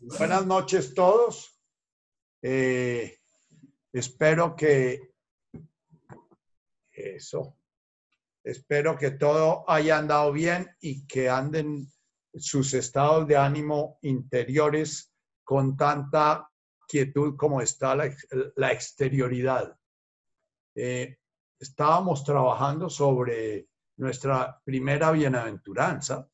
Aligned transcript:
Buenas 0.00 0.46
noches 0.46 0.94
todos. 0.94 1.58
Eh, 2.42 3.18
espero 3.92 4.54
que 4.54 5.14
eso. 6.92 7.58
Espero 8.44 8.96
que 8.96 9.12
todo 9.12 9.68
haya 9.68 9.98
andado 9.98 10.32
bien 10.32 10.68
y 10.80 11.06
que 11.06 11.28
anden 11.30 11.88
sus 12.34 12.74
estados 12.74 13.26
de 13.26 13.36
ánimo 13.36 13.98
interiores 14.02 15.12
con 15.42 15.76
tanta 15.76 16.48
quietud 16.86 17.36
como 17.36 17.60
está 17.60 17.96
la, 17.96 18.72
exterioridad. 18.72 19.76
Eh, 20.74 21.18
estábamos 21.58 22.22
trabajando 22.22 22.90
sobre 22.90 23.68
nuestra 23.96 24.60
primera 24.62 25.10
bienaventuranza. 25.10 26.28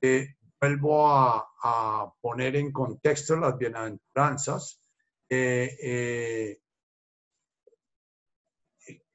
Eh, 0.00 0.36
vuelvo 0.60 1.08
a, 1.08 2.12
poner 2.20 2.56
en 2.56 2.70
contexto 2.72 3.36
las 3.36 3.56
bienaventuranzas. 3.56 4.82
Eh, 5.28 5.76
eh, 5.82 6.60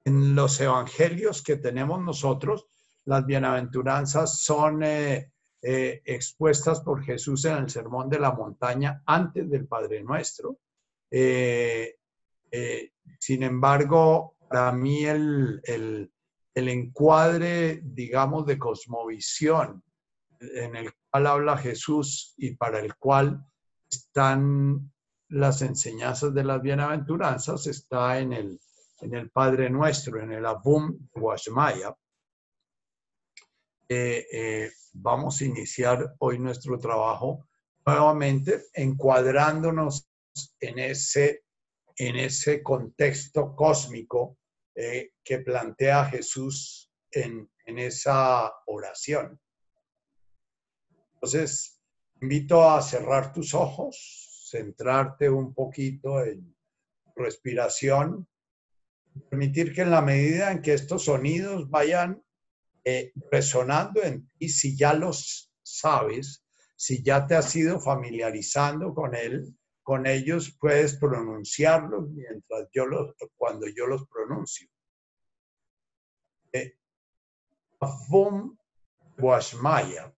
en 0.06 0.36
los 0.36 0.60
evangelios 0.60 1.42
que 1.44 1.58
tenemos 1.58 2.02
nosotros, 2.02 2.68
las 3.06 3.26
bienaventuranzas 3.26 4.40
son 4.40 4.84
expuestas 5.62 6.82
por 6.82 7.04
Jesús 7.04 7.46
en 7.46 7.58
el 7.58 7.70
Sermón 7.70 8.10
de 8.10 8.20
la 8.20 8.32
Montaña 8.32 9.02
antes 9.06 9.50
del 9.50 9.68
Padre 9.68 10.04
Nuestro. 10.04 10.60
sin 13.20 13.44
embargo, 13.44 14.36
para 14.48 14.72
mí 14.72 15.06
el, 15.06 15.60
el 15.64 16.70
encuadre, 16.70 17.82
digamos, 17.84 18.46
de 18.46 18.60
cosmovisión 18.60 19.84
en 20.40 20.76
el 20.76 20.94
habla 21.16 21.58
Jesús 21.58 22.34
y 22.38 22.56
para 22.56 22.80
el 22.80 22.96
cual 22.96 23.46
están 23.90 24.92
las 25.30 25.62
enseñanzas 25.62 26.34
de 26.34 26.44
las 26.44 26.62
bienaventuranzas, 26.62 27.68
está 27.68 28.20
en 28.20 28.34
el, 28.34 28.60
en 29.02 29.16
el 29.16 29.30
Padre 29.32 29.70
Nuestro, 29.70 30.22
en 30.22 30.32
el 30.32 30.46
Abum 30.46 31.08
Guashmaya. 31.14 31.96
Eh, 33.88 34.26
eh, 34.32 34.72
vamos 34.94 35.42
a 35.42 35.46
iniciar 35.46 36.16
hoy 36.20 36.40
nuestro 36.40 36.80
trabajo 36.80 37.48
nuevamente 37.86 38.66
encuadrándonos 38.74 40.10
en 40.60 40.80
ese, 40.80 41.44
en 41.98 42.16
ese 42.16 42.64
contexto 42.64 43.56
cósmico 43.56 44.38
eh, 44.74 45.12
que 45.24 45.40
plantea 45.40 46.06
Jesús 46.06 46.92
en, 47.12 47.50
esa 47.66 48.54
oración. 48.68 49.40
Entonces, 51.26 51.82
invito 52.22 52.70
a 52.70 52.80
cerrar 52.84 53.34
tus 53.34 53.56
ojos, 53.56 54.48
centrarte 54.48 55.28
un 55.28 55.56
poquito 55.56 56.24
en 56.24 56.56
respiración, 57.16 58.28
permitir 59.32 59.74
que 59.74 59.82
en 59.82 59.90
la 59.90 60.04
medida 60.04 60.52
en 60.52 60.62
que 60.62 60.76
estos 60.76 61.06
sonidos 61.06 61.68
vayan 61.68 62.24
eh, 62.84 63.12
resonando 63.32 64.04
en 64.04 64.30
ti, 64.38 64.50
si 64.50 64.78
ya 64.78 64.94
los 64.94 65.52
sabes, 65.64 66.46
si 66.76 67.02
ya 67.02 67.26
te 67.26 67.34
has 67.34 67.56
ido 67.56 67.80
familiarizando 67.80 68.94
con 68.94 69.16
él, 69.16 69.58
con 69.82 70.06
ellos 70.06 70.56
puedes 70.60 70.96
pronunciarlos 70.96 72.08
mientras 72.12 72.70
yo 72.72 72.86
los, 72.86 73.16
cuando 73.36 73.66
yo 73.68 73.88
los 73.88 74.08
pronuncio. 74.08 74.70
Eh, 76.54 76.78
Washmaya 79.18 80.15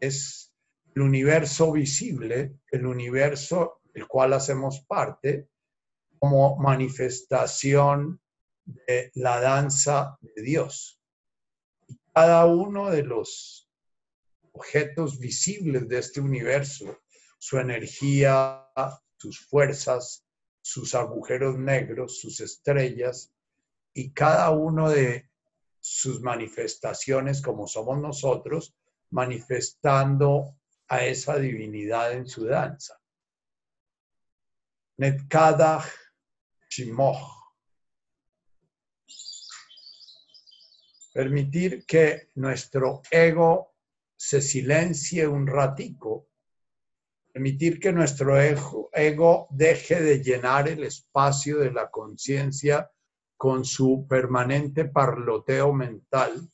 es 0.00 0.52
el 0.94 1.02
universo 1.02 1.72
visible, 1.72 2.58
el 2.70 2.86
universo 2.86 3.80
del 3.92 4.06
cual 4.06 4.32
hacemos 4.32 4.84
parte, 4.86 5.48
como 6.18 6.56
manifestación 6.56 8.20
de 8.64 9.10
la 9.14 9.40
danza 9.40 10.18
de 10.20 10.42
Dios. 10.42 11.00
Y 11.88 11.98
cada 12.12 12.46
uno 12.46 12.90
de 12.90 13.02
los 13.02 13.70
objetos 14.52 15.18
visibles 15.18 15.86
de 15.88 15.98
este 15.98 16.20
universo 16.20 16.98
su 17.38 17.58
energía, 17.58 18.66
sus 19.18 19.46
fuerzas, 19.46 20.26
sus 20.60 20.94
agujeros 20.94 21.58
negros, 21.58 22.18
sus 22.20 22.40
estrellas 22.40 23.32
y 23.92 24.12
cada 24.12 24.50
uno 24.50 24.90
de 24.90 25.30
sus 25.80 26.20
manifestaciones 26.20 27.40
como 27.40 27.68
somos 27.68 28.00
nosotros, 28.00 28.74
manifestando 29.10 30.58
a 30.88 31.04
esa 31.04 31.36
divinidad 31.38 32.12
en 32.12 32.26
su 32.26 32.44
danza. 32.44 33.00
Netkadach 34.98 35.86
Shimoch. 36.68 37.34
Permitir 41.12 41.86
que 41.86 42.30
nuestro 42.34 43.02
ego 43.10 43.74
se 44.16 44.40
silencie 44.40 45.26
un 45.26 45.46
ratico 45.46 46.28
Permitir 47.36 47.78
que 47.78 47.92
nuestro 47.92 48.40
ego, 48.40 49.46
deje 49.50 50.00
de 50.00 50.22
llenar 50.22 50.70
el 50.70 50.84
espacio 50.84 51.58
de 51.58 51.70
la 51.70 51.90
conciencia 51.90 52.90
con 53.36 53.62
su 53.62 54.06
permanente 54.08 54.86
parloteo 54.86 55.70
mental. 55.70 56.50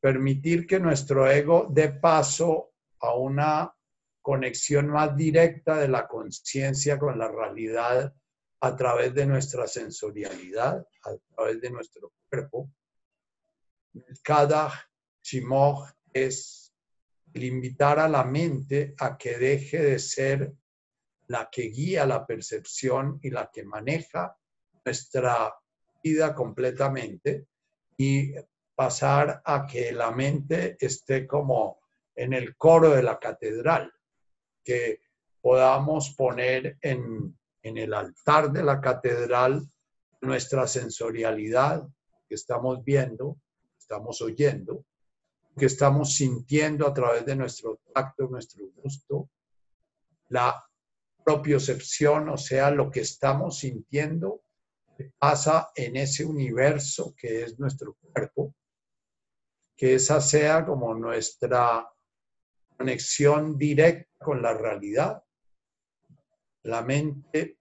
Permitir 0.00 0.66
que 0.66 0.78
nuestro 0.78 1.30
ego 1.30 1.68
dé 1.70 1.88
paso 1.88 2.72
a 3.00 3.14
una 3.14 3.74
conexión 4.22 4.88
más 4.88 5.16
directa 5.16 5.78
de 5.78 5.88
la 5.88 6.06
conciencia 6.06 6.98
con 6.98 7.18
la 7.18 7.28
realidad 7.28 8.14
a 8.60 8.76
través 8.76 9.14
de 9.14 9.26
nuestra 9.26 9.66
sensorialidad, 9.66 10.86
a 11.04 11.16
través 11.34 11.60
de 11.60 11.70
nuestro 11.70 12.12
cuerpo. 12.28 12.70
Cada 14.22 14.72
chimoj 15.22 15.88
es 16.12 16.72
el 17.32 17.44
invitar 17.44 17.98
a 17.98 18.08
la 18.08 18.24
mente 18.24 18.94
a 18.98 19.16
que 19.16 19.38
deje 19.38 19.78
de 19.78 19.98
ser 19.98 20.52
la 21.28 21.48
que 21.50 21.62
guía 21.62 22.06
la 22.06 22.26
percepción 22.26 23.20
y 23.22 23.30
la 23.30 23.50
que 23.52 23.64
maneja 23.64 24.36
nuestra 24.84 25.54
vida 26.02 26.34
completamente 26.34 27.46
y 27.96 28.32
pasar 28.78 29.42
a 29.44 29.66
que 29.66 29.90
la 29.90 30.12
mente 30.12 30.76
esté 30.78 31.26
como 31.26 31.80
en 32.14 32.32
el 32.32 32.56
coro 32.56 32.90
de 32.90 33.02
la 33.02 33.18
catedral, 33.18 33.92
que 34.62 35.00
podamos 35.40 36.14
poner 36.14 36.78
en, 36.80 37.36
el 37.60 37.92
altar 37.92 38.52
de 38.52 38.62
la 38.62 38.80
catedral 38.80 39.68
nuestra 40.20 40.68
sensorialidad 40.68 41.88
que 42.28 42.36
estamos 42.36 42.84
viendo, 42.84 43.40
estamos 43.76 44.22
oyendo, 44.22 44.84
que 45.56 45.66
estamos 45.66 46.14
sintiendo 46.14 46.86
a 46.86 46.94
través 46.94 47.26
de 47.26 47.34
nuestro 47.34 47.80
tacto, 47.92 48.28
nuestro 48.28 48.64
gusto, 48.76 49.28
la 50.28 50.54
propiocepción, 51.24 52.28
o 52.28 52.36
sea, 52.36 52.70
lo 52.70 52.92
que 52.92 53.00
estamos 53.00 53.58
sintiendo 53.58 54.44
pasa 55.18 55.70
en 55.74 55.96
ese 55.96 56.24
universo 56.24 57.12
que 57.16 57.42
es 57.42 57.58
nuestro 57.58 57.96
cuerpo, 58.12 58.54
que 59.78 59.94
esa 59.94 60.20
sea 60.20 60.66
como 60.66 60.92
nuestra 60.92 61.88
conexión 62.76 63.56
directa 63.56 64.10
con 64.18 64.42
la 64.42 64.52
realidad. 64.52 65.22
La 66.64 66.82
mente 66.82 67.60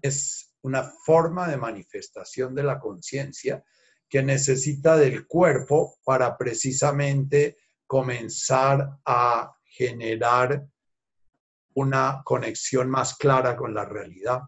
es 0.00 0.54
una 0.62 0.84
forma 1.04 1.48
de 1.48 1.56
manifestación 1.56 2.54
de 2.54 2.62
la 2.62 2.78
conciencia 2.78 3.64
que 4.08 4.22
necesita 4.22 4.96
del 4.96 5.26
cuerpo 5.26 5.98
para 6.04 6.38
precisamente 6.38 7.56
comenzar 7.84 9.00
a 9.04 9.52
generar 9.64 10.64
una 11.74 12.22
conexión 12.24 12.88
más 12.88 13.16
clara 13.16 13.56
con 13.56 13.74
la 13.74 13.84
realidad. 13.84 14.42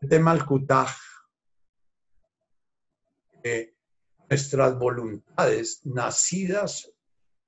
El 0.00 0.08
tema 0.08 0.44
kutaj, 0.44 0.90
nuestras 4.30 4.78
voluntades 4.78 5.80
nacidas 5.84 6.90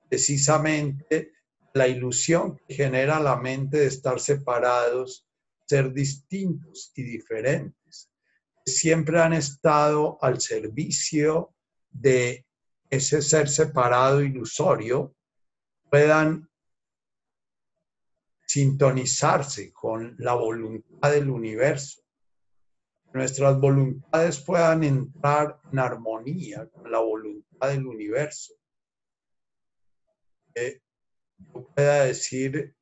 precisamente 0.09 1.31
la 1.73 1.87
ilusión 1.87 2.59
que 2.67 2.75
genera 2.75 3.19
la 3.19 3.37
mente 3.37 3.77
de 3.77 3.87
estar 3.87 4.19
separados, 4.19 5.25
ser 5.65 5.91
distintos 5.91 6.91
y 6.95 7.03
diferentes 7.03 7.73
siempre 8.65 9.21
han 9.21 9.33
estado 9.33 10.17
al 10.21 10.39
servicio 10.39 11.53
de 11.89 12.45
ese 12.89 13.21
ser 13.21 13.49
separado 13.49 14.21
ilusorio, 14.21 15.15
puedan 15.89 16.49
sintonizarse 18.45 19.71
con 19.73 20.15
la 20.19 20.33
voluntad 20.35 21.11
del 21.11 21.29
universo. 21.29 22.02
Nuestras 23.13 23.59
voluntades 23.59 24.39
puedan 24.39 24.83
entrar 24.83 25.59
en 25.71 25.77
armonía 25.77 26.67
con 26.69 26.91
la 26.91 26.97
voluntad 26.97 27.69
del 27.69 27.85
universo. 27.85 28.55
Eh, 30.55 30.81
pueda 31.75 32.05
decir, 32.05 32.75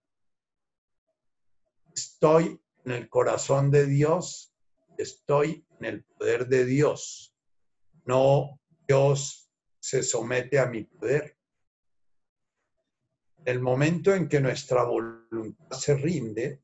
estoy 1.94 2.62
en 2.86 2.92
el 2.94 3.10
corazón 3.10 3.72
de 3.72 3.86
Dios, 3.86 4.56
estoy 4.98 5.66
en 5.80 5.86
el 5.86 6.04
poder 6.06 6.48
de 6.48 6.64
Dios. 6.64 7.36
No 8.06 8.62
Dios 8.88 9.52
se 9.80 10.02
somete 10.02 10.60
a 10.60 10.66
mi 10.66 10.86
poder. 10.86 11.38
El 13.44 13.60
momento 13.60 14.14
en 14.14 14.30
que 14.30 14.40
nuestra 14.40 14.86
voluntad 14.86 15.78
se 15.78 15.96
rinde, 15.96 16.62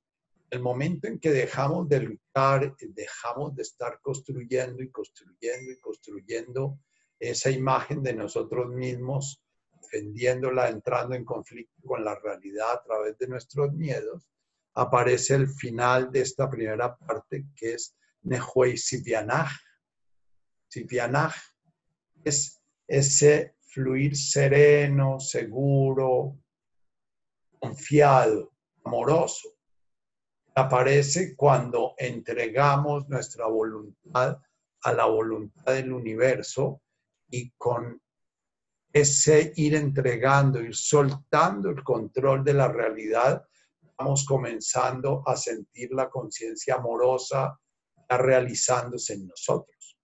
el 0.50 0.62
momento 0.62 1.08
en 1.08 1.20
que 1.20 1.32
dejamos 1.32 1.90
de 1.90 2.02
luchar, 2.02 2.76
dejamos 2.80 3.56
de 3.56 3.64
estar 3.64 4.00
construyendo 4.02 4.82
y 4.82 4.90
construyendo 4.90 5.72
y 5.72 5.80
construyendo 5.80 6.80
esa 7.20 7.50
imagen 7.50 8.02
de 8.04 8.14
nosotros 8.14 8.70
mismos, 8.70 9.42
defendiéndola, 9.82 10.70
entrando 10.70 11.16
en 11.16 11.26
conflicto 11.26 11.82
con 11.86 12.04
la 12.04 12.16
realidad 12.16 12.74
a 12.74 12.84
través 12.84 13.18
de 13.18 13.28
nuestros 13.28 13.74
miedos, 13.74 14.30
aparece 14.76 15.36
el 15.36 15.50
final 15.50 16.12
de 16.12 16.22
esta 16.22 16.50
primera 16.50 16.96
parte 16.96 17.48
que 17.56 17.74
es 17.74 17.96
Nehuei 18.22 18.78
Sipianaj. 18.78 19.52
Sipianaj 20.68 21.36
es 22.24 22.62
ese 22.88 23.56
fluir 23.62 24.16
sereno, 24.16 25.20
seguro, 25.20 26.38
confiado, 27.60 28.54
amoroso. 28.84 29.57
Aparece 30.58 31.36
cuando 31.36 31.94
entregamos 32.00 33.08
nuestra 33.10 33.46
voluntad 33.46 34.40
a 34.82 34.92
la 34.92 35.06
voluntad 35.06 35.74
del 35.74 35.94
universo 35.94 36.82
y 37.30 37.52
con 37.52 38.02
ese 38.92 39.54
ir 39.56 39.76
entregando, 39.76 40.60
ir 40.60 40.76
soltando 40.76 41.70
el 41.70 41.84
control 41.84 42.44
de 42.44 42.56
la 42.56 42.70
realidad, 42.70 43.46
vamos 44.00 44.26
comenzando 44.26 45.22
a 45.28 45.36
sentir 45.36 45.92
la 45.92 46.10
conciencia 46.10 46.74
amorosa 46.74 47.56
realizándose 48.10 49.14
en 49.14 49.28
nosotros. 49.28 49.96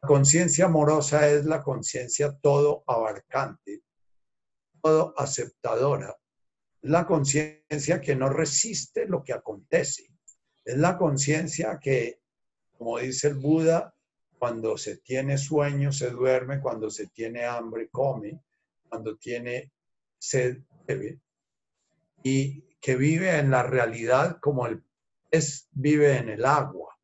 La 0.00 0.08
conciencia 0.08 0.64
amorosa 0.64 1.28
es 1.28 1.44
la 1.44 1.62
conciencia 1.62 2.34
todo 2.40 2.82
abarcante, 2.86 3.82
todo 4.80 5.12
aceptadora. 5.18 6.16
La 6.82 7.06
conciencia 7.06 8.00
que 8.00 8.16
no 8.16 8.28
resiste 8.28 9.06
lo 9.06 9.22
que 9.22 9.32
acontece. 9.32 10.08
Es 10.64 10.76
la 10.78 10.96
conciencia 10.96 11.78
que, 11.80 12.20
como 12.76 12.98
dice 12.98 13.28
el 13.28 13.34
Buda, 13.34 13.94
cuando 14.38 14.78
se 14.78 14.96
tiene 14.98 15.36
sueño 15.36 15.92
se 15.92 16.10
duerme, 16.10 16.60
cuando 16.60 16.90
se 16.90 17.08
tiene 17.08 17.44
hambre 17.44 17.90
come, 17.90 18.40
cuando 18.88 19.18
tiene 19.18 19.72
sed 20.18 20.62
bebe, 20.86 21.20
y 22.22 22.62
que 22.80 22.96
vive 22.96 23.36
en 23.38 23.50
la 23.50 23.62
realidad 23.62 24.38
como 24.40 24.66
el 24.66 24.82
pez 25.28 25.68
vive 25.72 26.16
en 26.16 26.30
el 26.30 26.44
agua. 26.46 26.98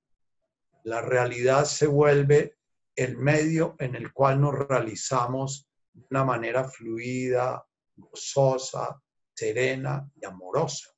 La 0.84 1.02
realidad 1.02 1.67
se 1.67 1.87
vuelve 1.87 2.56
el 2.94 3.19
medio 3.19 3.76
en 3.78 3.94
el 3.94 4.12
cual 4.12 4.40
nos 4.40 4.55
realizamos 4.55 5.69
de 5.93 6.06
una 6.11 6.25
manera 6.25 6.64
fluida, 6.64 7.67
gozosa, 7.96 9.00
serena 9.37 10.11
y 10.21 10.25
amorosa. 10.25 10.91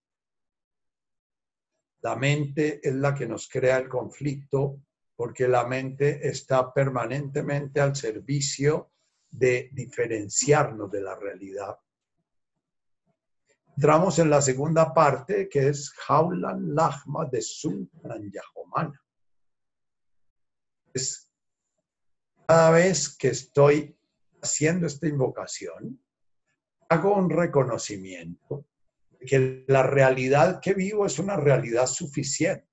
La 2.00 2.14
mente 2.14 2.80
es 2.86 2.94
la 2.94 3.14
que 3.14 3.26
nos 3.26 3.48
crea 3.48 3.78
el 3.78 3.88
conflicto 3.88 4.80
porque 5.16 5.48
la 5.48 5.66
mente 5.66 6.28
está 6.28 6.72
permanentemente 6.72 7.80
al 7.80 7.96
servicio 7.96 8.92
de 9.28 9.68
diferenciarnos 9.72 10.90
de 10.90 11.00
la 11.00 11.16
realidad. 11.16 11.76
Entramos 13.76 14.18
en 14.20 14.30
la 14.30 14.40
segunda 14.40 14.94
parte, 14.94 15.48
que 15.48 15.68
es 15.68 15.90
Jaulan 15.90 16.74
Lahma 16.74 17.26
de 17.26 17.42
Suntaran 17.42 18.30
Yahomana. 18.30 19.00
Es 20.92 21.28
cada 22.46 22.70
vez 22.70 23.16
que 23.16 23.28
estoy 23.28 23.96
haciendo 24.40 24.86
esta 24.86 25.06
invocación, 25.06 26.00
hago 26.88 27.14
un 27.14 27.30
reconocimiento 27.30 28.64
de 29.18 29.26
que 29.26 29.64
la 29.68 29.82
realidad 29.82 30.60
que 30.60 30.74
vivo 30.74 31.06
es 31.06 31.18
una 31.18 31.36
realidad 31.36 31.86
suficiente 31.86 32.68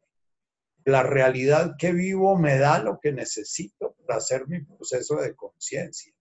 la 0.85 1.01
realidad 1.01 1.75
que 1.77 1.91
vivo 1.91 2.37
me 2.37 2.57
da 2.57 2.79
lo 2.79 2.99
que 2.99 3.11
necesito 3.11 3.95
para 4.05 4.19
hacer 4.19 4.47
mi 4.47 4.63
proceso 4.63 5.15
de 5.15 5.35
conciencia. 5.35 6.13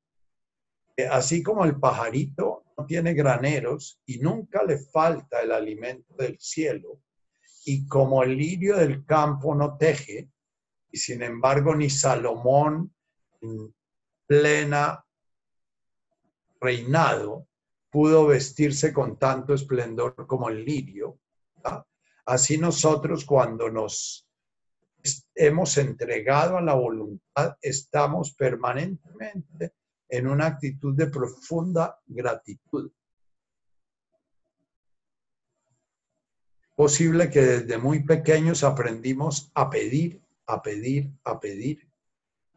Eh, 0.96 1.06
así 1.06 1.42
como 1.42 1.64
el 1.64 1.78
pajarito 1.78 2.64
no 2.76 2.86
tiene 2.86 3.12
graneros 3.12 4.00
y 4.06 4.18
nunca 4.18 4.64
le 4.64 4.78
falta 4.78 5.42
el 5.42 5.52
alimento 5.52 6.14
del 6.14 6.38
cielo, 6.40 7.00
y 7.66 7.86
como 7.86 8.22
el 8.22 8.36
lirio 8.36 8.76
del 8.76 9.04
campo 9.04 9.54
no 9.54 9.76
teje, 9.76 10.30
y 10.90 10.98
sin 10.98 11.22
embargo 11.22 11.74
ni 11.74 11.90
Salomón 11.90 12.94
en 13.42 13.74
plena 14.26 15.04
reinado 16.60 17.46
pudo 17.94 18.26
vestirse 18.26 18.92
con 18.92 19.20
tanto 19.20 19.54
esplendor 19.54 20.26
como 20.26 20.48
el 20.48 20.64
lirio, 20.64 21.20
así 22.26 22.58
nosotros 22.58 23.24
cuando 23.24 23.70
nos 23.70 24.28
hemos 25.32 25.78
entregado 25.78 26.58
a 26.58 26.60
la 26.60 26.74
voluntad, 26.74 27.56
estamos 27.62 28.34
permanentemente 28.34 29.74
en 30.08 30.26
una 30.26 30.46
actitud 30.46 30.96
de 30.96 31.06
profunda 31.06 32.00
gratitud. 32.04 32.90
Posible 36.74 37.30
que 37.30 37.42
desde 37.42 37.78
muy 37.78 38.02
pequeños 38.02 38.64
aprendimos 38.64 39.52
a 39.54 39.70
pedir, 39.70 40.20
a 40.46 40.60
pedir, 40.60 41.12
a 41.22 41.38
pedir. 41.38 41.88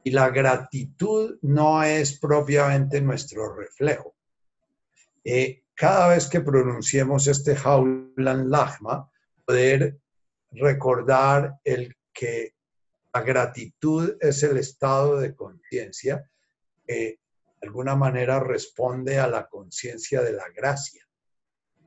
Y 0.03 0.09
la 0.09 0.31
gratitud 0.31 1.37
no 1.43 1.83
es 1.83 2.19
propiamente 2.19 3.01
nuestro 3.01 3.55
reflejo. 3.55 4.16
Eh, 5.29 5.65
cada 5.75 6.07
vez 6.07 6.29
que 6.29 6.39
pronunciemos 6.39 7.27
este 7.27 7.53
Jaulan 7.53 8.49
Lagma, 8.49 9.11
poder 9.43 9.99
recordar 10.51 11.59
el 11.65 11.93
que 12.13 12.55
la 13.13 13.21
gratitud 13.23 14.15
es 14.21 14.41
el 14.43 14.55
estado 14.55 15.17
de 15.17 15.35
conciencia 15.35 16.31
que 16.85 17.19
de 17.59 17.67
alguna 17.67 17.97
manera 17.97 18.39
responde 18.39 19.19
a 19.19 19.27
la 19.27 19.49
conciencia 19.49 20.21
de 20.21 20.31
la 20.31 20.47
gracia. 20.55 21.05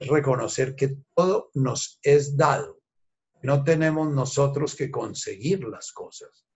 reconocer 0.00 0.74
que 0.74 0.98
todo 1.14 1.50
nos 1.54 1.98
es 2.02 2.36
dado. 2.36 2.82
No 3.42 3.64
tenemos 3.64 4.12
nosotros 4.12 4.76
que 4.76 4.90
conseguir 4.90 5.64
las 5.64 5.92
cosas. 5.92 6.46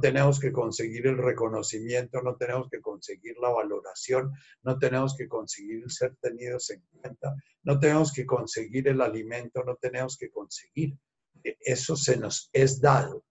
Tenemos 0.00 0.40
que 0.40 0.52
conseguir 0.52 1.06
el 1.06 1.18
reconocimiento, 1.18 2.22
no 2.22 2.36
tenemos 2.36 2.68
que 2.70 2.80
conseguir 2.80 3.36
la 3.38 3.50
valoración, 3.50 4.32
no 4.62 4.78
tenemos 4.78 5.14
que 5.16 5.28
conseguir 5.28 5.90
ser 5.90 6.16
tenidos 6.20 6.70
en 6.70 6.82
cuenta, 6.90 7.34
no 7.62 7.78
tenemos 7.78 8.12
que 8.12 8.26
conseguir 8.26 8.88
el 8.88 9.00
alimento, 9.00 9.62
no 9.64 9.76
tenemos 9.76 10.16
que 10.16 10.30
conseguir 10.30 10.96
eso 11.42 11.96
se 11.96 12.16
nos 12.16 12.50
es 12.52 12.80
dado. 12.80 13.24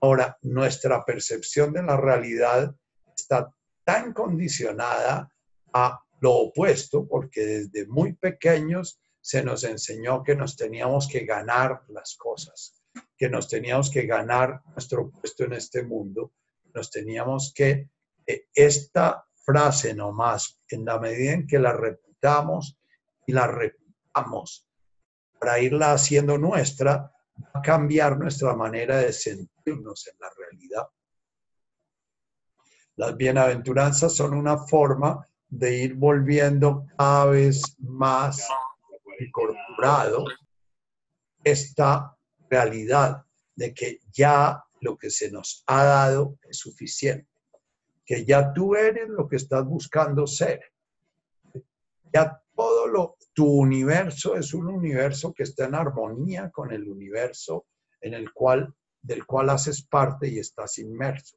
Ahora, 0.00 0.38
nuestra 0.42 1.04
percepción 1.04 1.72
de 1.72 1.82
la 1.82 1.96
realidad 1.96 2.74
está 3.16 3.54
tan 3.84 4.12
condicionada 4.12 5.30
a 5.72 6.00
lo 6.20 6.32
opuesto, 6.32 7.06
porque 7.06 7.44
desde 7.44 7.86
muy 7.86 8.14
pequeños 8.14 9.00
se 9.20 9.42
nos 9.42 9.64
enseñó 9.64 10.22
que 10.22 10.36
nos 10.36 10.56
teníamos 10.56 11.08
que 11.08 11.24
ganar 11.24 11.82
las 11.88 12.16
cosas, 12.16 12.82
que 13.16 13.28
nos 13.28 13.48
teníamos 13.48 13.90
que 13.90 14.06
ganar 14.06 14.62
nuestro 14.72 15.10
puesto 15.10 15.44
en 15.44 15.54
este 15.54 15.82
mundo, 15.82 16.32
nos 16.74 16.90
teníamos 16.90 17.52
que, 17.54 17.88
eh, 18.26 18.48
esta 18.54 19.24
frase 19.44 19.94
nomás, 19.94 20.60
en 20.68 20.84
la 20.84 20.98
medida 20.98 21.32
en 21.32 21.46
que 21.46 21.58
la 21.58 21.72
repitamos 21.72 22.78
y 23.26 23.32
la 23.32 23.46
repitamos 23.46 24.68
para 25.38 25.58
irla 25.58 25.92
haciendo 25.92 26.38
nuestra, 26.38 27.12
va 27.36 27.60
a 27.60 27.62
cambiar 27.62 28.18
nuestra 28.18 28.54
manera 28.54 28.98
de 28.98 29.12
sentirnos 29.12 30.06
en 30.06 30.16
la 30.20 30.30
realidad. 30.36 30.88
Las 32.96 33.16
bienaventuranzas 33.16 34.14
son 34.14 34.34
una 34.34 34.56
forma 34.56 35.26
de 35.48 35.76
ir 35.76 35.94
volviendo 35.94 36.86
cada 36.96 37.26
vez 37.26 37.76
más 37.78 38.48
incorporado 39.20 40.24
esta 41.42 42.13
realidad 42.54 43.24
de 43.56 43.74
que 43.74 44.00
ya 44.12 44.62
lo 44.80 44.96
que 44.96 45.10
se 45.10 45.30
nos 45.30 45.64
ha 45.66 45.84
dado 45.84 46.38
es 46.48 46.58
suficiente, 46.58 47.28
que 48.06 48.24
ya 48.24 48.52
tú 48.52 48.76
eres 48.76 49.08
lo 49.08 49.26
que 49.28 49.36
estás 49.36 49.64
buscando 49.64 50.26
ser. 50.26 50.60
Ya 52.12 52.40
todo 52.54 52.86
lo, 52.86 53.16
tu 53.32 53.46
universo 53.46 54.36
es 54.36 54.54
un 54.54 54.68
universo 54.68 55.32
que 55.32 55.42
está 55.42 55.64
en 55.64 55.74
armonía 55.74 56.50
con 56.50 56.70
el 56.72 56.88
universo 56.88 57.66
en 58.00 58.14
el 58.14 58.32
cual, 58.32 58.72
del 59.02 59.26
cual 59.26 59.50
haces 59.50 59.82
parte 59.82 60.28
y 60.28 60.38
estás 60.38 60.78
inmerso. 60.78 61.36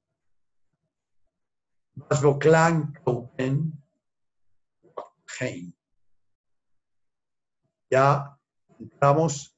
ya 7.90 8.38
entramos 8.80 9.56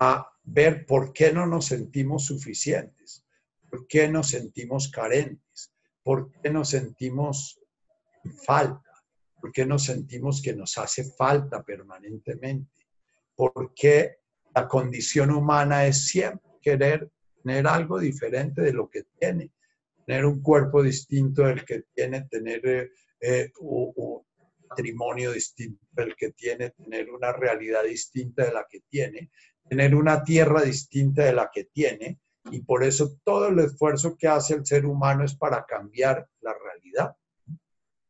a 0.00 0.30
ver 0.50 0.86
por 0.86 1.12
qué 1.12 1.32
no 1.32 1.46
nos 1.46 1.66
sentimos 1.66 2.26
suficientes, 2.26 3.24
por 3.70 3.86
qué 3.86 4.08
nos 4.08 4.30
sentimos 4.30 4.90
carentes, 4.90 5.72
por 6.02 6.30
qué 6.32 6.50
nos 6.50 6.70
sentimos 6.70 7.60
falta, 8.46 8.90
por 9.40 9.52
qué 9.52 9.66
nos 9.66 9.84
sentimos 9.84 10.40
que 10.40 10.54
nos 10.54 10.78
hace 10.78 11.04
falta 11.04 11.62
permanentemente, 11.62 12.86
por 13.36 13.74
qué 13.74 14.16
la 14.54 14.66
condición 14.66 15.30
humana 15.30 15.86
es 15.86 16.06
siempre 16.06 16.50
querer 16.62 17.10
tener 17.42 17.66
algo 17.66 17.98
diferente 17.98 18.62
de 18.62 18.72
lo 18.72 18.88
que 18.88 19.04
tiene, 19.18 19.52
tener 20.06 20.24
un 20.24 20.42
cuerpo 20.42 20.82
distinto 20.82 21.42
del 21.42 21.64
que 21.64 21.84
tiene, 21.94 22.22
tener 22.22 22.66
eh, 22.66 22.90
eh, 23.20 23.52
un 23.60 24.24
patrimonio 24.66 25.32
distinto 25.32 25.86
del 25.92 26.16
que 26.16 26.32
tiene, 26.32 26.70
tener 26.70 27.10
una 27.10 27.32
realidad 27.32 27.84
distinta 27.84 28.46
de 28.46 28.52
la 28.52 28.66
que 28.68 28.80
tiene, 28.88 29.30
tener 29.68 29.94
una 29.94 30.22
tierra 30.22 30.62
distinta 30.62 31.24
de 31.24 31.32
la 31.32 31.50
que 31.52 31.64
tiene, 31.64 32.18
y 32.50 32.62
por 32.62 32.82
eso 32.82 33.18
todo 33.24 33.48
el 33.48 33.58
esfuerzo 33.58 34.16
que 34.16 34.28
hace 34.28 34.54
el 34.54 34.66
ser 34.66 34.86
humano 34.86 35.24
es 35.24 35.34
para 35.34 35.64
cambiar 35.64 36.28
la 36.40 36.54
realidad. 36.54 37.16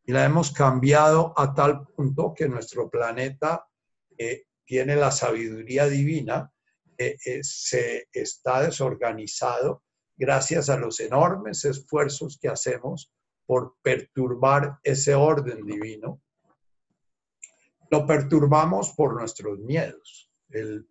Y 0.05 0.13
la 0.13 0.25
hemos 0.25 0.53
cambiado 0.53 1.35
a 1.37 1.55
tal 1.55 1.87
punto 1.89 2.33
que 2.35 2.49
nuestro 2.49 2.89
planeta 2.89 3.67
eh, 4.17 4.45
tiene 4.65 4.97
la 4.97 5.11
sabiduría 5.11 5.87
divina, 5.87 6.53
eh, 6.97 7.17
se 7.43 8.09
está 8.13 8.63
desorganizado 8.63 9.83
gracias 10.17 10.69
a 10.69 10.77
los 10.77 10.99
enormes 11.01 11.65
esfuerzos 11.65 12.39
que 12.41 12.49
hacemos 12.49 13.13
por 13.47 13.77
perturbar 13.81 14.79
ese 14.83 15.15
orden 15.15 15.65
divino. 15.65 16.21
Lo 17.91 18.05
perturbamos 18.05 18.93
por 18.95 19.15
nuestros 19.15 19.59
miedos. 19.61 20.31
la 20.49 20.83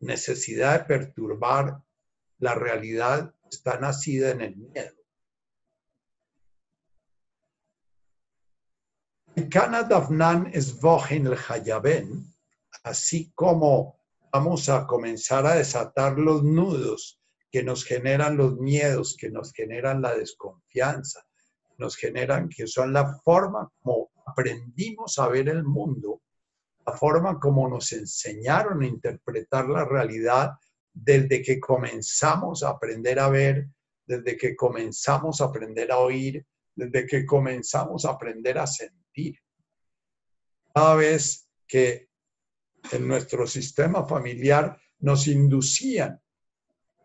necesidad 0.00 0.80
de 0.80 0.84
perturbar 0.86 1.82
la 2.38 2.54
realidad 2.54 3.34
está 3.50 3.78
nacida 3.78 4.30
en 4.30 4.40
el 4.42 4.56
miedo. 4.56 4.96
es 10.52 10.80
el 11.26 11.36
así 12.82 13.32
como 13.34 14.00
vamos 14.32 14.68
a 14.68 14.86
comenzar 14.86 15.46
a 15.46 15.54
desatar 15.56 16.18
los 16.18 16.42
nudos 16.42 17.20
que 17.50 17.62
nos 17.62 17.84
generan 17.84 18.36
los 18.36 18.56
miedos, 18.56 19.16
que 19.18 19.30
nos 19.30 19.52
generan 19.52 20.02
la 20.02 20.14
desconfianza, 20.14 21.26
nos 21.78 21.96
generan 21.96 22.48
que 22.48 22.66
son 22.66 22.92
la 22.92 23.18
forma 23.24 23.70
como 23.82 24.10
aprendimos 24.26 25.18
a 25.18 25.28
ver 25.28 25.48
el 25.48 25.64
mundo, 25.64 26.22
la 26.86 26.92
forma 26.92 27.38
como 27.40 27.68
nos 27.68 27.92
enseñaron 27.92 28.82
a 28.82 28.86
interpretar 28.86 29.68
la 29.68 29.84
realidad 29.84 30.52
desde 30.92 31.42
que 31.42 31.58
comenzamos 31.58 32.62
a 32.62 32.70
aprender 32.70 33.18
a 33.18 33.28
ver, 33.28 33.68
desde 34.06 34.36
que 34.36 34.54
comenzamos 34.54 35.40
a 35.40 35.46
aprender 35.46 35.90
a 35.90 35.98
oír, 35.98 36.46
desde 36.74 37.06
que 37.06 37.26
comenzamos 37.26 38.04
a 38.04 38.10
aprender 38.10 38.58
a 38.58 38.66
sentir. 38.66 39.38
Cada 40.72 40.94
vez 40.94 41.48
que 41.66 42.08
en 42.92 43.08
nuestro 43.08 43.46
sistema 43.46 44.06
familiar 44.06 44.78
nos 45.00 45.26
inducían 45.26 46.20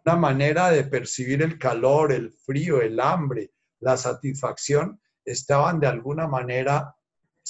una 0.06 0.16
manera 0.16 0.70
de 0.72 0.84
percibir 0.84 1.42
el 1.42 1.58
calor, 1.58 2.12
el 2.12 2.32
frío, 2.32 2.82
el 2.82 3.00
hambre, 3.00 3.52
la 3.80 3.98
satisfacción, 3.98 5.00
estaban 5.26 5.80
de 5.80 5.88
alguna 5.88 6.28
manera 6.28 6.96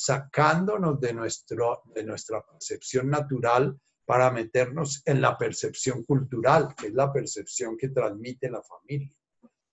sacándonos 0.04 1.00
de, 1.00 1.14
nuestro, 1.14 1.84
de 1.94 2.04
nuestra 2.04 2.44
percepción 2.44 3.10
natural 3.10 3.80
para 4.06 4.32
meternos 4.32 5.04
en 5.06 5.22
la 5.22 5.38
percepción 5.38 6.04
cultural, 6.04 6.74
que 6.76 6.88
es 6.88 6.94
la 6.94 7.14
percepción 7.14 7.78
que 7.78 7.90
transmite 7.90 8.50
la 8.50 8.64
familia. 8.64 9.16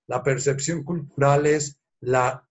La 0.07 0.23
percepción 0.23 0.85
cultural 0.85 1.47
es 1.47 1.81
la 2.01 2.47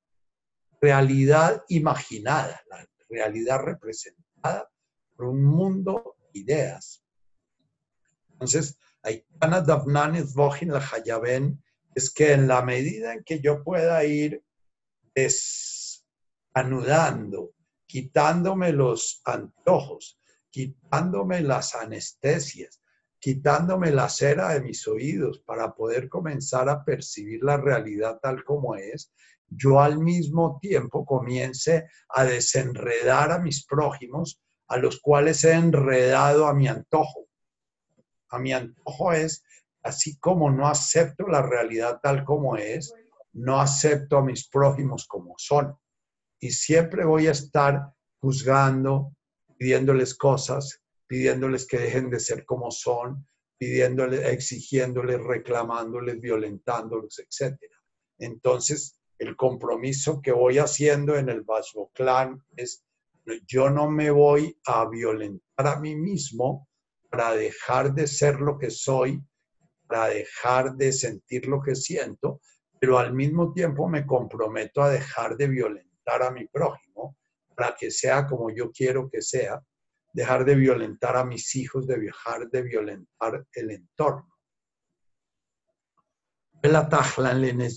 realidad 0.81 1.63
imaginada, 1.69 2.59
la 2.69 2.85
realidad 3.09 3.61
representada 3.61 4.69
por 5.15 5.27
un 5.27 5.43
mundo 5.43 6.17
de 6.33 6.39
ideas. 6.39 7.03
Entonces, 8.31 8.77
es 11.95 12.11
que 12.11 12.33
en 12.33 12.47
la 12.47 12.63
medida 12.63 13.13
en 13.13 13.23
que 13.23 13.39
yo 13.39 13.63
pueda 13.63 14.03
ir 14.03 14.43
desanudando, 15.15 17.53
quitándome 17.87 18.71
los 18.71 19.21
antojos, 19.25 20.19
quitándome 20.51 21.41
las 21.41 21.73
anestesias, 21.73 22.81
quitándome 23.19 23.91
la 23.91 24.09
cera 24.09 24.49
de 24.49 24.61
mis 24.61 24.87
oídos 24.87 25.39
para 25.39 25.73
poder 25.73 26.09
comenzar 26.09 26.69
a 26.69 26.83
percibir 26.83 27.43
la 27.43 27.57
realidad 27.57 28.19
tal 28.21 28.43
como 28.43 28.75
es, 28.75 29.11
yo 29.49 29.79
al 29.79 29.97
mismo 29.97 30.59
tiempo 30.61 31.05
comience 31.05 31.87
a 32.09 32.23
desenredar 32.25 33.31
a 33.31 33.39
mis 33.39 33.65
prójimos, 33.65 34.41
a 34.67 34.77
los 34.77 34.99
cuales 34.99 35.43
he 35.45 35.53
enredado 35.53 36.47
a 36.47 36.53
mi 36.53 36.67
antojo 36.67 37.27
a 38.29 38.39
mi 38.39 38.53
antojo 38.53 39.13
es, 39.13 39.43
así 39.83 40.17
como 40.17 40.51
no 40.51 40.67
acepto 40.67 41.27
la 41.27 41.41
realidad 41.41 41.99
tal 42.01 42.25
como 42.25 42.57
es, 42.57 42.93
no 43.33 43.59
acepto 43.59 44.17
a 44.17 44.23
mis 44.23 44.47
prójimos 44.47 45.07
como 45.07 45.35
son. 45.37 45.77
Y 46.39 46.51
siempre 46.51 47.05
voy 47.05 47.27
a 47.27 47.31
estar 47.31 47.91
juzgando, 48.19 49.13
pidiéndoles 49.57 50.15
cosas, 50.15 50.81
pidiéndoles 51.07 51.65
que 51.65 51.79
dejen 51.79 52.09
de 52.09 52.19
ser 52.19 52.45
como 52.45 52.69
son, 52.69 53.27
pidiéndoles, 53.57 54.25
exigiéndoles, 54.25 55.21
reclamándoles, 55.21 56.19
violentándolos, 56.19 57.19
etc. 57.19 57.57
Entonces, 58.19 58.99
el 59.17 59.35
compromiso 59.35 60.21
que 60.21 60.31
voy 60.31 60.59
haciendo 60.59 61.15
en 61.15 61.29
el 61.29 61.41
Vasco 61.41 61.91
Clan 61.93 62.43
es, 62.55 62.83
yo 63.47 63.69
no 63.69 63.89
me 63.89 64.11
voy 64.11 64.57
a 64.65 64.87
violentar 64.87 65.67
a 65.67 65.79
mí 65.79 65.95
mismo 65.95 66.67
para 67.09 67.33
dejar 67.33 67.93
de 67.93 68.05
ser 68.05 68.39
lo 68.39 68.57
que 68.57 68.69
soy, 68.69 69.19
para 69.87 70.09
dejar 70.09 70.75
de 70.75 70.91
sentir 70.91 71.47
lo 71.47 71.61
que 71.61 71.73
siento, 71.75 72.41
pero 72.79 72.99
al 72.99 73.13
mismo 73.13 73.53
tiempo 73.53 73.87
me 73.87 74.05
comprometo 74.05 74.83
a 74.83 74.89
dejar 74.89 75.35
de 75.35 75.47
violentar 75.47 75.86
a 76.15 76.31
mi 76.31 76.47
prójimo 76.47 77.17
para 77.55 77.75
que 77.75 77.91
sea 77.91 78.25
como 78.25 78.49
yo 78.49 78.71
quiero 78.71 79.09
que 79.09 79.21
sea, 79.21 79.61
dejar 80.13 80.45
de 80.45 80.55
violentar 80.55 81.17
a 81.17 81.25
mis 81.25 81.55
hijos, 81.55 81.85
de 81.87 81.97
dejar 81.97 82.47
de 82.49 82.61
violentar 82.61 83.45
el 83.51 83.71
entorno. 83.71 84.31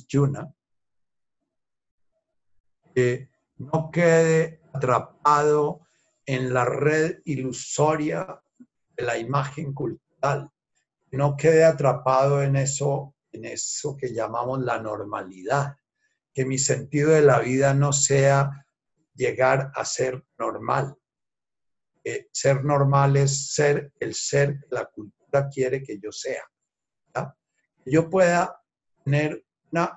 Yuna, 0.07 0.53
que 2.95 3.31
no 3.57 3.91
quede 3.91 4.61
atrapado 4.73 5.81
en 6.25 6.53
la 6.53 6.65
red 6.65 7.21
ilusoria 7.25 8.43
la 8.97 9.19
imagen 9.19 9.73
cultural, 9.73 10.51
no 11.13 11.37
quede 11.37 11.65
atrapado 11.65 12.43
en 12.43 12.57
eso, 12.57 13.15
en 13.33 13.47
eso 13.47 13.97
que 13.97 14.13
llamamos 14.13 14.61
la 14.61 14.81
normalidad, 14.81 15.77
que 16.33 16.45
mi 16.45 16.59
sentido 16.59 17.11
de 17.11 17.23
la 17.23 17.41
vida 17.41 17.75
no 17.75 17.93
sea 17.93 18.67
llegar 19.15 19.71
a 19.75 19.85
ser 19.85 20.25
normal. 20.39 20.97
ser 22.33 22.65
normal 22.65 23.17
es 23.17 23.53
ser 23.53 23.93
el 24.01 24.15
ser 24.15 24.59
que 24.61 24.67
la 24.71 24.87
cultura 24.87 25.49
quiere 25.49 25.83
que 25.83 25.99
yo 25.99 26.11
sea. 26.13 26.45
Que 27.13 27.91
yo 27.91 28.09
pueda 28.09 28.63
tener 29.05 29.45
un 29.73 29.89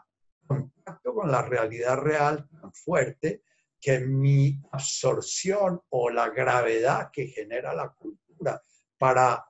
contacto 0.47 1.13
con 1.13 1.31
la 1.31 1.41
realidad 1.41 1.97
real 1.97 2.47
tan 2.49 2.73
fuerte 2.73 3.43
que 3.79 3.99
mi 3.99 4.61
absorción 4.71 5.81
o 5.89 6.09
la 6.09 6.29
gravedad 6.29 7.09
que 7.11 7.27
genera 7.27 7.73
la 7.73 7.89
cultura 7.89 8.61
para 8.97 9.45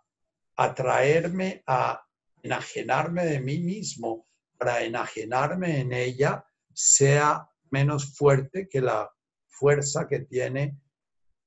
atraerme 0.56 1.64
a 1.68 2.04
enajenarme 2.42 3.26
de 3.26 3.40
mí 3.40 3.60
mismo, 3.60 4.28
para 4.58 4.84
enajenarme 4.84 5.82
en 5.82 5.94
ella, 5.94 6.44
sea 6.74 7.50
menos 7.72 8.16
fuerte 8.16 8.68
que 8.70 8.82
la 8.82 9.10
fuerza 9.48 10.08
que 10.08 10.20
tiene 10.20 10.78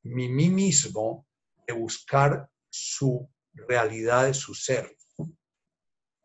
mi 0.02 0.28
mí 0.28 0.48
mismo 0.48 1.26
de 1.66 1.74
buscar 1.74 2.48
su 2.68 3.28
realidad 3.52 4.26
de 4.26 4.34
su 4.34 4.54
ser. 4.54 4.96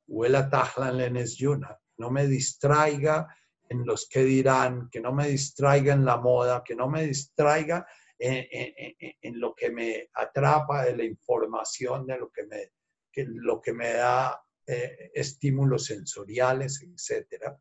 Huela 0.07 0.49
tajlan 0.49 0.97
lenes 0.97 1.37
yuna. 1.37 1.79
No 1.97 2.11
me 2.11 2.27
distraiga 2.27 3.27
en 3.69 3.85
los 3.85 4.07
que 4.07 4.23
dirán, 4.23 4.89
que 4.89 4.99
no 4.99 5.13
me 5.13 5.27
distraiga 5.27 5.93
en 5.93 6.03
la 6.03 6.17
moda, 6.17 6.61
que 6.63 6.75
no 6.75 6.89
me 6.89 7.07
distraiga 7.07 7.87
en, 8.19 9.39
lo 9.39 9.55
que 9.55 9.71
me 9.71 10.09
atrapa 10.13 10.83
de 10.83 10.97
la 10.97 11.03
información, 11.03 12.05
de 12.05 12.17
lo 12.17 12.29
que 12.29 12.45
me, 12.45 12.71
lo 13.25 13.61
que 13.61 13.73
me 13.73 13.93
da 13.93 14.41
eh, 14.67 15.11
estímulos 15.13 15.85
sensoriales, 15.85 16.81
etc. 16.83 17.55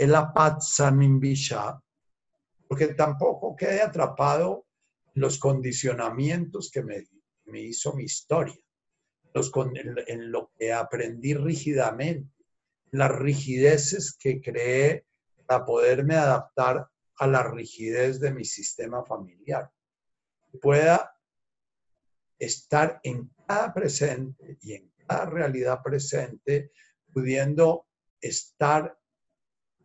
El 0.00 0.14
apat 0.14 0.62
porque 2.66 2.94
tampoco 2.94 3.54
quede 3.54 3.82
atrapado 3.82 4.66
los 5.12 5.38
condicionamientos 5.38 6.70
que 6.70 6.82
me, 6.82 7.04
me 7.44 7.60
hizo 7.60 7.92
mi 7.92 8.04
historia, 8.04 8.56
los, 9.34 9.52
en 10.06 10.32
lo 10.32 10.52
que 10.56 10.72
aprendí 10.72 11.34
rígidamente, 11.34 12.32
las 12.92 13.12
rigideces 13.12 14.16
que 14.18 14.40
creé 14.40 15.04
para 15.44 15.66
poderme 15.66 16.14
adaptar 16.14 16.88
a 17.18 17.26
la 17.26 17.42
rigidez 17.42 18.20
de 18.20 18.32
mi 18.32 18.46
sistema 18.46 19.04
familiar. 19.04 19.70
Pueda 20.62 21.14
estar 22.38 23.00
en 23.02 23.30
cada 23.46 23.74
presente 23.74 24.56
y 24.62 24.72
en 24.72 24.90
cada 25.06 25.26
realidad 25.26 25.82
presente, 25.82 26.72
pudiendo 27.12 27.86
estar 28.18 28.96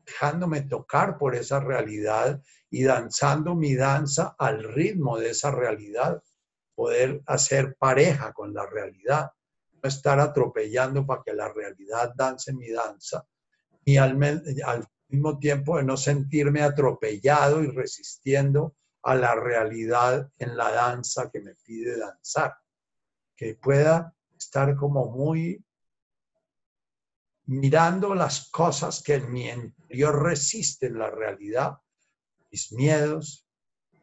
dejándome 0.06 0.62
tocar 0.62 1.18
por 1.18 1.36
esa 1.36 1.60
realidad 1.60 2.42
y 2.70 2.84
danzando 2.84 3.56
mi 3.56 3.76
danza 3.76 4.36
al 4.38 4.64
ritmo 4.64 5.18
de 5.18 5.32
esa 5.32 5.52
realidad, 5.52 6.22
poder 6.76 7.22
hacer 7.26 7.76
pareja 7.78 8.34
con 8.34 8.54
la 8.54 8.66
realidad, 8.66 9.32
no 9.72 9.88
estar 9.88 10.20
atropellando 10.20 11.06
para 11.06 11.24
que 11.24 11.34
la 11.34 11.52
realidad 11.52 12.14
dance 12.16 12.54
mi 12.54 12.70
danza, 12.70 13.26
y 13.86 13.98
al, 13.98 14.18
mismo 15.08 15.38
tiempo 15.38 15.82
no 15.82 15.96
sentirme 15.96 16.62
atropellado 16.62 17.64
y 17.64 17.68
resistiendo 17.68 18.76
a 19.04 19.14
la 19.16 19.36
realidad 19.36 20.32
en 20.40 20.58
la 20.58 20.72
danza 20.72 21.30
que 21.30 21.42
me 21.42 21.54
pide 21.56 21.98
danzar, 21.98 22.56
que 23.36 23.54
pueda 23.56 24.14
estar 24.36 24.76
como 24.76 25.12
muy 25.12 25.64
mirando 27.48 28.16
las 28.16 28.50
cosas 28.50 29.02
que 29.04 29.16
en 29.16 29.32
mi 29.32 29.48
interior 29.48 30.24
resisten 30.24 30.98
la 30.98 31.10
realidad, 31.10 31.78
mis 32.52 32.72
miedos, 32.72 33.48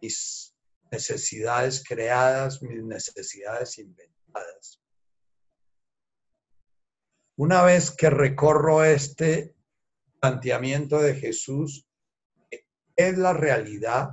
mis 0.00 0.54
necesidades 0.90 1.82
creadas, 1.87 2.62
mis 2.62 2.82
necesidades 2.82 3.78
inventadas. 3.78 4.80
Una 7.37 7.62
vez 7.62 7.90
que 7.90 8.11
recorro 8.11 8.84
este 8.84 9.56
planteamiento 10.20 11.00
de 11.00 11.14
Jesús, 11.14 11.88
¿qué 12.50 12.64
es 12.96 13.18
la 13.18 13.32
realidad 13.32 14.11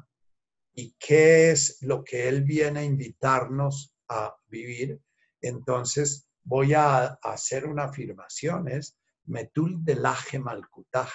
y 0.73 0.95
qué 0.97 1.51
es 1.51 1.81
lo 1.81 2.03
que 2.03 2.29
Él 2.29 2.43
viene 2.43 2.79
a 2.79 2.83
invitarnos 2.83 3.93
a 4.07 4.35
vivir? 4.47 4.99
Entonces 5.41 6.27
voy 6.43 6.73
a 6.73 7.05
hacer 7.21 7.67
una 7.67 7.83
afirmación, 7.83 8.69
es 8.69 8.98
Metul 9.29 9.83
Delaje 9.83 10.39
Malkutaj. 10.39 11.09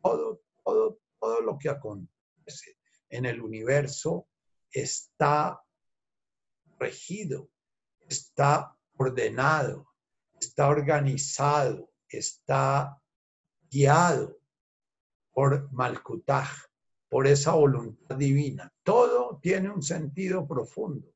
Todo, 0.00 0.42
todo, 0.64 1.00
todo 1.18 1.40
lo 1.40 1.58
que 1.58 1.68
acontece 1.68 2.78
en 3.08 3.26
el 3.26 3.40
universo 3.40 4.28
está 4.70 5.60
regido, 6.78 7.50
está 8.08 8.76
ordenado, 8.96 9.88
está 10.40 10.68
organizado, 10.68 11.90
está 12.08 13.00
guiado 13.70 14.38
por 15.32 15.70
Malkutaj, 15.72 16.48
por 17.08 17.26
esa 17.26 17.52
voluntad 17.52 18.16
divina. 18.16 18.72
Todo 18.82 19.38
tiene 19.42 19.70
un 19.70 19.82
sentido 19.82 20.46
profundo. 20.46 21.12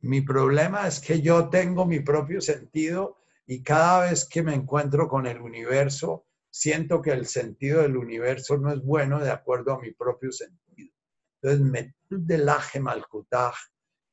Mi 0.00 0.20
problema 0.22 0.88
es 0.88 1.00
que 1.00 1.20
yo 1.20 1.48
tengo 1.48 1.84
mi 1.86 2.00
propio 2.00 2.40
sentido 2.40 3.21
y 3.46 3.62
cada 3.62 4.10
vez 4.10 4.28
que 4.28 4.42
me 4.42 4.54
encuentro 4.54 5.08
con 5.08 5.26
el 5.26 5.40
universo, 5.40 6.26
siento 6.50 7.00
que 7.02 7.10
el 7.10 7.26
sentido 7.26 7.82
del 7.82 7.96
universo 7.96 8.56
no 8.58 8.72
es 8.72 8.82
bueno 8.82 9.20
de 9.20 9.30
acuerdo 9.30 9.72
a 9.72 9.80
mi 9.80 9.92
propio 9.92 10.30
sentido. 10.32 10.92
Entonces, 11.40 11.60
metul 11.60 12.26
delaje 12.26 12.78
malkutaj 12.78 13.54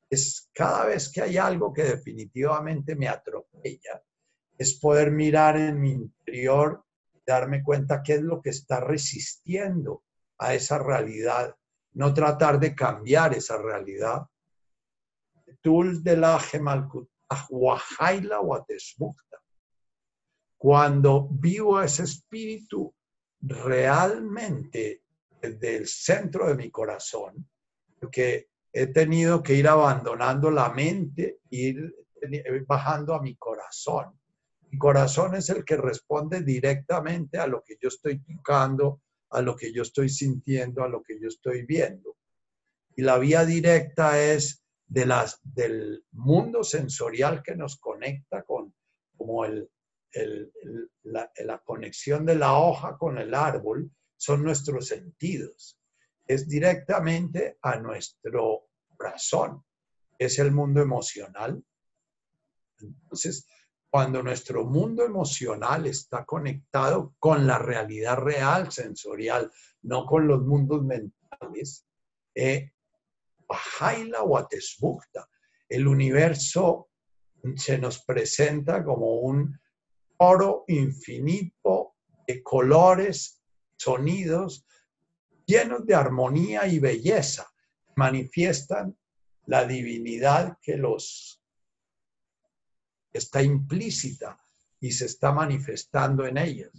es 0.09 0.49
cada 0.53 0.85
vez 0.85 1.11
que 1.11 1.21
hay 1.21 1.37
algo 1.37 1.71
que 1.71 1.83
definitivamente 1.83 2.95
me 2.95 3.07
atropella, 3.07 4.01
es 4.57 4.79
poder 4.79 5.11
mirar 5.11 5.55
en 5.57 5.79
mi 5.79 5.91
interior, 5.91 6.83
darme 7.25 7.63
cuenta 7.63 8.01
qué 8.01 8.15
es 8.15 8.21
lo 8.21 8.41
que 8.41 8.49
está 8.49 8.79
resistiendo 8.79 10.03
a 10.39 10.55
esa 10.55 10.79
realidad, 10.79 11.55
no 11.93 12.13
tratar 12.13 12.59
de 12.59 12.73
cambiar 12.73 13.33
esa 13.35 13.57
realidad. 13.57 14.23
Tul 15.61 16.01
delaje 17.29 18.21
malkutaj 18.21 19.39
cuando 20.59 21.29
vivo 21.31 21.81
ese 21.81 22.03
espíritu 22.03 22.93
realmente 23.41 25.03
desde 25.41 25.77
el 25.77 25.87
centro 25.87 26.49
de 26.49 26.55
mi 26.55 26.69
corazón, 26.69 27.47
porque 27.97 28.49
he 28.73 28.87
tenido 28.87 29.41
que 29.41 29.53
ir 29.53 29.69
abandonando 29.69 30.51
la 30.51 30.69
mente, 30.69 31.39
ir 31.49 31.95
bajando 32.67 33.15
a 33.15 33.21
mi 33.21 33.35
corazón. 33.37 34.19
Mi 34.69 34.77
corazón 34.77 35.33
es 35.35 35.49
el 35.49 35.63
que 35.63 35.77
responde 35.77 36.43
directamente 36.43 37.37
a 37.37 37.47
lo 37.47 37.63
que 37.63 37.77
yo 37.81 37.87
estoy 37.87 38.19
tocando, 38.19 39.01
a 39.29 39.41
lo 39.41 39.55
que 39.55 39.71
yo 39.71 39.83
estoy 39.83 40.09
sintiendo, 40.09 40.83
a 40.83 40.89
lo 40.89 41.01
que 41.01 41.17
yo 41.21 41.29
estoy 41.29 41.65
viendo. 41.65 42.17
Y 42.97 43.01
la 43.01 43.17
vía 43.17 43.45
directa 43.45 44.21
es 44.21 44.61
de 44.89 45.05
las, 45.05 45.39
del 45.43 46.03
mundo 46.11 46.63
sensorial 46.63 47.41
que 47.43 47.55
nos 47.55 47.77
conecta 47.77 48.43
con 48.43 48.73
como 49.15 49.45
el, 49.45 49.69
la, 51.03 51.31
la, 51.37 51.59
conexión 51.59 52.25
de 52.25 52.35
la 52.35 52.57
hoja 52.57 52.97
con 52.97 53.17
el 53.17 53.33
árbol, 53.33 53.91
son 54.15 54.43
nuestros 54.43 54.87
sentidos. 54.87 55.77
Es 56.25 56.47
directamente 56.47 57.57
a 57.61 57.77
nuestro 57.77 58.69
corazón, 58.95 59.63
es 60.17 60.39
el 60.39 60.51
mundo 60.51 60.81
emocional. 60.81 61.61
Entonces, 62.79 63.45
cuando 63.89 64.23
nuestro 64.23 64.63
mundo 64.63 65.03
emocional 65.03 65.85
está 65.85 66.25
conectado 66.25 67.15
con 67.19 67.45
la 67.45 67.59
realidad 67.59 68.17
real 68.17 68.71
sensorial, 68.71 69.51
no 69.81 70.05
con 70.05 70.27
los 70.27 70.41
mundos 70.41 70.83
mentales, 70.83 71.85
eh, 72.35 72.71
Bajaila 73.49 74.19
El 75.67 75.87
universo 75.87 76.89
se 77.55 77.79
nos 77.79 78.03
presenta 78.05 78.83
como 78.83 79.21
un 79.21 79.59
oro 80.17 80.65
infinito 80.67 81.95
de 82.27 82.43
colores, 82.43 83.41
sonidos, 83.75 84.65
llenos 85.45 85.85
de 85.87 85.95
armonía 85.95 86.67
y 86.67 86.77
belleza. 86.77 87.51
Manifiestan 87.95 88.95
la 89.45 89.65
divinidad 89.65 90.57
que 90.61 90.77
los 90.77 91.41
está 93.11 93.41
implícita 93.41 94.39
y 94.79 94.91
se 94.91 95.05
está 95.05 95.31
manifestando 95.31 96.27
en 96.27 96.37
ellos. 96.37 96.71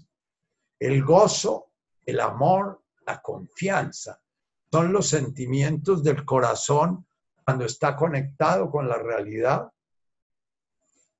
El 0.78 1.02
gozo, 1.02 1.72
el 2.06 2.20
amor, 2.20 2.84
la 3.04 3.20
confianza, 3.20 4.22
son 4.70 4.92
los 4.92 5.08
sentimientos 5.08 6.02
del 6.04 6.24
corazón 6.24 7.06
cuando 7.44 7.64
está 7.64 7.96
conectado 7.96 8.70
con 8.70 8.88
la 8.88 8.98
realidad. 8.98 9.72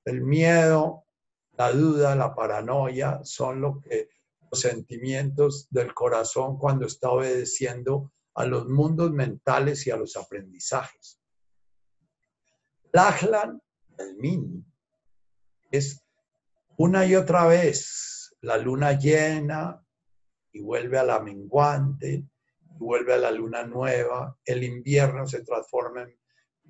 El 0.04 0.22
miedo, 0.22 1.04
la 1.56 1.72
duda, 1.72 2.14
la 2.14 2.34
paranoia 2.34 3.20
son 3.24 3.60
los 3.60 3.78
sentimientos 4.52 5.66
del 5.70 5.92
corazón 5.94 6.58
cuando 6.58 6.86
está 6.86 7.10
obedeciendo 7.10 8.12
a 8.34 8.46
los 8.46 8.68
mundos 8.68 9.10
mentales 9.10 9.86
y 9.86 9.90
a 9.90 9.96
los 9.96 10.16
aprendizajes. 10.16 11.20
Lachlan, 12.92 13.60
el 13.98 14.16
mini, 14.16 14.64
es 15.70 16.02
una 16.76 17.04
y 17.04 17.14
otra 17.14 17.46
vez 17.46 18.34
la 18.40 18.56
luna 18.56 18.92
llena 18.92 19.84
y 20.52 20.60
vuelve 20.60 20.98
a 20.98 21.04
la 21.04 21.20
menguante, 21.20 22.24
vuelve 22.80 23.14
a 23.14 23.18
la 23.18 23.30
luna 23.30 23.62
nueva, 23.64 24.36
el 24.44 24.64
invierno 24.64 25.26
se 25.26 25.42
transforma 25.42 26.02
en 26.02 26.16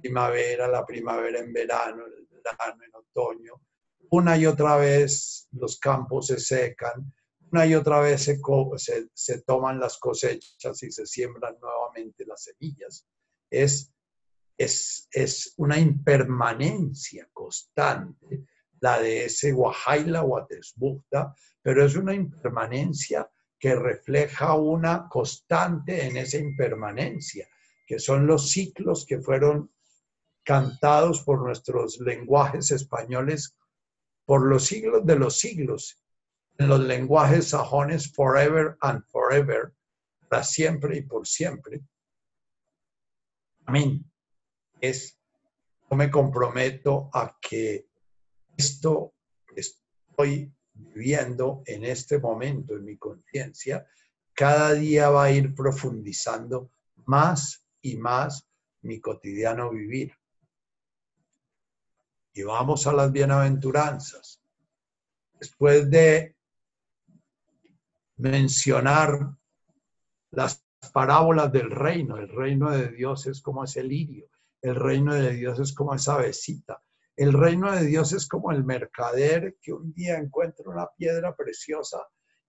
primavera, 0.01 0.67
la 0.69 0.85
primavera 0.85 1.39
en 1.39 1.53
verano, 1.53 2.05
el 2.07 2.27
verano 2.27 2.83
en 2.85 2.91
otoño. 2.95 3.63
Una 4.11 4.37
y 4.37 4.47
otra 4.47 4.77
vez 4.77 5.49
los 5.53 5.79
campos 5.79 6.27
se 6.27 6.41
secan, 6.41 7.13
una 7.53 7.65
y 7.67 7.75
otra 7.75 8.01
vez 8.01 8.23
se, 8.23 8.41
se, 9.15 9.43
toman 9.43 9.79
las 9.79 9.99
cosechas 9.99 10.83
y 10.83 10.91
se 10.91 11.07
siembran 11.07 11.57
nuevamente 11.61 12.25
las 12.27 12.45
semillas. 12.45 13.07
Es, 13.49 13.93
es, 14.57 15.09
es 15.13 15.55
una 15.57 15.79
impermanencia 15.79 17.29
constante 17.33 18.45
la 18.81 19.01
de 19.01 19.27
ese 19.27 19.53
Wahaila 19.53 20.25
o 20.25 20.49
pero 21.63 21.85
es 21.85 21.95
una 21.97 22.15
impermanencia 22.15 23.31
que 23.61 23.77
refleja 23.77 24.55
una 24.55 25.07
constante 25.09 26.07
en 26.07 26.17
esa 26.17 26.39
impermanencia, 26.39 27.47
que 27.87 27.99
son 27.99 28.27
los 28.27 28.51
ciclos 28.51 29.05
que 29.07 29.21
fueron 29.21 29.71
cantados 30.43 31.23
por 31.23 31.43
nuestros 31.43 32.01
lenguajes 32.01 32.71
españoles 32.71 33.55
por 34.25 34.47
los 34.47 34.65
siglos 34.65 35.05
de 35.05 35.17
los 35.17 35.39
siglos, 35.39 36.03
en 36.57 36.69
los 36.69 36.81
lenguajes 36.81 37.49
sajones 37.49 38.13
forever 38.13 38.79
and 38.81 39.05
forever, 39.09 39.75
para 40.29 40.43
siempre 40.43 40.99
y 40.99 41.03
por 41.03 41.27
siempre. 41.27 41.81
Amén. 43.67 44.11
Es, 44.81 45.19
yo 45.91 45.97
me 45.97 46.11
comprometo 46.11 47.11
a 47.13 47.37
que 47.41 47.89
esto 48.57 49.15
que 49.47 49.61
estoy 49.61 50.55
viviendo 50.95 51.63
en 51.67 51.85
este 51.85 52.19
momento 52.19 52.77
en 52.77 52.85
mi 52.85 52.97
conciencia, 52.97 53.87
cada 54.35 54.73
día 54.75 55.11
va 55.11 55.25
a 55.25 55.31
ir 55.31 55.55
profundizando 55.55 56.71
más 57.07 57.65
y 57.83 57.97
más 57.97 58.49
mi 58.83 59.01
cotidiano 59.01 59.71
vivir. 59.71 60.13
Y 62.33 62.43
vamos 62.43 62.87
a 62.87 62.93
las 62.93 63.11
bienaventuranzas. 63.13 64.41
Después 65.39 65.91
de 65.91 66.37
mencionar 68.17 69.19
las 70.31 70.65
parábolas 70.93 71.53
del 71.53 71.71
reino, 71.71 72.17
el 72.17 72.29
reino 72.29 72.71
de 72.71 72.89
Dios 72.89 73.27
es 73.27 73.41
como 73.41 73.65
ese 73.65 73.83
lirio, 73.83 74.27
el 74.63 74.75
reino 74.75 75.15
de 75.15 75.33
Dios 75.33 75.59
es 75.61 75.73
como 75.73 75.95
esa 75.95 76.17
besita, 76.19 76.83
el 77.21 77.35
reino 77.35 77.71
de 77.71 77.85
Dios 77.85 78.15
es 78.15 78.27
como 78.27 78.51
el 78.51 78.65
mercader 78.65 79.59
que 79.61 79.75
un 79.75 79.93
día 79.93 80.17
encuentra 80.17 80.71
una 80.71 80.89
piedra 80.97 81.37
preciosa 81.37 81.99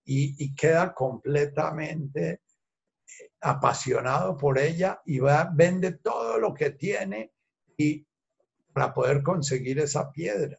y, 0.02 0.54
queda 0.54 0.94
completamente 0.94 2.30
eh, 2.30 3.30
apasionado 3.42 4.34
por 4.38 4.58
ella 4.58 5.02
y 5.04 5.18
va, 5.18 5.50
vende 5.52 5.92
todo 5.92 6.38
lo 6.38 6.54
que 6.54 6.70
tiene 6.70 7.34
y 7.76 8.06
para 8.72 8.94
poder 8.94 9.22
conseguir 9.22 9.78
esa 9.78 10.10
piedra. 10.10 10.58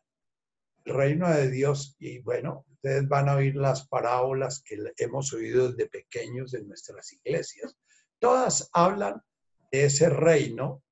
El 0.85 0.93
reino 0.93 1.27
de 1.33 1.49
Dios, 1.49 1.95
y 1.97 2.19
bueno, 2.19 2.67
ustedes 2.69 3.07
van 3.07 3.29
a 3.29 3.37
oír 3.37 3.55
las 3.55 3.87
parábolas 3.87 4.61
que 4.63 4.77
hemos 4.97 5.33
oído 5.33 5.71
desde 5.71 5.89
pequeños 5.89 6.53
en 6.53 6.67
nuestras 6.67 7.11
iglesias. 7.13 7.75
Todas 8.19 8.69
hablan 8.73 9.23
de 9.71 9.85
ese 9.85 10.07
reino, 10.09 10.83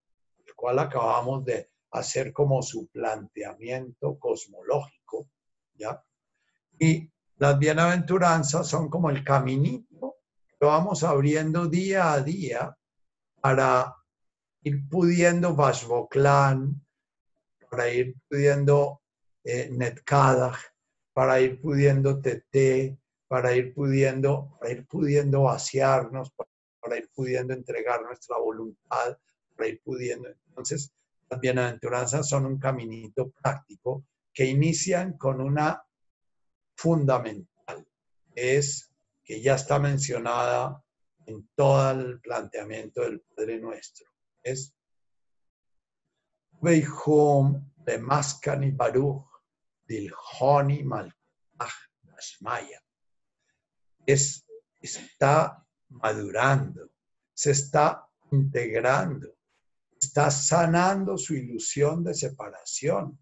el 0.44 0.56
cual 0.56 0.80
acabamos 0.80 1.46
de 1.46 1.71
hacer 1.92 2.34
como 2.34 2.62
su 2.62 2.88
planteamiento 2.88 4.18
cosmológico, 4.18 5.30
¿ya? 5.76 6.04
Y 6.80 7.12
las 7.38 7.58
bienaventuranzas 7.60 8.68
son 8.68 8.90
como 8.90 9.10
el 9.10 9.24
caminito 9.24 10.18
que 10.60 10.66
vamos 10.66 11.04
abriendo 11.04 11.68
día 11.68 12.14
a 12.14 12.22
día 12.22 12.78
para 13.42 13.96
ir 14.64 14.88
pudiendo 14.88 15.56
Vashvoklan, 15.56 16.86
para 17.70 17.90
ir 17.90 18.16
pudiendo 18.30 19.02
eh, 19.44 19.72
para 21.14 21.42
ir 21.42 21.60
pudiendo 21.60 22.22
Tete, 22.22 22.98
para 23.28 23.56
ir 23.56 23.74
pudiendo, 23.74 24.58
para 24.60 24.72
ir 24.72 24.86
pudiendo 24.88 25.44
vaciarnos, 25.44 26.32
para 26.80 26.98
ir 26.98 27.10
pudiendo 27.14 27.54
entregar 27.54 28.04
nuestra 28.04 28.38
voluntad, 28.38 29.18
para 29.56 29.70
ir 29.70 29.82
pudiendo. 29.84 30.30
Entonces, 30.48 30.92
las 31.32 31.40
bienaventuranzas 31.40 32.28
son 32.28 32.46
un 32.46 32.60
caminito 32.60 33.32
práctico 33.32 34.06
que 34.34 34.46
inician 34.46 35.18
con 35.18 35.40
una 35.40 35.82
fundamental, 36.76 37.88
es 38.36 38.92
que 39.24 39.42
ya 39.42 39.56
está 39.56 39.80
mencionada 39.80 40.84
en 41.26 41.50
todo 41.56 41.92
el 41.92 42.20
planteamiento 42.20 43.02
del 43.02 43.22
Padre 43.22 43.60
Nuestro. 43.60 44.08
Es 44.44 44.74
Veihum 46.62 47.72
de 47.78 47.98
Maskani 47.98 48.72
Baruch 48.72 49.26
Dilhoni 49.88 50.86
Es, 54.06 54.46
está 54.82 55.66
madurando, 55.90 56.90
se 57.34 57.52
está 57.52 58.06
integrando, 58.32 59.34
está 60.02 60.32
sanando 60.32 61.18
su 61.18 61.36
ilusión 61.36 62.04
de 62.04 62.14
separación, 62.14 63.20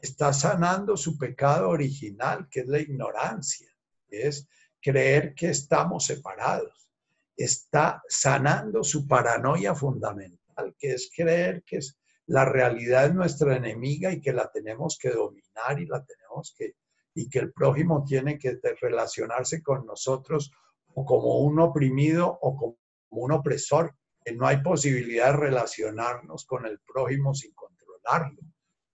está 0.00 0.32
sanando 0.32 0.96
su 0.96 1.16
pecado 1.16 1.70
original, 1.70 2.48
que 2.50 2.60
es 2.60 2.66
la 2.66 2.78
ignorancia, 2.78 3.68
es 4.08 4.46
creer 4.80 5.34
que 5.34 5.48
estamos 5.48 6.04
separados. 6.04 6.90
Está 7.34 8.02
sanando 8.08 8.84
su 8.84 9.06
paranoia 9.06 9.74
fundamental, 9.74 10.74
que 10.78 10.92
es 10.92 11.10
creer 11.14 11.62
que 11.64 11.80
la 12.26 12.44
realidad 12.44 13.06
es 13.06 13.14
nuestra 13.14 13.56
enemiga 13.56 14.12
y 14.12 14.20
que 14.20 14.32
la 14.32 14.50
tenemos 14.50 14.98
que 14.98 15.10
dominar 15.10 15.80
y 15.80 15.86
la 15.86 16.04
tenemos 16.04 16.54
que 16.56 16.74
y 17.14 17.28
que 17.28 17.40
el 17.40 17.52
prójimo 17.52 18.04
tiene 18.04 18.38
que 18.38 18.60
relacionarse 18.80 19.60
con 19.60 19.84
nosotros 19.84 20.52
o 20.94 21.04
como 21.04 21.38
un 21.38 21.58
oprimido 21.58 22.38
o 22.40 22.54
como 22.54 22.76
un 23.10 23.32
opresor, 23.32 23.96
no 24.32 24.46
hay 24.46 24.62
posibilidad 24.62 25.32
de 25.32 25.38
relacionarnos 25.38 26.44
con 26.44 26.66
el 26.66 26.80
prójimo 26.80 27.34
sin 27.34 27.52
controlarlo. 27.54 28.40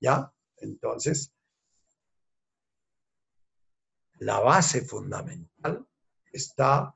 ¿Ya? 0.00 0.30
Entonces, 0.58 1.32
la 4.18 4.40
base 4.40 4.82
fundamental 4.82 5.86
está 6.32 6.94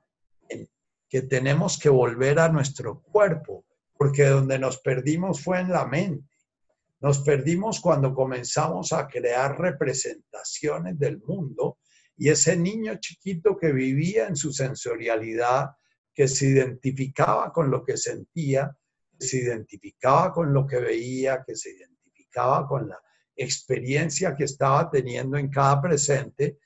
en 0.49 0.69
que 1.09 1.23
tenemos 1.23 1.79
que 1.79 1.89
volver 1.89 2.39
a 2.39 2.49
nuestro 2.49 3.01
cuerpo, 3.03 3.65
porque 3.97 4.27
donde 4.27 4.59
nos 4.59 4.79
perdimos 4.79 5.43
fue 5.43 5.61
en 5.61 5.71
la 5.71 5.87
mente. 5.87 6.29
Nos 7.01 7.21
perdimos 7.21 7.81
cuando 7.81 8.15
comenzamos 8.15 8.93
a 8.93 9.07
crear 9.07 9.59
representaciones 9.59 10.99
del 10.99 11.21
mundo 11.21 11.79
y 12.17 12.29
ese 12.29 12.57
niño 12.57 12.97
chiquito 12.97 13.57
que 13.57 13.73
vivía 13.73 14.27
en 14.27 14.35
su 14.35 14.53
sensorialidad, 14.53 15.71
que 16.19 16.27
se 16.27 16.47
identificaba 16.47 17.53
con 17.53 17.71
lo 17.71 17.85
que 17.85 17.97
sentía, 17.97 18.77
se 19.21 19.37
identificaba 19.37 20.33
con 20.33 20.53
lo 20.53 20.67
que 20.67 20.81
veía, 20.81 21.45
que 21.47 21.55
se 21.55 21.71
identificaba 21.71 22.67
con 22.67 22.89
la 22.89 23.01
experiencia 23.37 24.35
que 24.35 24.43
estaba 24.43 24.91
teniendo 24.91 25.37
en 25.37 25.49
cada 25.49 25.81
presente, 25.81 26.59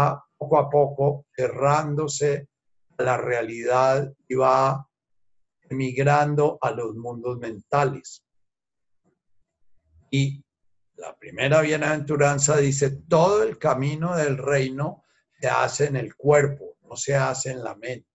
va 0.00 0.24
poco 0.38 0.58
a 0.58 0.70
poco 0.70 1.26
cerrándose 1.36 2.48
a 2.96 3.02
la 3.02 3.18
realidad 3.18 4.10
y 4.26 4.36
va 4.36 4.88
emigrando 5.68 6.56
a 6.62 6.70
los 6.70 6.94
mundos 6.94 7.36
mentales. 7.36 8.24
Y 10.10 10.42
la 10.94 11.14
primera 11.14 11.60
bienaventuranza 11.60 12.56
dice, 12.56 12.90
todo 13.06 13.42
el 13.42 13.58
camino 13.58 14.16
del 14.16 14.38
reino 14.38 15.04
se 15.38 15.48
hace 15.48 15.88
en 15.88 15.96
el 15.96 16.16
cuerpo, 16.16 16.78
no 16.88 16.96
se 16.96 17.14
hace 17.14 17.50
en 17.50 17.62
la 17.62 17.74
mente. 17.74 18.13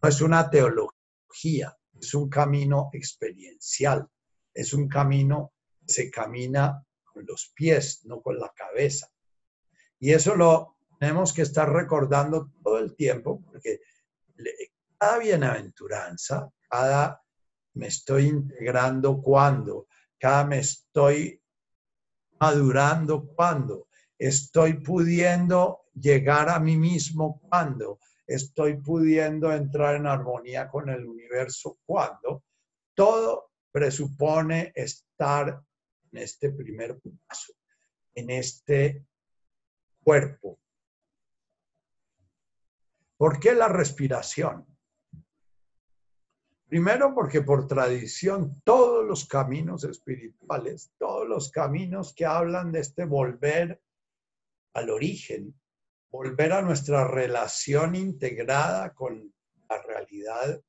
No 0.00 0.08
es 0.08 0.20
una 0.20 0.48
teología, 0.48 1.76
es 2.00 2.14
un 2.14 2.28
camino 2.28 2.90
experiencial, 2.92 4.08
es 4.54 4.72
un 4.72 4.88
camino 4.88 5.52
que 5.80 5.92
se 5.92 6.10
camina 6.10 6.84
los 7.26 7.52
pies, 7.54 8.04
no 8.04 8.20
con 8.20 8.38
la 8.38 8.52
cabeza. 8.54 9.10
Y 9.98 10.12
eso 10.12 10.36
lo 10.36 10.76
tenemos 10.98 11.32
que 11.32 11.42
estar 11.42 11.70
recordando 11.70 12.52
todo 12.62 12.78
el 12.78 12.94
tiempo, 12.94 13.42
porque 13.44 13.80
cada 14.98 15.18
bienaventuranza, 15.18 16.50
cada 16.68 17.22
me 17.74 17.86
estoy 17.86 18.26
integrando 18.26 19.20
cuando, 19.20 19.86
cada 20.18 20.44
me 20.44 20.58
estoy 20.58 21.40
madurando 22.40 23.26
cuando, 23.34 23.88
estoy 24.16 24.74
pudiendo 24.74 25.82
llegar 25.94 26.48
a 26.48 26.58
mí 26.58 26.76
mismo 26.76 27.40
cuando, 27.40 28.00
estoy 28.28 28.76
pudiendo 28.76 29.50
entrar 29.50 29.96
en 29.96 30.06
armonía 30.06 30.68
con 30.68 30.90
el 30.90 31.06
universo 31.06 31.78
cuando, 31.86 32.44
todo 32.94 33.52
presupone 33.72 34.70
estar 34.74 35.62
en 36.12 36.18
este 36.18 36.50
primer 36.50 37.00
paso, 37.26 37.54
en 38.14 38.30
este 38.30 39.06
cuerpo. 40.02 40.60
¿Por 43.16 43.40
qué 43.40 43.54
la 43.54 43.68
respiración? 43.68 44.66
Primero 46.66 47.14
porque 47.14 47.40
por 47.40 47.66
tradición 47.66 48.60
todos 48.62 49.06
los 49.06 49.26
caminos 49.26 49.84
espirituales, 49.84 50.92
todos 50.98 51.26
los 51.26 51.50
caminos 51.50 52.14
que 52.14 52.26
hablan 52.26 52.72
de 52.72 52.80
este 52.80 53.06
volver 53.06 53.80
al 54.74 54.90
origen, 54.90 55.58
volver 56.10 56.52
a 56.52 56.62
nuestra 56.62 57.06
relación 57.06 57.94
integrada 57.94 58.94
con 58.94 59.32
la 59.68 59.82
realidad 59.82 60.60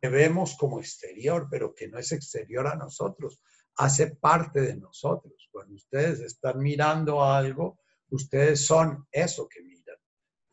que 0.00 0.08
vemos 0.08 0.56
como 0.56 0.80
exterior, 0.80 1.48
pero 1.50 1.74
que 1.74 1.88
no 1.88 1.98
es 1.98 2.12
exterior 2.12 2.66
a 2.66 2.76
nosotros, 2.76 3.40
hace 3.76 4.16
parte 4.16 4.60
de 4.60 4.76
nosotros. 4.76 5.48
Cuando 5.50 5.74
ustedes 5.74 6.20
están 6.20 6.60
mirando 6.60 7.22
algo, 7.24 7.80
ustedes 8.10 8.64
son 8.64 9.06
eso 9.10 9.48
que 9.48 9.62
miran. 9.62 9.96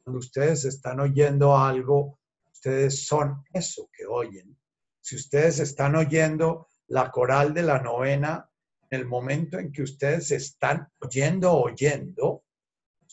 Cuando 0.03 0.19
ustedes 0.19 0.65
están 0.65 0.99
oyendo 0.99 1.57
algo, 1.57 2.19
ustedes 2.51 3.05
son 3.05 3.43
eso 3.53 3.89
que 3.91 4.05
oyen. 4.05 4.57
Si 5.01 5.15
ustedes 5.15 5.59
están 5.59 5.95
oyendo 5.95 6.67
la 6.87 7.11
coral 7.11 7.53
de 7.53 7.63
la 7.63 7.79
novena, 7.79 8.49
en 8.89 8.99
el 8.99 9.07
momento 9.07 9.57
en 9.57 9.71
que 9.71 9.83
ustedes 9.83 10.31
están 10.31 10.87
oyendo, 10.99 11.53
oyendo, 11.53 12.44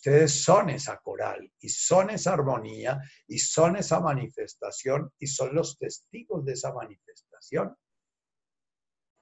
ustedes 0.05 0.43
son 0.43 0.69
esa 0.71 0.97
coral 0.99 1.49
y 1.61 1.69
son 1.69 2.11
esa 2.11 2.33
armonía 2.33 3.01
y 3.29 3.39
son 3.39 3.77
esa 3.77 4.01
manifestación 4.01 5.13
y 5.17 5.29
son 5.29 5.55
los 5.55 5.79
testigos 5.79 6.45
de 6.45 6.55
esa 6.55 6.73
manifestación. 6.73 7.77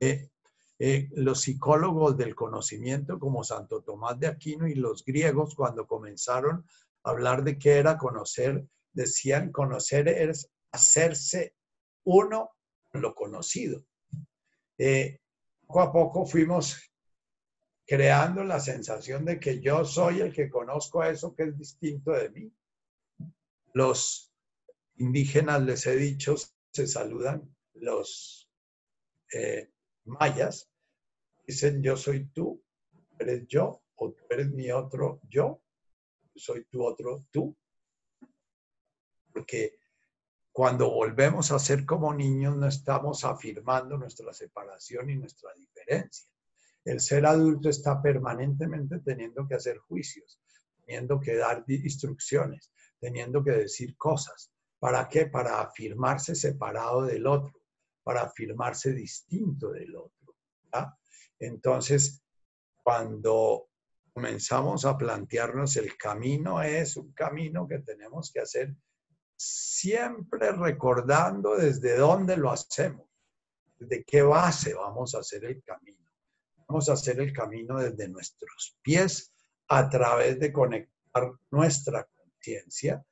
Eh, 0.00 0.30
eh, 0.78 1.10
los 1.12 1.42
psicólogos 1.42 2.16
del 2.16 2.34
conocimiento 2.34 3.18
como 3.18 3.44
Santo 3.44 3.82
Tomás 3.82 4.18
de 4.18 4.28
Aquino 4.28 4.66
y 4.66 4.74
los 4.74 5.04
griegos 5.04 5.54
cuando 5.54 5.86
comenzaron 5.86 6.64
a 7.02 7.10
hablar 7.10 7.44
de 7.44 7.58
qué 7.58 7.76
era 7.76 7.98
conocer, 7.98 8.66
decían 8.94 9.52
conocer 9.52 10.08
es 10.08 10.50
hacerse 10.72 11.56
uno 12.04 12.52
lo 12.92 13.14
conocido. 13.14 13.84
Eh, 14.78 15.18
poco 15.66 15.80
a 15.82 15.92
poco 15.92 16.24
fuimos 16.24 16.89
creando 17.90 18.44
la 18.44 18.60
sensación 18.60 19.24
de 19.24 19.40
que 19.40 19.60
yo 19.60 19.84
soy 19.84 20.20
el 20.20 20.32
que 20.32 20.48
conozco 20.48 21.02
eso 21.02 21.34
que 21.34 21.42
es 21.42 21.58
distinto 21.58 22.12
de 22.12 22.30
mí. 22.30 22.54
Los 23.74 24.32
indígenas, 24.98 25.60
les 25.62 25.84
he 25.86 25.96
dicho, 25.96 26.36
se 26.72 26.86
saludan, 26.86 27.52
los 27.74 28.48
eh, 29.32 29.72
mayas 30.04 30.70
dicen 31.44 31.82
yo 31.82 31.96
soy 31.96 32.26
tú, 32.26 32.62
eres 33.18 33.48
yo, 33.48 33.82
o 33.96 34.12
tú 34.12 34.24
eres 34.30 34.52
mi 34.52 34.70
otro 34.70 35.20
yo, 35.28 35.60
soy 36.36 36.66
tu 36.66 36.84
otro 36.84 37.26
tú. 37.32 37.56
Porque 39.32 39.80
cuando 40.52 40.92
volvemos 40.92 41.50
a 41.50 41.58
ser 41.58 41.84
como 41.84 42.14
niños 42.14 42.56
no 42.56 42.68
estamos 42.68 43.24
afirmando 43.24 43.98
nuestra 43.98 44.32
separación 44.32 45.10
y 45.10 45.16
nuestra 45.16 45.52
diferencia. 45.54 46.30
El 46.84 47.00
ser 47.00 47.26
adulto 47.26 47.68
está 47.68 48.00
permanentemente 48.00 49.00
teniendo 49.00 49.46
que 49.46 49.54
hacer 49.54 49.78
juicios, 49.78 50.40
teniendo 50.84 51.20
que 51.20 51.36
dar 51.36 51.64
instrucciones, 51.68 52.72
teniendo 52.98 53.44
que 53.44 53.52
decir 53.52 53.96
cosas. 53.96 54.52
¿Para 54.78 55.08
qué? 55.08 55.26
Para 55.26 55.60
afirmarse 55.60 56.34
separado 56.34 57.02
del 57.02 57.26
otro, 57.26 57.52
para 58.02 58.22
afirmarse 58.22 58.92
distinto 58.92 59.70
del 59.72 59.94
otro. 59.94 60.36
Entonces, 61.38 62.22
cuando 62.82 63.68
comenzamos 64.12 64.84
a 64.84 64.96
plantearnos 64.96 65.76
el 65.76 65.96
camino, 65.96 66.62
es 66.62 66.96
un 66.96 67.12
camino 67.12 67.66
que 67.66 67.78
tenemos 67.80 68.30
que 68.32 68.40
hacer 68.40 68.74
siempre 69.36 70.52
recordando 70.52 71.56
desde 71.56 71.96
dónde 71.96 72.36
lo 72.36 72.50
hacemos, 72.50 73.06
desde 73.78 74.04
qué 74.04 74.22
base 74.22 74.74
vamos 74.74 75.14
a 75.14 75.20
hacer 75.20 75.44
el 75.44 75.62
camino. 75.62 75.99
Vamos 76.70 76.88
a 76.88 76.92
hacer 76.92 77.18
el 77.18 77.32
camino 77.32 77.80
desde 77.80 78.08
nuestros 78.08 78.78
pies 78.80 79.34
a 79.66 79.90
través 79.90 80.38
de 80.38 80.52
conectar 80.52 81.32
nuestra 81.50 82.04
conciencia 82.04 83.04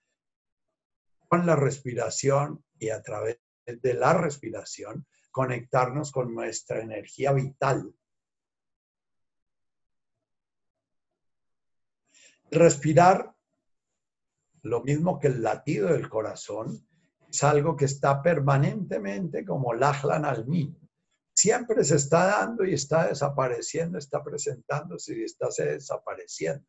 con 1.27 1.45
la 1.45 1.57
respiración 1.57 2.65
y 2.79 2.91
a 2.91 3.03
través 3.03 3.41
de 3.67 3.95
la 3.95 4.15
respiración 4.15 5.09
conectarnos 5.33 6.13
con 6.13 6.33
nuestra 6.33 6.79
energía 6.81 7.33
vital. 7.33 7.93
Respirar, 12.53 13.35
lo 14.63 14.85
mismo 14.85 15.19
que 15.19 15.27
el 15.27 15.43
latido 15.43 15.89
del 15.89 16.09
corazón, 16.09 16.87
es 17.29 17.43
algo 17.43 17.75
que 17.75 17.87
está 17.87 18.23
permanentemente 18.23 19.45
como 19.45 19.75
lajlan 19.75 20.25
al 20.25 20.47
siempre 21.39 21.85
se 21.85 21.95
está 21.95 22.27
dando 22.27 22.65
y 22.65 22.75
está 22.75 23.07
desapareciendo, 23.07 23.97
está 23.97 24.25
presentándose 24.25 25.17
y 25.17 25.23
está 25.23 25.49
desapareciendo. 25.57 26.67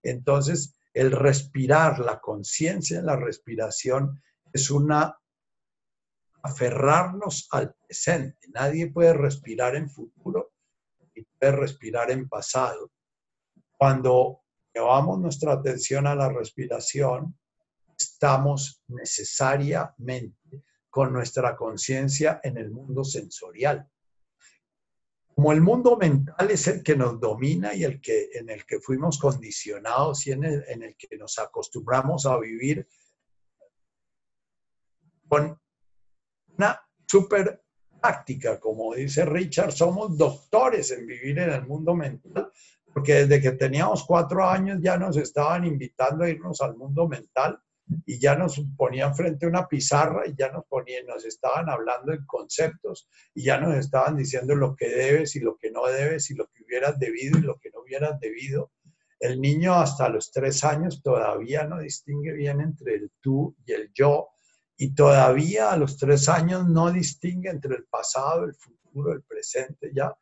Entonces, 0.00 0.76
el 0.94 1.10
respirar, 1.10 1.98
la 1.98 2.20
conciencia 2.20 3.00
en 3.00 3.06
la 3.06 3.16
respiración 3.16 4.22
es 4.52 4.70
una 4.70 5.18
aferrarnos 6.44 7.48
al 7.50 7.74
presente. 7.74 8.46
Nadie 8.54 8.92
puede 8.92 9.12
respirar 9.12 9.74
en 9.74 9.90
futuro 9.90 10.52
y 11.14 11.22
puede 11.22 11.52
respirar 11.52 12.12
en 12.12 12.28
pasado. 12.28 12.92
Cuando 13.76 14.42
llevamos 14.72 15.18
nuestra 15.18 15.54
atención 15.54 16.06
a 16.06 16.14
la 16.14 16.28
respiración, 16.28 17.36
estamos 17.98 18.84
necesariamente 18.86 20.62
con 20.90 21.12
nuestra 21.12 21.56
conciencia 21.56 22.40
en 22.44 22.56
el 22.58 22.70
mundo 22.70 23.02
sensorial 23.02 23.88
como 25.34 25.52
el 25.52 25.60
mundo 25.60 25.96
mental 25.96 26.50
es 26.50 26.66
el 26.68 26.82
que 26.82 26.94
nos 26.94 27.18
domina 27.18 27.74
y 27.74 27.84
el 27.84 28.00
que, 28.00 28.30
en 28.34 28.50
el 28.50 28.64
que 28.66 28.80
fuimos 28.80 29.18
condicionados 29.18 30.26
y 30.26 30.32
en 30.32 30.44
el, 30.44 30.64
en 30.68 30.82
el 30.82 30.96
que 30.96 31.16
nos 31.16 31.38
acostumbramos 31.38 32.26
a 32.26 32.38
vivir 32.38 32.86
con 35.26 35.58
una 36.58 36.80
super 37.06 37.62
práctica, 38.00 38.60
como 38.60 38.94
dice 38.94 39.24
Richard, 39.24 39.72
somos 39.72 40.16
doctores 40.18 40.90
en 40.90 41.06
vivir 41.06 41.38
en 41.38 41.50
el 41.50 41.66
mundo 41.66 41.94
mental, 41.94 42.50
porque 42.92 43.24
desde 43.24 43.40
que 43.40 43.52
teníamos 43.52 44.04
cuatro 44.04 44.46
años 44.46 44.80
ya 44.82 44.98
nos 44.98 45.16
estaban 45.16 45.64
invitando 45.64 46.24
a 46.24 46.28
irnos 46.28 46.60
al 46.60 46.76
mundo 46.76 47.08
mental 47.08 47.58
y 48.06 48.18
ya 48.18 48.34
nos 48.34 48.60
ponían 48.76 49.14
frente 49.14 49.46
a 49.46 49.48
una 49.48 49.68
pizarra 49.68 50.26
y 50.26 50.34
ya 50.36 50.50
nos 50.50 50.64
ponían, 50.66 51.06
nos 51.06 51.24
estaban 51.24 51.68
hablando 51.68 52.12
en 52.12 52.24
conceptos 52.26 53.08
y 53.34 53.44
ya 53.44 53.58
nos 53.58 53.76
estaban 53.76 54.16
diciendo 54.16 54.54
lo 54.54 54.74
que 54.74 54.88
debes 54.88 55.36
y 55.36 55.40
lo 55.40 55.56
que 55.56 55.70
no 55.70 55.86
debes 55.86 56.30
y 56.30 56.34
lo 56.34 56.46
que 56.48 56.62
hubieras 56.64 56.98
debido 56.98 57.38
y 57.38 57.42
lo 57.42 57.58
que 57.58 57.70
no 57.70 57.80
hubieras 57.80 58.18
debido. 58.20 58.72
El 59.18 59.40
niño 59.40 59.74
hasta 59.74 60.08
los 60.08 60.32
tres 60.32 60.64
años 60.64 61.02
todavía 61.02 61.64
no 61.64 61.78
distingue 61.78 62.32
bien 62.32 62.60
entre 62.60 62.94
el 62.96 63.12
tú 63.20 63.54
y 63.64 63.72
el 63.72 63.90
yo 63.94 64.28
y 64.76 64.94
todavía 64.94 65.70
a 65.70 65.76
los 65.76 65.96
tres 65.96 66.28
años 66.28 66.68
no 66.68 66.90
distingue 66.90 67.50
entre 67.50 67.76
el 67.76 67.84
pasado, 67.84 68.44
el 68.44 68.54
futuro, 68.54 69.12
el 69.12 69.22
presente 69.22 69.92
ya. 69.94 70.12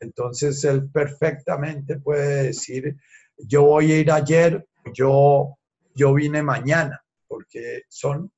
Entonces 0.00 0.62
él 0.64 0.90
perfectamente 0.90 1.98
puede 1.98 2.44
decir, 2.44 2.96
yo 3.36 3.64
voy 3.64 3.92
a 3.92 3.98
ir 3.98 4.10
ayer, 4.10 4.66
yo, 4.94 5.58
yo 5.94 6.14
vine 6.14 6.42
mañana 6.42 7.02
porque 7.36 7.82
son 7.90 8.32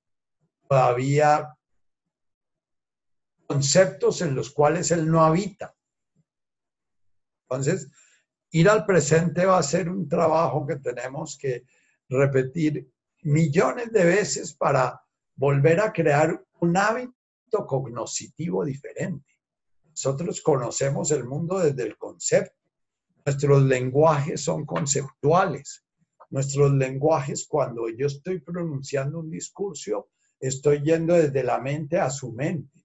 todavía 0.69 1.57
conceptos 3.47 4.23
en 4.23 4.35
los 4.35 4.51
cuales 4.51 4.91
él 4.91 5.09
no 5.09 5.25
habita. 5.25 5.73
Entonces, 7.43 7.89
ir 8.51 8.69
al 8.69 8.85
presente 8.85 9.47
va 9.47 9.59
a 9.59 9.63
ser 9.63 9.89
un 9.89 10.09
trabajo 10.09 10.67
que 10.67 10.77
tenemos 10.77 11.39
que 11.39 11.63
repetir 12.09 12.91
millones 13.23 13.93
de 13.93 14.05
veces 14.05 14.53
para 14.53 15.01
volver 15.37 15.79
a 15.79 15.93
crear 15.93 16.45
un 16.59 16.77
hábito 16.77 17.67
cognoscitivo 17.69 18.65
diferente. 18.65 19.33
Nosotros 19.91 20.41
conocemos 20.41 21.13
el 21.13 21.25
mundo 21.25 21.61
desde 21.61 21.85
el 21.85 21.97
concepto. 21.97 22.59
Nuestros 23.25 23.63
lenguajes 23.63 24.41
son 24.41 24.67
conceptuales. 24.67 25.85
Nuestros 26.31 26.73
lenguajes, 26.73 27.47
cuando 27.47 27.89
yo 27.89 28.07
estoy 28.07 28.41
pronunciando 28.41 29.21
un 29.21 29.31
discurso, 29.31 30.11
estoy 30.39 30.83
yendo 30.83 31.15
desde 31.15 31.43
la 31.43 31.59
mente 31.59 31.99
a 31.99 32.11
su 32.11 32.33
mente. 32.33 32.85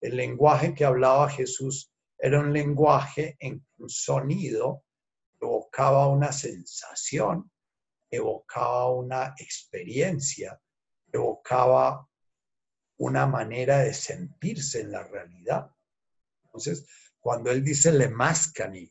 El 0.00 0.16
lenguaje 0.16 0.74
que 0.74 0.84
hablaba 0.84 1.30
Jesús 1.30 1.90
era 2.18 2.40
un 2.40 2.52
lenguaje 2.52 3.36
en 3.40 3.64
un 3.78 3.88
sonido 3.88 4.84
evocaba 5.40 6.08
una 6.08 6.32
sensación, 6.32 7.50
evocaba 8.10 8.90
una 8.90 9.34
experiencia, 9.38 10.60
evocaba 11.12 12.08
una 12.98 13.26
manera 13.26 13.78
de 13.78 13.92
sentirse 13.92 14.80
en 14.80 14.92
la 14.92 15.02
realidad. 15.04 15.70
Entonces, 16.44 16.86
cuando 17.20 17.50
él 17.50 17.62
dice 17.62 17.92
le 17.92 18.08
mascani, 18.08 18.90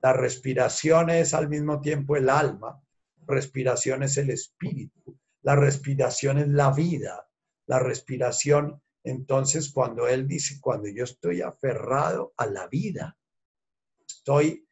la 0.00 0.12
respiración 0.12 1.10
es 1.10 1.34
al 1.34 1.48
mismo 1.48 1.80
tiempo 1.80 2.16
el 2.16 2.28
alma, 2.28 2.80
respiración 3.26 4.02
es 4.02 4.16
el 4.16 4.30
espíritu, 4.30 5.18
la 5.42 5.56
respiración 5.56 6.38
es 6.38 6.48
la 6.48 6.72
vida, 6.72 7.28
la 7.66 7.78
respiración, 7.78 8.80
entonces 9.04 9.70
cuando 9.72 10.06
él 10.06 10.26
dice, 10.26 10.58
cuando 10.60 10.88
yo 10.88 11.04
estoy 11.04 11.42
aferrado 11.42 12.32
a 12.36 12.46
la 12.46 12.68
vida, 12.68 13.16
estoy 14.06 14.66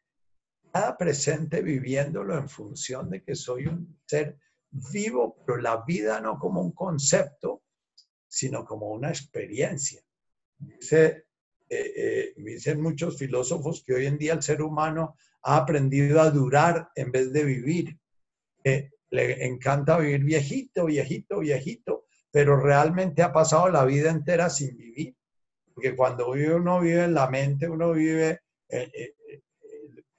cada 0.72 0.96
presente 0.96 1.62
viviéndolo 1.62 2.36
en 2.36 2.48
función 2.48 3.10
de 3.10 3.22
que 3.22 3.34
soy 3.34 3.66
un 3.66 3.98
ser 4.06 4.38
vivo, 4.70 5.42
pero 5.44 5.58
la 5.58 5.84
vida 5.86 6.20
no 6.20 6.38
como 6.38 6.60
un 6.60 6.72
concepto, 6.72 7.62
sino 8.28 8.64
como 8.64 8.90
una 8.90 9.08
experiencia. 9.08 10.02
Dice 10.58 11.25
eh, 11.68 11.92
eh, 11.96 12.34
dicen 12.36 12.80
muchos 12.80 13.18
filósofos 13.18 13.82
que 13.84 13.94
hoy 13.94 14.06
en 14.06 14.18
día 14.18 14.34
el 14.34 14.42
ser 14.42 14.62
humano 14.62 15.16
ha 15.42 15.56
aprendido 15.56 16.20
a 16.20 16.30
durar 16.30 16.90
en 16.94 17.10
vez 17.10 17.32
de 17.32 17.44
vivir. 17.44 17.98
le 19.10 19.46
encanta 19.46 19.98
vivir 19.98 20.24
viejito, 20.24 20.86
viejito, 20.86 21.40
viejito, 21.40 22.06
pero 22.30 22.60
realmente 22.60 23.22
ha 23.22 23.32
pasado 23.32 23.68
la 23.68 23.84
vida 23.84 24.10
entera 24.10 24.50
sin 24.50 24.76
vivir. 24.76 25.16
Porque 25.74 25.94
cuando 25.96 26.32
vive 26.32 26.54
uno 26.54 26.80
vive 26.80 27.04
en 27.04 27.14
la 27.14 27.28
mente, 27.28 27.68
uno 27.68 27.92
vive 27.92 28.40
eh, 28.68 29.14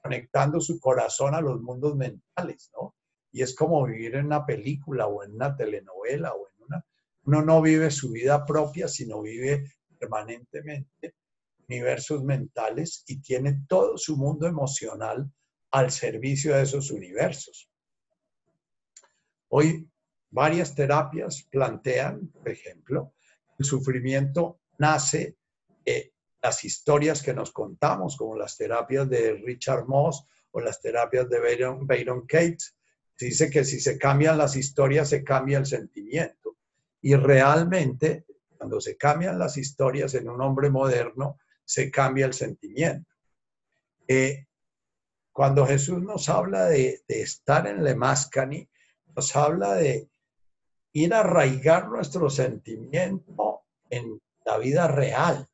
conectando 0.01 0.59
su 0.59 0.79
corazón 0.79 1.33
a 1.33 1.41
los 1.41 1.61
mundos 1.61 1.95
mentales, 1.95 2.71
¿no? 2.73 2.95
Y 3.31 3.41
es 3.41 3.55
como 3.55 3.85
vivir 3.85 4.15
en 4.15 4.27
una 4.27 4.45
película 4.45 5.07
o 5.07 5.23
en 5.23 5.33
una 5.33 5.55
telenovela 5.55 6.33
o 6.33 6.47
en 6.47 6.63
una... 6.63 6.85
Uno 7.23 7.41
no 7.41 7.61
vive 7.61 7.91
su 7.91 8.11
vida 8.11 8.45
propia, 8.45 8.87
sino 8.87 9.21
vive 9.21 9.65
permanentemente 9.99 11.15
universos 11.67 12.23
mentales 12.23 13.03
y 13.07 13.19
tiene 13.21 13.61
todo 13.67 13.97
su 13.97 14.17
mundo 14.17 14.47
emocional 14.47 15.29
al 15.71 15.91
servicio 15.91 16.55
de 16.55 16.63
esos 16.63 16.91
universos. 16.91 17.69
Hoy 19.49 19.87
varias 20.29 20.75
terapias 20.75 21.43
plantean, 21.43 22.27
por 22.27 22.49
ejemplo, 22.49 23.13
el 23.57 23.65
sufrimiento 23.65 24.59
nace 24.77 25.35
de 25.85 26.13
las 26.41 26.63
historias 26.63 27.21
que 27.21 27.33
nos 27.33 27.51
contamos, 27.51 28.15
como 28.15 28.35
las 28.35 28.55
terapias 28.55 29.09
de 29.09 29.33
Richard 29.33 29.87
Moss 29.87 30.25
o 30.51 30.61
las 30.61 30.79
terapias 30.81 31.29
de 31.29 31.39
Byron, 31.39 31.85
Byron 31.87 32.25
Cates. 32.27 32.75
Dice 33.19 33.49
que 33.49 33.65
si 33.65 33.79
se 33.79 33.97
cambian 33.97 34.37
las 34.37 34.55
historias, 34.55 35.09
se 35.09 35.23
cambia 35.23 35.57
el 35.57 35.65
sentimiento. 35.65 36.57
Y 37.01 37.15
realmente, 37.15 38.25
cuando 38.57 38.79
se 38.79 38.95
cambian 38.95 39.39
las 39.39 39.57
historias 39.57 40.13
en 40.13 40.29
un 40.29 40.41
hombre 40.41 40.69
moderno, 40.69 41.39
se 41.67 41.91
cambia 41.91 42.25
el 42.25 42.33
sentimiento. 42.33 43.11
Eh, 44.07 44.45
cuando 45.33 45.67
Jesús 45.67 46.01
nos 46.01 46.29
habla 46.29 46.65
de, 46.65 47.03
estar 47.09 47.67
en 47.67 47.83
Lemáscani, 47.83 48.67
nos 49.13 49.35
habla 49.35 49.75
de 49.75 50.09
ir 50.93 51.13
a 51.13 51.19
arraigar 51.19 51.89
nuestro 51.89 52.29
sentimiento 52.29 53.65
en 53.89 54.19
la 54.45 54.57
vida 54.57 54.87
real. 54.87 55.45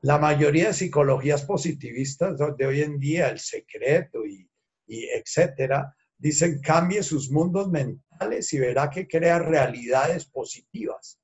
La 0.00 0.18
mayoría 0.18 0.68
de 0.68 0.74
psicologías 0.74 1.44
positivistas 1.44 2.38
de 2.56 2.66
hoy 2.66 2.80
en 2.80 2.98
día, 2.98 3.28
el 3.28 3.38
secreto 3.38 4.24
y, 4.24 4.50
y 4.86 5.04
etcétera, 5.04 5.94
dicen 6.16 6.62
cambie 6.62 7.02
sus 7.02 7.30
mundos 7.30 7.70
mentales 7.70 8.52
y 8.54 8.58
verá 8.58 8.88
que 8.88 9.06
crea 9.06 9.38
realidades 9.38 10.24
positivas. 10.24 11.19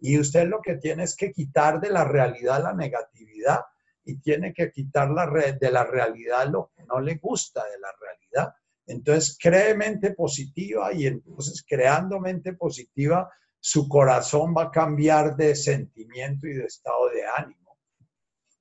Y 0.00 0.18
usted 0.18 0.48
lo 0.48 0.60
que 0.60 0.76
tiene 0.76 1.04
es 1.04 1.16
que 1.16 1.32
quitar 1.32 1.80
de 1.80 1.90
la 1.90 2.04
realidad 2.04 2.62
la 2.62 2.72
negatividad 2.72 3.60
y 4.04 4.20
tiene 4.20 4.54
que 4.54 4.70
quitar 4.70 5.10
la 5.10 5.26
de 5.26 5.70
la 5.70 5.84
realidad 5.84 6.48
lo 6.48 6.70
que 6.74 6.84
no 6.84 7.00
le 7.00 7.16
gusta 7.16 7.64
de 7.64 7.78
la 7.78 7.92
realidad. 8.00 8.54
Entonces, 8.86 9.36
cree 9.38 9.74
mente 9.74 10.12
positiva 10.12 10.92
y 10.94 11.06
entonces 11.06 11.62
creando 11.68 12.18
mente 12.18 12.54
positiva, 12.54 13.30
su 13.60 13.86
corazón 13.88 14.54
va 14.56 14.64
a 14.64 14.70
cambiar 14.70 15.36
de 15.36 15.54
sentimiento 15.54 16.46
y 16.46 16.54
de 16.54 16.64
estado 16.64 17.10
de 17.10 17.26
ánimo. 17.26 17.76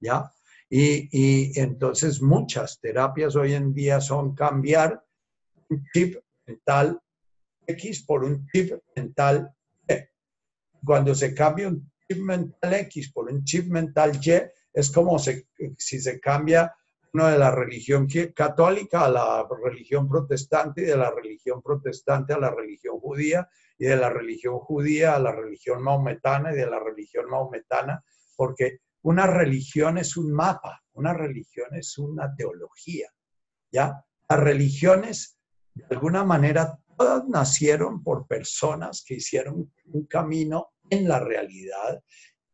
¿Ya? 0.02 0.32
Y, 0.70 1.08
y 1.12 1.60
entonces 1.60 2.22
muchas 2.22 2.80
terapias 2.82 3.36
hoy 3.38 3.54
en 3.54 3.74
día 3.74 4.02
son 4.02 4.36
cambiar 4.36 5.02
un 5.70 5.82
chip 5.94 6.18
mental 6.46 7.00
X 7.66 8.04
por 8.04 8.24
un 8.24 8.46
chip 8.48 8.74
mental 8.96 9.54
cuando 10.88 11.14
se 11.14 11.36
cambia 11.36 11.68
un 11.68 11.92
chip 12.08 12.20
mental 12.20 12.74
X 12.74 13.12
por 13.12 13.30
un 13.32 13.44
chip 13.44 13.68
mental 13.68 14.20
Y, 14.24 14.32
es 14.74 14.90
como 14.90 15.20
si 15.20 16.00
se 16.00 16.20
cambia 16.20 16.74
uno 17.14 17.28
de 17.28 17.38
la 17.38 17.52
religión 17.52 18.08
católica 18.34 19.06
a 19.06 19.10
la 19.10 19.48
religión 19.64 20.08
protestante 20.08 20.84
y 20.84 20.86
de 20.86 20.98
la 20.98 21.12
religión 21.12 21.62
protestante 21.62 22.34
a 22.34 22.40
la 22.40 22.52
religión 22.52 23.00
judía 23.00 23.50
y 23.78 23.86
de 23.86 23.98
la 23.98 24.10
religión 24.10 24.60
judía 24.60 25.16
a 25.16 25.20
la 25.20 25.32
religión 25.32 25.84
maometana 25.84 26.54
y 26.54 26.56
de 26.56 26.68
la 26.68 26.80
religión 26.80 27.30
maometana, 27.30 28.04
porque 28.36 28.80
una 29.02 29.28
religión 29.28 29.98
es 29.98 30.16
un 30.16 30.32
mapa, 30.32 30.84
una 30.94 31.14
religión 31.14 31.68
es 31.76 31.98
una 31.98 32.34
teología, 32.36 33.10
¿ya? 33.72 34.04
Las 34.30 34.40
religiones, 34.40 35.40
de 35.74 35.86
alguna 35.92 36.24
manera, 36.24 36.78
todas 36.98 37.28
nacieron 37.28 38.04
por 38.04 38.28
personas 38.28 39.04
que 39.06 39.16
hicieron 39.16 39.72
un 39.86 40.06
camino 40.06 40.72
en 40.90 41.08
la 41.08 41.20
realidad 41.20 42.02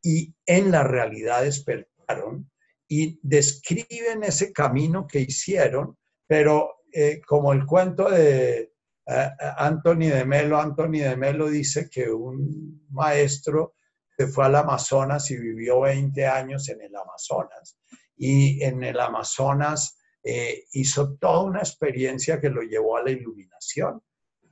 y 0.02 0.34
en 0.46 0.72
la 0.72 0.84
realidad 0.84 1.43
despertaron 1.43 2.50
y 2.88 3.19
describen 3.24 4.24
ese 4.24 4.52
camino 4.52 5.08
que 5.08 5.22
hicieron, 5.22 5.98
pero 6.28 6.82
eh, 6.91 7.22
como 7.26 7.54
el 7.54 7.65
cuento 7.65 8.10
de 8.10 8.74
eh, 9.06 9.30
Anthony 9.58 10.10
de 10.10 10.26
Melo, 10.26 10.60
Anthony 10.60 11.00
de 11.00 11.15
Melo 11.15 11.50
dice 11.50 11.89
que 11.89 12.12
un 12.12 12.86
maestro 12.91 13.76
se 14.15 14.28
fue 14.28 14.46
al 14.46 14.56
Amazonas 14.56 15.32
y 15.32 15.38
vivió 15.38 15.82
20 15.82 16.28
años 16.28 16.69
en 16.69 16.82
el 16.82 16.96
Amazonas. 16.96 17.80
Y 18.15 18.63
en 18.63 18.84
el 18.84 19.00
Amazonas 19.00 19.98
eh, 20.24 20.65
hizo 20.74 21.15
toda 21.15 21.43
una 21.43 21.60
experiencia 21.60 22.39
que 22.39 22.50
lo 22.50 22.62
llevó 22.62 22.98
a 22.98 23.04
la 23.04 23.12
iluminación, 23.12 24.02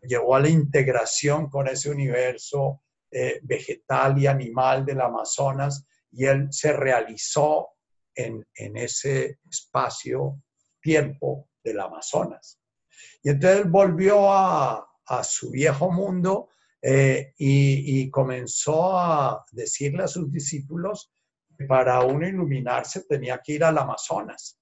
llevó 0.01 0.35
a 0.35 0.39
la 0.39 0.49
integración 0.49 1.49
con 1.49 1.67
ese 1.67 1.89
universo 1.91 2.81
eh, 3.11 3.41
vegetal 3.43 4.17
y 4.17 4.27
animal 4.27 4.85
del 4.85 5.01
Amazonas 5.01 5.85
y 6.11 6.25
él 6.25 6.47
se 6.51 6.71
realizó 6.71 7.71
en, 8.15 8.45
ese 8.55 9.39
espacio-tiempo 9.49 11.49
del 11.63 11.79
Amazonas. 11.79 12.59
Y 13.23 13.29
entonces 13.29 13.69
volvió 13.69 14.31
a, 14.31 14.87
su 15.23 15.51
viejo 15.51 15.91
mundo 15.91 16.47
eh, 16.81 17.33
y, 17.37 18.09
comenzó 18.09 18.97
a 18.97 19.43
decirle 19.51 20.03
a 20.03 20.07
sus 20.07 20.31
discípulos 20.31 21.11
que 21.57 21.65
para 21.65 21.99
uno 22.01 22.25
iluminarse 22.25 23.03
tenía 23.03 23.41
que 23.43 23.55
ir 23.55 23.65
al 23.65 23.77
Amazonas, 23.77 24.57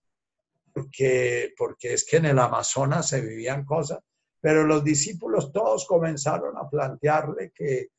porque, 0.73 1.53
porque 1.55 1.93
es 1.93 2.03
que 2.03 2.17
en 2.17 2.25
el 2.25 2.39
Amazonas 2.39 3.09
se 3.09 3.21
vivían 3.21 3.63
cosas, 3.63 3.99
pero 4.41 4.63
los 4.63 4.83
discípulos 4.83 5.51
todos 5.51 5.85
comenzaron 5.85 6.57
a 6.57 6.67
plantearle 6.67 7.51
que 7.53 7.89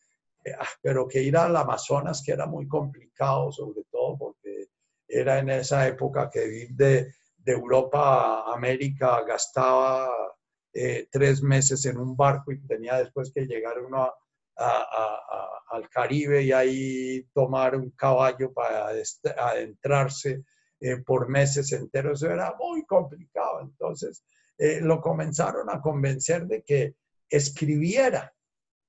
pero 0.81 1.07
que 1.07 1.23
ir 1.23 1.37
al 1.37 1.57
Amazonas, 1.57 2.23
que 2.25 2.33
era 2.33 2.47
muy 2.47 2.67
complicado, 2.67 3.53
sobre 3.53 3.85
todo 3.91 4.17
porque 4.19 4.69
era 5.07 5.39
en 5.39 5.51
esa 5.51 5.87
época 5.87 6.31
que 6.31 6.47
ir 6.47 6.71
de, 6.75 7.13
Europa 7.47 8.45
a 8.45 8.55
América 8.55 9.25
gastaba 9.27 10.09
eh, 10.73 11.09
tres 11.11 11.43
meses 11.43 11.85
en 11.87 11.99
un 11.99 12.15
barco 12.15 12.53
y 12.53 12.65
tenía 12.65 12.97
después 12.99 13.33
que 13.35 13.45
llegar 13.45 13.81
uno 13.81 14.09
al 15.71 15.89
Caribe 15.89 16.43
y 16.43 16.53
ahí 16.53 17.25
tomar 17.33 17.75
un 17.75 17.91
caballo 17.91 18.53
para 18.53 18.89
adentrarse 18.89 20.45
eh, 20.81 20.97
por 20.99 21.29
meses 21.29 21.73
enteros. 21.73 22.23
Eso 22.23 22.33
era 22.33 22.55
muy 22.59 22.85
complicado. 22.87 23.61
Entonces 23.61 24.25
eh, 24.59 24.81
lo 24.81 25.01
comenzaron 25.01 25.69
a 25.71 25.81
convencer 25.81 26.47
de 26.47 26.63
que 26.63 26.97
escribiera 27.29 28.35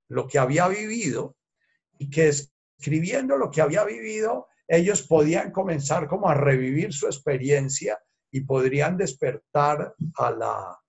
lo 0.09 0.27
que 0.27 0.39
había 0.39 0.67
vivido 0.67 1.35
y 2.01 2.09
que 2.09 2.29
escribiendo 2.29 3.37
lo 3.37 3.51
que 3.51 3.61
había 3.61 3.83
vivido, 3.83 4.47
ellos 4.67 5.03
podían 5.03 5.51
comenzar 5.51 6.07
como 6.07 6.27
a 6.27 6.33
revivir 6.33 6.91
su 6.91 7.05
experiencia 7.05 7.99
y 8.31 8.41
podrían 8.41 8.97
despertar 8.97 9.93
a 10.15 10.31
la, 10.31 10.79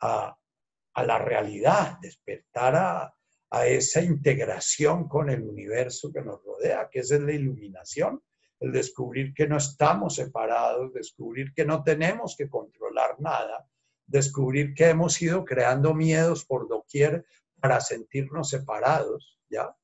a, 0.00 1.04
la 1.04 1.18
realidad, 1.18 1.98
despertar 2.00 2.74
a, 2.74 3.14
a 3.50 3.66
esa 3.66 4.00
integración 4.00 5.08
con 5.08 5.28
el 5.28 5.42
universo 5.42 6.10
que 6.10 6.22
nos 6.22 6.42
rodea, 6.42 6.88
que 6.90 7.00
es 7.00 7.10
la 7.10 7.32
iluminación, 7.32 8.22
el 8.60 8.72
descubrir 8.72 9.34
que 9.34 9.46
no 9.46 9.58
estamos 9.58 10.14
separados, 10.14 10.94
descubrir 10.94 11.52
que 11.52 11.66
no 11.66 11.82
tenemos 11.82 12.34
que 12.34 12.48
controlar 12.48 13.20
nada, 13.20 13.68
descubrir 14.06 14.72
que 14.72 14.88
hemos 14.88 15.20
ido 15.20 15.44
creando 15.44 15.92
miedos 15.92 16.46
por 16.46 16.66
doquier 16.66 17.26
para 17.60 17.78
sentirnos 17.80 18.48
separados, 18.48 19.38
¿ya? 19.50 19.76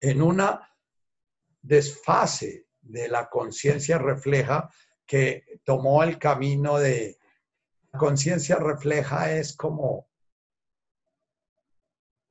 En 0.00 0.22
una 0.22 0.68
desfase 1.62 2.66
de 2.80 3.08
la 3.08 3.28
conciencia 3.28 3.98
refleja 3.98 4.70
que 5.06 5.44
tomó 5.64 6.02
el 6.02 6.18
camino 6.18 6.78
de... 6.78 7.18
La 7.92 7.98
conciencia 7.98 8.56
refleja 8.56 9.32
es 9.32 9.56
como 9.56 10.08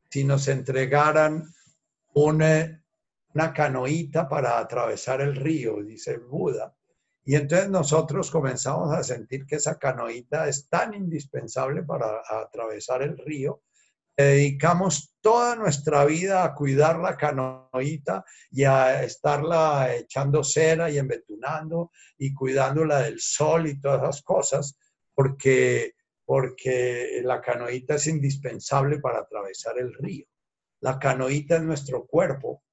si 0.10 0.24
nos 0.24 0.48
entregaran 0.48 1.44
una, 2.14 2.84
una 3.34 3.54
canoita 3.54 4.28
para 4.28 4.58
atravesar 4.58 5.22
el 5.22 5.36
río, 5.36 5.84
dice 5.84 6.18
Buda. 6.18 6.74
Y 7.26 7.36
entonces 7.36 7.70
nosotros 7.70 8.32
comenzamos 8.32 8.92
a 8.96 9.04
sentir 9.04 9.46
que 9.46 9.58
esa 9.58 9.78
canoita 9.78 10.48
es 10.48 10.68
tan 10.70 10.94
indispensable 10.94 11.84
para 11.84 12.22
atravesar 12.28 13.04
el 13.04 13.18
río 13.18 13.62
dedicamos 14.24 15.16
toda 15.22 15.56
nuestra 15.56 16.04
vida 16.06 16.44
a 16.44 16.54
cuidar 16.54 17.00
la 17.00 17.16
canoita 17.16 18.26
y 18.52 18.66
a 18.66 19.04
estarla 19.04 19.96
echando 19.96 20.44
cera 20.44 20.90
y 20.90 20.98
embetunando 20.98 21.92
y 22.18 22.34
cuidándola 22.34 23.00
del 23.00 23.20
sol 23.22 23.68
y 23.68 23.80
todas 23.80 24.02
esas 24.02 24.22
cosas, 24.24 24.78
porque, 25.14 25.94
porque 26.26 27.22
la 27.24 27.42
canoita 27.42 27.96
es 27.96 28.08
indispensable 28.08 29.00
para 29.00 29.20
atravesar 29.20 29.78
el 29.78 29.94
río. 29.94 30.26
La 30.82 31.00
canoita 31.00 31.56
es 31.56 31.64
nuestro 31.64 32.06
cuerpo. 32.06 32.64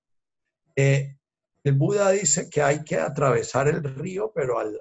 Eh, 0.75 1.17
el 1.63 1.73
Buda 1.75 2.11
dice 2.11 2.51
que 2.51 2.63
hay 2.63 2.83
que 2.85 2.97
atravesar 2.97 3.69
el 3.69 3.83
río, 3.83 4.33
pero 4.35 4.59
al, 4.59 4.81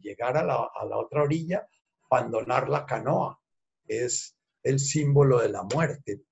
llegar 0.00 0.36
a 0.36 0.42
la, 0.42 0.70
a 0.74 0.84
la 0.86 0.96
otra 0.96 1.22
orilla, 1.22 1.66
abandonar 2.10 2.68
la 2.68 2.84
canoa. 2.84 3.40
Es 3.86 4.35
el 4.66 4.78
símbolo 4.78 5.40
de 5.40 5.48
la 5.48 5.62
muerte. 5.62 6.22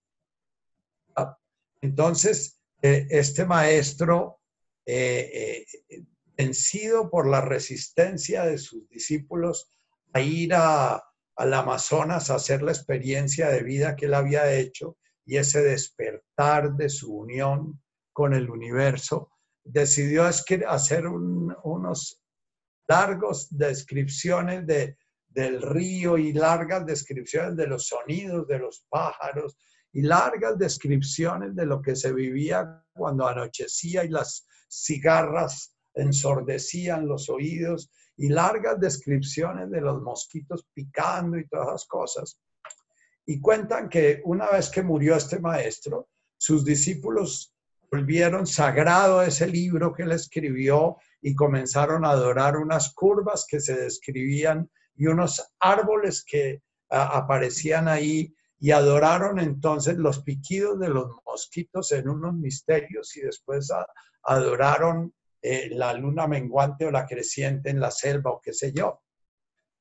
Entonces, 1.81 2.61
eh, 2.81 3.07
este 3.11 3.45
maestro 3.45 4.41
eh, 4.87 5.65
eh, 5.89 6.05
convencido 6.37 7.11
por 7.11 7.29
la 7.29 7.41
resistencia 7.41 8.45
de 8.45 8.59
sus 8.59 8.89
discípulos 8.89 9.71
a 10.13 10.21
ir 10.21 10.55
a, 10.55 11.03
al 11.37 11.55
Amazonas 11.55 12.31
a 12.31 12.37
hacer 12.37 12.63
la 12.63 12.73
experiencia 12.73 13.49
de 13.49 13.63
vida 13.63 13.97
que 13.97 14.07
él 14.07 14.15
había 14.15 14.53
hecho 14.55 14.97
y 15.27 15.37
ese 15.37 15.63
despertar 15.63 16.75
de 16.75 16.89
su 16.89 17.15
unión 17.15 17.81
con 18.13 18.35
el 18.35 18.51
universo, 18.51 19.31
decidió 19.65 20.25
hacer 20.25 21.07
unos 21.07 22.23
largos 22.87 23.49
descripciones 23.51 24.67
de, 24.67 24.97
del 25.35 25.61
río 25.61 26.17
y 26.17 26.33
largas 26.33 26.87
descripciones 26.87 27.57
de 27.57 27.67
los 27.67 27.89
sonidos 27.89 28.47
de 28.47 28.61
los 28.61 28.87
pájaros 28.89 29.57
y 29.93 30.03
largas 30.03 30.57
descripciones 30.57 31.55
de 31.55 31.67
lo 31.67 31.83
que 31.83 31.97
se 31.97 32.13
vivía 32.13 32.83
cuando 32.93 33.27
anochecía 33.27 34.05
y 34.05 34.09
las 34.09 34.47
cigarras 34.69 35.75
ensordecían 35.95 37.07
los 37.07 37.29
oídos 37.29 37.91
y 38.17 38.29
largas 38.29 38.79
descripciones 38.79 39.71
de 39.71 39.81
los 39.81 40.01
mosquitos 40.03 40.67
picando 40.73 41.37
y 41.37 41.49
todas 41.49 41.67
las 41.67 41.85
cosas. 41.87 42.41
Y 43.27 43.41
cuentan 43.41 43.89
que 43.89 44.21
una 44.25 44.49
vez 44.51 44.69
que 44.69 44.83
murió 44.83 45.17
este 45.17 45.41
maestro, 45.41 46.09
sus 46.37 46.65
discípulos 46.65 47.53
volvieron 47.91 48.47
sagrado 48.47 49.23
ese 49.23 49.47
libro 49.47 49.93
que 49.93 50.03
él 50.03 50.13
escribió 50.13 50.97
y 51.23 51.35
comenzaron 51.35 52.05
a 52.05 52.11
adorar 52.11 52.57
unas 52.57 52.93
curvas 52.93 53.47
que 53.49 53.61
se 53.61 53.77
describían 53.77 54.69
y 54.97 55.07
unos 55.07 55.55
árboles 55.61 56.25
que 56.25 56.63
aparecían 56.89 57.89
ahí 57.89 58.35
y 58.59 58.71
adoraron 58.71 59.39
entonces 59.39 59.97
los 59.97 60.21
piquidos 60.21 60.79
de 60.79 60.89
los 60.89 61.11
mosquitos 61.27 61.93
en 61.93 62.09
unos 62.09 62.35
misterios 62.35 63.17
y 63.17 63.23
después 63.23 63.71
adoraron 64.23 65.13
eh, 65.43 65.69
la 65.71 65.93
luna 65.93 66.27
menguante 66.27 66.87
o 66.87 66.91
la 66.91 67.07
creciente 67.07 67.71
en 67.71 67.81
la 67.81 67.91
selva 67.91 68.31
o 68.31 68.41
qué 68.41 68.53
sé 68.53 68.73
yo. 68.73 69.03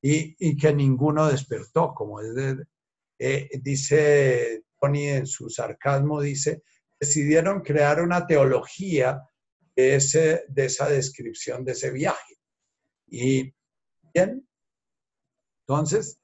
Y, 0.02 0.58
que 0.58 0.74
ninguno 0.74 1.28
despertó, 1.28 1.94
como 1.94 2.20
eh, 2.20 3.48
dice 3.62 4.64
Tony 4.78 5.08
en 5.08 5.26
su 5.26 5.48
sarcasmo, 5.48 6.20
dice, 6.20 6.62
decidieron 7.00 7.62
crear 7.62 8.02
una 8.02 8.26
teología 8.26 9.22
de, 9.74 9.94
ese, 9.94 10.44
de 10.48 10.66
esa 10.66 10.90
descripción 10.90 11.64
de 11.64 11.72
ese 11.72 11.90
viaje. 11.90 12.34
Y 13.06 13.54
bien, 14.12 14.46
entonces, 15.66 16.20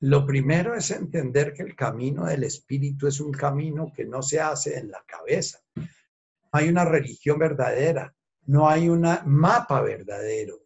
lo 0.00 0.26
primero 0.26 0.74
es 0.74 0.90
entender 0.90 1.54
que 1.54 1.62
el 1.62 1.74
camino 1.74 2.26
del 2.26 2.44
espíritu 2.44 3.06
es 3.06 3.20
un 3.20 3.32
camino 3.32 3.90
que 3.94 4.04
no 4.04 4.22
se 4.22 4.40
hace 4.40 4.78
en 4.78 4.90
la 4.90 5.02
cabeza. 5.06 5.60
hay 6.52 6.68
una 6.68 6.84
religión 6.84 7.38
verdadera, 7.38 8.14
no 8.46 8.68
hay 8.68 8.88
un 8.88 9.08
mapa 9.24 9.80
verdadero. 9.80 10.60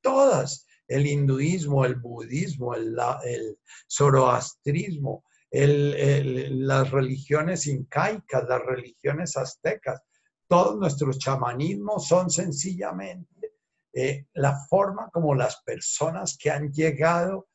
Todas, 0.00 0.66
el 0.88 1.06
hinduismo, 1.06 1.84
el 1.84 1.94
budismo, 1.94 2.74
el, 2.74 2.96
el 3.24 3.58
zoroastrismo, 3.88 5.24
las 5.52 6.90
religiones 6.90 7.66
incaicas, 7.68 8.48
las 8.48 8.62
religiones 8.62 9.36
aztecas, 9.36 10.02
todos 10.48 10.76
nuestros 10.76 11.18
chamanismos 11.18 12.08
son 12.08 12.28
sencillamente 12.28 13.52
eh, 13.92 14.26
la 14.34 14.56
forma 14.68 15.10
como 15.12 15.34
las 15.34 15.62
personas 15.62 16.36
que 16.36 16.50
han 16.50 16.72
llegado 16.72 17.49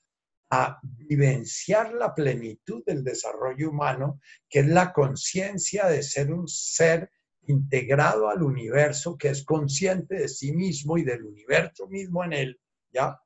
a 0.57 0.79
vivenciar 0.83 1.93
la 1.93 2.13
plenitud 2.13 2.83
del 2.85 3.03
desarrollo 3.03 3.69
humano, 3.69 4.21
que 4.49 4.59
es 4.59 4.67
la 4.67 4.93
conciencia 4.93 5.87
de 5.87 6.01
ser 6.01 6.31
un 6.31 6.47
ser 6.47 7.11
integrado 7.47 8.29
al 8.29 8.41
universo, 8.41 9.17
que 9.17 9.29
es 9.29 9.43
consciente 9.43 10.15
de 10.15 10.27
sí 10.29 10.53
mismo 10.53 10.97
y 10.97 11.03
del 11.03 11.23
universo 11.23 11.87
mismo 11.87 12.23
en 12.23 12.33
él, 12.33 12.61
¿ya? 12.91 13.19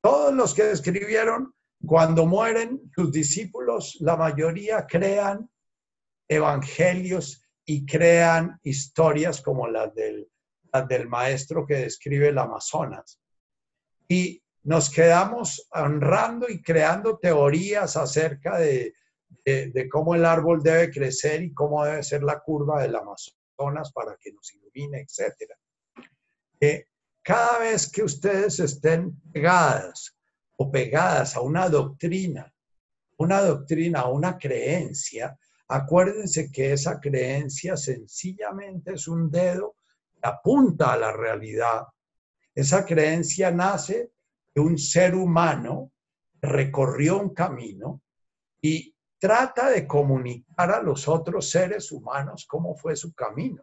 Todos 0.00 0.32
los 0.32 0.54
que 0.54 0.70
escribieron 0.70 1.52
cuando 1.84 2.26
mueren 2.26 2.90
sus 2.94 3.10
discípulos, 3.10 3.96
la 4.00 4.16
mayoría 4.16 4.86
crean 4.86 5.50
evangelios 6.28 7.42
y 7.64 7.84
crean 7.84 8.58
historias 8.62 9.42
como 9.42 9.66
las 9.66 9.92
del, 9.94 10.30
del 10.88 11.08
maestro 11.08 11.66
que 11.66 11.74
describe 11.74 12.28
el 12.28 12.38
Amazonas. 12.38 13.20
Y 14.08 14.40
nos 14.66 14.90
quedamos 14.90 15.68
honrando 15.70 16.48
y 16.48 16.60
creando 16.60 17.18
teorías 17.18 17.96
acerca 17.96 18.58
de, 18.58 18.94
cómo 19.88 20.16
el 20.16 20.24
árbol 20.24 20.60
debe 20.60 20.90
crecer 20.90 21.40
y 21.44 21.54
cómo 21.54 21.84
debe 21.84 22.02
ser 22.02 22.24
la 22.24 22.40
curva 22.40 22.82
del 22.82 22.96
Amazonas 22.96 23.92
para 23.92 24.16
que 24.16 24.32
nos 24.32 24.52
ilumine, 24.54 25.02
etc. 25.02 25.52
Eh, 26.58 26.86
cada 27.22 27.60
vez 27.60 27.88
que 27.88 28.02
ustedes 28.02 28.58
estén 28.58 29.14
pegadas 29.32 30.16
o 30.56 30.68
pegadas 30.68 31.36
a 31.36 31.42
una 31.42 31.68
doctrina, 31.68 32.52
una 33.18 33.42
doctrina, 33.42 34.06
una 34.06 34.36
creencia, 34.36 35.38
acuérdense 35.68 36.50
que 36.50 36.72
esa 36.72 36.98
creencia 36.98 37.76
sencillamente 37.76 38.94
es 38.94 39.06
un 39.06 39.30
dedo 39.30 39.76
que 40.12 40.28
apunta 40.28 40.92
a 40.92 40.96
la 40.96 41.12
realidad. 41.12 41.82
Esa 42.52 42.84
creencia 42.84 43.52
nace 43.52 44.10
un 44.60 44.78
ser 44.78 45.14
humano 45.14 45.92
recorrió 46.40 47.18
un 47.18 47.34
camino 47.34 48.02
y 48.60 48.94
trata 49.18 49.70
de 49.70 49.86
comunicar 49.86 50.70
a 50.70 50.82
los 50.82 51.08
otros 51.08 51.50
seres 51.50 51.92
humanos 51.92 52.46
cómo 52.48 52.74
fue 52.74 52.96
su 52.96 53.14
camino. 53.14 53.62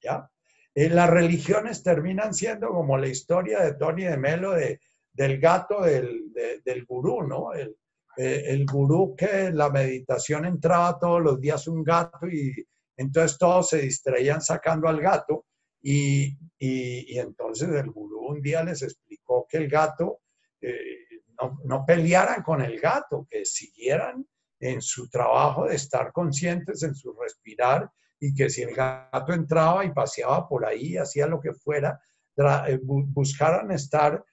¿Ya? 0.00 0.28
En 0.74 0.96
las 0.96 1.10
religiones 1.10 1.82
terminan 1.82 2.34
siendo 2.34 2.68
como 2.68 2.96
la 2.96 3.08
historia 3.08 3.60
de 3.60 3.74
Tony 3.74 4.04
de 4.04 4.16
Melo 4.16 4.52
de, 4.52 4.80
del 5.12 5.38
gato 5.38 5.82
del, 5.82 6.32
del 6.64 6.84
gurú, 6.86 7.22
¿no? 7.22 7.52
El, 7.52 7.76
eh, 8.16 8.44
el 8.48 8.66
gurú 8.66 9.14
que 9.16 9.46
en 9.46 9.56
la 9.56 9.70
meditación 9.70 10.44
entraba 10.44 10.98
todos 10.98 11.22
los 11.22 11.40
días 11.40 11.66
un 11.68 11.82
gato 11.82 12.26
y 12.28 12.52
entonces 12.96 13.38
todos 13.38 13.70
se 13.70 13.82
distraían 13.82 14.40
sacando 14.42 14.86
al 14.88 15.00
gato 15.00 15.46
y, 15.80 16.36
y, 16.58 17.14
y 17.14 17.18
entonces 17.18 17.68
el 17.70 17.90
gurú 17.90 18.26
un 18.26 18.42
día 18.42 18.62
les 18.62 18.82
explicó 18.82 19.11
que 19.48 19.58
el 19.58 19.68
gato, 19.68 20.20
eh, 20.60 21.06
no, 21.40 21.58
no, 21.64 21.84
pelearan 21.84 22.42
con 22.42 22.62
el 22.62 22.78
gato, 22.78 23.26
que 23.28 23.44
siguieran 23.44 24.26
en 24.60 24.80
su 24.80 25.08
trabajo 25.08 25.66
de 25.66 25.74
estar 25.74 26.12
conscientes 26.12 26.82
en 26.82 26.94
su 26.94 27.12
respirar 27.12 27.90
y 28.20 28.32
que 28.32 28.48
si 28.48 28.62
el 28.62 28.74
gato 28.74 29.32
entraba 29.32 29.84
y 29.84 29.90
paseaba 29.90 30.48
por 30.48 30.64
ahí, 30.64 30.96
hacía 30.96 31.26
lo 31.26 31.40
que 31.40 31.52
fuera, 31.52 32.00
eh, 32.36 32.78
buscaran 32.80 33.72
estar 33.72 34.24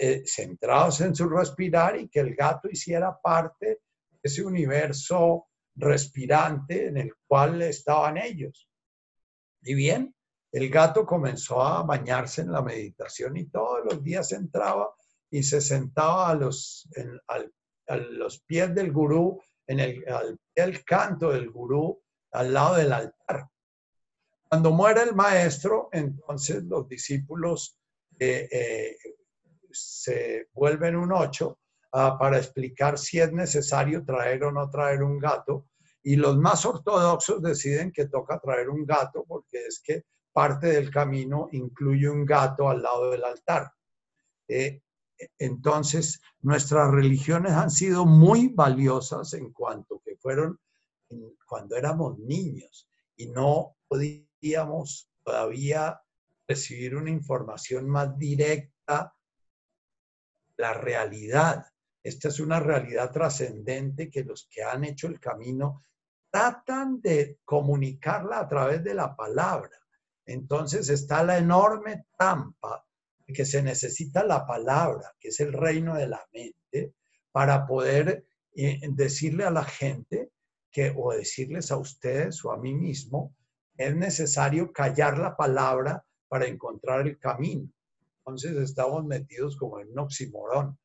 eh, 0.00 0.24
centrados 0.26 1.00
en 1.00 1.14
su 1.14 1.28
respirar 1.28 1.96
y 1.96 2.08
que 2.08 2.18
el 2.18 2.34
gato 2.34 2.68
hiciera 2.68 3.16
parte 3.22 3.66
de 4.10 4.20
ese 4.20 4.44
universo 4.44 5.46
respirante 5.76 6.88
en 6.88 6.96
el 6.96 7.12
cual 7.24 7.62
estaban 7.62 8.16
ellos. 8.16 8.68
Y 9.62 9.74
bien, 9.74 10.15
el 10.56 10.70
gato 10.70 11.04
comenzó 11.04 11.62
a 11.62 11.82
bañarse 11.82 12.40
en 12.40 12.50
la 12.50 12.62
meditación 12.62 13.36
y 13.36 13.44
todos 13.44 13.80
los 13.84 14.02
días 14.02 14.32
entraba 14.32 14.88
y 15.30 15.42
se 15.42 15.60
sentaba 15.60 16.30
a 16.30 16.34
los, 16.34 16.88
a 17.86 17.96
los 17.96 18.40
pies 18.40 18.74
del 18.74 18.90
gurú, 18.90 19.38
en 19.66 19.80
el, 19.80 20.02
al 20.08 20.84
canto 20.84 21.30
del 21.30 21.50
gurú, 21.50 22.02
al 22.32 22.54
lado 22.54 22.76
del 22.76 22.90
altar. 22.90 23.50
Cuando 24.48 24.70
muere 24.70 25.02
el 25.02 25.14
maestro, 25.14 25.90
entonces 25.92 26.62
los 26.64 26.88
discípulos 26.88 27.78
eh, 28.18 28.48
eh, 28.50 28.96
se 29.70 30.48
vuelven 30.54 30.96
un 30.96 31.12
ocho 31.12 31.58
ah, 31.92 32.16
para 32.18 32.38
explicar 32.38 32.96
si 32.96 33.20
es 33.20 33.30
necesario 33.30 34.06
traer 34.06 34.44
o 34.44 34.52
no 34.52 34.70
traer 34.70 35.02
un 35.02 35.18
gato. 35.18 35.66
Y 36.02 36.16
los 36.16 36.38
más 36.38 36.64
ortodoxos 36.64 37.42
deciden 37.42 37.92
que 37.92 38.08
toca 38.08 38.38
traer 38.38 38.70
un 38.70 38.86
gato 38.86 39.22
porque 39.28 39.66
es 39.66 39.82
que 39.84 40.04
parte 40.36 40.66
del 40.66 40.90
camino 40.90 41.48
incluye 41.52 42.10
un 42.10 42.26
gato 42.26 42.68
al 42.68 42.82
lado 42.82 43.10
del 43.10 43.24
altar. 43.24 43.72
Eh, 44.46 44.82
entonces, 45.38 46.20
nuestras 46.42 46.90
religiones 46.90 47.52
han 47.52 47.70
sido 47.70 48.04
muy 48.04 48.48
valiosas 48.48 49.32
en 49.32 49.50
cuanto 49.50 50.02
que 50.04 50.14
fueron 50.18 50.60
cuando 51.48 51.74
éramos 51.74 52.18
niños 52.18 52.86
y 53.16 53.28
no 53.28 53.78
podíamos 53.88 55.10
todavía 55.24 56.02
recibir 56.46 56.96
una 56.96 57.08
información 57.08 57.88
más 57.88 58.18
directa, 58.18 59.16
la 60.58 60.74
realidad. 60.74 61.64
Esta 62.02 62.28
es 62.28 62.40
una 62.40 62.60
realidad 62.60 63.10
trascendente 63.10 64.10
que 64.10 64.22
los 64.22 64.46
que 64.50 64.62
han 64.62 64.84
hecho 64.84 65.06
el 65.06 65.18
camino 65.18 65.82
tratan 66.30 67.00
de 67.00 67.38
comunicarla 67.42 68.40
a 68.40 68.46
través 68.46 68.84
de 68.84 68.92
la 68.92 69.16
palabra. 69.16 69.85
Entonces 70.26 70.88
está 70.88 71.22
la 71.22 71.38
enorme 71.38 72.04
trampa 72.18 72.84
que 73.26 73.44
se 73.44 73.62
necesita 73.62 74.24
la 74.24 74.46
palabra, 74.46 75.14
que 75.18 75.28
es 75.28 75.40
el 75.40 75.52
reino 75.52 75.94
de 75.94 76.08
la 76.08 76.24
mente, 76.32 76.94
para 77.32 77.66
poder 77.66 78.26
eh, 78.54 78.80
decirle 78.90 79.44
a 79.44 79.50
la 79.50 79.64
gente 79.64 80.30
que, 80.70 80.92
o 80.96 81.12
decirles 81.12 81.70
a 81.70 81.76
ustedes 81.76 82.44
o 82.44 82.52
a 82.52 82.58
mí 82.58 82.74
mismo, 82.74 83.34
es 83.76 83.94
necesario 83.94 84.72
callar 84.72 85.18
la 85.18 85.36
palabra 85.36 86.04
para 86.28 86.46
encontrar 86.46 87.06
el 87.06 87.18
camino. 87.18 87.70
Entonces 88.18 88.56
estamos 88.56 89.04
metidos 89.04 89.56
como 89.56 89.80
en 89.80 89.88
un 89.96 90.78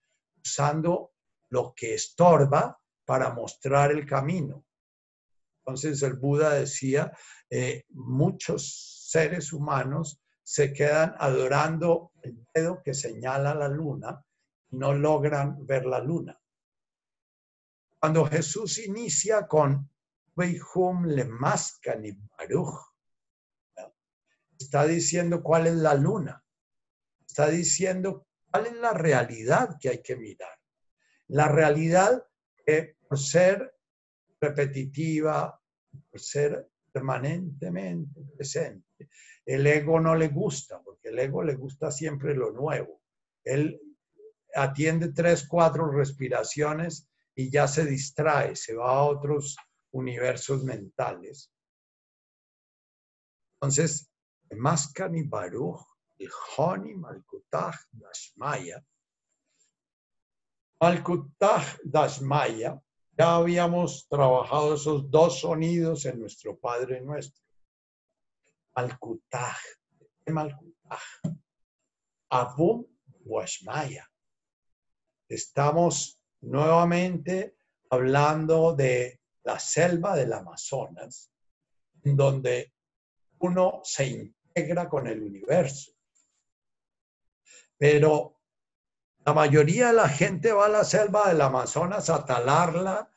usando 0.43 1.11
lo 1.49 1.73
que 1.75 1.93
estorba 1.93 2.79
para 3.05 3.33
mostrar 3.33 3.91
el 3.91 4.05
camino. 4.05 4.65
Entonces 5.59 6.01
el 6.01 6.13
Buda 6.13 6.53
decía, 6.53 7.11
eh, 7.49 7.85
muchos 7.89 8.90
seres 9.11 9.51
humanos 9.51 10.21
se 10.41 10.71
quedan 10.71 11.15
adorando 11.17 12.13
el 12.23 12.47
dedo 12.53 12.81
que 12.81 12.93
señala 12.93 13.53
la 13.53 13.67
luna 13.67 14.25
y 14.69 14.77
no 14.77 14.93
logran 14.93 15.65
ver 15.65 15.85
la 15.85 15.99
luna. 15.99 16.39
Cuando 17.99 18.25
Jesús 18.25 18.79
inicia 18.79 19.47
con 19.47 19.89
Weihum 20.35 21.07
le 21.07 21.25
ni 21.25 22.11
Baruch, 22.37 22.79
está 24.57 24.87
diciendo 24.87 25.43
cuál 25.43 25.67
es 25.67 25.75
la 25.75 25.93
luna, 25.93 26.41
está 27.27 27.49
diciendo 27.49 28.27
cuál 28.49 28.67
es 28.67 28.75
la 28.77 28.93
realidad 28.93 29.77
que 29.77 29.89
hay 29.89 30.01
que 30.01 30.15
mirar. 30.15 30.57
La 31.27 31.49
realidad 31.49 32.25
que 32.65 32.95
por 33.07 33.19
ser 33.19 33.75
repetitiva, 34.39 35.61
por 36.09 36.19
ser 36.19 36.70
permanentemente 36.91 38.21
presente, 38.35 39.09
el 39.45 39.65
ego 39.65 39.99
no 39.99 40.15
le 40.15 40.27
gusta, 40.27 40.81
porque 40.81 41.09
el 41.09 41.19
ego 41.19 41.43
le 41.43 41.55
gusta 41.55 41.91
siempre 41.91 42.35
lo 42.35 42.51
nuevo. 42.51 43.01
Él 43.43 43.79
atiende 44.53 45.11
tres, 45.13 45.47
cuatro 45.47 45.89
respiraciones 45.89 47.09
y 47.35 47.49
ya 47.49 47.67
se 47.67 47.85
distrae, 47.85 48.55
se 48.55 48.75
va 48.75 48.91
a 48.91 49.03
otros 49.03 49.57
universos 49.91 50.63
mentales. 50.63 51.51
Entonces, 53.55 54.11
Maskani 54.51 55.23
Baruch, 55.23 55.85
el 56.17 56.29
Honi 56.57 56.95
Malkutah 56.95 57.79
Dashmaya. 57.91 58.83
Malkutah 60.81 61.77
Dashmaya, 61.83 62.81
ya 63.21 63.35
habíamos 63.35 64.07
trabajado 64.07 64.73
esos 64.73 65.11
dos 65.11 65.41
sonidos 65.41 66.05
en 66.05 66.19
nuestro 66.19 66.57
Padre 66.57 67.01
Nuestro. 67.01 67.43
Malkutah, 68.75 69.57
Malkutah, 70.25 70.99
Abum 72.31 72.83
Washmaya. 73.23 74.09
Estamos 75.27 76.19
nuevamente 76.39 77.57
hablando 77.91 78.73
de 78.73 79.21
la 79.43 79.59
selva 79.59 80.15
del 80.15 80.33
Amazonas, 80.33 81.31
donde 82.01 82.73
uno 83.37 83.81
se 83.83 84.07
integra 84.07 84.89
con 84.89 85.05
el 85.05 85.21
universo. 85.21 85.91
Pero 87.77 88.41
la 89.23 89.33
mayoría 89.33 89.89
de 89.89 89.93
la 89.93 90.09
gente 90.09 90.51
va 90.53 90.65
a 90.65 90.69
la 90.69 90.83
selva 90.83 91.27
del 91.27 91.41
Amazonas 91.41 92.09
a 92.09 92.25
talarla, 92.25 93.10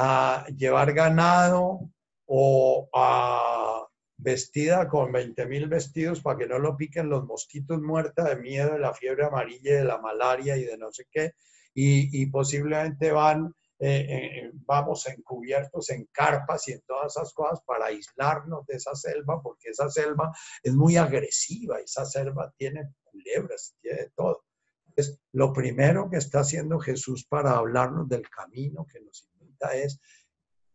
a 0.00 0.46
llevar 0.56 0.92
ganado 0.92 1.80
o 2.26 2.88
a 2.94 3.84
vestida 4.16 4.88
con 4.88 5.10
20 5.10 5.46
mil 5.46 5.66
vestidos 5.66 6.20
para 6.20 6.38
que 6.38 6.46
no 6.46 6.60
lo 6.60 6.76
piquen 6.76 7.08
los 7.08 7.26
mosquitos 7.26 7.80
muertos 7.80 8.24
de 8.24 8.36
miedo 8.36 8.74
de 8.74 8.78
la 8.78 8.94
fiebre 8.94 9.24
amarilla, 9.24 9.78
de 9.78 9.84
la 9.84 9.98
malaria 9.98 10.56
y 10.56 10.62
de 10.62 10.78
no 10.78 10.92
sé 10.92 11.06
qué, 11.10 11.34
y, 11.74 12.26
posiblemente 12.26 13.10
van, 13.10 13.52
eh, 13.78 14.06
eh, 14.08 14.50
vamos 14.66 15.06
encubiertos 15.08 15.90
en 15.90 16.08
carpas 16.12 16.68
y 16.68 16.72
en 16.72 16.80
todas 16.82 17.16
esas 17.16 17.32
cosas 17.32 17.60
para 17.64 17.86
aislarnos 17.86 18.66
de 18.66 18.76
esa 18.76 18.94
selva, 18.94 19.42
porque 19.42 19.70
esa 19.70 19.90
selva 19.90 20.32
es 20.62 20.74
muy 20.74 20.96
agresiva, 20.96 21.80
esa 21.80 22.04
selva 22.04 22.52
tiene 22.56 22.94
culebras, 23.04 23.74
tiene 23.80 24.10
todo. 24.14 24.44
Entonces, 24.86 25.20
lo 25.32 25.52
primero 25.52 26.08
que 26.10 26.18
está 26.18 26.40
haciendo 26.40 26.80
Jesús 26.80 27.24
para 27.24 27.56
hablarnos 27.56 28.08
del 28.08 28.28
camino 28.28 28.84
que 28.84 29.00
nos 29.00 29.28
invita 29.58 29.74
es, 29.74 30.00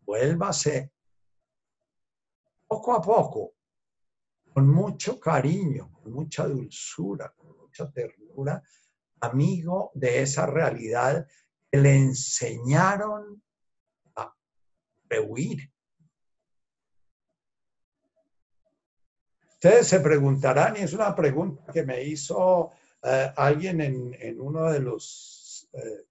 vuélvase 0.01 0.91
poco 2.67 2.93
a 2.93 3.01
poco, 3.01 3.53
con 4.53 4.69
mucho 4.69 5.19
cariño, 5.19 5.91
con 5.91 6.11
mucha 6.11 6.47
dulzura, 6.47 7.33
con 7.35 7.57
mucha 7.57 7.89
ternura, 7.91 8.61
amigo 9.21 9.91
de 9.93 10.21
esa 10.21 10.45
realidad 10.45 11.27
que 11.71 11.77
le 11.77 11.95
enseñaron 11.95 13.41
a 14.15 14.33
rehuir. 15.09 15.71
Ustedes 19.53 19.87
se 19.87 19.99
preguntarán, 20.01 20.75
y 20.77 20.81
es 20.81 20.93
una 20.93 21.15
pregunta 21.15 21.71
que 21.71 21.83
me 21.83 22.03
hizo 22.03 22.71
eh, 23.01 23.31
alguien 23.35 23.81
en, 23.81 24.41
uno 24.41 24.69
de 24.71 24.79
los 24.79 25.69
eh, 25.73 26.05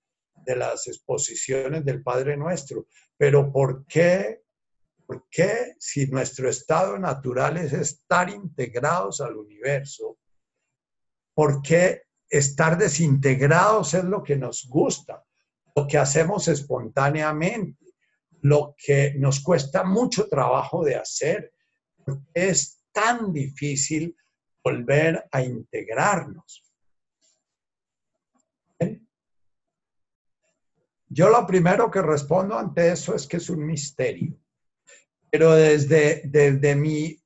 de 0.45 0.57
las 0.57 0.86
exposiciones 0.88 1.84
del 1.84 2.03
Padre 2.03 2.36
Nuestro, 2.36 2.86
pero 3.16 3.53
¿por 3.53 3.86
qué, 3.86 4.43
¿por 5.07 5.26
qué 5.30 5.74
si 5.78 6.07
nuestro 6.07 6.49
estado 6.49 6.99
natural 6.99 7.57
es 7.57 7.72
estar 7.72 8.30
integrados 8.30 9.20
al 9.20 9.36
universo, 9.36 10.18
por 11.34 11.62
qué 11.62 12.03
estar 12.28 12.78
desintegrados 12.78 13.95
es 13.95 14.05
lo 14.05 14.22
que 14.22 14.36
nos 14.36 14.66
gusta, 14.68 15.22
lo 15.74 15.86
que 15.86 15.99
hacemos 15.99 16.49
espontáneamente, 16.49 17.95
lo 18.40 18.74
que 18.76 19.14
nos 19.18 19.40
cuesta 19.40 19.84
mucho 19.84 20.28
trabajo 20.28 20.84
de 20.84 20.97
hacer. 20.97 21.53
Es 22.34 22.82
tan 22.90 23.32
difícil 23.32 24.16
volver 24.64 25.24
a 25.30 25.43
integrarnos. 25.43 26.72
Yo 31.14 31.28
lo 31.28 31.46
primero 31.46 31.90
que 31.90 32.00
respondo 32.00 32.56
ante 32.58 32.90
eso 32.90 33.14
es 33.14 33.26
que 33.26 33.36
es 33.36 33.50
un 33.50 33.66
misterio. 33.66 34.34
Pero 35.30 35.52
desde, 35.52 36.22
desde 36.24 36.74
mi 36.74 37.22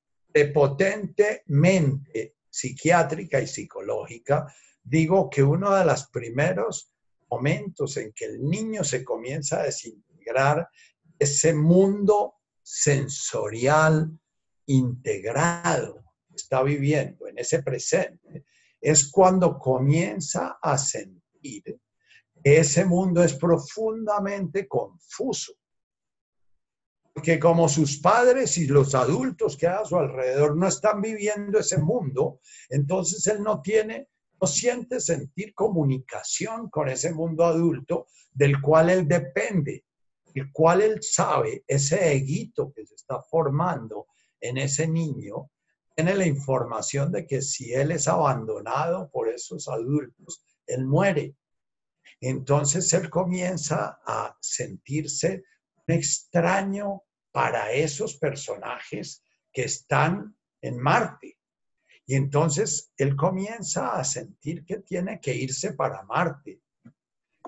potente 0.52 1.44
mente 1.46 2.34
psiquiátrica 2.50 3.40
y 3.40 3.46
psicológica, 3.46 4.52
digo 4.82 5.30
que 5.30 5.44
uno 5.44 5.72
de 5.72 5.84
los 5.84 6.08
primeros 6.08 6.92
momentos 7.30 7.96
en 7.96 8.12
que 8.12 8.24
el 8.24 8.42
niño 8.42 8.82
se 8.82 9.04
comienza 9.04 9.60
a 9.60 9.64
desintegrar 9.64 10.68
ese 11.16 11.54
mundo 11.54 12.34
sensorial 12.62 14.18
integrado 14.66 16.02
que 16.28 16.34
está 16.34 16.64
viviendo 16.64 17.28
en 17.28 17.38
ese 17.38 17.62
presente, 17.62 18.46
es 18.80 19.08
cuando 19.12 19.58
comienza 19.60 20.58
a 20.60 20.76
sentir 20.76 21.80
ese 22.54 22.84
mundo 22.84 23.24
es 23.24 23.34
profundamente 23.34 24.68
confuso. 24.68 25.54
Porque 27.12 27.40
como 27.40 27.68
sus 27.68 27.98
padres 27.98 28.56
y 28.58 28.66
los 28.66 28.94
adultos 28.94 29.56
que 29.56 29.66
a 29.66 29.84
su 29.84 29.96
alrededor 29.96 30.56
no 30.56 30.68
están 30.68 31.00
viviendo 31.00 31.58
ese 31.58 31.78
mundo, 31.78 32.40
entonces 32.68 33.26
él 33.26 33.42
no 33.42 33.60
tiene 33.62 34.08
no 34.40 34.46
siente 34.46 35.00
sentir 35.00 35.54
comunicación 35.54 36.68
con 36.68 36.88
ese 36.88 37.12
mundo 37.12 37.44
adulto 37.44 38.06
del 38.32 38.60
cual 38.60 38.90
él 38.90 39.08
depende, 39.08 39.84
el 40.34 40.52
cual 40.52 40.82
él 40.82 40.98
sabe, 41.00 41.64
ese 41.66 42.12
eguito 42.12 42.72
que 42.74 42.84
se 42.84 42.94
está 42.94 43.22
formando 43.22 44.06
en 44.40 44.58
ese 44.58 44.86
niño, 44.86 45.50
tiene 45.94 46.14
la 46.14 46.26
información 46.26 47.10
de 47.10 47.26
que 47.26 47.40
si 47.40 47.72
él 47.72 47.90
es 47.90 48.06
abandonado 48.06 49.08
por 49.10 49.30
esos 49.30 49.66
adultos, 49.68 50.44
él 50.66 50.84
muere. 50.84 51.34
Entonces 52.20 52.92
él 52.92 53.10
comienza 53.10 54.00
a 54.06 54.36
sentirse 54.40 55.44
extraño 55.86 57.02
para 57.30 57.72
esos 57.72 58.16
personajes 58.16 59.22
que 59.52 59.64
están 59.64 60.36
en 60.60 60.78
Marte 60.78 61.36
y 62.06 62.14
entonces 62.14 62.92
él 62.96 63.16
comienza 63.16 63.96
a 63.98 64.04
sentir 64.04 64.64
que 64.64 64.78
tiene 64.78 65.20
que 65.20 65.34
irse 65.34 65.72
para 65.72 66.04
Marte. 66.04 66.60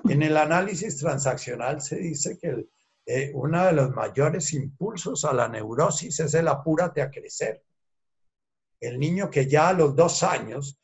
En 0.09 0.23
el 0.23 0.37
análisis 0.37 0.97
transaccional 0.99 1.81
se 1.81 1.97
dice 1.97 2.39
que 2.39 2.69
eh, 3.07 3.31
uno 3.35 3.64
de 3.64 3.73
los 3.73 3.91
mayores 3.91 4.53
impulsos 4.53 5.25
a 5.25 5.33
la 5.33 5.49
neurosis 5.49 6.19
es 6.19 6.35
el 6.35 6.49
apúrate 6.49 7.03
a 7.03 7.11
crecer. 7.11 7.64
El 8.81 8.99
niño 8.99 9.31
que 9.31 9.47
ya 9.47 9.69
a 9.69 9.73
los 9.73 9.95
dos 9.95 10.25
años 10.25 10.79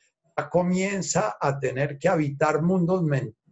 comienza 0.51 1.37
a 1.41 1.59
tener 1.59 1.99
que 1.99 2.09
habitar 2.09 2.62
mundos 2.62 3.03
mentales 3.03 3.43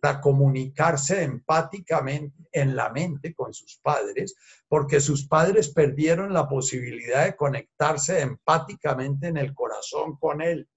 para 0.00 0.20
comunicarse 0.20 1.22
empáticamente 1.22 2.48
en 2.52 2.76
la 2.76 2.90
mente 2.90 3.34
con 3.34 3.52
sus 3.52 3.78
padres, 3.78 4.34
porque 4.68 5.00
sus 5.00 5.26
padres 5.26 5.70
perdieron 5.70 6.32
la 6.32 6.48
posibilidad 6.48 7.24
de 7.24 7.36
conectarse 7.36 8.20
empáticamente 8.20 9.28
en 9.28 9.36
el 9.36 9.54
corazón 9.54 10.16
con 10.16 10.40
él. 10.40 10.68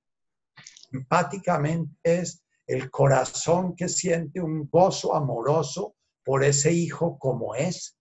Empáticamente 0.92 1.96
es 2.04 2.44
el 2.68 2.90
corazón 2.90 3.76
que 3.76 3.90
siente 3.90 4.42
un 4.42 4.68
gozo 4.70 5.16
amoroso 5.16 5.96
por 6.24 6.44
ese 6.44 6.72
hijo 6.72 7.18
como 7.18 7.56
es 7.56 7.98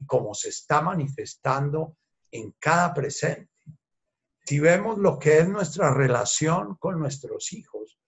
y 0.00 0.06
como 0.06 0.34
se 0.34 0.48
está 0.50 0.80
manifestando 0.80 1.96
en 2.30 2.54
cada 2.58 2.92
presente. 2.92 3.50
si 4.44 4.60
vemos 4.60 4.98
lo 4.98 5.18
que 5.18 5.38
es 5.38 5.48
nuestra 5.48 5.92
relación 5.92 6.76
con 6.76 7.00
nuestros 7.00 7.52
hijos, 7.52 7.98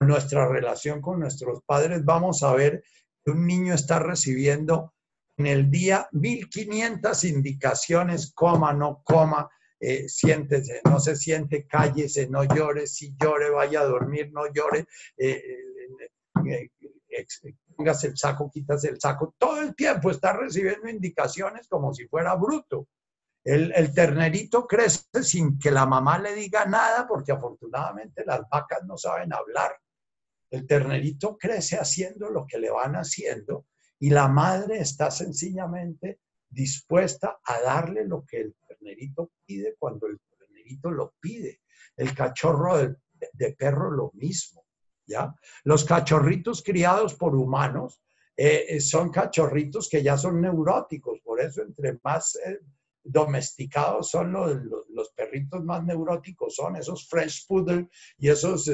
nuestra 0.00 0.46
relación 0.48 1.00
con 1.00 1.20
nuestros 1.20 1.62
padres, 1.64 2.04
vamos 2.04 2.42
a 2.42 2.52
ver 2.52 2.82
que 3.24 3.30
un 3.30 3.46
niño 3.46 3.74
está 3.74 3.98
recibiendo 3.98 4.94
en 5.36 5.46
el 5.46 5.70
día 5.70 6.08
1500 6.12 7.24
indicaciones, 7.24 8.32
coma, 8.32 8.72
no 8.72 9.02
coma, 9.04 9.48
eh, 9.78 10.08
siéntese, 10.08 10.80
no 10.84 10.98
se 10.98 11.16
siente, 11.16 11.66
cállese, 11.66 12.28
no 12.28 12.44
llore, 12.44 12.86
si 12.86 13.14
llore, 13.20 13.50
vaya 13.50 13.80
a 13.80 13.84
dormir, 13.84 14.30
no 14.32 14.50
llore, 14.50 14.86
eh, 15.18 15.42
eh, 16.48 16.70
póngase 17.76 18.08
el 18.08 18.16
saco, 18.16 18.50
quítase 18.50 18.88
el 18.88 19.00
saco, 19.00 19.34
todo 19.36 19.60
el 19.60 19.74
tiempo 19.74 20.10
está 20.10 20.32
recibiendo 20.32 20.88
indicaciones 20.88 21.68
como 21.68 21.92
si 21.92 22.06
fuera 22.08 22.34
bruto. 22.34 22.88
El, 23.44 23.94
ternerito 23.94 24.66
crece 24.66 25.22
sin 25.22 25.56
que 25.56 25.70
la 25.70 25.86
mamá 25.86 26.18
le 26.18 26.34
diga 26.34 26.64
nada, 26.64 27.06
porque 27.06 27.30
afortunadamente 27.30 28.24
las 28.24 28.40
vacas 28.50 28.82
no 28.84 28.98
saben 28.98 29.32
hablar. 29.32 29.78
El 30.56 30.66
ternerito 30.66 31.36
crece 31.36 31.76
haciendo 31.76 32.30
lo 32.30 32.46
que 32.46 32.58
le 32.58 32.70
van 32.70 32.94
haciendo 32.94 33.66
y 33.98 34.08
la 34.08 34.26
madre 34.26 34.78
está 34.78 35.10
sencillamente 35.10 36.20
dispuesta 36.48 37.40
a 37.44 37.60
darle 37.60 38.06
lo 38.06 38.24
que 38.24 38.40
el 38.40 38.56
ternerito 38.66 39.32
pide 39.44 39.74
cuando 39.78 40.06
el 40.06 40.18
ternerito 40.38 40.90
lo 40.90 41.14
pide. 41.20 41.60
El 41.94 42.14
cachorro 42.14 42.78
de, 42.78 43.52
perro 43.52 43.90
lo 43.90 44.10
mismo, 44.14 44.64
¿ya? 45.06 45.34
Los 45.64 45.84
cachorritos 45.84 46.62
criados 46.62 47.14
por 47.14 47.34
humanos 47.34 48.00
eh, 48.34 48.64
eh, 48.68 48.80
son 48.80 49.10
cachorritos 49.10 49.90
que 49.90 50.02
ya 50.02 50.16
son 50.16 50.40
neuróticos, 50.40 51.20
por 51.20 51.38
eso 51.42 51.60
entre 51.60 51.98
más 52.02 52.34
eh, 52.36 52.60
domesticados 53.04 54.08
son 54.08 54.32
los, 54.32 54.56
los, 54.88 55.10
perritos 55.12 55.62
más 55.64 55.84
neuróticos, 55.84 56.54
son 56.54 56.76
esos 56.76 57.06
French 57.08 57.46
Poodle 57.46 57.88
y 58.18 58.30
esos 58.30 58.70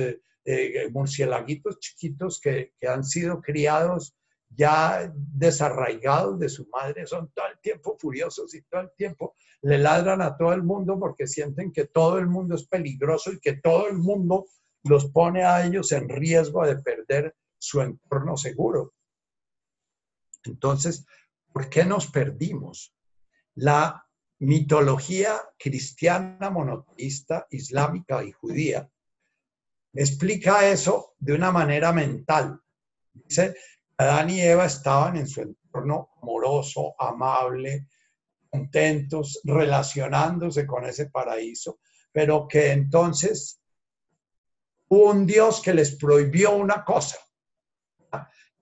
murciélaguitos 0.90 1.78
chiquitos 1.78 2.40
que, 2.40 2.72
que 2.80 2.88
han 2.88 3.04
sido 3.04 3.40
criados 3.40 4.14
ya 4.54 5.12
desarraigados 5.14 6.38
de 6.38 6.48
su 6.48 6.68
madre, 6.68 7.06
son 7.06 7.30
todo 7.34 7.46
el 7.46 7.58
tiempo 7.60 7.96
furiosos 7.98 8.54
y 8.54 8.62
todo 8.62 8.82
el 8.82 8.90
tiempo 8.96 9.34
le 9.62 9.78
ladran 9.78 10.20
a 10.20 10.36
todo 10.36 10.52
el 10.52 10.62
mundo 10.62 10.98
porque 10.98 11.26
sienten 11.26 11.72
que 11.72 11.86
todo 11.86 12.18
el 12.18 12.26
mundo 12.26 12.56
es 12.56 12.66
peligroso 12.66 13.32
y 13.32 13.40
que 13.40 13.54
todo 13.54 13.88
el 13.88 13.98
mundo 13.98 14.46
los 14.84 15.10
pone 15.10 15.44
a 15.44 15.64
ellos 15.64 15.92
en 15.92 16.08
riesgo 16.08 16.66
de 16.66 16.76
perder 16.76 17.36
su 17.58 17.80
entorno 17.80 18.36
seguro. 18.36 18.92
Entonces, 20.44 21.06
¿por 21.52 21.70
qué 21.70 21.84
nos 21.84 22.08
perdimos? 22.08 22.92
La 23.54 24.04
mitología 24.40 25.40
cristiana, 25.56 26.50
monoteísta, 26.50 27.46
islámica 27.50 28.24
y 28.24 28.32
judía 28.32 28.90
explica 29.94 30.68
eso 30.68 31.14
de 31.18 31.34
una 31.34 31.50
manera 31.50 31.92
mental. 31.92 32.60
Dice 33.12 33.54
Adán 33.96 34.30
y 34.30 34.40
Eva 34.40 34.66
estaban 34.66 35.16
en 35.16 35.26
su 35.26 35.42
entorno 35.42 36.10
amoroso, 36.22 36.94
amable, 36.98 37.86
contentos, 38.50 39.40
relacionándose 39.44 40.66
con 40.66 40.84
ese 40.84 41.10
paraíso, 41.10 41.80
pero 42.10 42.46
que 42.46 42.72
entonces 42.72 43.60
hubo 44.88 45.10
un 45.10 45.26
Dios 45.26 45.60
que 45.62 45.74
les 45.74 45.96
prohibió 45.96 46.56
una 46.56 46.84
cosa. 46.84 47.18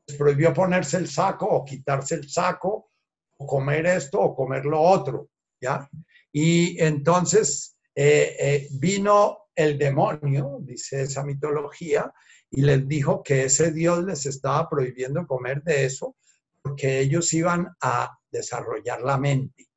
Les 0.06 0.16
prohibió 0.16 0.52
ponerse 0.52 0.96
el 0.96 1.08
saco 1.08 1.46
o 1.46 1.64
quitarse 1.64 2.16
el 2.16 2.28
saco 2.28 2.90
o 3.38 3.46
comer 3.46 3.86
esto 3.86 4.20
o 4.20 4.34
comer 4.34 4.64
lo 4.64 4.80
otro, 4.80 5.30
¿ya? 5.60 5.88
Y 6.32 6.80
entonces 6.80 7.76
eh, 7.94 8.36
eh, 8.38 8.68
vino 8.72 9.49
el 9.60 9.78
demonio, 9.78 10.58
dice 10.62 11.02
esa 11.02 11.22
mitología, 11.22 12.12
y 12.50 12.62
les 12.62 12.86
dijo 12.88 13.22
que 13.22 13.44
ese 13.44 13.72
Dios 13.72 14.04
les 14.04 14.26
estaba 14.26 14.68
prohibiendo 14.68 15.26
comer 15.26 15.62
de 15.62 15.84
eso 15.84 16.16
porque 16.62 17.00
ellos 17.00 17.32
iban 17.32 17.68
a 17.80 18.18
desarrollar 18.30 19.00
la 19.02 19.18
mente, 19.18 19.68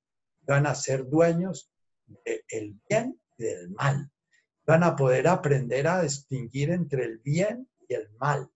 iban 0.42 0.66
a 0.66 0.76
ser 0.76 1.08
dueños 1.08 1.72
del 2.26 2.78
bien 2.90 3.20
y 3.38 3.44
del 3.44 3.70
mal, 3.72 4.10
iban 4.68 4.84
a 4.84 4.96
poder 4.96 5.28
aprender 5.28 5.88
a 5.88 6.02
distinguir 6.02 6.72
entre 6.72 7.06
el 7.06 7.20
bien 7.20 7.70
y 7.88 7.94
el 7.94 8.10
mal. 8.20 8.50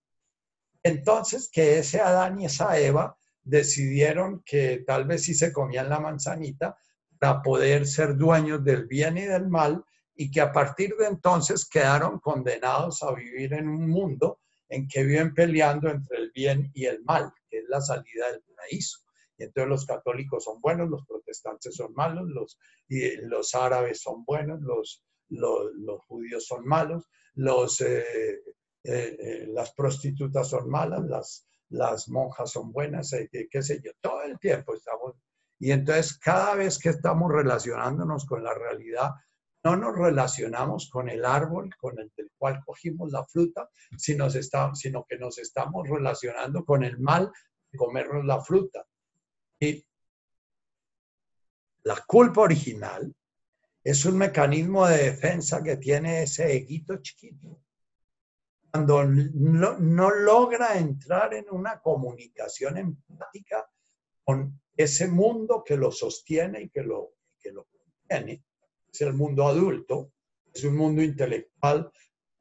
Entonces, 0.82 1.50
que 1.50 1.78
ese 1.78 2.00
Adán 2.00 2.40
y 2.40 2.46
esa 2.46 2.78
Eva 2.78 3.16
decidieron 3.42 4.42
que 4.44 4.84
tal 4.86 5.06
vez 5.06 5.24
si 5.24 5.34
se 5.34 5.52
comían 5.52 5.88
la 5.88 6.00
manzanita 6.00 6.76
para 7.18 7.42
poder 7.42 7.86
ser 7.86 8.16
dueños 8.16 8.62
del 8.64 8.86
bien 8.86 9.16
y 9.18 9.22
del 9.22 9.48
mal 9.48 9.84
y 10.20 10.32
que 10.32 10.40
a 10.40 10.52
partir 10.52 10.96
de 10.96 11.06
entonces 11.06 11.64
quedaron 11.68 12.18
condenados 12.18 13.04
a 13.04 13.14
vivir 13.14 13.54
en 13.54 13.68
un 13.68 13.88
mundo 13.88 14.40
en 14.68 14.88
que 14.88 15.04
viven 15.04 15.32
peleando 15.32 15.88
entre 15.88 16.18
el 16.18 16.32
bien 16.32 16.72
y 16.74 16.86
el 16.86 17.04
mal, 17.04 17.32
que 17.48 17.58
es 17.58 17.68
la 17.68 17.80
salida 17.80 18.32
del 18.32 18.42
paraíso. 18.42 18.98
Y 19.38 19.44
entonces 19.44 19.68
los 19.68 19.86
católicos 19.86 20.42
son 20.42 20.60
buenos, 20.60 20.90
los 20.90 21.06
protestantes 21.06 21.76
son 21.76 21.94
malos, 21.94 22.28
los, 22.28 22.58
y 22.88 23.16
los 23.18 23.54
árabes 23.54 24.02
son 24.02 24.24
buenos, 24.24 24.60
los, 24.60 25.04
los, 25.28 26.04
judíos 26.06 26.46
son 26.46 26.66
malos, 26.66 27.08
los, 27.34 27.80
eh, 27.80 28.42
eh, 28.82 29.16
eh, 29.20 29.46
las 29.46 29.72
prostitutas 29.72 30.48
son 30.48 30.68
malas, 30.68 31.04
las, 31.04 31.46
las 31.68 32.08
monjas 32.08 32.50
son 32.50 32.72
buenas, 32.72 33.14
qué 33.30 33.62
sé 33.62 33.80
yo, 33.84 33.92
todo 34.00 34.22
el 34.24 34.36
tiempo 34.40 34.74
estamos. 34.74 35.14
Y 35.60 35.70
entonces 35.70 36.18
cada 36.18 36.56
vez 36.56 36.76
que 36.76 36.88
estamos 36.88 37.30
relacionándonos 37.32 38.26
con 38.26 38.42
la 38.42 38.54
realidad, 38.54 39.12
no 39.68 39.76
nos 39.76 39.98
relacionamos 39.98 40.88
con 40.88 41.10
el 41.10 41.24
árbol 41.24 41.74
con 41.76 41.98
el 41.98 42.10
del 42.16 42.30
cual 42.38 42.62
cogimos 42.64 43.12
la 43.12 43.24
fruta, 43.26 43.68
sino, 43.98 44.26
que 45.06 45.18
nos 45.18 45.38
estamos 45.38 45.86
relacionando 45.86 46.64
con 46.64 46.84
el 46.84 46.98
mal 46.98 47.30
de 47.70 47.78
comernos 47.78 48.24
la 48.24 48.40
fruta. 48.40 48.86
Y 49.60 49.84
la 51.82 52.02
culpa 52.06 52.42
original 52.42 53.14
es 53.84 54.04
un 54.06 54.16
mecanismo 54.16 54.86
de 54.86 55.10
defensa 55.10 55.62
que 55.62 55.76
tiene 55.76 56.22
ese 56.22 56.50
eguito 56.56 56.96
chiquito. 57.02 57.60
Cuando 58.70 59.04
no, 59.04 59.78
no 59.78 60.10
logra 60.10 60.78
entrar 60.78 61.34
en 61.34 61.46
una 61.50 61.80
comunicación 61.80 62.78
empática 62.78 63.68
con 64.24 64.60
ese 64.76 65.08
mundo 65.08 65.62
que 65.64 65.76
lo 65.76 65.90
sostiene 65.90 66.62
y 66.62 66.70
que 66.70 66.82
lo, 66.82 67.14
que 67.38 67.52
lo 67.52 67.66
contiene, 67.66 68.44
es 68.92 69.00
el 69.00 69.14
mundo 69.14 69.46
adulto, 69.46 70.12
es 70.52 70.64
un 70.64 70.76
mundo 70.76 71.02
intelectual, 71.02 71.90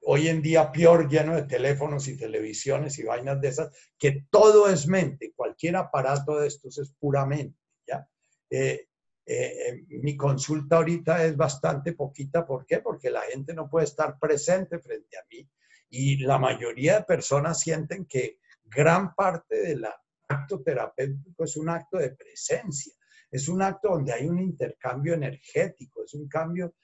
hoy 0.02 0.28
en 0.30 0.42
día 0.42 0.72
peor, 0.72 1.10
lleno 1.10 1.36
de 1.36 1.44
teléfonos 1.44 2.08
y 2.08 2.18
televisiones 2.18 2.98
y 3.00 3.04
vainas 3.04 3.42
de 3.42 3.50
esas, 3.50 3.76
que 3.98 4.26
todo 4.30 4.70
es 4.70 4.88
mente, 4.88 5.34
cualquier 5.36 5.76
aparato 5.76 6.40
de 6.40 6.48
estos 6.48 6.78
es 6.78 6.92
puramente, 7.00 7.60
¿ya? 7.86 8.08
Eh, 8.50 8.88
eh, 9.30 9.84
mi 9.90 10.16
consulta 10.16 10.78
ahorita 10.78 11.26
es 11.26 11.36
bastante 11.36 11.92
poquita, 11.92 12.46
¿por 12.46 12.66
qué? 12.66 12.80
Porque 12.80 13.10
la 13.10 13.22
gente 13.24 13.54
no 13.54 13.70
puede 13.70 13.86
estar 13.86 14.18
presente 14.18 14.80
frente 14.80 15.18
a 15.18 15.26
mí 15.30 15.46
y 15.90 16.18
la 16.20 16.38
mayoría 16.38 17.00
de 17.00 17.04
personas 17.04 17.60
sienten 17.60 18.06
que 18.06 18.40
gran 18.64 19.14
parte 19.14 19.58
del 19.58 19.86
acto 20.30 20.62
terapéutico 20.62 21.44
es 21.44 21.58
un 21.58 21.68
acto 21.68 21.98
de 21.98 22.12
presencia 22.12 22.94
es 23.32 23.48
un 23.48 23.62
acto 23.62 23.90
donde 23.90 24.14
hay 24.14 24.28
un 24.28 24.40
intercambio 24.40 25.14
energético, 25.14 26.04
es 26.04 26.14
un 26.14 26.28
cambio, 26.28 26.76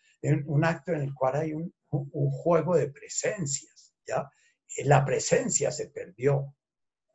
un 0.45 0.63
acto 0.63 0.91
en 0.93 1.01
el 1.01 1.13
cual 1.13 1.35
hay 1.35 1.53
un, 1.53 1.73
juego 1.89 2.75
de 2.75 2.89
presencias, 2.89 3.93
¿ya? 4.07 4.27
La 4.85 5.05
presencia 5.05 5.71
se 5.71 5.89
perdió. 5.89 6.55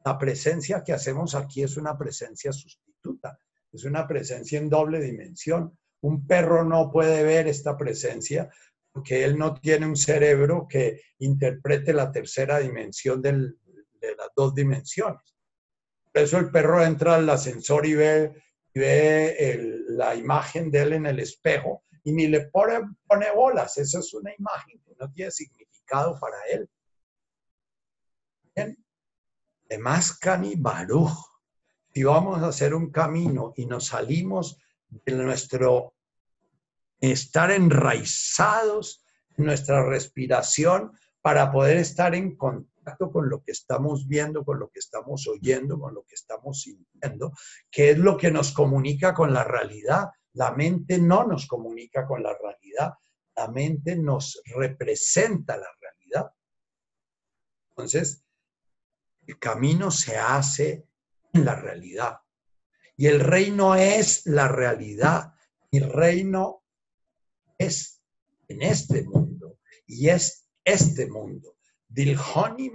La 0.05 0.17
presencia 0.17 0.85
que 0.85 0.93
hacemos 0.93 1.35
aquí 1.35 1.65
es 1.65 1.77
una 1.77 1.99
presencia 1.99 2.53
sustituta, 2.53 3.37
es 3.73 3.85
una 3.85 4.07
presencia 4.07 4.59
en 4.59 4.69
doble 4.69 5.01
dimensión. 5.01 5.77
Un 6.03 6.27
perro 6.29 6.63
no 6.63 6.93
puede 6.93 7.25
ver 7.25 7.49
esta 7.49 7.77
presencia 7.77 8.49
porque 8.93 9.25
él 9.25 9.37
no 9.37 9.55
tiene 9.55 9.87
un 9.87 9.97
cerebro 9.97 10.67
que 10.69 11.01
interprete 11.19 11.93
la 11.93 12.13
tercera 12.13 12.61
dimensión 12.61 13.21
de 13.21 13.33
las 13.33 14.31
dos 14.37 14.55
dimensiones. 14.55 15.37
Por 16.13 16.23
eso 16.23 16.39
el 16.39 16.51
perro 16.51 16.85
entra 16.85 17.17
al 17.17 17.29
ascensor 17.29 17.85
y 17.85 17.95
ve 17.95 18.33
ve 18.79 19.85
la 19.89 20.15
imagen 20.15 20.71
de 20.71 20.83
él 20.83 20.93
en 20.95 21.07
el 21.07 21.21
espejo 21.21 21.83
y 22.05 22.13
ni 22.13 22.27
le 22.29 22.47
pone, 22.47 22.81
bolas. 23.35 23.77
Esa 23.77 23.99
es 23.99 24.15
una 24.15 24.33
imagen 24.35 24.81
que 24.85 24.95
no 24.99 25.11
tiene 25.13 25.31
significado 25.31 26.19
para 26.19 26.37
él. 26.51 26.69
Bien. 28.55 28.77
De 29.69 29.79
Mascani 29.79 30.55
Baruch. 30.57 31.13
Si 31.93 32.03
vamos 32.05 32.43
a 32.43 32.49
hacer 32.49 32.75
un 32.75 32.91
camino 32.91 33.53
y 33.57 33.67
nos 33.67 33.87
salimos 33.87 34.59
de 34.89 35.13
nuestro 35.13 35.95
estar 37.01 37.51
enraizados 37.51 39.05
en 39.37 39.45
nuestra 39.45 39.85
respiración 39.85 40.93
para 41.21 41.51
poder 41.53 41.77
estar 41.77 42.15
en 42.15 42.37
contacto 42.37 42.78
con 42.97 43.29
lo 43.29 43.43
que 43.43 43.53
estamos 43.53 44.07
viendo, 44.07 44.45
con 44.45 44.59
lo 44.59 44.69
que 44.71 44.79
estamos 44.79 45.27
oyendo, 45.29 45.79
con 45.79 45.95
lo 45.95 46.05
que 46.05 46.15
estamos 46.15 46.63
sintiendo, 46.63 47.33
que 47.71 47.91
es 47.91 47.99
lo 47.99 48.17
que 48.17 48.31
nos 48.31 48.53
comunica 48.53 49.15
con 49.15 49.33
la 49.33 49.45
realidad. 49.45 50.09
La 50.35 50.53
mente 50.53 50.99
no 50.99 51.25
nos 51.25 51.47
comunica 51.47 52.07
con 52.07 52.23
la 52.23 52.37
realidad. 52.37 52.95
la 53.37 53.47
mente 53.47 53.95
nos 53.95 54.43
representa 54.47 55.57
la 55.57 55.69
realidad. 55.81 56.33
Entonces, 57.71 58.25
el 59.29 59.39
camino 59.39 59.93
se 59.93 60.17
hace 60.17 60.89
en 61.33 61.45
la 61.45 61.55
realidad. 61.55 62.19
Y 62.97 63.07
el 63.07 63.21
reino 63.21 63.77
es 63.77 64.27
la 64.27 64.49
realidad. 64.49 65.35
El 65.71 65.93
reino 65.93 66.65
es 67.57 68.03
en 68.49 68.63
este 68.63 69.05
mundo. 69.05 69.61
Y 69.87 70.09
es 70.09 70.49
este 70.65 71.07
mundo. 71.07 71.58
Dilhoni 71.89 72.71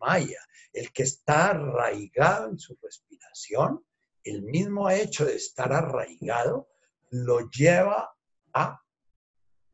Maya, 0.00 0.40
el 0.72 0.92
que 0.92 1.02
está 1.02 1.50
arraigado 1.50 2.50
en 2.50 2.58
su 2.58 2.78
respiración, 2.82 3.84
el 4.22 4.42
mismo 4.42 4.88
hecho 4.90 5.24
de 5.24 5.36
estar 5.36 5.72
arraigado 5.72 6.68
lo 7.10 7.48
lleva 7.50 8.14
a 8.52 8.82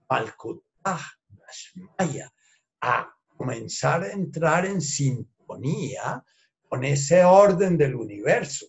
Malkutah 0.09 1.01
Maya, 1.99 2.33
a 2.81 3.15
comenzar 3.37 4.05
a 4.05 4.13
entrar 4.13 4.67
en 4.67 4.81
sintonía 4.81 6.25
con 6.69 6.85
ese 6.85 7.25
orden 7.25 7.77
del 7.77 7.95
universo. 7.95 8.67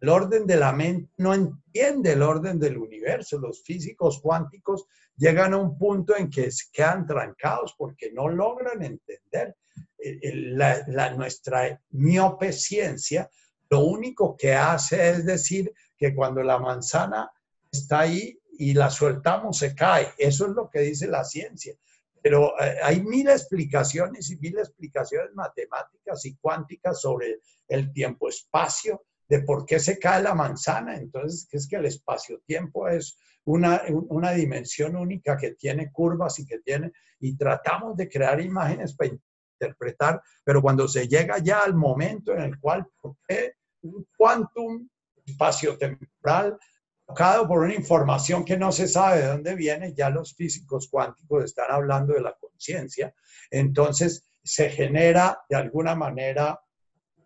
El 0.00 0.08
orden 0.10 0.46
de 0.46 0.56
la 0.56 0.72
mente 0.72 1.10
no 1.16 1.34
entiende 1.34 2.12
el 2.12 2.22
orden 2.22 2.58
del 2.58 2.78
universo. 2.78 3.38
Los 3.38 3.62
físicos 3.62 4.20
cuánticos 4.20 4.86
llegan 5.16 5.54
a 5.54 5.58
un 5.58 5.76
punto 5.76 6.16
en 6.16 6.30
que 6.30 6.48
quedan 6.72 7.06
trancados 7.06 7.74
porque 7.76 8.12
no 8.12 8.28
logran 8.28 8.82
entender 8.82 9.56
la, 9.98 11.10
nuestra 11.14 11.80
miope 11.90 12.52
ciencia. 12.52 13.28
Lo 13.68 13.80
único 13.80 14.36
que 14.36 14.54
hace 14.54 15.10
es 15.10 15.26
decir 15.26 15.72
que 15.96 16.14
cuando 16.14 16.42
la 16.42 16.58
manzana 16.58 17.30
está 17.70 18.00
ahí 18.00 18.38
y 18.52 18.74
la 18.74 18.90
soltamos 18.90 19.58
se 19.58 19.74
cae. 19.74 20.12
Eso 20.16 20.46
es 20.46 20.52
lo 20.52 20.70
que 20.70 20.80
dice 20.80 21.08
la 21.08 21.24
ciencia. 21.24 21.74
Pero 22.22 22.54
eh, 22.60 22.76
hay 22.82 23.02
mil 23.02 23.28
explicaciones 23.28 24.30
y 24.30 24.36
mil 24.38 24.58
explicaciones 24.58 25.34
matemáticas 25.34 26.24
y 26.24 26.36
cuánticas 26.36 27.00
sobre 27.00 27.40
el 27.68 27.92
tiempo-espacio, 27.92 29.04
de 29.28 29.40
por 29.40 29.66
qué 29.66 29.78
se 29.78 29.98
cae 29.98 30.22
la 30.22 30.34
manzana. 30.34 30.96
Entonces, 30.96 31.48
es 31.52 31.68
que 31.68 31.76
el 31.76 31.86
espacio-tiempo 31.86 32.88
es 32.88 33.18
una, 33.44 33.82
una, 33.88 34.32
dimensión 34.32 34.96
única 34.96 35.36
que 35.36 35.52
tiene 35.52 35.90
curvas 35.90 36.38
y 36.38 36.46
que 36.46 36.58
tiene, 36.60 36.92
y 37.20 37.36
tratamos 37.36 37.96
de 37.96 38.08
crear 38.08 38.40
imágenes 38.40 38.94
para 38.94 39.10
interpretar, 39.58 40.22
pero 40.44 40.60
cuando 40.60 40.86
se 40.86 41.08
llega 41.08 41.38
ya 41.38 41.60
al 41.60 41.74
momento 41.74 42.32
en 42.32 42.40
el 42.40 42.58
cual, 42.58 42.86
¿por 43.00 43.16
qué 43.26 43.54
un 43.82 44.06
quantum 44.16 44.88
espacio-temporal 45.24 46.58
tocado 47.06 47.48
por 47.48 47.60
una 47.60 47.74
información 47.74 48.44
que 48.44 48.58
no 48.58 48.70
se 48.70 48.86
sabe 48.86 49.20
de 49.20 49.28
dónde 49.28 49.54
viene, 49.54 49.94
ya 49.94 50.10
los 50.10 50.34
físicos 50.34 50.88
cuánticos 50.90 51.44
están 51.44 51.70
hablando 51.70 52.12
de 52.12 52.20
la 52.20 52.34
conciencia, 52.34 53.14
entonces 53.50 54.28
se 54.42 54.68
genera 54.68 55.40
de 55.48 55.56
alguna 55.56 55.94
manera 55.94 56.60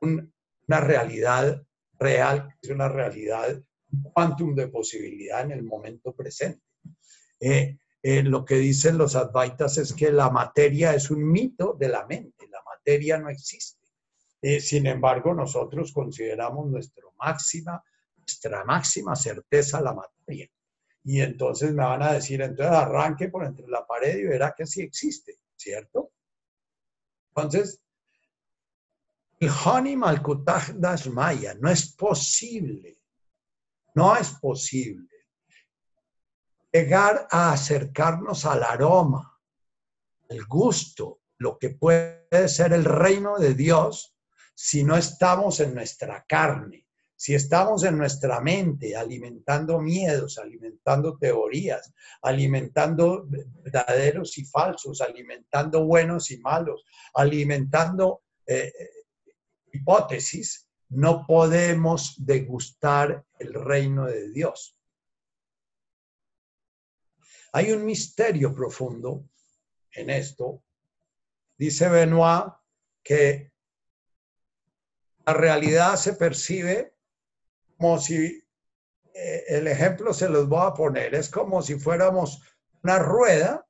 una 0.00 0.80
realidad 0.80 1.62
real, 2.02 2.54
es 2.60 2.70
una 2.70 2.88
realidad, 2.88 3.62
un 3.92 4.02
quantum 4.12 4.54
de 4.54 4.68
posibilidad 4.68 5.42
en 5.42 5.52
el 5.52 5.62
momento 5.62 6.14
presente. 6.14 6.62
Eh, 7.40 7.78
eh, 8.02 8.22
lo 8.22 8.44
que 8.44 8.56
dicen 8.56 8.98
los 8.98 9.14
advaitas 9.16 9.78
es 9.78 9.92
que 9.92 10.10
la 10.10 10.30
materia 10.30 10.94
es 10.94 11.10
un 11.10 11.30
mito 11.30 11.76
de 11.78 11.88
la 11.88 12.06
mente, 12.06 12.48
la 12.48 12.62
materia 12.64 13.18
no 13.18 13.28
existe. 13.28 13.86
Eh, 14.40 14.60
sin 14.60 14.86
embargo, 14.86 15.34
nosotros 15.34 15.92
consideramos 15.92 16.68
nuestro 16.68 17.12
máxima 17.18 17.82
nuestra 18.22 18.64
máxima 18.64 19.16
certeza 19.16 19.80
la 19.80 19.94
materia. 19.94 20.48
Y 21.04 21.20
entonces 21.20 21.72
me 21.72 21.84
van 21.84 22.02
a 22.02 22.12
decir, 22.12 22.40
entonces 22.40 22.74
arranque 22.74 23.28
por 23.28 23.44
entre 23.44 23.66
la 23.68 23.84
pared 23.86 24.18
y 24.18 24.24
verá 24.24 24.54
que 24.56 24.66
sí 24.66 24.82
existe, 24.82 25.36
¿cierto? 25.56 26.12
Entonces, 27.34 27.81
Maya 31.10 31.54
no 31.54 31.70
es 31.70 31.92
posible, 31.94 32.98
no 33.94 34.16
es 34.16 34.30
posible 34.30 35.12
llegar 36.72 37.28
a 37.30 37.52
acercarnos 37.52 38.46
al 38.46 38.62
aroma, 38.62 39.38
el 40.28 40.44
gusto, 40.46 41.20
lo 41.38 41.58
que 41.58 41.70
puede 41.70 42.48
ser 42.48 42.72
el 42.72 42.84
reino 42.84 43.36
de 43.36 43.54
Dios 43.54 44.16
si 44.54 44.82
no 44.82 44.96
estamos 44.96 45.60
en 45.60 45.74
nuestra 45.74 46.24
carne, 46.26 46.86
si 47.14 47.34
estamos 47.34 47.84
en 47.84 47.98
nuestra 47.98 48.40
mente 48.40 48.96
alimentando 48.96 49.80
miedos, 49.80 50.38
alimentando 50.38 51.18
teorías, 51.18 51.92
alimentando 52.22 53.26
verdaderos 53.28 54.38
y 54.38 54.44
falsos, 54.44 55.00
alimentando 55.00 55.84
buenos 55.84 56.30
y 56.30 56.38
malos, 56.38 56.84
alimentando 57.14 58.22
eh, 58.46 58.72
hipótesis, 59.72 60.68
no 60.88 61.26
podemos 61.26 62.14
degustar 62.18 63.24
el 63.38 63.54
reino 63.54 64.06
de 64.06 64.30
Dios. 64.30 64.76
Hay 67.52 67.72
un 67.72 67.84
misterio 67.84 68.54
profundo 68.54 69.28
en 69.92 70.10
esto. 70.10 70.62
Dice 71.56 71.88
Benoit 71.88 72.52
que 73.02 73.52
la 75.26 75.34
realidad 75.34 75.96
se 75.96 76.14
percibe 76.14 76.94
como 77.76 77.98
si, 77.98 78.42
eh, 79.14 79.44
el 79.48 79.66
ejemplo 79.66 80.14
se 80.14 80.28
los 80.28 80.48
voy 80.48 80.66
a 80.66 80.74
poner, 80.74 81.14
es 81.14 81.28
como 81.28 81.62
si 81.62 81.78
fuéramos 81.78 82.40
una 82.82 82.98
rueda 82.98 83.66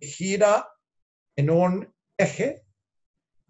que 0.00 0.06
gira 0.06 0.68
en 1.36 1.50
un 1.50 1.94
eje 2.18 2.65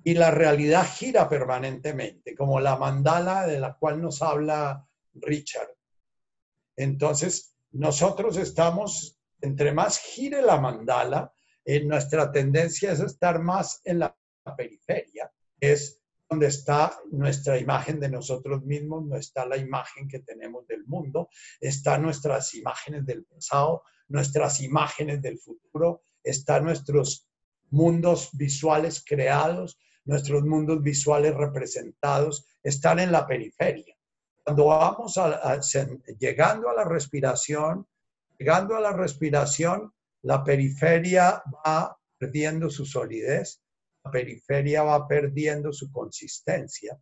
y 0.06 0.14
la 0.14 0.30
realidad 0.30 0.86
gira 0.86 1.28
permanentemente, 1.28 2.36
como 2.36 2.60
la 2.60 2.76
mandala 2.76 3.44
de 3.44 3.58
la 3.58 3.76
cual 3.76 4.00
nos 4.00 4.22
habla 4.22 4.86
Richard. 5.14 5.74
Entonces, 6.76 7.56
nosotros 7.72 8.36
estamos, 8.36 9.18
entre 9.40 9.72
más 9.72 9.98
gire 9.98 10.42
la 10.42 10.60
mandala, 10.60 11.32
en 11.64 11.88
nuestra 11.88 12.30
tendencia 12.30 12.92
es 12.92 13.00
estar 13.00 13.40
más 13.40 13.80
en 13.82 13.98
la 13.98 14.16
periferia, 14.56 15.28
es 15.58 16.00
donde 16.30 16.46
está 16.46 16.96
nuestra 17.10 17.58
imagen 17.58 17.98
de 17.98 18.08
nosotros 18.08 18.62
mismos, 18.62 19.04
no 19.06 19.16
está 19.16 19.44
la 19.44 19.56
imagen 19.56 20.06
que 20.06 20.20
tenemos 20.20 20.68
del 20.68 20.86
mundo, 20.86 21.30
están 21.60 22.02
nuestras 22.02 22.54
imágenes 22.54 23.04
del 23.06 23.24
pasado, 23.24 23.82
nuestras 24.06 24.60
imágenes 24.60 25.20
del 25.20 25.40
futuro, 25.40 26.04
están 26.22 26.62
nuestros 26.62 27.28
mundos 27.70 28.30
visuales 28.34 29.02
creados, 29.04 29.76
nuestros 30.06 30.42
mundos 30.44 30.82
visuales 30.82 31.34
representados, 31.34 32.46
están 32.62 32.98
en 32.98 33.12
la 33.12 33.26
periferia. 33.26 33.96
Cuando 34.42 34.66
vamos 34.66 35.18
llegando 36.18 36.70
a 36.70 36.74
la 36.74 36.84
respiración, 36.84 37.86
llegando 38.38 38.76
a 38.76 38.80
la 38.80 38.92
respiración, 38.92 39.92
la 40.22 40.42
periferia 40.42 41.42
va 41.64 41.96
perdiendo 42.18 42.70
su 42.70 42.86
solidez, 42.86 43.60
periferia 44.10 44.82
va 44.82 45.06
perdiendo 45.06 45.72
su 45.72 45.90
consistencia. 45.90 46.98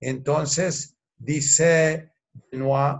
Entonces, 0.00 0.96
dice 1.16 2.12
Benoit, 2.50 2.98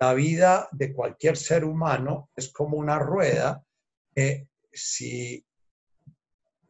la 0.00 0.14
vida 0.14 0.68
de 0.72 0.92
cualquier 0.92 1.36
ser 1.36 1.64
humano 1.64 2.30
es 2.36 2.52
como 2.52 2.76
una 2.76 2.98
rueda 2.98 3.64
que 4.14 4.48
si 4.72 5.44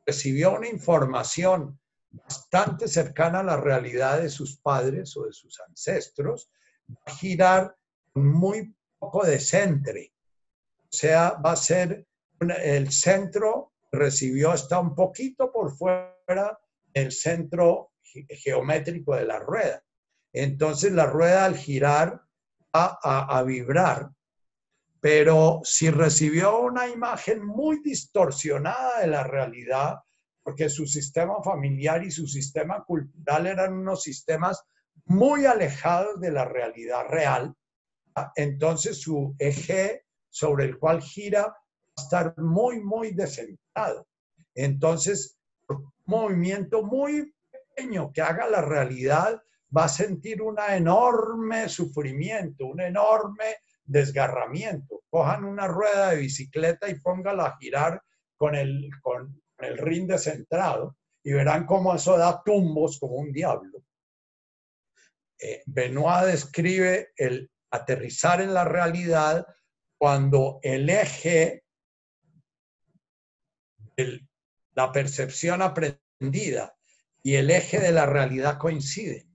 recibió 0.09 0.57
una 0.57 0.69
información 0.69 1.79
bastante 2.11 2.89
cercana 2.89 3.41
a 3.41 3.45
la 3.45 3.59
realidad 3.59 4.23
de 4.23 4.31
sus 4.31 4.57
padres 4.57 5.15
o 5.19 5.27
de 5.27 5.35
sus 5.35 5.61
ancestros, 5.61 6.51
va 6.91 7.13
a 7.13 7.15
girar 7.15 7.77
muy 8.15 8.75
poco 8.99 9.27
de 9.27 9.39
centro. 9.39 10.01
O 10.01 10.89
sea, 10.91 11.33
va 11.45 11.53
a 11.53 11.57
ser 11.57 12.07
el 12.41 12.91
centro 12.91 13.75
recibió 13.93 14.51
hasta 14.51 14.81
un 14.81 14.95
poquito 14.95 15.53
por 15.53 15.77
fuera 15.77 16.59
el 16.95 17.13
centro 17.13 17.93
geométrico 18.03 19.15
de 19.15 19.27
la 19.27 19.39
rueda. 19.39 19.85
Entonces 20.33 20.93
la 20.93 21.05
rueda 21.05 21.45
al 21.45 21.57
girar 21.57 22.23
va 22.75 22.99
a, 23.03 23.43
vibrar, 23.43 24.11
pero 25.01 25.61
si 25.63 25.91
recibió 25.91 26.61
una 26.61 26.89
imagen 26.89 27.45
muy 27.45 27.81
distorsionada 27.83 29.01
de 29.01 29.07
la 29.07 29.25
realidad, 29.25 29.99
porque 30.43 30.69
su 30.69 30.87
sistema 30.87 31.43
familiar 31.43 32.03
y 32.05 32.11
su 32.11 32.27
sistema 32.27 32.83
cultural 32.85 33.47
eran 33.47 33.75
unos 33.75 34.03
sistemas 34.03 34.63
muy 35.05 35.47
alejados 35.47 36.21
de 36.21 36.33
la 36.33 36.45
realidad 36.45 37.07
real, 37.09 37.55
entonces 38.35 39.01
su 39.01 39.35
eje 39.39 40.05
sobre 40.29 40.65
el 40.65 40.79
cual 40.79 41.01
gira 41.01 41.55
estar 41.97 42.35
muy, 42.39 42.81
muy 42.81 43.13
descentrado. 43.13 44.07
Entonces, 44.55 45.39
un 45.69 45.93
movimiento 46.07 46.83
muy 46.83 47.33
pequeño 47.51 48.13
que 48.13 48.23
haga 48.23 48.49
la 48.49 48.63
realidad 48.63 49.41
va 49.77 49.85
a 49.85 49.89
sentir 49.89 50.43
un 50.43 50.57
enorme 50.69 51.69
sufrimiento, 51.69 52.67
un 52.67 52.81
enorme 52.81 53.59
desgarramiento. 53.89 55.03
cojan 55.11 55.45
una 55.45 55.67
rueda 55.67 56.11
de 56.11 56.19
bicicleta 56.19 56.89
y 56.89 57.01
póngala 57.01 57.47
a 57.47 57.57
girar 57.59 58.03
con 58.37 58.55
el, 58.55 58.91
con 59.03 59.43
el 59.59 59.79
rin 59.79 60.07
descentrado 60.07 60.97
y 61.25 61.33
verán 61.33 61.67
cómo 61.67 61.95
eso 61.95 62.17
da 62.17 62.43
tumbos 62.45 62.99
como 63.01 63.17
un 63.17 63.33
diablo. 63.33 63.83
Eh, 65.41 65.63
Benoit 65.67 66.27
describe 66.27 67.13
el 67.17 67.51
aterrizar 67.71 68.41
en 68.41 68.53
la 68.55 68.65
realidad 68.65 69.47
cuando 69.97 70.61
el 70.63 70.89
eje, 70.91 71.65
la 74.75 74.93
percepción 74.93 75.63
aprendida 75.63 76.77
y 77.23 77.35
el 77.35 77.51
eje 77.51 77.81
de 77.81 77.93
la 77.93 78.07
realidad 78.07 78.59
coinciden. 78.59 79.35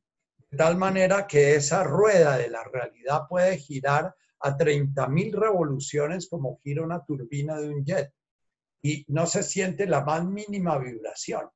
De 0.49 0.57
tal 0.57 0.77
manera 0.77 1.25
que 1.25 1.55
esa 1.55 1.83
rueda 1.83 2.37
de 2.37 2.49
la 2.49 2.63
realidad 2.63 3.23
puede 3.27 3.57
girar 3.57 4.15
a 4.43 4.57
30.000 4.57 5.33
revoluciones 5.33 6.27
como 6.27 6.59
gira 6.61 6.83
una 6.83 7.03
turbina 7.03 7.59
de 7.59 7.69
un 7.69 7.85
jet 7.85 8.13
y 8.81 9.05
no 9.07 9.25
se 9.25 9.41
siente 9.41 9.87
la 9.87 10.03
más 10.03 10.25
mínima 10.25 10.77
vibración. 10.77 11.49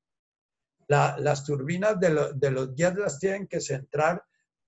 las 0.88 1.44
turbinas 1.44 2.00
de, 2.00 2.32
de, 2.36 2.52
los 2.52 2.74
jets 2.74 2.98
las 2.98 3.20
tienen 3.20 3.46
que 3.46 3.60
centrar 3.60 4.24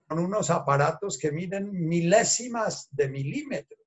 con 0.06 0.20
unos 0.20 0.50
aparatos 0.50 1.18
que 1.18 1.32
miden 1.32 1.72
milésimas 1.72 2.90
de 2.92 3.08
milímetro 3.08 3.78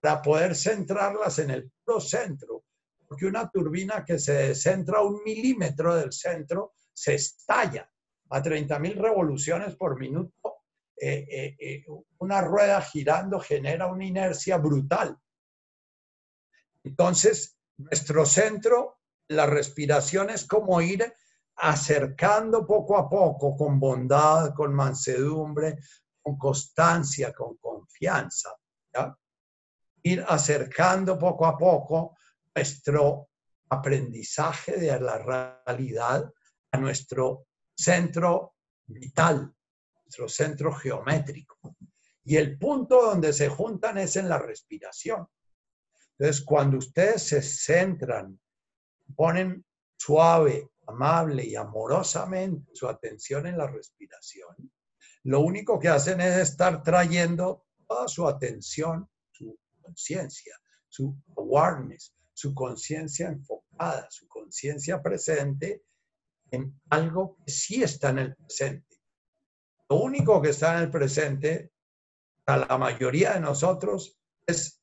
para 0.00 0.20
poder 0.20 0.54
centrarlas 0.54 1.38
en 1.38 1.50
el 1.50 1.72
puro 1.82 2.00
centro, 2.00 2.64
porque 3.08 3.24
una 3.24 3.48
turbina 3.48 4.04
que 4.04 4.18
se 4.18 4.54
centra 4.54 5.00
un 5.00 5.22
milímetro 5.24 5.94
del 5.94 6.12
centro 6.12 6.74
se 6.92 7.14
estalla 7.14 7.90
a 8.28 8.42
30.000 8.42 8.96
revoluciones 8.96 9.76
por 9.76 9.98
minuto. 9.98 10.63
Eh, 10.96 11.26
eh, 11.28 11.56
eh, 11.58 11.84
una 12.18 12.40
rueda 12.40 12.80
girando 12.80 13.40
genera 13.40 13.86
una 13.86 14.04
inercia 14.04 14.58
brutal. 14.58 15.18
Entonces, 16.84 17.58
nuestro 17.78 18.24
centro, 18.24 19.00
la 19.28 19.46
respiración 19.46 20.30
es 20.30 20.46
como 20.46 20.80
ir 20.80 21.12
acercando 21.56 22.66
poco 22.66 22.96
a 22.96 23.08
poco, 23.08 23.56
con 23.56 23.80
bondad, 23.80 24.54
con 24.54 24.72
mansedumbre, 24.74 25.78
con 26.22 26.36
constancia, 26.38 27.32
con 27.32 27.56
confianza. 27.56 28.50
ir 30.02 30.22
acercando 30.28 31.18
poco 31.18 31.46
a 31.46 31.56
poco 31.56 32.18
nuestro 32.54 33.30
aprendizaje 33.70 34.76
de 34.76 35.00
la 35.00 35.18
realidad 35.64 36.30
a 36.70 36.76
nuestro 36.76 37.46
centro 37.74 38.56
vital, 38.86 39.53
nuestro 40.18 40.28
centro 40.28 40.72
geométrico. 40.72 41.76
Y 42.24 42.36
el 42.36 42.58
punto 42.58 43.02
donde 43.02 43.32
se 43.32 43.48
juntan 43.48 43.98
es 43.98 44.16
en 44.16 44.28
la 44.28 44.38
respiración. 44.38 45.26
Entonces, 46.18 46.44
cuando 46.44 46.78
ustedes 46.78 47.22
se 47.22 47.42
centran, 47.42 48.38
ponen 49.14 49.64
suave, 49.96 50.70
amable 50.86 51.44
y 51.44 51.56
amorosamente 51.56 52.70
su 52.74 52.88
atención 52.88 53.46
en 53.46 53.58
la 53.58 53.66
respiración, 53.66 54.72
lo 55.24 55.40
único 55.40 55.78
que 55.78 55.88
hacen 55.88 56.20
es 56.20 56.36
estar 56.36 56.82
trayendo 56.82 57.66
toda 57.86 58.08
su 58.08 58.26
atención 58.26 59.08
conciencia, 59.82 60.58
su 60.88 61.14
awareness, 61.36 62.14
su 62.32 62.54
conciencia 62.54 63.28
enfocada, 63.28 64.08
su 64.10 64.26
conciencia 64.28 65.02
presente 65.02 65.82
en 66.50 66.80
algo 66.90 67.36
que 67.36 67.52
sí 67.52 67.82
está 67.82 68.10
en 68.10 68.18
el 68.18 68.36
presente. 68.36 68.93
Lo 69.94 70.00
único 70.00 70.42
que 70.42 70.48
está 70.48 70.76
en 70.76 70.82
el 70.82 70.90
presente 70.90 71.70
a 72.46 72.56
la 72.56 72.78
mayoría 72.78 73.34
de 73.34 73.40
nosotros 73.40 74.18
es 74.44 74.82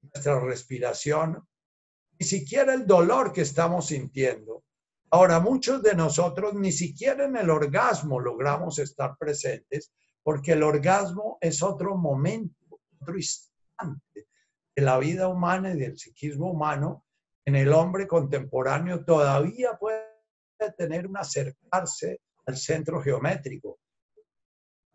nuestra 0.00 0.38
respiración, 0.38 1.44
ni 2.20 2.24
siquiera 2.24 2.72
el 2.72 2.86
dolor 2.86 3.32
que 3.32 3.40
estamos 3.40 3.88
sintiendo. 3.88 4.62
Ahora, 5.10 5.40
muchos 5.40 5.82
de 5.82 5.96
nosotros 5.96 6.54
ni 6.54 6.70
siquiera 6.70 7.24
en 7.24 7.36
el 7.36 7.50
orgasmo 7.50 8.20
logramos 8.20 8.78
estar 8.78 9.16
presentes 9.18 9.92
porque 10.22 10.52
el 10.52 10.62
orgasmo 10.62 11.36
es 11.40 11.60
otro 11.60 11.96
momento, 11.96 12.78
otro 13.00 13.16
instante 13.16 14.28
de 14.76 14.82
la 14.82 14.98
vida 14.98 15.26
humana 15.26 15.72
y 15.72 15.78
del 15.80 15.98
psiquismo 15.98 16.52
humano 16.52 17.04
en 17.44 17.56
el 17.56 17.72
hombre 17.72 18.06
contemporáneo 18.06 19.04
todavía 19.04 19.76
puede 19.80 20.04
tener 20.78 21.08
un 21.08 21.16
acercarse 21.16 22.20
al 22.46 22.56
centro 22.56 23.02
geométrico. 23.02 23.80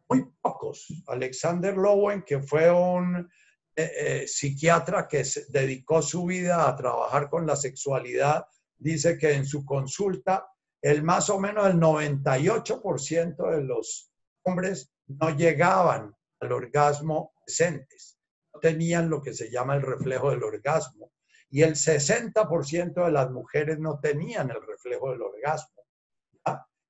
Muy 0.10 0.26
pocos. 0.42 0.88
Alexander 1.08 1.76
Lowen, 1.78 2.24
que 2.24 2.42
fue 2.42 2.72
un 2.72 3.30
eh, 3.76 3.92
eh, 3.98 4.28
psiquiatra 4.28 5.08
que 5.08 5.24
dedicó 5.50 6.02
su 6.02 6.26
vida 6.26 6.68
a 6.68 6.76
trabajar 6.76 7.30
con 7.30 7.46
la 7.46 7.56
sexualidad, 7.56 8.46
dice 8.78 9.18
que 9.18 9.34
en 9.34 9.46
su 9.46 9.64
consulta 9.66 10.48
el 10.82 11.04
más 11.04 11.30
o 11.30 11.40
menos 11.40 11.68
el 11.68 11.76
98% 11.76 13.52
de 13.52 13.64
los 13.64 14.12
hombres 14.44 14.92
no 15.08 15.36
llegaban 15.36 16.16
al 16.40 16.52
orgasmo 16.52 17.34
presentes 17.44 18.20
tenían 18.60 19.10
lo 19.10 19.22
que 19.22 19.34
se 19.34 19.50
llama 19.50 19.76
el 19.76 19.82
reflejo 19.82 20.32
del 20.32 20.44
orgasmo 20.44 21.12
y 21.50 21.64
el 21.64 21.76
60% 21.76 23.06
de 23.06 23.12
las 23.12 23.32
mujeres 23.32 23.80
no 23.80 24.00
tenían 24.00 24.52
el 24.52 24.62
reflejo 24.66 25.12
del 25.12 25.22
orgasmo. 25.22 25.84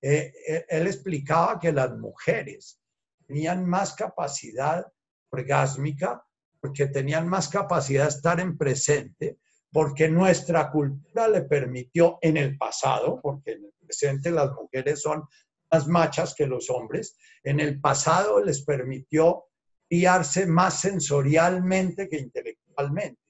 Eh, 0.02 0.66
él 0.70 0.88
explicaba 0.88 1.60
que 1.60 1.74
las 1.74 1.92
mujeres 1.98 2.79
tenían 3.30 3.64
más 3.64 3.94
capacidad 3.94 4.92
orgásmica 5.30 6.26
porque 6.60 6.88
tenían 6.88 7.30
más 7.30 7.48
capacidad 7.48 8.06
de 8.06 8.10
estar 8.10 8.40
en 8.40 8.58
presente, 8.58 9.38
porque 9.72 10.10
nuestra 10.10 10.72
cultura 10.72 11.28
le 11.28 11.44
permitió 11.44 12.18
en 12.22 12.38
el 12.38 12.58
pasado, 12.58 13.20
porque 13.22 13.52
en 13.52 13.66
el 13.66 13.74
presente 13.86 14.32
las 14.32 14.52
mujeres 14.52 15.04
son 15.04 15.24
más 15.72 15.88
machas 15.88 16.34
que 16.34 16.48
los 16.48 16.72
hombres, 16.72 17.16
en 17.44 17.60
el 17.60 17.80
pasado 17.80 18.44
les 18.44 18.66
permitió 18.66 19.46
criarse 19.88 20.48
más 20.48 20.82
sensorialmente 20.82 22.10
que 22.10 22.18
intelectualmente. 22.18 23.22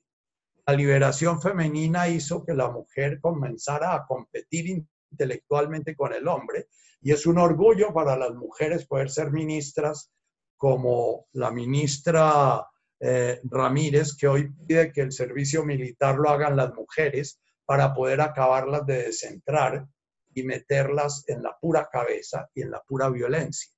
La 0.65 0.75
liberación 0.75 1.41
femenina 1.41 2.07
hizo 2.07 2.45
que 2.45 2.53
la 2.53 2.71
mujer 2.71 3.19
comenzara 3.19 3.93
a 3.93 4.05
competir 4.07 4.81
intelectualmente 5.11 5.95
con 5.95 6.13
el 6.13 6.27
hombre 6.27 6.67
y 7.01 7.11
es 7.11 7.25
un 7.25 7.37
orgullo 7.37 7.93
para 7.93 8.17
las 8.17 8.33
mujeres 8.35 8.85
poder 8.85 9.09
ser 9.09 9.31
ministras 9.31 10.11
como 10.57 11.27
la 11.33 11.51
ministra 11.51 12.67
eh, 12.99 13.39
Ramírez, 13.43 14.15
que 14.17 14.27
hoy 14.27 14.49
pide 14.67 14.91
que 14.91 15.01
el 15.01 15.13
servicio 15.13 15.63
militar 15.63 16.15
lo 16.15 16.29
hagan 16.29 16.57
las 16.57 16.73
mujeres 16.73 17.39
para 17.65 17.93
poder 17.93 18.19
acabarlas 18.19 18.85
de 18.85 19.03
descentrar 19.03 19.87
y 20.33 20.43
meterlas 20.43 21.23
en 21.27 21.41
la 21.41 21.57
pura 21.57 21.87
cabeza 21.89 22.49
y 22.53 22.61
en 22.63 22.71
la 22.71 22.81
pura 22.81 23.09
violencia. 23.09 23.71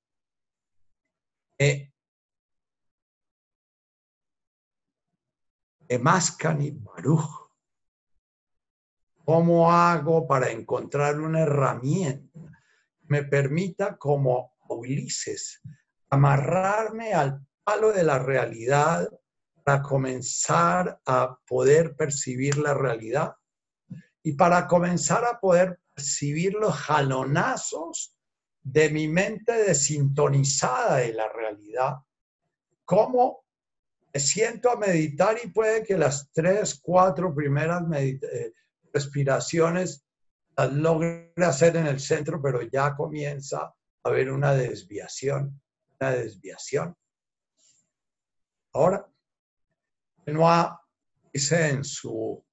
Eh, 1.56 1.92
Baruch. 6.72 7.51
¿Cómo 9.24 9.70
hago 9.70 10.26
para 10.26 10.50
encontrar 10.50 11.20
una 11.20 11.42
herramienta 11.42 12.40
que 13.00 13.06
me 13.08 13.22
permita, 13.22 13.96
como 13.96 14.56
Ulises, 14.68 15.60
amarrarme 16.10 17.12
al 17.12 17.46
palo 17.62 17.92
de 17.92 18.02
la 18.02 18.18
realidad 18.18 19.08
para 19.64 19.82
comenzar 19.82 21.00
a 21.06 21.38
poder 21.46 21.94
percibir 21.94 22.58
la 22.58 22.74
realidad? 22.74 23.36
Y 24.24 24.32
para 24.32 24.66
comenzar 24.66 25.24
a 25.24 25.38
poder 25.38 25.78
percibir 25.94 26.54
los 26.54 26.74
jalonazos 26.74 28.16
de 28.62 28.90
mi 28.90 29.08
mente 29.08 29.52
desintonizada 29.52 30.96
de 30.96 31.12
la 31.12 31.28
realidad, 31.28 31.96
¿cómo 32.84 33.44
me 34.12 34.20
siento 34.20 34.70
a 34.70 34.76
meditar 34.76 35.36
y 35.42 35.48
puede 35.48 35.84
que 35.84 35.96
las 35.96 36.30
tres, 36.32 36.78
cuatro 36.82 37.34
primeras 37.34 37.82
eh, 37.94 38.52
respiraciones 38.92 40.04
las 40.56 40.72
logre 40.72 41.32
hacer 41.36 41.76
en 41.76 41.86
el 41.86 42.00
centro, 42.00 42.40
pero 42.42 42.62
ya 42.62 42.94
comienza 42.94 43.58
a 43.62 43.74
haber 44.04 44.30
una 44.30 44.52
desviación, 44.52 45.60
una 46.00 46.10
desviación. 46.10 46.94
Ahora, 48.74 49.06
Benoit 50.24 50.72
dice 51.32 51.70
en 51.70 51.84
su, 51.84 52.44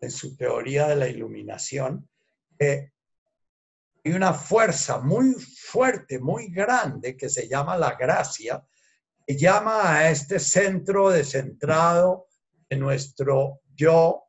en 0.00 0.10
su 0.10 0.36
teoría 0.36 0.88
de 0.88 0.96
la 0.96 1.08
iluminación 1.08 2.08
que 2.58 2.92
hay 4.04 4.12
una 4.12 4.32
fuerza 4.32 4.98
muy 4.98 5.34
fuerte, 5.34 6.18
muy 6.18 6.50
grande 6.50 7.16
que 7.16 7.28
se 7.28 7.48
llama 7.48 7.76
la 7.76 7.94
gracia, 7.96 8.64
llama 9.26 9.96
a 9.96 10.10
este 10.10 10.38
centro 10.38 11.10
descentrado 11.10 12.28
de 12.70 12.76
nuestro 12.76 13.60
yo 13.74 14.27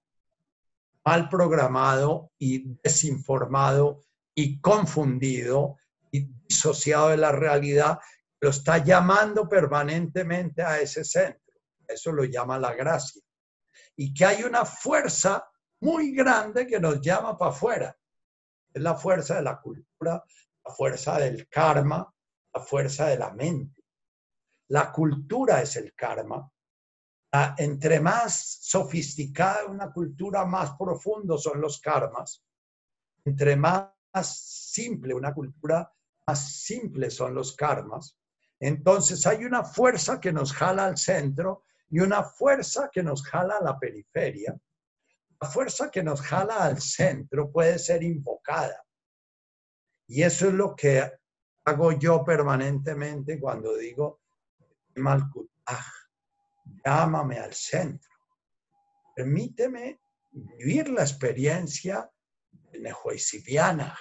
mal 1.10 1.28
programado 1.28 2.34
y 2.38 2.78
desinformado 2.84 4.03
y 4.36 4.62
confundido 4.62 5.78
y 6.12 6.32
disociado 6.47 7.10
de 7.10 7.18
la 7.18 7.32
realidad, 7.32 7.97
lo 8.39 8.51
está 8.51 8.78
llamando 8.78 9.49
permanentemente 9.49 10.62
a 10.62 10.80
ese 10.80 11.03
centro. 11.03 11.55
Eso 11.88 12.12
lo 12.12 12.26
llama 12.26 12.60
la 12.60 12.76
gracia. 12.76 13.24
Y 13.95 14.14
que 14.14 14.24
hay 14.24 14.43
una 14.43 14.66
fuerza 14.66 15.49
muy 15.80 16.14
grande 16.14 16.68
que 16.68 16.80
nos 16.80 17.01
llama 17.01 17.36
para 17.36 17.49
afuera. 17.49 17.97
Es 18.72 18.84
la 18.84 18.93
fuerza 18.93 19.38
de 19.38 19.41
la 19.41 19.60
cultura, 19.60 20.24
la 20.64 20.74
fuerza 20.76 21.18
del 21.18 21.49
karma, 21.49 22.07
la 22.53 22.62
fuerza 22.62 23.07
de 23.07 23.18
la 23.18 23.32
mente. 23.32 23.82
La 24.68 24.91
cultura 24.91 25.60
es 25.60 25.76
el 25.76 25.91
karma. 25.95 26.47
Entre 27.57 27.99
más 27.99 28.59
sofisticada 28.61 29.65
una 29.65 29.91
cultura, 29.91 30.45
más 30.45 30.71
profundo 30.77 31.38
son 31.38 31.61
los 31.61 31.80
karmas. 31.80 32.43
Entre 33.25 33.55
más 33.55 33.91
simple 34.23 35.13
una 35.13 35.34
cultura, 35.34 35.91
más 36.25 36.51
simple 36.51 37.11
son 37.11 37.36
los 37.36 37.55
karmas. 37.55 38.17
Entonces 38.59 39.25
hay 39.27 39.45
una 39.45 39.63
fuerza 39.63 40.19
que 40.19 40.34
nos 40.34 40.53
jala 40.53 40.86
al 40.86 40.97
centro 40.97 41.63
y 41.89 41.99
una 41.99 42.23
fuerza 42.23 42.89
que 42.91 43.03
nos 43.03 43.23
jala 43.23 43.57
a 43.57 43.63
la 43.63 43.80
periferia. 43.80 44.59
La 45.39 45.47
fuerza 45.47 45.89
que 45.89 46.03
nos 46.03 46.21
jala 46.21 46.63
al 46.63 46.82
centro 46.82 47.51
puede 47.51 47.80
ser 47.80 48.03
invocada. 48.03 48.84
Y 50.07 50.23
eso 50.23 50.47
es 50.47 50.53
lo 50.53 50.75
que 50.75 51.09
hago 51.63 51.91
yo 51.93 52.25
permanentemente 52.25 53.39
cuando 53.39 53.75
digo, 53.77 54.21
Malkutaj, 54.95 55.98
llámame 56.86 57.39
al 57.39 57.53
centro. 57.53 58.09
Permíteme 59.15 59.99
vivir 60.32 60.89
la 60.89 61.01
experiencia 61.01 62.09
de 62.51 62.80
Nehuesibiana. 62.80 63.97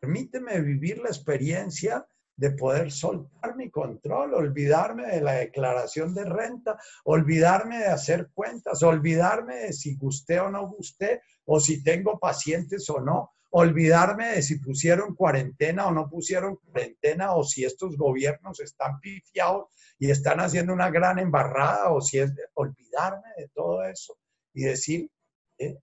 Permíteme 0.00 0.60
vivir 0.60 0.98
la 0.98 1.08
experiencia 1.08 2.06
de 2.36 2.52
poder 2.52 2.92
soltar 2.92 3.56
mi 3.56 3.68
control, 3.68 4.32
olvidarme 4.32 5.08
de 5.08 5.20
la 5.20 5.32
declaración 5.32 6.14
de 6.14 6.24
renta, 6.24 6.78
olvidarme 7.04 7.78
de 7.78 7.88
hacer 7.88 8.30
cuentas, 8.32 8.80
olvidarme 8.84 9.56
de 9.56 9.72
si 9.72 9.96
gusté 9.96 10.38
o 10.38 10.48
no 10.48 10.68
gusté, 10.68 11.22
o 11.46 11.58
si 11.58 11.82
tengo 11.82 12.20
pacientes 12.20 12.88
o 12.90 13.00
no, 13.00 13.32
olvidarme 13.50 14.28
de 14.28 14.42
si 14.42 14.58
pusieron 14.58 15.14
cuarentena 15.14 15.86
o 15.86 15.92
no 15.92 16.08
pusieron 16.08 16.56
cuarentena, 16.56 17.34
o 17.34 17.44
si 17.44 17.64
estos 17.64 17.96
gobiernos 17.96 18.60
están 18.60 19.00
pifiados 19.00 19.66
y 19.98 20.10
están 20.10 20.40
haciendo 20.40 20.72
una 20.72 20.90
gran 20.90 21.18
embarrada, 21.18 21.90
o 21.90 22.00
si 22.00 22.18
es 22.18 22.32
olvidarme 22.54 23.28
de 23.36 23.48
todo 23.48 23.84
eso 23.84 24.18
y 24.52 24.64
decir, 24.64 25.10
eh, 25.58 25.78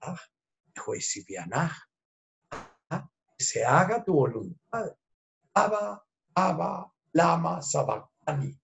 ah, 0.00 0.20
ah, 2.90 3.10
se 3.38 3.64
haga 3.64 4.04
tu 4.04 4.14
voluntad 4.14 4.96
Abba, 5.54 6.02
Abba, 6.34 6.92
Lama, 7.12 7.60
Sabacani. 7.60 8.58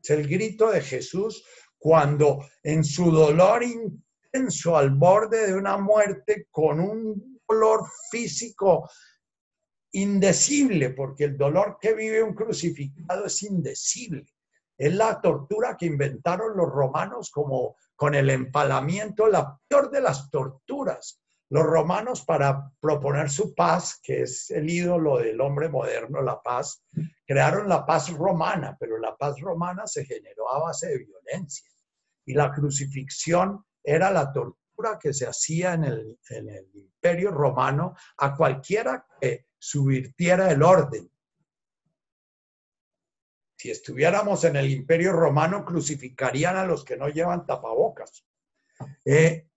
Es 0.00 0.10
el 0.10 0.28
grito 0.28 0.70
de 0.70 0.80
Jesús 0.80 1.44
cuando 1.76 2.44
en 2.62 2.84
su 2.84 3.10
dolor 3.10 3.62
intenso 3.62 4.76
al 4.76 4.90
borde 4.90 5.48
de 5.48 5.54
una 5.54 5.76
muerte 5.76 6.46
con 6.50 6.80
un 6.80 7.37
dolor 7.48 7.84
físico 8.10 8.88
indecible, 9.92 10.90
porque 10.90 11.24
el 11.24 11.38
dolor 11.38 11.78
que 11.80 11.94
vive 11.94 12.22
un 12.22 12.34
crucificado 12.34 13.26
es 13.26 13.42
indecible. 13.42 14.26
Es 14.76 14.94
la 14.94 15.20
tortura 15.20 15.76
que 15.76 15.86
inventaron 15.86 16.56
los 16.56 16.68
romanos 16.68 17.30
como 17.30 17.76
con 17.96 18.14
el 18.14 18.30
empalamiento, 18.30 19.26
la 19.26 19.58
peor 19.66 19.90
de 19.90 20.00
las 20.00 20.30
torturas. 20.30 21.20
Los 21.50 21.64
romanos, 21.64 22.24
para 22.24 22.70
proponer 22.78 23.30
su 23.30 23.54
paz, 23.54 23.98
que 24.02 24.22
es 24.22 24.50
el 24.50 24.68
ídolo 24.68 25.16
del 25.16 25.40
hombre 25.40 25.70
moderno, 25.70 26.20
la 26.20 26.40
paz, 26.42 26.84
crearon 27.26 27.68
la 27.68 27.86
paz 27.86 28.10
romana, 28.10 28.76
pero 28.78 28.98
la 28.98 29.16
paz 29.16 29.40
romana 29.40 29.86
se 29.86 30.04
generó 30.04 30.52
a 30.52 30.60
base 30.60 30.88
de 30.88 30.98
violencia. 30.98 31.66
Y 32.26 32.34
la 32.34 32.52
crucifixión 32.52 33.64
era 33.82 34.10
la 34.10 34.30
tortura 34.30 34.67
que 35.00 35.12
se 35.12 35.26
hacía 35.26 35.74
en 35.74 35.84
el, 35.84 36.18
imperio 36.74 37.30
romano 37.30 37.96
a 38.18 38.36
cualquiera 38.36 39.06
que 39.20 39.46
subvirtiera 39.58 40.50
el 40.50 40.62
orden. 40.62 41.10
Si 43.56 43.70
estuviéramos 43.70 44.44
en 44.44 44.56
el 44.56 44.70
imperio 44.70 45.12
romano, 45.12 45.64
crucificarían 45.64 46.56
a 46.56 46.64
los 46.64 46.84
que 46.84 46.96
no 46.96 47.08
llevan 47.08 47.44
tapabocas. 47.44 48.24
Eh, 49.04 49.48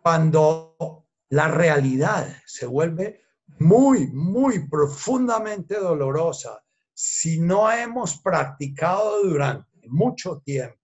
cuando 0.00 1.08
la 1.30 1.48
realidad 1.48 2.28
se 2.46 2.66
vuelve 2.66 3.22
muy, 3.58 4.06
muy 4.08 4.68
profundamente 4.68 5.76
dolorosa, 5.78 6.62
si 6.94 7.40
no 7.40 7.70
hemos 7.72 8.20
practicado 8.20 9.24
durante 9.24 9.88
mucho 9.88 10.40
tiempo 10.44 10.79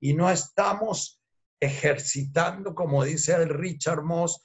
y 0.00 0.14
no 0.14 0.30
estamos 0.30 1.20
ejercitando, 1.60 2.74
como 2.74 3.04
dice 3.04 3.34
el 3.34 3.48
Richard 3.48 4.02
Moss, 4.02 4.42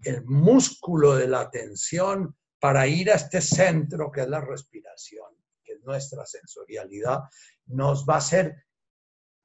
el 0.00 0.24
músculo 0.24 1.14
de 1.14 1.28
la 1.28 1.40
atención 1.40 2.36
para 2.58 2.86
ir 2.86 3.10
a 3.10 3.14
este 3.14 3.40
centro 3.40 4.10
que 4.10 4.22
es 4.22 4.28
la 4.28 4.40
respiración, 4.40 5.30
que 5.62 5.74
es 5.74 5.82
nuestra 5.84 6.26
sensorialidad, 6.26 7.20
nos 7.66 8.04
va 8.04 8.16
a 8.16 8.20
ser 8.20 8.66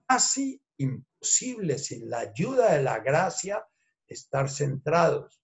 casi 0.08 0.62
imposible 0.78 1.78
sin 1.78 2.10
la 2.10 2.20
ayuda 2.20 2.74
de 2.74 2.84
la 2.84 3.00
gracia 3.00 3.66
estar 4.08 4.50
centrados. 4.50 5.42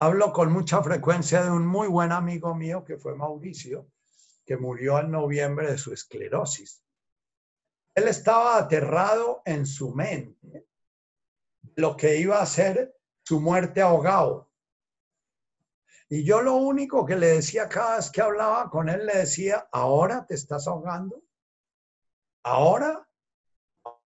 Hablo 0.00 0.32
con 0.32 0.52
mucha 0.52 0.82
frecuencia 0.82 1.42
de 1.44 1.50
un 1.50 1.66
muy 1.66 1.88
buen 1.88 2.12
amigo 2.12 2.54
mío 2.54 2.84
que 2.84 2.98
fue 2.98 3.14
Mauricio, 3.14 3.88
que 4.44 4.56
murió 4.56 4.98
en 5.00 5.10
noviembre 5.10 5.70
de 5.70 5.78
su 5.78 5.92
esclerosis. 5.92 6.84
Él 7.94 8.08
estaba 8.08 8.58
aterrado 8.58 9.42
en 9.44 9.66
su 9.66 9.94
mente 9.94 10.66
lo 11.76 11.96
que 11.96 12.16
iba 12.18 12.40
a 12.40 12.46
ser 12.46 12.96
su 13.22 13.40
muerte 13.40 13.80
ahogado. 13.80 14.50
Y 16.08 16.24
yo 16.24 16.42
lo 16.42 16.54
único 16.54 17.06
que 17.06 17.16
le 17.16 17.28
decía 17.28 17.68
cada 17.68 17.96
vez 17.96 18.10
que 18.10 18.20
hablaba 18.20 18.68
con 18.70 18.88
él, 18.88 19.06
le 19.06 19.16
decía, 19.18 19.68
ahora 19.72 20.26
te 20.26 20.34
estás 20.34 20.68
ahogando, 20.68 21.22
ahora 22.42 23.08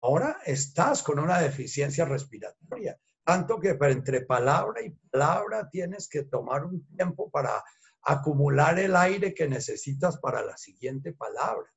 Ahora 0.03 0.37
estás 0.45 1.01
con 1.01 1.17
una 1.17 1.39
deficiencia 1.39 2.03
respiratoria, 2.03 2.99
tanto 3.23 3.57
que 3.57 3.69
entre 3.69 4.19
palabra 4.25 4.81
y 4.81 4.89
palabra 4.89 5.69
tienes 5.69 6.09
que 6.09 6.23
tomar 6.23 6.65
un 6.65 6.85
tiempo 6.87 7.31
para 7.31 7.63
acumular 8.03 8.79
el 8.79 8.95
aire 8.95 9.33
que 9.33 9.47
necesitas 9.47 10.17
para 10.17 10.43
la 10.43 10.57
siguiente 10.57 11.13
palabra. 11.13 11.73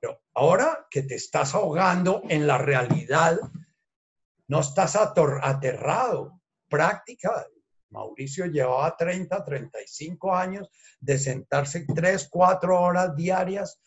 Pero 0.00 0.20
ahora 0.34 0.86
que 0.90 1.02
te 1.02 1.14
estás 1.14 1.54
ahogando 1.54 2.22
en 2.28 2.46
la 2.46 2.58
realidad, 2.58 3.38
no 4.48 4.60
estás 4.60 4.96
aterrado. 4.96 6.40
Práctica. 6.68 7.46
Mauricio 7.90 8.46
llevaba 8.46 8.96
30, 8.96 9.44
35 9.44 10.34
años 10.34 10.68
de 11.00 11.18
sentarse 11.18 11.86
3, 11.86 12.28
4 12.30 12.80
horas 12.80 13.16
diarias 13.16 13.80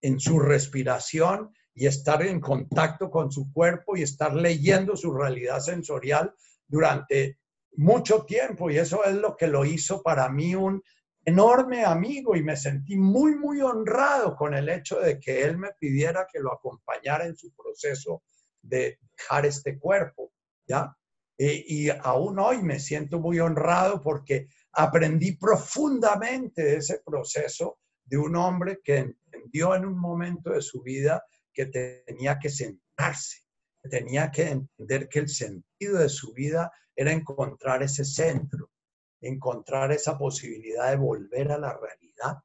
en 0.00 0.18
su 0.18 0.38
respiración 0.38 1.52
y 1.74 1.86
estar 1.86 2.22
en 2.22 2.40
contacto 2.40 3.10
con 3.10 3.30
su 3.30 3.52
cuerpo 3.52 3.96
y 3.96 4.02
estar 4.02 4.34
leyendo 4.34 4.96
su 4.96 5.12
realidad 5.12 5.60
sensorial 5.60 6.34
durante 6.66 7.38
mucho 7.78 8.24
tiempo. 8.24 8.70
Y 8.70 8.78
eso 8.78 9.04
es 9.04 9.14
lo 9.14 9.36
que 9.36 9.46
lo 9.46 9.64
hizo 9.64 10.02
para 10.02 10.28
mí 10.28 10.54
un 10.54 10.82
enorme 11.24 11.84
amigo 11.84 12.36
y 12.36 12.42
me 12.42 12.56
sentí 12.56 12.96
muy, 12.96 13.36
muy 13.36 13.60
honrado 13.60 14.34
con 14.34 14.54
el 14.54 14.68
hecho 14.68 15.00
de 15.00 15.18
que 15.18 15.42
él 15.42 15.58
me 15.58 15.70
pidiera 15.78 16.26
que 16.30 16.40
lo 16.40 16.52
acompañara 16.52 17.26
en 17.26 17.36
su 17.36 17.52
proceso 17.54 18.22
de 18.62 18.98
dejar 19.16 19.46
este 19.46 19.78
cuerpo, 19.78 20.32
¿ya? 20.66 20.94
Y, 21.36 21.86
y 21.86 21.90
aún 21.90 22.38
hoy 22.38 22.62
me 22.62 22.80
siento 22.80 23.20
muy 23.20 23.38
honrado 23.38 24.02
porque 24.02 24.48
aprendí 24.72 25.36
profundamente 25.36 26.76
ese 26.76 27.00
proceso 27.04 27.78
de 28.04 28.18
un 28.18 28.34
hombre 28.36 28.80
que 28.82 28.96
entendió 28.96 29.74
en 29.74 29.84
un 29.84 29.98
momento 29.98 30.50
de 30.50 30.62
su 30.62 30.82
vida 30.82 31.22
que 31.52 31.66
tenía 31.66 32.38
que 32.38 32.48
sentarse, 32.48 33.42
tenía 33.88 34.30
que 34.30 34.48
entender 34.48 35.08
que 35.08 35.20
el 35.20 35.28
sentido 35.28 35.98
de 35.98 36.08
su 36.08 36.32
vida 36.32 36.72
era 36.98 37.12
encontrar 37.12 37.84
ese 37.84 38.04
centro, 38.04 38.72
encontrar 39.20 39.92
esa 39.92 40.18
posibilidad 40.18 40.90
de 40.90 40.96
volver 40.96 41.52
a 41.52 41.58
la 41.58 41.72
realidad 41.72 42.38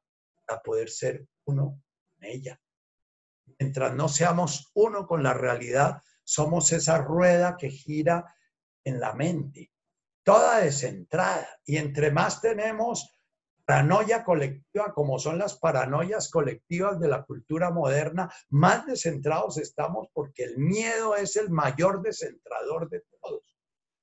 para 0.46 0.62
poder 0.62 0.88
ser 0.90 1.26
uno 1.46 1.82
con 2.14 2.24
ella. 2.24 2.60
Mientras 3.58 3.92
no 3.94 4.08
seamos 4.08 4.70
uno 4.74 5.08
con 5.08 5.24
la 5.24 5.34
realidad, 5.34 6.00
somos 6.22 6.70
esa 6.70 6.98
rueda 6.98 7.56
que 7.58 7.68
gira 7.68 8.32
en 8.84 9.00
la 9.00 9.12
mente, 9.12 9.72
toda 10.22 10.60
descentrada. 10.60 11.48
Y 11.64 11.76
entre 11.76 12.12
más 12.12 12.40
tenemos 12.40 13.12
paranoia 13.64 14.22
colectiva, 14.22 14.94
como 14.94 15.18
son 15.18 15.36
las 15.36 15.58
paranoias 15.58 16.30
colectivas 16.30 17.00
de 17.00 17.08
la 17.08 17.24
cultura 17.24 17.72
moderna, 17.72 18.32
más 18.50 18.86
descentrados 18.86 19.58
estamos 19.58 20.06
porque 20.12 20.44
el 20.44 20.58
miedo 20.58 21.16
es 21.16 21.34
el 21.34 21.50
mayor 21.50 22.02
descentrador 22.02 22.88
de 22.88 23.02
todos. 23.20 23.53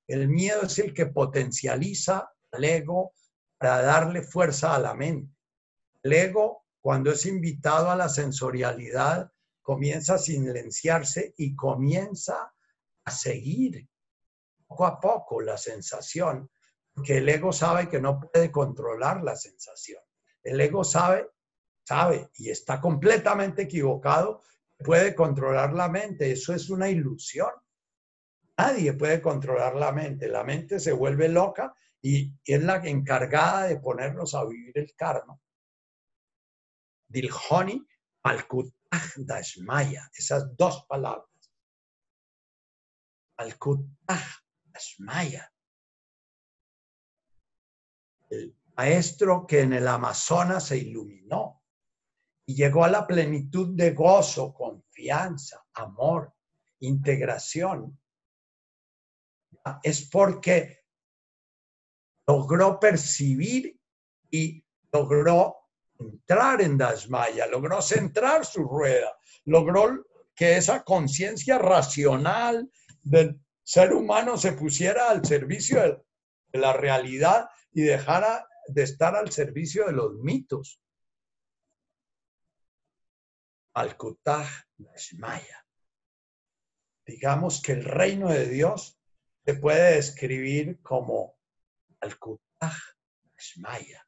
El 0.06 0.28
miedo 0.28 0.62
es 0.62 0.78
el 0.78 0.92
que 0.92 1.06
potencializa 1.06 2.32
al 2.50 2.64
ego, 2.64 3.14
para 3.62 3.80
darle 3.82 4.22
fuerza 4.22 4.74
a 4.74 4.78
la 4.80 4.92
mente. 4.92 5.32
El 6.02 6.12
ego, 6.14 6.64
cuando 6.80 7.12
es 7.12 7.26
invitado 7.26 7.90
a 7.90 7.96
la 7.96 8.08
sensorialidad, 8.08 9.30
comienza 9.62 10.14
a 10.14 10.18
silenciarse 10.18 11.32
y 11.36 11.54
comienza 11.54 12.52
a 13.04 13.10
seguir 13.12 13.88
poco 14.66 14.86
a 14.86 14.98
poco 14.98 15.40
la 15.40 15.56
sensación, 15.56 16.50
que 17.04 17.18
el 17.18 17.28
ego 17.28 17.52
sabe 17.52 17.88
que 17.88 18.00
no 18.00 18.18
puede 18.18 18.50
controlar 18.50 19.22
la 19.22 19.36
sensación. 19.36 20.02
El 20.42 20.60
ego 20.60 20.82
sabe, 20.82 21.28
sabe 21.84 22.30
y 22.34 22.50
está 22.50 22.80
completamente 22.80 23.62
equivocado, 23.62 24.42
puede 24.78 25.14
controlar 25.14 25.72
la 25.72 25.88
mente. 25.88 26.32
Eso 26.32 26.52
es 26.52 26.68
una 26.68 26.88
ilusión. 26.88 27.50
Nadie 28.62 28.92
puede 28.92 29.20
controlar 29.20 29.74
la 29.74 29.90
mente. 29.90 30.28
La 30.28 30.44
mente 30.44 30.78
se 30.78 30.92
vuelve 30.92 31.28
loca 31.28 31.74
y 32.00 32.32
es 32.44 32.62
la 32.62 32.76
encargada 32.76 33.64
de 33.64 33.80
ponernos 33.80 34.36
a 34.36 34.44
vivir 34.44 34.78
el 34.78 34.94
karma. 34.94 35.36
Dilhoni 37.08 37.84
Malkutah 38.22 39.02
Dashmaya, 39.16 40.08
esas 40.14 40.56
dos 40.56 40.86
palabras. 40.86 41.28
Malkutah 43.36 44.28
Dashmaya. 44.62 45.52
El 48.30 48.56
maestro 48.76 49.44
que 49.44 49.62
en 49.62 49.72
el 49.72 49.88
Amazonas 49.88 50.68
se 50.68 50.78
iluminó 50.78 51.64
y 52.46 52.54
llegó 52.54 52.84
a 52.84 52.90
la 52.90 53.08
plenitud 53.08 53.74
de 53.74 53.90
gozo, 53.90 54.54
confianza, 54.54 55.66
amor, 55.74 56.32
integración, 56.78 57.98
es 59.82 60.08
porque 60.08 60.84
logró 62.26 62.78
percibir 62.78 63.78
y 64.30 64.64
logró 64.92 65.56
entrar 65.98 66.60
en 66.62 66.78
Dasmaya, 66.78 67.46
logró 67.46 67.80
centrar 67.82 68.44
su 68.44 68.64
rueda, 68.64 69.16
logró 69.44 70.06
que 70.34 70.56
esa 70.56 70.82
conciencia 70.82 71.58
racional 71.58 72.70
del 73.02 73.40
ser 73.62 73.92
humano 73.92 74.36
se 74.36 74.52
pusiera 74.52 75.10
al 75.10 75.24
servicio 75.24 75.80
de, 75.82 76.02
la 76.58 76.72
realidad 76.72 77.48
y 77.72 77.82
dejara 77.82 78.46
de 78.68 78.82
estar 78.82 79.16
al 79.16 79.32
servicio 79.32 79.86
de 79.86 79.92
los 79.92 80.14
mitos. 80.14 80.80
Al-Kutah 83.74 84.46
Dasmaya. 84.76 85.66
Digamos 87.06 87.62
que 87.62 87.72
el 87.72 87.84
reino 87.84 88.28
de 88.28 88.48
Dios 88.48 89.01
se 89.44 89.54
puede 89.54 89.96
describir 89.96 90.80
como 90.82 91.36
Dasmaya 92.60 94.06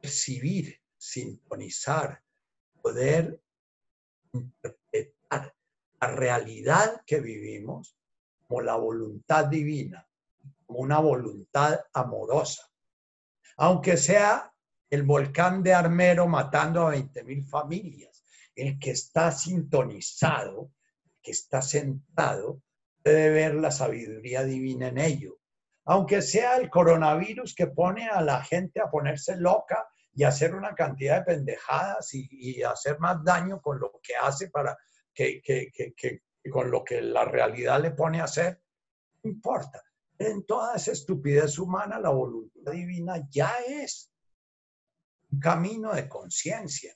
percibir, 0.00 0.80
sintonizar, 0.96 2.22
poder 2.82 3.40
interpretar 4.32 5.54
la 6.00 6.08
realidad 6.08 7.02
que 7.06 7.20
vivimos 7.20 7.96
como 8.46 8.62
la 8.62 8.76
voluntad 8.76 9.46
divina, 9.46 10.08
como 10.66 10.80
una 10.80 10.98
voluntad 10.98 11.80
amorosa. 11.92 12.70
Aunque 13.56 13.96
sea 13.96 14.52
el 14.88 15.02
volcán 15.02 15.62
de 15.62 15.74
Armero 15.74 16.26
matando 16.26 16.86
a 16.86 16.94
20.000 16.94 17.44
familias, 17.48 18.24
el 18.54 18.78
que 18.78 18.92
está 18.92 19.30
sintonizado, 19.30 20.72
que 21.22 21.30
está 21.30 21.62
sentado, 21.62 22.62
debe 23.04 23.30
ver 23.30 23.54
la 23.54 23.70
sabiduría 23.70 24.44
divina 24.44 24.88
en 24.88 24.98
ello 24.98 25.40
aunque 25.90 26.22
sea 26.22 26.56
el 26.56 26.70
coronavirus 26.70 27.52
que 27.52 27.66
pone 27.66 28.08
a 28.08 28.20
la 28.20 28.44
gente 28.44 28.80
a 28.80 28.88
ponerse 28.88 29.36
loca 29.36 29.88
y 30.12 30.22
hacer 30.22 30.54
una 30.54 30.72
cantidad 30.72 31.18
de 31.18 31.34
pendejadas 31.34 32.10
y, 32.12 32.62
hacer 32.62 33.00
más 33.00 33.24
daño 33.24 33.60
con 33.60 33.80
lo 33.80 33.98
que 34.00 34.14
hace 34.14 34.50
para 34.50 34.78
que, 35.12 35.42
con 36.48 36.70
lo 36.70 36.84
que 36.84 37.00
la 37.00 37.24
realidad 37.24 37.80
le 37.80 37.90
pone 37.90 38.20
a 38.20 38.24
hacer, 38.24 38.62
no 39.24 39.30
importa. 39.32 39.82
En 40.16 40.44
toda 40.44 40.76
esa 40.76 40.92
estupidez 40.92 41.58
humana, 41.58 41.98
la 41.98 42.10
voluntad 42.10 42.70
divina 42.70 43.26
ya 43.28 43.52
es 43.66 44.12
un 45.32 45.40
camino 45.40 45.92
de 45.92 46.08
conciencia. 46.08 46.94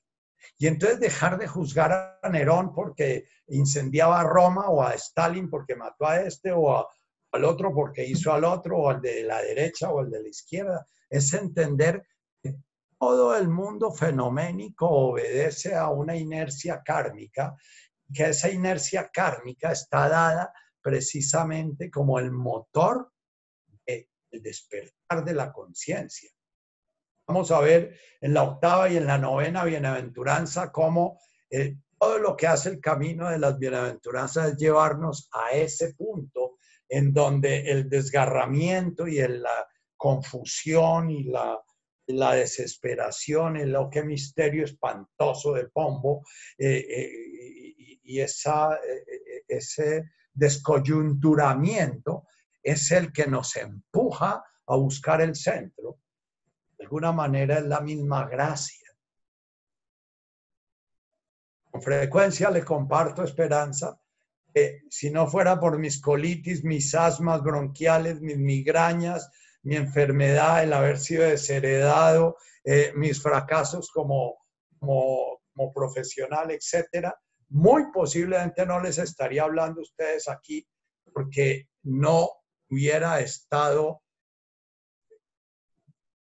Y 0.58 0.66
entonces 0.66 1.00
dejar 1.00 1.38
de 1.38 1.46
juzgar 1.46 2.18
a 2.22 2.28
Nerón 2.28 2.72
porque 2.74 3.24
incendiaba 3.48 4.20
a 4.20 4.24
Roma 4.24 4.68
o 4.68 4.82
a 4.82 4.94
Stalin 4.94 5.48
porque 5.50 5.76
mató 5.76 6.06
a 6.06 6.20
este 6.20 6.52
o 6.52 6.86
al 7.32 7.44
otro 7.44 7.74
porque 7.74 8.04
hizo 8.04 8.32
al 8.32 8.44
otro, 8.44 8.78
o 8.78 8.90
al 8.90 9.00
de 9.00 9.24
la 9.24 9.42
derecha 9.42 9.90
o 9.90 10.00
al 10.00 10.10
de 10.10 10.22
la 10.22 10.28
izquierda. 10.28 10.86
Es 11.10 11.32
entender 11.34 12.06
que 12.42 12.54
todo 12.98 13.36
el 13.36 13.48
mundo 13.48 13.92
fenoménico 13.92 14.88
obedece 14.88 15.74
a 15.74 15.88
una 15.88 16.16
inercia 16.16 16.82
kármica, 16.84 17.56
que 18.12 18.28
esa 18.28 18.50
inercia 18.50 19.10
kármica 19.12 19.72
está 19.72 20.08
dada 20.08 20.52
precisamente 20.80 21.90
como 21.90 22.18
el 22.18 22.30
motor 22.30 23.10
del 23.84 24.06
despertar 24.42 25.24
de 25.24 25.34
la 25.34 25.52
conciencia. 25.52 26.30
Vamos 27.26 27.50
a 27.50 27.60
ver 27.60 27.96
en 28.20 28.34
la 28.34 28.42
octava 28.42 28.88
y 28.88 28.96
en 28.96 29.06
la 29.06 29.18
novena 29.18 29.64
bienaventuranza 29.64 30.70
cómo 30.70 31.20
eh, 31.50 31.76
todo 31.98 32.18
lo 32.18 32.36
que 32.36 32.46
hace 32.46 32.68
el 32.68 32.80
camino 32.80 33.30
de 33.30 33.38
las 33.38 33.58
bienaventuranzas 33.58 34.52
es 34.52 34.56
llevarnos 34.58 35.28
a 35.32 35.52
ese 35.52 35.94
punto 35.94 36.58
en 36.88 37.12
donde 37.12 37.70
el 37.70 37.88
desgarramiento 37.88 39.08
y 39.08 39.16
la 39.16 39.66
confusión 39.96 41.10
y 41.10 41.24
la, 41.24 41.60
desesperación, 42.34 43.56
el 43.56 43.72
lo 43.72 43.88
que 43.88 44.02
misterio 44.02 44.64
espantoso 44.64 45.54
de 45.54 45.68
Pombo 45.68 46.26
eh, 46.58 46.84
eh, 46.88 47.98
y, 48.02 48.20
esa, 48.20 48.74
eh, 48.74 49.44
ese 49.48 50.10
descoyunturamiento 50.32 52.26
es 52.62 52.90
el 52.90 53.12
que 53.12 53.26
nos 53.26 53.56
empuja 53.56 54.44
a 54.66 54.76
buscar 54.76 55.22
el 55.22 55.34
centro. 55.34 56.00
De 56.78 56.84
alguna 56.84 57.12
manera 57.12 57.58
es 57.58 57.64
la 57.64 57.80
misma 57.80 58.28
gracia. 58.28 58.88
Con 61.70 61.82
frecuencia 61.82 62.50
le 62.50 62.64
comparto 62.64 63.24
esperanza 63.24 63.98
si 64.88 65.10
no 65.10 65.26
fuera 65.26 65.58
por 65.58 65.78
mis 65.78 66.00
colitis, 66.00 66.64
mis 66.64 66.94
asmas 66.94 67.42
bronquiales, 67.42 68.20
mis 68.20 68.38
migrañas, 68.38 69.28
mi 69.62 69.76
enfermedad, 69.76 70.62
el 70.62 70.72
haber 70.72 70.98
sido 70.98 71.24
desheredado, 71.24 72.36
eh, 72.62 72.92
mis 72.94 73.20
fracasos 73.20 73.90
como, 73.90 74.36
como, 74.78 75.40
como 75.52 75.72
profesional, 75.72 76.50
etcétera, 76.52 77.18
muy 77.48 77.90
posiblemente 77.92 78.64
no 78.64 78.80
les 78.80 78.98
estaría 78.98 79.42
hablando 79.42 79.80
a 79.80 79.82
ustedes 79.82 80.28
aquí 80.28 80.66
porque 81.12 81.68
no 81.82 82.30
hubiera 82.70 83.20
estado 83.20 84.02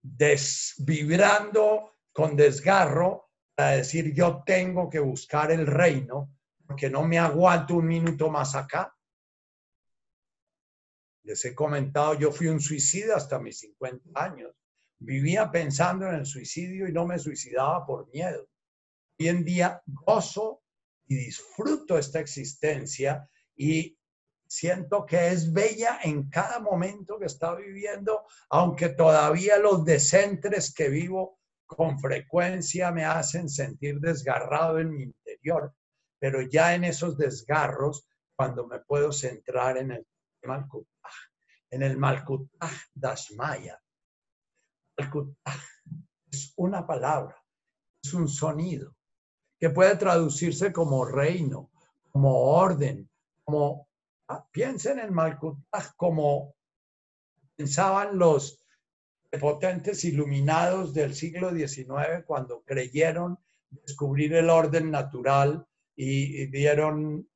desvibrando 0.03 1.95
con 2.11 2.35
desgarro 2.35 3.31
para 3.55 3.77
decir 3.77 4.13
yo 4.13 4.43
tengo 4.45 4.89
que 4.89 4.99
buscar 4.99 5.51
el 5.51 5.65
reino 5.65 6.29
porque 6.67 6.89
no 6.89 7.07
me 7.07 7.17
aguanto 7.17 7.75
un 7.75 7.87
minuto 7.87 8.29
más 8.29 8.55
acá. 8.55 8.93
Les 11.23 11.43
he 11.45 11.55
comentado, 11.55 12.15
yo 12.15 12.31
fui 12.31 12.47
un 12.47 12.59
suicida 12.59 13.15
hasta 13.15 13.39
mis 13.39 13.59
50 13.59 14.09
años. 14.21 14.53
Vivía 14.99 15.49
pensando 15.51 16.07
en 16.07 16.15
el 16.15 16.25
suicidio 16.25 16.87
y 16.87 16.91
no 16.91 17.05
me 17.05 17.19
suicidaba 17.19 17.85
por 17.85 18.09
miedo. 18.11 18.49
Hoy 19.19 19.27
en 19.29 19.43
día 19.43 19.81
gozo 19.85 20.63
y 21.05 21.15
disfruto 21.15 21.97
esta 21.97 22.19
existencia 22.19 23.29
y 23.55 23.97
siento 24.53 25.05
que 25.05 25.29
es 25.29 25.51
bella 25.51 25.99
en 26.03 26.29
cada 26.29 26.59
momento 26.59 27.17
que 27.17 27.25
está 27.25 27.55
viviendo, 27.55 28.25
aunque 28.49 28.89
todavía 28.89 29.57
los 29.57 29.83
decentres 29.83 30.73
que 30.73 30.89
vivo 30.89 31.39
con 31.65 31.99
frecuencia 31.99 32.91
me 32.91 33.05
hacen 33.05 33.49
sentir 33.49 33.99
desgarrado 33.99 34.79
en 34.79 34.91
mi 34.91 35.03
interior 35.03 35.73
pero 36.23 36.41
ya 36.41 36.73
en 36.73 36.85
esos 36.85 37.17
desgarros, 37.17 38.07
cuando 38.33 38.65
me 38.65 38.79
puedo 38.79 39.11
centrar 39.11 39.75
en 39.75 39.91
el 39.91 40.07
Malkutaj, 40.43 41.13
en 41.69 41.83
el 41.83 41.97
Malkutaj 41.97 42.71
Dashmaya. 42.93 43.77
Malkutaj 44.97 45.59
es 46.31 46.53
una 46.55 46.87
palabra, 46.87 47.35
es 48.01 48.13
un 48.13 48.29
sonido 48.29 48.95
que 49.59 49.69
puede 49.69 49.97
traducirse 49.97 50.71
como 50.71 51.03
reino, 51.03 51.71
como 52.09 52.39
orden, 52.39 53.09
como 53.43 53.89
piensen 54.51 54.99
en 54.99 55.05
el 55.05 55.11
Malkutaj 55.11 55.95
como 55.95 56.55
pensaban 57.55 58.17
los 58.17 58.59
potentes 59.39 60.03
iluminados 60.05 60.93
del 60.93 61.15
siglo 61.15 61.51
XIX 61.51 62.23
cuando 62.25 62.63
creyeron 62.63 63.37
descubrir 63.69 64.33
el 64.35 64.49
orden 64.49 64.91
natural 64.91 65.65
y, 65.95 66.47
dieron 66.47 67.27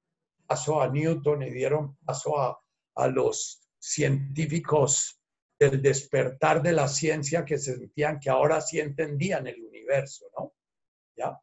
paso 0.46 0.82
a 0.82 0.90
Newton 0.90 1.44
y 1.44 1.50
dieron 1.52 1.98
paso 2.06 2.40
a, 2.40 2.60
a 2.96 3.08
los 3.08 3.68
científicos 3.80 5.20
del 5.60 5.82
despertar 5.82 6.62
de 6.62 6.72
la 6.72 6.88
ciencia 6.88 7.44
que 7.44 7.58
sentían 7.58 8.20
que 8.20 8.30
ahora 8.30 8.62
sí 8.62 8.80
entendían 8.80 9.48
el 9.48 9.64
universo, 9.64 10.26
¿no? 10.38 10.54
¿Ya? 11.16 11.40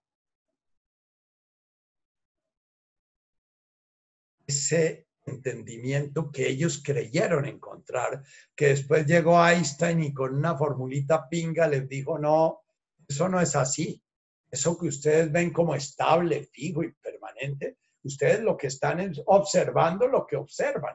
Ese 4.46 5.03
entendimiento 5.26 6.30
que 6.30 6.48
ellos 6.48 6.82
creyeron 6.84 7.46
encontrar, 7.46 8.22
que 8.54 8.68
después 8.68 9.06
llegó 9.06 9.44
Einstein 9.44 10.02
y 10.02 10.12
con 10.12 10.34
una 10.34 10.56
formulita 10.56 11.28
pinga 11.28 11.66
les 11.66 11.88
dijo, 11.88 12.18
no, 12.18 12.62
eso 13.08 13.28
no 13.28 13.40
es 13.40 13.56
así. 13.56 14.02
Eso 14.50 14.78
que 14.78 14.88
ustedes 14.88 15.32
ven 15.32 15.52
como 15.52 15.74
estable, 15.74 16.48
fijo 16.52 16.82
y 16.82 16.92
permanente, 16.92 17.78
ustedes 18.02 18.40
lo 18.40 18.56
que 18.56 18.68
están 18.68 19.00
es 19.00 19.20
observando 19.26 20.06
lo 20.06 20.26
que 20.26 20.36
observan, 20.36 20.94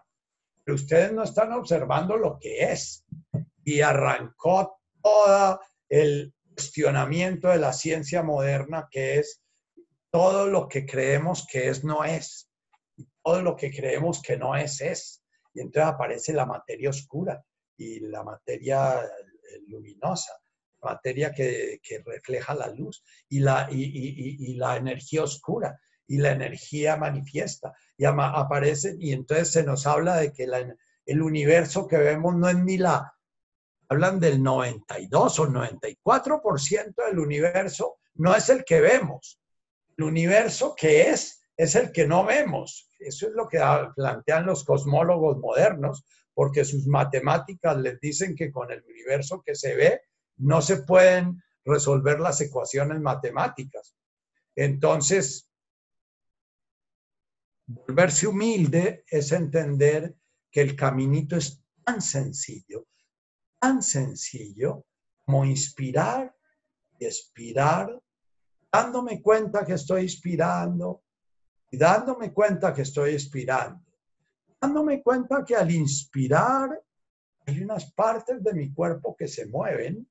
pero 0.64 0.76
ustedes 0.76 1.12
no 1.12 1.24
están 1.24 1.52
observando 1.54 2.16
lo 2.16 2.38
que 2.40 2.72
es. 2.72 3.06
Y 3.64 3.82
arrancó 3.82 4.80
todo 5.02 5.60
el 5.90 6.34
cuestionamiento 6.54 7.50
de 7.50 7.58
la 7.58 7.74
ciencia 7.74 8.24
moderna, 8.24 8.88
que 8.90 9.20
es 9.20 9.42
todo 10.12 10.48
lo 10.48 10.68
que 10.68 10.86
creemos 10.86 11.46
que 11.46 11.70
es 11.70 11.84
no 11.84 12.04
es 12.04 12.49
todo 13.24 13.42
lo 13.42 13.56
que 13.56 13.72
creemos 13.72 14.22
que 14.22 14.38
no 14.38 14.56
es 14.56 14.82
es. 14.82 15.24
Y 15.54 15.62
entonces 15.62 15.94
aparece 15.94 16.34
la 16.34 16.46
materia 16.46 16.90
oscura 16.90 17.44
y 17.78 18.00
la 18.02 18.24
materia 18.24 19.02
eh, 19.02 19.60
luminosa, 19.68 20.34
materia 20.82 21.32
que, 21.34 21.80
refleja 22.06 22.54
la 22.54 22.68
luz 22.68 23.04
y 23.30 23.40
la, 23.40 23.68
y, 23.72 24.54
la 24.56 24.78
energía 24.78 25.24
oscura 25.24 25.80
y 26.08 26.18
la 26.18 26.32
energía 26.32 26.98
manifiesta. 26.98 27.74
Y 27.98 28.06
aparece, 28.06 28.96
y 29.00 29.14
entonces 29.14 29.52
se 29.52 29.64
nos 29.64 29.86
habla 29.88 30.18
de 30.18 30.32
que 30.32 30.48
el 31.06 31.22
universo 31.22 31.88
que 31.88 31.98
vemos 31.98 32.36
no 32.36 32.50
es 32.50 32.58
ni 32.58 32.78
la, 32.78 33.14
hablan 33.90 34.20
del 34.20 34.42
92 34.42 35.40
o 35.40 35.48
94% 35.48 36.94
del 37.08 37.20
universo, 37.20 37.98
no 38.16 38.36
es 38.36 38.50
el 38.50 38.64
que 38.64 38.82
vemos. 38.82 39.42
El 39.98 40.06
universo 40.06 40.76
que 40.76 41.10
es, 41.10 41.39
es 41.60 41.76
el 41.76 41.92
que 41.92 42.08
no 42.08 42.24
vemos. 42.24 42.90
Eso 42.98 43.28
es 43.28 43.34
lo 43.34 43.50
que 43.50 43.60
plantean 43.94 44.46
los 44.46 44.64
cosmólogos 44.64 45.40
modernos, 45.40 46.06
porque 46.34 46.64
sus 46.64 46.88
matemáticas 46.88 47.76
les 47.78 48.00
dicen 48.00 48.34
que 48.34 48.50
con 48.50 48.72
el 48.72 48.82
universo 48.86 49.44
que 49.46 49.56
se 49.56 49.76
ve 49.76 50.02
no 50.38 50.62
se 50.62 50.84
pueden 50.84 51.44
resolver 51.66 52.22
las 52.22 52.40
ecuaciones 52.40 53.02
matemáticas. 53.02 53.94
Entonces, 54.56 55.52
volverse 57.66 58.28
humilde 58.28 59.04
es 59.06 59.34
entender 59.34 60.16
que 60.50 60.62
el 60.62 60.78
caminito 60.78 61.36
es 61.36 61.62
tan 61.84 62.02
sencillo, 62.02 62.88
tan 63.60 63.84
sencillo 63.84 64.86
como 65.26 65.44
inspirar 65.44 66.34
y 66.98 67.06
expirar, 67.06 68.02
dándome 68.72 69.22
cuenta 69.22 69.66
que 69.66 69.74
estoy 69.74 70.04
inspirando, 70.04 71.04
y 71.72 71.78
dándome 71.78 72.34
cuenta 72.34 72.74
que 72.74 72.82
estoy 72.82 73.14
inspirando, 73.14 73.84
dándome 74.60 75.02
cuenta 75.04 75.44
que 75.46 75.56
al 75.56 75.72
inspirar 75.72 76.82
hay 77.46 77.62
unas 77.62 77.92
partes 77.94 78.44
de 78.44 78.54
mi 78.54 78.74
cuerpo 78.74 79.16
que 79.16 79.28
se 79.28 79.46
mueven 79.46 80.08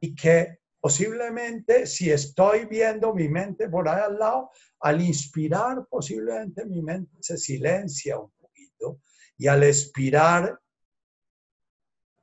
y 0.00 0.14
que 0.14 0.58
posiblemente 0.80 1.86
si 1.86 2.10
estoy 2.10 2.66
viendo 2.66 3.14
mi 3.14 3.28
mente 3.28 3.68
por 3.68 3.88
ahí 3.88 4.02
al 4.02 4.18
lado, 4.18 4.50
al 4.80 5.00
inspirar 5.00 5.86
posiblemente 5.88 6.66
mi 6.66 6.82
mente 6.82 7.16
se 7.20 7.38
silencia 7.38 8.18
un 8.18 8.30
poquito 8.32 9.00
y 9.38 9.46
al 9.46 9.62
expirar 9.62 10.60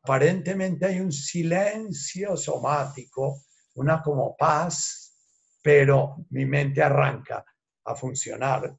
aparentemente 0.04 0.86
hay 0.86 1.00
un 1.00 1.12
silencio 1.12 2.36
somático, 2.36 3.44
una 3.76 4.02
como 4.02 4.36
paz, 4.36 5.16
pero 5.62 6.26
mi 6.32 6.46
mente 6.46 6.82
arranca 6.82 7.46
a 7.92 7.96
funcionar. 7.96 8.76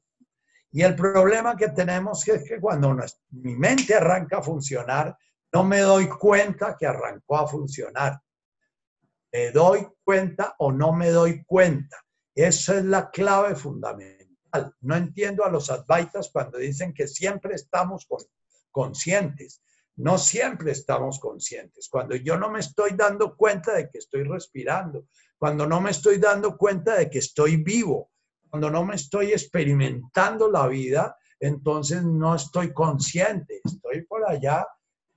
Y 0.71 0.81
el 0.81 0.95
problema 0.95 1.55
que 1.55 1.69
tenemos 1.69 2.27
es 2.27 2.43
que 2.47 2.59
cuando 2.59 2.95
mi 3.29 3.55
mente 3.55 3.93
arranca 3.93 4.39
a 4.39 4.43
funcionar, 4.43 5.15
no 5.53 5.63
me 5.63 5.81
doy 5.81 6.09
cuenta 6.09 6.75
que 6.77 6.87
arrancó 6.87 7.37
a 7.37 7.47
funcionar. 7.47 8.19
Me 9.31 9.51
doy 9.51 9.87
cuenta 10.03 10.55
o 10.57 10.71
no 10.71 10.93
me 10.93 11.09
doy 11.09 11.43
cuenta. 11.45 12.03
Esa 12.33 12.77
es 12.77 12.85
la 12.85 13.11
clave 13.11 13.55
fundamental. 13.55 14.73
No 14.81 14.95
entiendo 14.95 15.45
a 15.45 15.49
los 15.49 15.69
advaitas 15.69 16.29
cuando 16.33 16.57
dicen 16.57 16.93
que 16.93 17.07
siempre 17.07 17.53
estamos 17.53 18.07
conscientes. 18.71 19.61
No 19.95 20.17
siempre 20.17 20.71
estamos 20.71 21.19
conscientes. 21.19 21.87
Cuando 21.87 22.15
yo 22.15 22.35
no 22.35 22.49
me 22.49 22.59
estoy 22.59 22.91
dando 22.95 23.35
cuenta 23.35 23.73
de 23.75 23.89
que 23.91 23.99
estoy 23.99 24.23
respirando, 24.23 25.05
cuando 25.37 25.67
no 25.67 25.81
me 25.81 25.91
estoy 25.91 26.17
dando 26.17 26.57
cuenta 26.57 26.95
de 26.95 27.11
que 27.11 27.19
estoy 27.19 27.57
vivo, 27.57 28.09
cuando 28.53 28.69
no 28.69 28.85
me 28.85 28.93
estoy 28.93 29.31
experimentando 29.31 30.47
la 30.47 30.67
vida, 30.67 31.17
entonces 31.39 32.03
no 32.03 32.35
estoy 32.35 32.71
consciente, 32.71 33.61
estoy 33.63 34.03
por 34.03 34.29
allá 34.29 34.67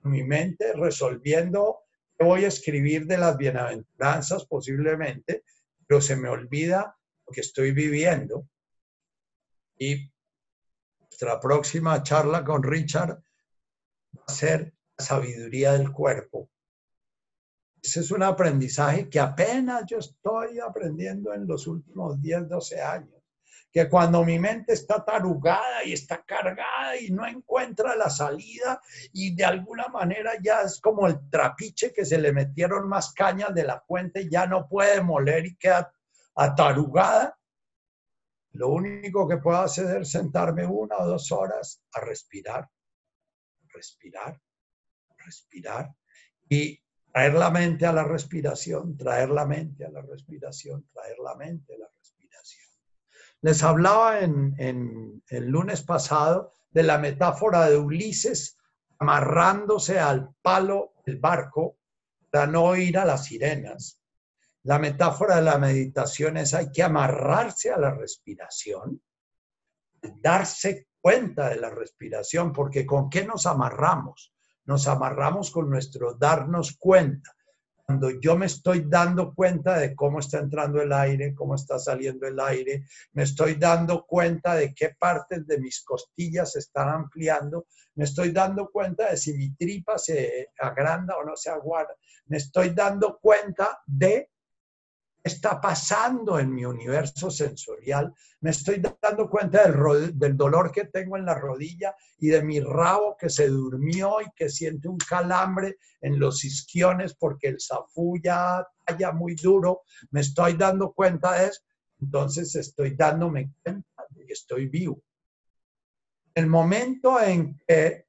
en 0.03 0.09
mi 0.09 0.23
mente 0.23 0.73
resolviendo 0.73 1.81
qué 2.17 2.25
voy 2.25 2.45
a 2.45 2.47
escribir 2.47 3.05
de 3.05 3.19
las 3.19 3.37
bienaventuranzas 3.37 4.43
posiblemente, 4.47 5.43
pero 5.85 6.01
se 6.01 6.15
me 6.15 6.29
olvida 6.29 6.97
lo 7.27 7.31
que 7.31 7.41
estoy 7.41 7.73
viviendo. 7.73 8.49
Y 9.77 10.11
nuestra 10.99 11.39
próxima 11.39 12.01
charla 12.01 12.43
con 12.43 12.63
Richard 12.63 13.21
va 14.17 14.23
a 14.27 14.33
ser 14.33 14.73
la 14.97 15.05
sabiduría 15.05 15.73
del 15.73 15.91
cuerpo. 15.91 16.49
Ese 17.83 17.99
es 17.99 18.09
un 18.09 18.23
aprendizaje 18.23 19.07
que 19.07 19.19
apenas 19.19 19.83
yo 19.85 19.99
estoy 19.99 20.59
aprendiendo 20.59 21.35
en 21.35 21.45
los 21.45 21.67
últimos 21.67 22.19
10, 22.19 22.49
12 22.49 22.81
años 22.81 23.16
que 23.77 23.89
cuando 23.89 24.25
mi 24.25 24.39
mente 24.39 24.73
está 24.73 25.05
tarugada 25.05 25.83
y 25.85 25.93
está 25.93 26.23
cargada 26.23 26.99
y 26.99 27.11
no 27.11 27.27
encuentra 27.27 27.95
la 27.95 28.09
salida 28.09 28.81
y 29.13 29.35
de 29.35 29.45
alguna 29.45 29.87
manera 29.87 30.31
ya 30.41 30.61
es 30.61 30.81
como 30.81 31.05
el 31.05 31.29
trapiche 31.29 31.93
que 31.93 32.03
se 32.03 32.17
le 32.17 32.33
metieron 32.33 32.89
más 32.89 33.13
cañas 33.13 33.53
de 33.53 33.65
la 33.65 33.83
cuenta 33.85 34.19
y 34.19 34.31
ya 34.31 34.47
no 34.47 34.67
puede 34.67 34.99
moler 35.03 35.45
y 35.45 35.57
queda 35.57 35.93
atarugada, 36.33 37.37
lo 38.53 38.69
único 38.69 39.27
que 39.27 39.37
puedo 39.37 39.59
hacer 39.59 40.01
es 40.01 40.09
sentarme 40.09 40.65
una 40.65 40.97
o 40.97 41.05
dos 41.05 41.31
horas 41.31 41.83
a 41.93 41.99
respirar, 41.99 42.67
respirar, 43.67 44.41
respirar 45.19 45.93
y 46.49 46.81
traer 47.11 47.35
la 47.35 47.51
mente 47.51 47.85
a 47.85 47.93
la 47.93 48.05
respiración, 48.05 48.97
traer 48.97 49.29
la 49.29 49.45
mente 49.45 49.85
a 49.85 49.91
la 49.91 50.01
respiración, 50.01 50.89
traer 50.91 51.19
la 51.19 51.35
mente 51.35 51.75
a 51.75 51.77
la 51.77 51.89
les 53.47 53.63
hablaba 53.63 54.19
en, 54.19 55.23
el 55.29 55.47
lunes 55.47 55.81
pasado 55.81 56.51
de 56.69 56.83
la 56.83 56.97
metáfora 56.97 57.69
de 57.69 57.77
Ulises 57.77 58.57
amarrándose 58.99 59.99
al 59.99 60.35
palo 60.41 60.95
del 61.05 61.17
barco 61.17 61.77
para 62.29 62.45
no 62.45 62.75
ir 62.75 62.97
a 62.97 63.05
las 63.05 63.23
sirenas. 63.23 64.01
La 64.63 64.79
metáfora 64.79 65.37
de 65.37 65.43
la 65.43 65.57
meditación 65.57 66.35
es 66.35 66.53
hay 66.53 66.73
que 66.73 66.83
amarrarse 66.83 67.71
a 67.71 67.77
la 67.77 67.91
respiración, 67.91 69.01
darse 70.21 70.89
cuenta 70.99 71.47
de 71.47 71.55
la 71.55 71.69
respiración, 71.69 72.51
porque 72.51 72.85
¿con 72.85 73.09
qué 73.09 73.23
nos 73.23 73.45
amarramos? 73.45 74.33
Nos 74.65 74.89
amarramos 74.89 75.51
con 75.51 75.69
nuestro 75.69 76.15
darnos 76.15 76.75
cuenta 76.75 77.36
cuando 77.87 78.09
yo 78.19 78.35
me 78.35 78.47
estoy 78.47 78.83
dando 78.85 79.33
cuenta 79.33 79.79
de 79.79 79.95
cómo 79.95 80.19
está 80.19 80.39
entrando 80.39 80.81
el 80.81 80.91
aire, 80.91 81.33
cómo 81.33 81.55
está 81.55 81.79
saliendo 81.79 82.27
el 82.27 82.37
aire, 82.37 82.83
me 83.13 83.23
estoy 83.23 83.55
dando 83.55 84.05
cuenta 84.05 84.55
de 84.55 84.73
qué 84.73 84.89
partes 84.99 85.47
de 85.47 85.57
mis 85.57 85.85
costillas 85.85 86.51
se 86.51 86.59
están 86.59 86.89
ampliando, 86.89 87.65
me 87.95 88.03
estoy 88.03 88.31
dando 88.31 88.69
cuenta 88.71 89.09
de 89.09 89.15
si 89.15 89.33
mi 89.35 89.55
tripa 89.55 89.97
se 89.97 90.49
agranda 90.59 91.15
o 91.15 91.23
no 91.23 91.37
se 91.37 91.49
aguarda, 91.49 91.95
me 92.25 92.35
estoy 92.35 92.71
dando 92.71 93.19
cuenta 93.21 93.79
de 93.85 94.31
está 95.27 95.61
pasando 95.61 96.39
en 96.39 96.53
mi 96.53 96.65
universo 96.65 97.29
sensorial. 97.29 98.13
Me 98.41 98.49
estoy 98.49 98.81
dando 99.01 99.29
cuenta 99.29 99.63
del, 99.63 100.35
dolor 100.35 100.71
que 100.71 100.85
tengo 100.85 101.17
en 101.17 101.25
la 101.25 101.35
rodilla 101.35 101.95
y 102.17 102.27
de 102.27 102.43
mi 102.43 102.59
rabo 102.59 103.15
que 103.17 103.29
se 103.29 103.47
durmió 103.47 104.21
y 104.21 104.31
que 104.35 104.49
siente 104.49 104.87
un 104.87 104.97
calambre 104.97 105.77
en 106.01 106.19
los 106.19 106.43
isquiones 106.43 107.13
porque 107.13 107.49
el 107.49 107.57
zafú 107.61 108.19
ya 108.23 108.65
talla 108.85 109.11
muy 109.11 109.35
duro. 109.35 109.81
Me 110.11 110.21
estoy 110.21 110.53
dando 110.53 110.91
cuenta 110.93 111.33
de 111.33 111.47
eso. 111.47 111.61
Entonces 111.99 112.55
estoy 112.55 112.95
dándome 112.95 113.53
cuenta 113.63 114.05
de 114.09 114.25
que 114.25 114.33
estoy 114.33 114.67
vivo. 114.67 115.01
El 116.33 116.47
momento 116.47 117.19
en 117.19 117.57
que 117.67 118.06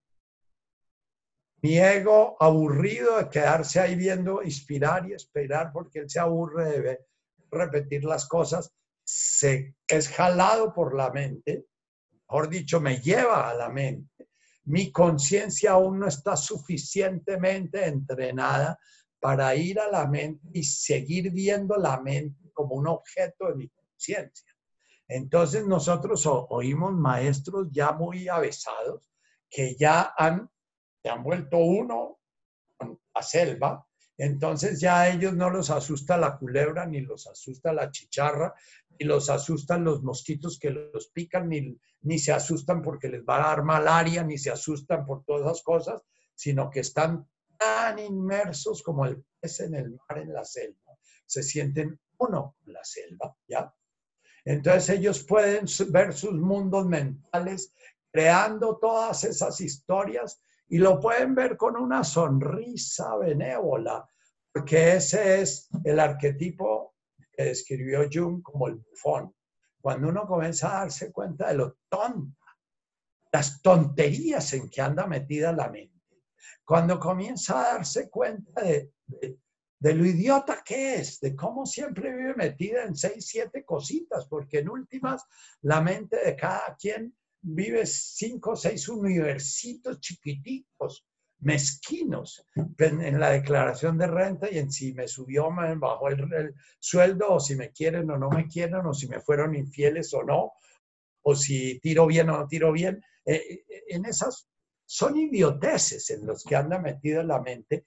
mi 1.62 1.78
ego 1.78 2.36
aburrido 2.40 3.18
de 3.18 3.28
quedarse 3.28 3.80
ahí 3.80 3.96
viendo, 3.96 4.42
inspirar 4.42 5.08
y 5.08 5.14
esperar 5.14 5.70
porque 5.72 6.00
él 6.00 6.10
se 6.10 6.20
aburre 6.20 6.80
de 6.80 7.00
repetir 7.50 8.04
las 8.04 8.26
cosas, 8.28 8.72
se 9.04 9.74
es 9.86 10.08
jalado 10.08 10.72
por 10.72 10.94
la 10.94 11.10
mente, 11.10 11.66
mejor 12.12 12.48
dicho, 12.48 12.80
me 12.80 12.98
lleva 13.00 13.48
a 13.48 13.54
la 13.54 13.70
mente, 13.70 14.28
mi 14.64 14.92
conciencia 14.92 15.72
aún 15.72 15.98
no 15.98 16.06
está 16.06 16.36
suficientemente 16.36 17.86
entrenada 17.86 18.78
para 19.18 19.54
ir 19.54 19.80
a 19.80 19.90
la 19.90 20.06
mente 20.06 20.46
y 20.52 20.62
seguir 20.62 21.32
viendo 21.32 21.76
la 21.76 22.00
mente 22.00 22.50
como 22.52 22.74
un 22.74 22.86
objeto 22.86 23.48
de 23.48 23.54
mi 23.54 23.68
conciencia. 23.68 24.52
Entonces 25.08 25.66
nosotros 25.66 26.22
oímos 26.26 26.92
maestros 26.92 27.68
ya 27.70 27.92
muy 27.92 28.28
avesados 28.28 29.10
que 29.48 29.74
ya 29.76 30.12
han, 30.16 30.50
se 31.02 31.08
han 31.08 31.22
vuelto 31.22 31.58
uno 31.58 32.18
a 33.14 33.22
selva, 33.22 33.86
entonces 34.16 34.80
ya 34.80 35.00
a 35.00 35.08
ellos 35.08 35.34
no 35.34 35.48
los 35.48 35.70
asusta 35.70 36.16
la 36.16 36.36
culebra, 36.36 36.86
ni 36.86 37.00
los 37.00 37.28
asusta 37.28 37.72
la 37.72 37.90
chicharra, 37.90 38.52
ni 38.98 39.06
los 39.06 39.30
asustan 39.30 39.84
los 39.84 40.02
mosquitos 40.02 40.58
que 40.58 40.70
los 40.70 41.08
pican, 41.08 41.48
ni, 41.48 41.78
ni 42.02 42.18
se 42.18 42.32
asustan 42.32 42.82
porque 42.82 43.08
les 43.08 43.22
va 43.22 43.36
a 43.36 43.48
dar 43.48 43.62
malaria, 43.62 44.24
ni 44.24 44.36
se 44.36 44.50
asustan 44.50 45.06
por 45.06 45.24
todas 45.24 45.46
esas 45.46 45.62
cosas, 45.62 46.02
sino 46.34 46.68
que 46.68 46.80
están 46.80 47.28
tan 47.56 47.98
inmersos 48.00 48.82
como 48.82 49.04
el 49.06 49.24
pez 49.40 49.60
en 49.60 49.74
el 49.74 49.90
mar, 49.90 50.18
en 50.18 50.32
la 50.32 50.44
selva. 50.44 50.98
Se 51.24 51.42
sienten 51.44 52.00
uno 52.18 52.56
con 52.64 52.72
la 52.72 52.84
selva, 52.84 53.36
¿ya? 53.46 53.72
Entonces 54.44 54.88
ellos 54.90 55.22
pueden 55.24 55.66
ver 55.90 56.12
sus 56.12 56.32
mundos 56.32 56.86
mentales 56.86 57.72
creando 58.10 58.78
todas 58.78 59.22
esas 59.24 59.60
historias 59.60 60.40
y 60.68 60.78
lo 60.78 61.00
pueden 61.00 61.34
ver 61.34 61.56
con 61.56 61.76
una 61.76 62.04
sonrisa 62.04 63.16
benévola, 63.16 64.08
porque 64.52 64.96
ese 64.96 65.40
es 65.40 65.68
el 65.84 65.98
arquetipo 66.00 66.94
que 67.32 67.44
describió 67.44 68.08
Jung 68.12 68.42
como 68.42 68.68
el 68.68 68.76
bufón. 68.76 69.34
Cuando 69.80 70.08
uno 70.08 70.26
comienza 70.26 70.70
a 70.70 70.80
darse 70.80 71.12
cuenta 71.12 71.48
de 71.48 71.54
lo 71.54 71.78
tonta, 71.88 72.36
las 73.32 73.62
tonterías 73.62 74.52
en 74.54 74.68
que 74.68 74.80
anda 74.80 75.06
metida 75.06 75.52
la 75.52 75.68
mente 75.68 75.98
cuando 76.68 77.00
comienza 77.00 77.58
a 77.58 77.74
darse 77.74 78.10
cuenta 78.10 78.60
de, 78.60 78.92
lo 79.80 80.04
idiota 80.04 80.62
que 80.62 80.96
es, 80.96 81.18
de 81.18 81.34
cómo 81.34 81.64
siempre 81.64 82.14
vive 82.14 82.34
metida 82.34 82.84
en 82.84 82.94
seis, 82.94 83.26
siete 83.26 83.64
cositas, 83.64 84.26
porque 84.26 84.58
en 84.58 84.68
últimas 84.68 85.24
la 85.62 85.80
mente 85.80 86.22
de 86.22 86.36
cada 86.36 86.76
quien 86.78 87.16
vive 87.40 87.86
cinco 87.86 88.52
o 88.52 88.56
seis 88.56 88.88
universitos 88.88 90.00
chiquititos, 90.00 91.06
mezquinos, 91.40 92.44
en 92.78 93.20
la 93.20 93.30
declaración 93.30 93.96
de 93.96 94.08
renta 94.08 94.50
y 94.50 94.58
en 94.58 94.72
si 94.72 94.92
me 94.92 95.06
subió, 95.06 95.50
me 95.50 95.74
bajó 95.76 96.08
el, 96.08 96.54
sueldo, 96.80 97.34
o 97.34 97.40
si 97.40 97.54
me 97.54 97.70
quieren 97.70 98.10
o 98.10 98.18
no 98.18 98.28
me 98.28 98.48
quieren, 98.48 98.84
o 98.86 98.92
si 98.92 99.06
me 99.08 99.20
fueron 99.20 99.54
infieles 99.54 100.12
o 100.14 100.24
no, 100.24 100.52
o 101.22 101.34
si 101.34 101.78
tiro 101.80 102.06
bien 102.06 102.30
o 102.30 102.38
no 102.38 102.48
tiro 102.48 102.72
bien. 102.72 103.00
Eh, 103.24 103.64
eh, 103.68 103.84
en 103.88 104.04
esas 104.06 104.48
son 104.84 105.16
idioteces 105.16 106.10
en 106.10 106.26
los 106.26 106.42
que 106.42 106.56
anda 106.56 106.78
metido 106.78 107.22
la 107.22 107.40
mente, 107.40 107.84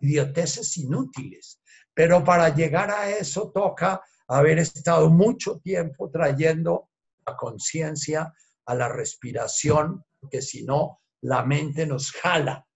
idioteces 0.00 0.76
inútiles. 0.76 1.60
Pero 1.92 2.22
para 2.22 2.54
llegar 2.54 2.90
a 2.90 3.10
eso 3.10 3.50
toca 3.50 4.02
haber 4.28 4.58
estado 4.58 5.10
mucho 5.10 5.58
tiempo 5.58 6.10
trayendo 6.10 6.90
la 7.26 7.36
conciencia 7.36 8.32
a 8.66 8.74
la 8.74 8.88
respiración, 8.88 10.04
porque 10.20 10.42
si 10.42 10.64
no, 10.64 11.00
la 11.22 11.44
mente 11.44 11.86
nos 11.86 12.12
jala, 12.12 12.66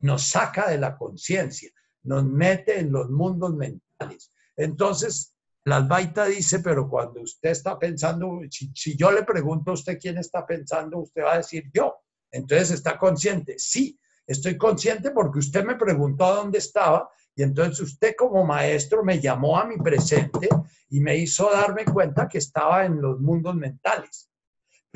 nos 0.00 0.28
saca 0.28 0.68
de 0.70 0.78
la 0.78 0.96
conciencia, 0.96 1.70
nos 2.04 2.24
mete 2.24 2.78
en 2.78 2.92
los 2.92 3.10
mundos 3.10 3.54
mentales. 3.54 4.32
Entonces, 4.56 5.34
la 5.64 5.76
Albaita 5.76 6.26
dice, 6.26 6.60
pero 6.60 6.88
cuando 6.88 7.22
usted 7.22 7.50
está 7.50 7.78
pensando, 7.78 8.40
si, 8.50 8.70
si, 8.74 8.96
yo 8.96 9.10
le 9.10 9.24
pregunto 9.24 9.70
a 9.72 9.74
usted 9.74 9.98
quién 10.00 10.18
está 10.18 10.46
pensando, 10.46 10.98
usted 10.98 11.22
va 11.22 11.34
a 11.34 11.38
decir 11.38 11.70
yo. 11.74 11.96
Entonces 12.30 12.70
está 12.70 12.98
consciente. 12.98 13.56
Sí, 13.58 13.98
estoy 14.26 14.56
consciente 14.56 15.10
porque 15.10 15.40
usted 15.40 15.64
me 15.64 15.74
preguntó 15.76 16.34
dónde 16.34 16.58
estaba 16.58 17.10
y 17.34 17.42
entonces 17.42 17.80
usted 17.80 18.14
como 18.16 18.44
maestro 18.44 19.04
me 19.04 19.20
llamó 19.20 19.58
a 19.58 19.66
mi 19.66 19.76
presente 19.76 20.48
y 20.88 21.00
me 21.00 21.16
hizo 21.16 21.50
darme 21.50 21.84
cuenta 21.84 22.28
que 22.28 22.38
estaba 22.38 22.86
en 22.86 23.00
los 23.00 23.20
mundos 23.20 23.54
mentales. 23.54 24.30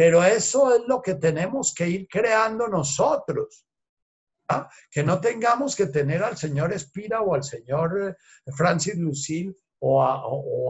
Pero 0.01 0.25
eso 0.25 0.75
es 0.75 0.81
lo 0.89 1.03
que 1.03 1.17
tenemos 1.17 1.75
que 1.75 1.87
ir 1.87 2.09
creando 2.09 2.67
nosotros. 2.69 3.67
¿ah? 4.49 4.67
Que 4.91 5.03
no 5.03 5.21
tengamos 5.21 5.77
que 5.77 5.89
tener 5.89 6.25
al 6.25 6.39
señor 6.39 6.73
Espira 6.73 7.21
o 7.21 7.35
al 7.35 7.45
señor 7.45 8.09
eh, 8.09 8.53
Francis 8.57 8.97
Lucille 8.97 9.55
o 9.81 10.03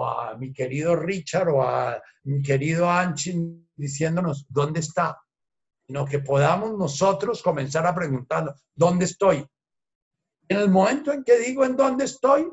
a, 0.05 0.37
mi 0.37 0.53
querido 0.53 0.97
Richard 0.97 1.49
o 1.49 1.63
a 1.63 2.03
mi 2.25 2.43
querido 2.43 2.91
Anchin 2.91 3.71
diciéndonos 3.77 4.47
dónde 4.49 4.81
está 4.81 5.17
sino 5.87 6.05
que 6.05 6.19
podamos 6.19 6.77
nosotros 6.77 7.41
comenzar 7.41 7.87
a 7.87 7.95
preguntarnos, 7.95 8.61
¿dónde 8.75 9.05
estoy? 9.05 9.47
En 10.49 10.57
el 10.57 10.71
momento 10.71 11.13
en 11.13 11.23
que 11.23 11.39
digo 11.39 11.65
en 11.65 11.77
dónde 11.77 12.07
estoy, 12.07 12.49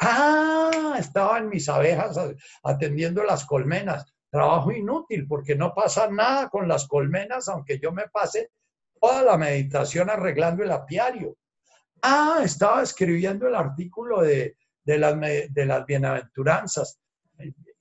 ah, 0.00 0.96
estaba 0.98 1.36
en 1.36 1.50
mis 1.50 1.68
abejas 1.68 2.18
atendiendo 2.62 3.22
las 3.22 3.44
colmenas. 3.44 4.15
Trabajo 4.30 4.72
inútil 4.72 5.26
porque 5.26 5.54
no 5.54 5.74
pasa 5.74 6.08
nada 6.08 6.48
con 6.48 6.68
las 6.68 6.86
colmenas, 6.86 7.48
aunque 7.48 7.78
yo 7.78 7.92
me 7.92 8.08
pase 8.08 8.50
toda 9.00 9.22
la 9.22 9.36
meditación 9.36 10.10
arreglando 10.10 10.62
el 10.62 10.72
apiario. 10.72 11.36
Ah, 12.02 12.40
estaba 12.42 12.82
escribiendo 12.82 13.48
el 13.48 13.54
artículo 13.54 14.22
de, 14.22 14.56
de, 14.84 14.98
las, 14.98 15.18
de 15.20 15.66
las 15.66 15.86
bienaventuranzas. 15.86 16.98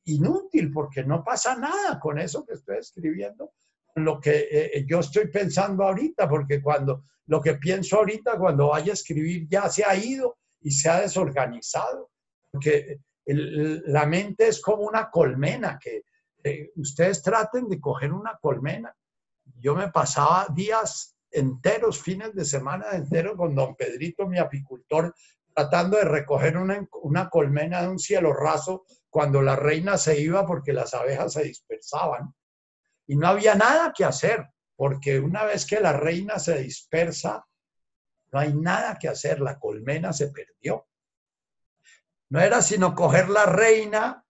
Inútil 0.05 0.71
porque 0.71 1.03
no 1.03 1.23
pasa 1.23 1.55
nada 1.55 1.99
con 1.99 2.19
eso 2.19 2.45
que 2.45 2.53
estoy 2.53 2.77
escribiendo 2.77 3.53
lo 3.95 4.19
que 4.19 4.39
eh, 4.39 4.71
eh, 4.73 4.85
yo 4.87 4.99
estoy 4.99 5.27
pensando 5.27 5.83
ahorita, 5.83 6.27
porque 6.27 6.61
cuando 6.61 7.05
lo 7.27 7.41
que 7.41 7.55
pienso 7.55 7.97
ahorita, 7.97 8.37
cuando 8.37 8.67
vaya 8.67 8.91
a 8.91 8.93
escribir, 8.93 9.47
ya 9.49 9.69
se 9.69 9.83
ha 9.83 9.95
ido 9.95 10.37
y 10.61 10.71
se 10.71 10.89
ha 10.89 11.01
desorganizado. 11.01 12.11
Porque 12.51 12.99
la 13.25 14.05
mente 14.05 14.47
es 14.47 14.61
como 14.61 14.83
una 14.83 15.09
colmena, 15.09 15.79
que 15.81 16.03
ustedes 16.75 17.21
traten 17.23 17.67
de 17.67 17.79
coger 17.79 18.13
una 18.13 18.37
colmena. 18.41 18.95
Yo 19.57 19.75
me 19.75 19.89
pasaba 19.89 20.47
días 20.53 21.15
enteros, 21.31 22.01
fines 22.01 22.33
de 22.33 22.45
semana 22.45 22.91
enteros 22.93 23.35
con 23.35 23.55
don 23.55 23.75
Pedrito, 23.75 24.27
mi 24.27 24.37
apicultor, 24.37 25.13
tratando 25.53 25.97
de 25.97 26.05
recoger 26.05 26.57
una, 26.57 27.29
colmena 27.29 27.81
de 27.81 27.87
un 27.87 27.99
cielo 27.99 28.33
raso 28.33 28.85
cuando 29.09 29.41
la 29.41 29.55
reina 29.55 29.97
se 29.97 30.19
iba 30.19 30.45
porque 30.45 30.73
las 30.73 30.93
abejas 30.93 31.33
se 31.33 31.43
dispersaban 31.43 32.33
y 33.07 33.15
no 33.15 33.27
había 33.27 33.55
nada 33.55 33.93
que 33.95 34.03
hacer, 34.03 34.49
porque 34.75 35.19
una 35.19 35.43
vez 35.43 35.65
que 35.65 35.79
la 35.79 35.93
reina 35.93 36.39
se 36.39 36.57
dispersa, 36.57 37.45
no 38.31 38.39
hay 38.39 38.53
nada 38.53 38.97
que 38.99 39.07
hacer, 39.07 39.39
la 39.39 39.59
colmena 39.59 40.11
se 40.11 40.29
perdió. 40.29 40.87
No 42.29 42.41
era 42.41 42.61
sino 42.61 42.95
coger 42.95 43.29
la 43.29 43.45
reina, 43.45 44.24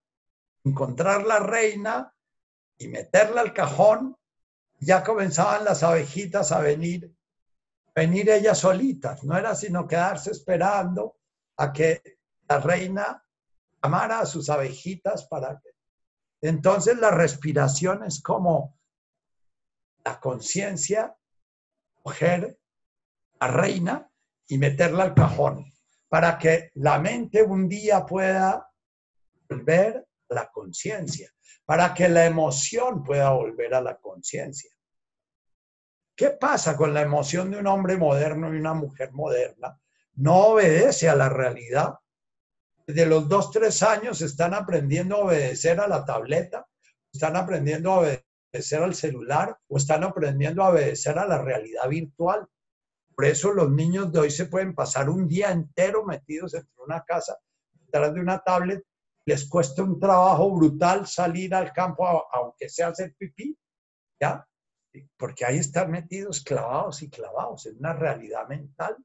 encontrar 0.65 1.23
la 1.23 1.39
reina 1.39 2.13
y 2.77 2.87
meterla 2.87 3.41
al 3.41 3.53
cajón. 3.53 4.17
Ya 4.79 5.03
comenzaban 5.03 5.63
las 5.63 5.83
abejitas 5.83 6.51
a 6.51 6.59
venir, 6.59 7.15
venir 7.95 8.29
ellas 8.29 8.57
solitas. 8.57 9.23
No 9.23 9.37
era 9.37 9.55
sino 9.55 9.87
quedarse 9.87 10.31
esperando 10.31 11.17
a 11.57 11.71
que 11.71 12.01
la 12.49 12.59
reina 12.59 13.23
llamara 13.81 14.19
a 14.19 14.25
sus 14.25 14.49
abejitas 14.49 15.25
para 15.27 15.59
que 15.59 15.69
entonces 16.41 16.97
la 16.97 17.11
respiración 17.11 18.03
es 18.03 18.21
como 18.21 18.77
la 20.03 20.19
conciencia, 20.19 21.15
coger 22.03 22.59
a 23.39 23.47
reina 23.47 24.11
y 24.47 24.57
meterla 24.59 25.05
al 25.05 25.13
cajón, 25.15 25.65
para 26.07 26.37
que 26.37 26.69
la 26.75 26.99
mente 26.99 27.41
un 27.41 27.67
día 27.67 28.05
pueda 28.05 28.69
volver 29.49 30.04
la 30.29 30.49
conciencia, 30.51 31.31
para 31.65 31.93
que 31.93 32.09
la 32.09 32.25
emoción 32.25 33.03
pueda 33.03 33.31
volver 33.31 33.73
a 33.73 33.81
la 33.81 33.97
conciencia. 33.97 34.71
¿Qué 36.15 36.29
pasa 36.31 36.77
con 36.77 36.93
la 36.93 37.01
emoción 37.01 37.51
de 37.51 37.57
un 37.57 37.67
hombre 37.67 37.97
moderno 37.97 38.53
y 38.53 38.57
una 38.57 38.73
mujer 38.73 39.11
moderna? 39.11 39.79
No 40.13 40.47
obedece 40.47 41.09
a 41.09 41.15
la 41.15 41.27
realidad, 41.27 41.95
de 42.87 43.05
los 43.05 43.27
dos, 43.27 43.51
tres 43.51 43.81
años 43.81 44.21
están 44.21 44.53
aprendiendo 44.53 45.15
a 45.15 45.25
obedecer 45.25 45.79
a 45.79 45.87
la 45.87 46.05
tableta, 46.05 46.67
están 47.11 47.35
aprendiendo 47.35 47.91
a 47.91 47.99
obedecer 47.99 48.83
al 48.83 48.93
celular 48.93 49.57
o 49.67 49.77
están 49.77 50.03
aprendiendo 50.03 50.63
a 50.63 50.69
obedecer 50.69 51.17
a 51.17 51.25
la 51.25 51.41
realidad 51.41 51.87
virtual. 51.89 52.45
Por 53.15 53.25
eso 53.25 53.53
los 53.53 53.71
niños 53.71 54.11
de 54.11 54.19
hoy 54.19 54.31
se 54.31 54.45
pueden 54.45 54.75
pasar 54.75 55.09
un 55.09 55.27
día 55.27 55.51
entero 55.51 56.05
metidos 56.05 56.51
dentro 56.51 56.73
de 56.77 56.83
una 56.83 57.03
casa, 57.03 57.37
detrás 57.71 58.13
de 58.13 58.21
una 58.21 58.39
tablet. 58.39 58.83
Les 59.25 59.49
cuesta 59.49 59.83
un 59.83 59.99
trabajo 59.99 60.51
brutal 60.51 61.07
salir 61.07 61.53
al 61.55 61.73
campo, 61.73 62.07
aunque 62.31 62.69
sea 62.69 62.89
hacer 62.89 63.15
pipí, 63.17 63.57
¿ya? 64.21 64.47
Porque 65.17 65.45
ahí 65.45 65.57
están 65.57 65.91
metidos 65.91 66.41
clavados 66.41 67.01
y 67.01 67.09
clavados 67.09 67.65
en 67.65 67.77
una 67.77 67.93
realidad 67.93 68.47
mental. 68.47 68.95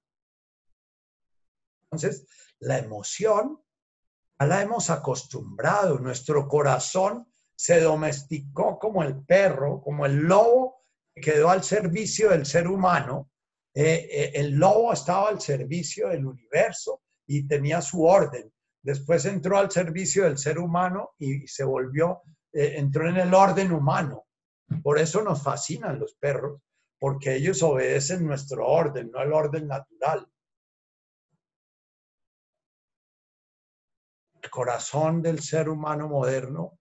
Entonces, 1.85 2.27
la 2.61 2.79
emoción 2.79 3.61
la 4.39 4.63
hemos 4.63 4.89
acostumbrado, 4.91 5.99
nuestro 5.99 6.49
corazón 6.49 7.31
se 7.55 7.81
domesticó 7.81 8.79
como 8.79 9.03
el 9.03 9.23
perro, 9.25 9.83
como 9.83 10.07
el 10.07 10.17
lobo 10.17 10.81
quedó 11.15 11.51
al 11.51 11.63
servicio 11.63 12.31
del 12.31 12.47
ser 12.47 12.67
humano. 12.67 13.31
Eh, 13.75 14.09
eh, 14.11 14.33
el 14.35 14.55
lobo 14.55 14.93
estaba 14.93 15.29
al 15.29 15.41
servicio 15.41 16.09
del 16.09 16.25
universo 16.27 17.03
y 17.27 17.47
tenía 17.47 17.83
su 17.83 18.03
orden. 18.05 18.51
Después 18.83 19.25
entró 19.27 19.59
al 19.59 19.71
servicio 19.71 20.25
del 20.25 20.39
ser 20.39 20.59
humano 20.59 21.11
y 21.19 21.47
se 21.47 21.65
volvió, 21.65 22.23
eh, 22.53 22.75
entró 22.77 23.09
en 23.09 23.17
el 23.17 23.35
orden 23.35 23.73
humano. 23.73 24.25
Por 24.83 24.99
eso 24.99 25.23
nos 25.23 25.43
fascinan 25.43 25.99
los 25.99 26.15
perros, 26.15 26.63
porque 26.99 27.37
ellos 27.37 27.63
obedecen 27.63 28.27
nuestro 28.27 28.67
orden, 28.67 29.11
no 29.11 29.21
el 29.21 29.33
orden 29.33 29.67
natural. 29.67 30.27
El 34.43 34.51
corazón 34.51 35.21
del 35.21 35.41
ser 35.41 35.69
humano 35.69 36.09
moderno, 36.09 36.79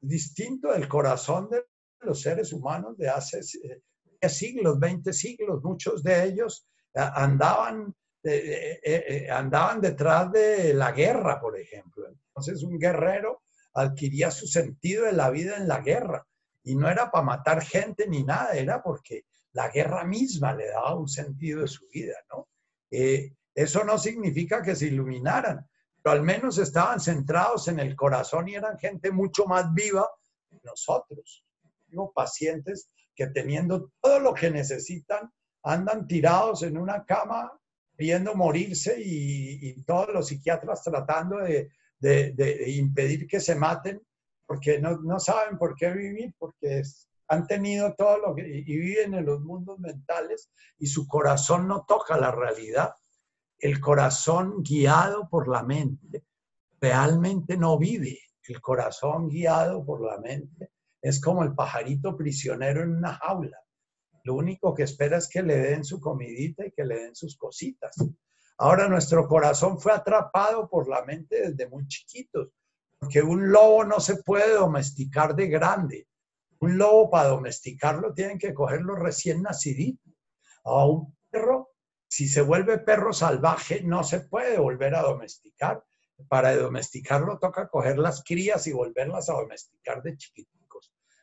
distinto 0.00 0.72
del 0.72 0.88
corazón 0.88 1.48
de 1.48 1.64
los 2.00 2.20
seres 2.20 2.52
humanos 2.52 2.98
de 2.98 3.08
hace 3.08 3.40
eh, 3.40 4.28
siglos, 4.28 4.78
20 4.78 5.12
siglos, 5.12 5.62
muchos 5.62 6.02
de 6.02 6.24
ellos 6.24 6.66
eh, 6.94 7.00
andaban, 7.14 7.94
eh, 8.24 9.28
andaban 9.30 9.80
detrás 9.80 10.30
de 10.30 10.74
la 10.74 10.92
guerra, 10.92 11.40
por 11.40 11.58
ejemplo. 11.58 12.08
Entonces 12.08 12.62
un 12.62 12.78
guerrero 12.78 13.42
adquiría 13.74 14.30
su 14.30 14.46
sentido 14.46 15.04
de 15.04 15.12
la 15.12 15.30
vida 15.30 15.56
en 15.56 15.68
la 15.68 15.80
guerra 15.80 16.26
y 16.62 16.76
no 16.76 16.88
era 16.88 17.10
para 17.10 17.24
matar 17.24 17.62
gente 17.62 18.06
ni 18.06 18.22
nada, 18.22 18.52
era 18.52 18.82
porque 18.82 19.24
la 19.52 19.68
guerra 19.68 20.04
misma 20.04 20.54
le 20.54 20.68
daba 20.68 20.94
un 20.94 21.08
sentido 21.08 21.62
de 21.62 21.68
su 21.68 21.86
vida, 21.88 22.14
¿no? 22.30 22.48
eso 23.54 23.84
no 23.84 23.96
significa 23.96 24.62
que 24.62 24.76
se 24.76 24.86
iluminaran, 24.86 25.66
pero 26.02 26.16
al 26.16 26.22
menos 26.22 26.58
estaban 26.58 27.00
centrados 27.00 27.68
en 27.68 27.78
el 27.80 27.96
corazón 27.96 28.48
y 28.48 28.54
eran 28.54 28.78
gente 28.78 29.10
mucho 29.10 29.46
más 29.46 29.72
viva 29.72 30.08
que 30.48 30.58
nosotros. 30.64 31.44
Digo, 31.86 32.12
pacientes 32.12 32.90
que 33.14 33.28
teniendo 33.28 33.92
todo 34.00 34.18
lo 34.18 34.34
que 34.34 34.50
necesitan, 34.50 35.30
andan 35.62 36.06
tirados 36.06 36.62
en 36.62 36.76
una 36.76 37.04
cama 37.04 37.52
viendo 37.96 38.34
morirse 38.34 38.96
y, 38.98 39.82
todos 39.82 40.08
los 40.12 40.28
psiquiatras 40.28 40.82
tratando 40.82 41.38
de, 41.38 41.70
impedir 42.66 43.26
que 43.26 43.40
se 43.40 43.54
maten 43.54 44.00
porque 44.46 44.80
no, 44.80 45.18
saben 45.20 45.56
por 45.56 45.74
qué 45.76 45.90
vivir, 45.92 46.34
porque 46.38 46.82
han 47.28 47.46
tenido 47.46 47.94
todo 47.94 48.18
lo 48.18 48.34
que 48.34 48.46
y 48.46 48.76
viven 48.76 49.14
en 49.14 49.24
los 49.24 49.40
mundos 49.40 49.78
mentales 49.78 50.50
y 50.78 50.86
su 50.86 51.06
corazón 51.06 51.68
no 51.68 51.84
toca 51.86 52.18
la 52.18 52.30
realidad 52.30 52.92
el 53.62 53.80
corazón 53.80 54.64
guiado 54.64 55.28
por 55.28 55.46
la 55.48 55.62
mente 55.62 56.24
realmente 56.80 57.56
no 57.56 57.78
vive. 57.78 58.18
El 58.48 58.60
corazón 58.60 59.28
guiado 59.28 59.84
por 59.84 60.04
la 60.04 60.18
mente 60.18 60.72
es 61.00 61.20
como 61.20 61.44
el 61.44 61.54
pajarito 61.54 62.16
prisionero 62.16 62.82
en 62.82 62.96
una 62.96 63.14
jaula. 63.14 63.61
Lo 64.24 64.34
único 64.34 64.74
que 64.74 64.84
espera 64.84 65.18
es 65.18 65.28
que 65.28 65.42
le 65.42 65.56
den 65.56 65.84
su 65.84 66.00
comidita 66.00 66.66
y 66.66 66.72
que 66.72 66.84
le 66.84 67.00
den 67.00 67.16
sus 67.16 67.36
cositas. 67.36 67.96
Ahora 68.58 68.88
nuestro 68.88 69.26
corazón 69.26 69.80
fue 69.80 69.92
atrapado 69.92 70.68
por 70.68 70.88
la 70.88 71.04
mente 71.04 71.50
desde 71.50 71.68
muy 71.68 71.86
chiquitos, 71.88 72.48
porque 72.98 73.22
un 73.22 73.50
lobo 73.50 73.84
no 73.84 73.98
se 74.00 74.22
puede 74.22 74.54
domesticar 74.54 75.34
de 75.34 75.48
grande. 75.48 76.08
Un 76.60 76.78
lobo 76.78 77.10
para 77.10 77.28
domesticarlo 77.28 78.14
tienen 78.14 78.38
que 78.38 78.54
cogerlo 78.54 78.94
recién 78.94 79.42
nacidito. 79.42 80.10
A 80.64 80.86
un 80.86 81.16
perro 81.28 81.72
si 82.12 82.28
se 82.28 82.42
vuelve 82.42 82.76
perro 82.76 83.14
salvaje, 83.14 83.82
no 83.82 84.04
se 84.04 84.20
puede 84.20 84.58
volver 84.58 84.94
a 84.94 85.00
domesticar. 85.00 85.82
Para 86.28 86.54
domesticarlo 86.54 87.38
toca 87.38 87.68
coger 87.68 87.98
las 87.98 88.22
crías 88.22 88.66
y 88.66 88.72
volverlas 88.72 89.30
a 89.30 89.32
domesticar 89.32 90.02
de 90.02 90.18
chiquiticos. 90.18 90.61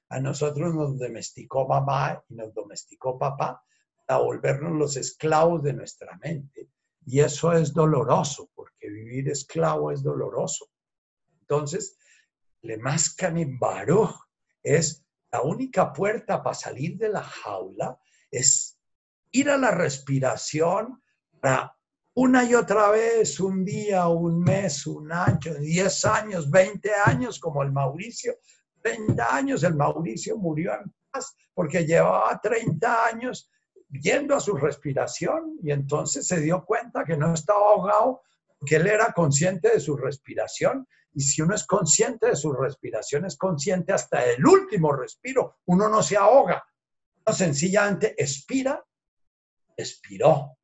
A 0.10 0.20
nosotros 0.20 0.74
nos 0.74 0.98
domesticó 0.98 1.68
mamá 1.68 2.24
y 2.28 2.36
nos 2.36 2.54
domesticó 2.54 3.18
papá 3.18 3.64
para 4.06 4.22
volvernos 4.22 4.74
los 4.74 4.98
esclavos 4.98 5.64
de 5.64 5.74
nuestra 5.74 6.18
mente. 6.18 6.70
Y 7.06 7.20
eso 7.20 7.54
es 7.54 7.74
doloroso, 7.74 8.50
porque 8.56 8.90
vivir 8.90 9.30
esclavo 9.30 9.92
es 9.92 10.04
doloroso. 10.04 10.70
Entonces, 11.42 11.98
le 12.62 12.78
mascan 12.78 13.38
en 13.38 13.58
baruch 13.58 14.16
es 14.64 15.06
la 15.32 15.42
única 15.42 15.94
puerta 15.94 16.44
para 16.44 16.56
salir 16.56 16.98
de 16.98 17.10
la 17.10 17.24
jaula, 17.24 18.00
es 18.32 18.78
ir 19.32 19.50
a 19.50 19.58
la 19.58 19.72
respiración 19.72 21.02
para 21.40 21.76
una 22.16 22.44
y 22.44 22.56
otra 22.56 22.90
vez, 22.90 23.40
un 23.40 23.64
día, 23.64 24.08
un 24.08 24.42
mes, 24.42 24.86
un 24.88 25.12
año, 25.12 25.54
10 25.60 26.06
años, 26.06 26.50
20 26.50 26.92
años, 27.06 27.40
como 27.40 27.64
el 27.64 27.72
Mauricio, 27.72 28.38
30 28.82 29.36
años, 29.36 29.64
el 29.64 29.76
Mauricio 29.76 30.38
murió 30.38 30.74
en 30.74 30.94
paz 31.12 31.36
porque 31.54 31.86
llevaba 31.86 32.40
30 32.42 33.06
años 33.06 33.52
yendo 33.90 34.36
a 34.36 34.40
su 34.40 34.56
respiración 34.56 35.58
y 35.62 35.72
entonces 35.72 36.28
se 36.28 36.40
dio 36.40 36.64
cuenta 36.66 37.04
que 37.04 37.18
no 37.18 37.34
estaba 37.34 37.60
ahogado, 37.60 38.22
que 38.66 38.76
él 38.76 38.88
era 38.88 39.12
consciente 39.14 39.70
de 39.70 39.80
su 39.80 39.98
respiración. 39.98 40.88
Y 41.14 41.22
si 41.22 41.42
uno 41.42 41.56
es 41.56 41.66
consciente 41.66 42.28
de 42.28 42.36
su 42.36 42.54
respiración, 42.54 43.26
es 43.26 43.36
consciente 43.36 43.94
hasta 43.94 44.24
el 44.26 44.46
último 44.46 44.94
respiro, 44.94 45.58
uno 45.66 45.90
no 45.90 46.04
se 46.04 46.18
ahoga, 46.18 46.64
uno 47.26 47.36
sencillamente 47.36 48.14
expira 48.16 48.84
expiró. 49.80 50.58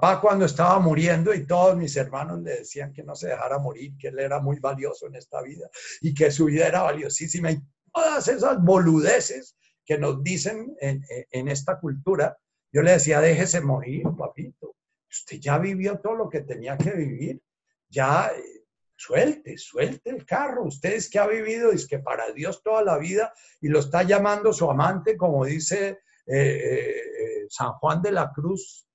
Papá 0.00 0.18
cuando 0.18 0.46
estaba 0.46 0.78
muriendo 0.78 1.34
y 1.34 1.46
todos 1.46 1.76
mis 1.76 1.94
hermanos 1.94 2.40
le 2.40 2.60
decían 2.60 2.90
que 2.90 3.02
no 3.02 3.14
se 3.14 3.28
dejara 3.28 3.58
morir, 3.58 3.98
que 3.98 4.08
él 4.08 4.18
era 4.18 4.40
muy 4.40 4.58
valioso 4.58 5.06
en 5.06 5.16
esta 5.16 5.42
vida 5.42 5.68
y 6.00 6.14
que 6.14 6.30
su 6.30 6.46
vida 6.46 6.66
era 6.66 6.82
valiosísima 6.82 7.50
y 7.50 7.60
todas 7.92 8.26
esas 8.28 8.62
boludeces 8.62 9.58
que 9.84 9.98
nos 9.98 10.22
dicen 10.22 10.74
en, 10.80 11.04
en 11.30 11.48
esta 11.48 11.78
cultura, 11.78 12.38
yo 12.72 12.80
le 12.80 12.92
decía, 12.92 13.20
déjese 13.20 13.60
morir, 13.60 14.04
papito. 14.16 14.74
Usted 15.10 15.38
ya 15.38 15.58
vivió 15.58 15.98
todo 15.98 16.14
lo 16.14 16.30
que 16.30 16.40
tenía 16.40 16.78
que 16.78 16.92
vivir. 16.92 17.42
Ya 17.90 18.32
eh, 18.34 18.64
suelte, 18.96 19.58
suelte 19.58 20.08
el 20.08 20.24
carro. 20.24 20.64
Usted 20.64 20.94
es 20.94 21.10
que 21.10 21.18
ha 21.18 21.26
vivido, 21.26 21.72
es 21.72 21.86
que 21.86 21.98
para 21.98 22.32
Dios 22.32 22.62
toda 22.62 22.82
la 22.82 22.96
vida 22.96 23.34
y 23.60 23.68
lo 23.68 23.80
está 23.80 24.02
llamando 24.02 24.54
su 24.54 24.70
amante, 24.70 25.18
como 25.18 25.44
dice 25.44 25.98
eh, 26.26 26.36
eh, 26.36 27.46
San 27.50 27.72
Juan 27.72 28.00
de 28.00 28.12
la 28.12 28.32
Cruz 28.32 28.86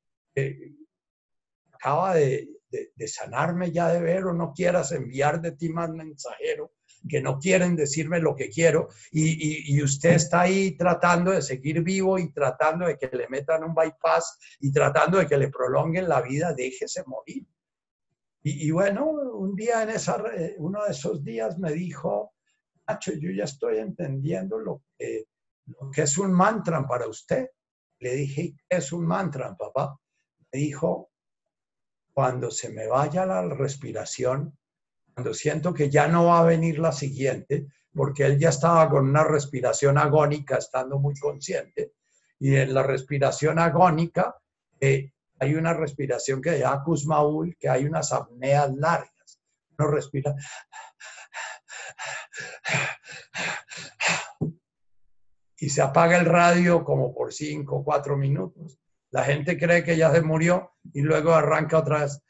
acaba 1.85 2.15
de, 2.15 2.49
sanarme 3.05 3.71
ya 3.71 3.89
de 3.89 4.01
ver 4.01 4.25
o 4.25 4.33
no 4.33 4.51
quieras 4.53 4.91
enviar 4.91 5.39
de 5.39 5.51
ti 5.51 5.69
más 5.69 5.91
mensajero, 5.91 6.73
que 7.07 7.21
no 7.21 7.37
quieren 7.37 7.75
decirme 7.75 8.19
lo 8.19 8.35
que 8.35 8.49
quiero 8.49 8.89
y, 9.11 9.81
usted 9.83 10.13
está 10.13 10.41
ahí 10.41 10.75
tratando 10.75 11.31
de 11.31 11.43
seguir 11.43 11.83
vivo 11.83 12.17
y 12.17 12.33
tratando 12.33 12.87
de 12.87 12.97
que 12.97 13.07
le 13.15 13.29
metan 13.29 13.63
un 13.63 13.75
bypass 13.75 14.39
y 14.59 14.71
tratando 14.71 15.19
de 15.19 15.27
que 15.27 15.37
le 15.37 15.49
prolonguen 15.49 16.09
la 16.09 16.21
vida, 16.21 16.53
déjese 16.53 17.03
morir. 17.05 17.45
Y, 18.41 18.69
bueno, 18.71 19.05
un 19.05 19.55
día 19.55 19.83
en 19.83 19.89
esa, 19.89 20.23
uno 20.57 20.83
de 20.85 20.91
esos 20.91 21.23
días 21.23 21.57
me 21.57 21.71
dijo, 21.71 22.33
Nacho, 22.87 23.13
yo 23.13 23.31
ya 23.31 23.45
estoy 23.45 23.77
entendiendo 23.77 24.59
lo 24.59 24.83
que 24.97 25.25
¿qué 25.93 26.03
es 26.03 26.17
un 26.17 26.31
mantra 26.31 26.85
para 26.87 27.07
usted? 27.07 27.49
Le 27.99 28.15
dije, 28.15 28.55
¿qué 28.69 28.77
es 28.77 28.91
un 28.91 29.05
mantra, 29.05 29.55
papá? 29.55 29.99
Me 30.51 30.59
dijo, 30.59 31.09
cuando 32.15 32.49
se 32.49 32.69
me 32.69 32.87
vaya 32.87 33.25
la 33.25 33.41
respiración, 33.43 34.57
cuando 35.13 35.33
siento 35.33 35.73
que 35.73 35.89
ya 35.89 36.07
no 36.07 36.27
va 36.27 36.39
a 36.39 36.45
venir 36.45 36.79
la 36.79 36.93
siguiente, 36.93 37.67
porque 37.93 38.25
él 38.25 38.39
ya 38.39 38.49
estaba 38.49 38.89
con 38.89 39.09
una 39.09 39.25
respiración 39.25 39.97
agónica, 39.97 40.55
estando 40.55 40.97
muy 40.97 41.13
consciente, 41.19 41.91
y 42.39 42.55
en 42.55 42.73
la 42.73 42.83
respiración 42.83 43.59
agónica 43.59 44.33
eh, 44.79 45.11
hay 45.39 45.55
una 45.55 45.73
respiración 45.73 46.41
que 46.41 46.57
llama 46.57 46.85
Kuzmaul, 46.85 47.57
que 47.59 47.67
hay 47.67 47.83
unas 47.85 48.13
apneas 48.13 48.73
largas. 48.73 49.41
Uno 49.77 49.89
respira 49.89 50.33
y 55.57 55.69
se 55.69 55.81
apaga 55.81 56.17
el 56.17 56.25
radio 56.25 56.85
como 56.85 57.13
por 57.13 57.33
cinco 57.33 57.77
o 57.77 57.83
cuatro 57.83 58.15
minutos. 58.15 58.79
La 59.15 59.23
gente 59.23 59.57
cree 59.57 59.81
que 59.81 59.95
ya 59.95 60.11
se 60.11 60.21
murió 60.21 60.73
y 60.91 60.99
luego 60.99 61.33
arranca 61.33 61.77
otra 61.77 62.01
vez. 62.01 62.21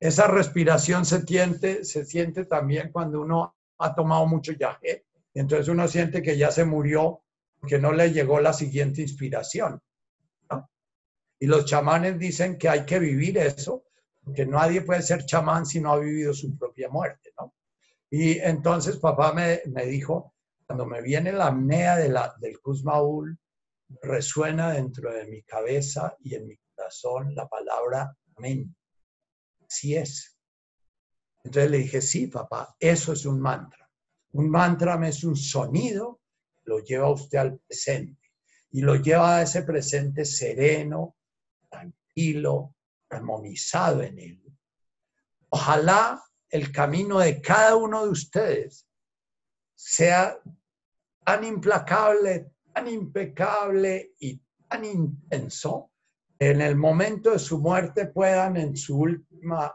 Esa 0.00 0.26
respiración 0.26 1.06
se 1.06 1.22
siente, 1.22 1.84
se 1.84 2.04
siente 2.04 2.46
también 2.46 2.90
cuando 2.90 3.20
uno 3.20 3.54
ha 3.78 3.94
tomado 3.94 4.26
mucho 4.26 4.50
yaje. 4.50 5.06
Entonces 5.34 5.68
uno 5.68 5.86
siente 5.86 6.20
que 6.20 6.36
ya 6.36 6.50
se 6.50 6.64
murió 6.64 7.22
porque 7.60 7.78
no 7.78 7.92
le 7.92 8.10
llegó 8.10 8.40
la 8.40 8.52
siguiente 8.52 9.02
inspiración. 9.02 9.80
Y 11.38 11.46
los 11.46 11.64
chamanes 11.64 12.18
dicen 12.18 12.58
que 12.58 12.68
hay 12.68 12.84
que 12.84 12.98
vivir 12.98 13.38
eso, 13.38 13.84
que 14.34 14.46
nadie 14.46 14.80
puede 14.80 15.02
ser 15.02 15.24
chamán 15.26 15.64
si 15.64 15.80
no 15.80 15.92
ha 15.92 15.98
vivido 16.00 16.34
su 16.34 16.58
propia 16.58 16.88
muerte. 16.88 17.30
¿no? 17.38 17.54
Y 18.10 18.36
entonces 18.40 18.96
papá 18.96 19.32
me, 19.32 19.60
dijo, 19.86 20.34
cuando 20.66 20.86
me 20.86 21.02
viene 21.02 21.30
la 21.30 21.46
apnea 21.46 21.96
del 21.98 22.60
Kuzmaul, 22.60 23.38
resuena 24.02 24.72
dentro 24.72 25.12
de 25.12 25.26
mi 25.26 25.42
cabeza 25.42 26.16
y 26.20 26.34
en 26.34 26.46
mi 26.46 26.56
corazón 26.74 27.34
la 27.34 27.48
palabra 27.48 28.16
amén. 28.36 28.74
Así 29.66 29.96
es. 29.96 30.36
Entonces 31.44 31.70
le 31.70 31.78
dije, 31.78 32.00
sí, 32.00 32.26
papá, 32.26 32.74
eso 32.78 33.12
es 33.12 33.24
un 33.24 33.40
mantra. 33.40 33.88
Un 34.32 34.50
mantra 34.50 35.00
es 35.08 35.24
un 35.24 35.36
sonido, 35.36 36.20
lo 36.64 36.80
lleva 36.80 37.10
usted 37.10 37.38
al 37.38 37.58
presente 37.58 38.32
y 38.70 38.80
lo 38.80 38.96
lleva 38.96 39.36
a 39.36 39.42
ese 39.42 39.62
presente 39.62 40.24
sereno, 40.24 41.16
tranquilo, 41.70 42.74
armonizado 43.08 44.02
en 44.02 44.18
él. 44.18 44.42
Ojalá 45.48 46.22
el 46.50 46.72
camino 46.72 47.20
de 47.20 47.40
cada 47.40 47.76
uno 47.76 48.04
de 48.04 48.10
ustedes 48.10 48.86
sea 49.74 50.38
tan 51.24 51.44
implacable, 51.44 52.50
tan 52.76 52.88
impecable 52.88 54.12
y 54.20 54.38
tan 54.68 54.84
intenso, 54.84 55.92
en 56.38 56.60
el 56.60 56.76
momento 56.76 57.30
de 57.30 57.38
su 57.38 57.58
muerte 57.58 58.08
puedan 58.08 58.58
en 58.58 58.76
su 58.76 58.98
última 58.98 59.74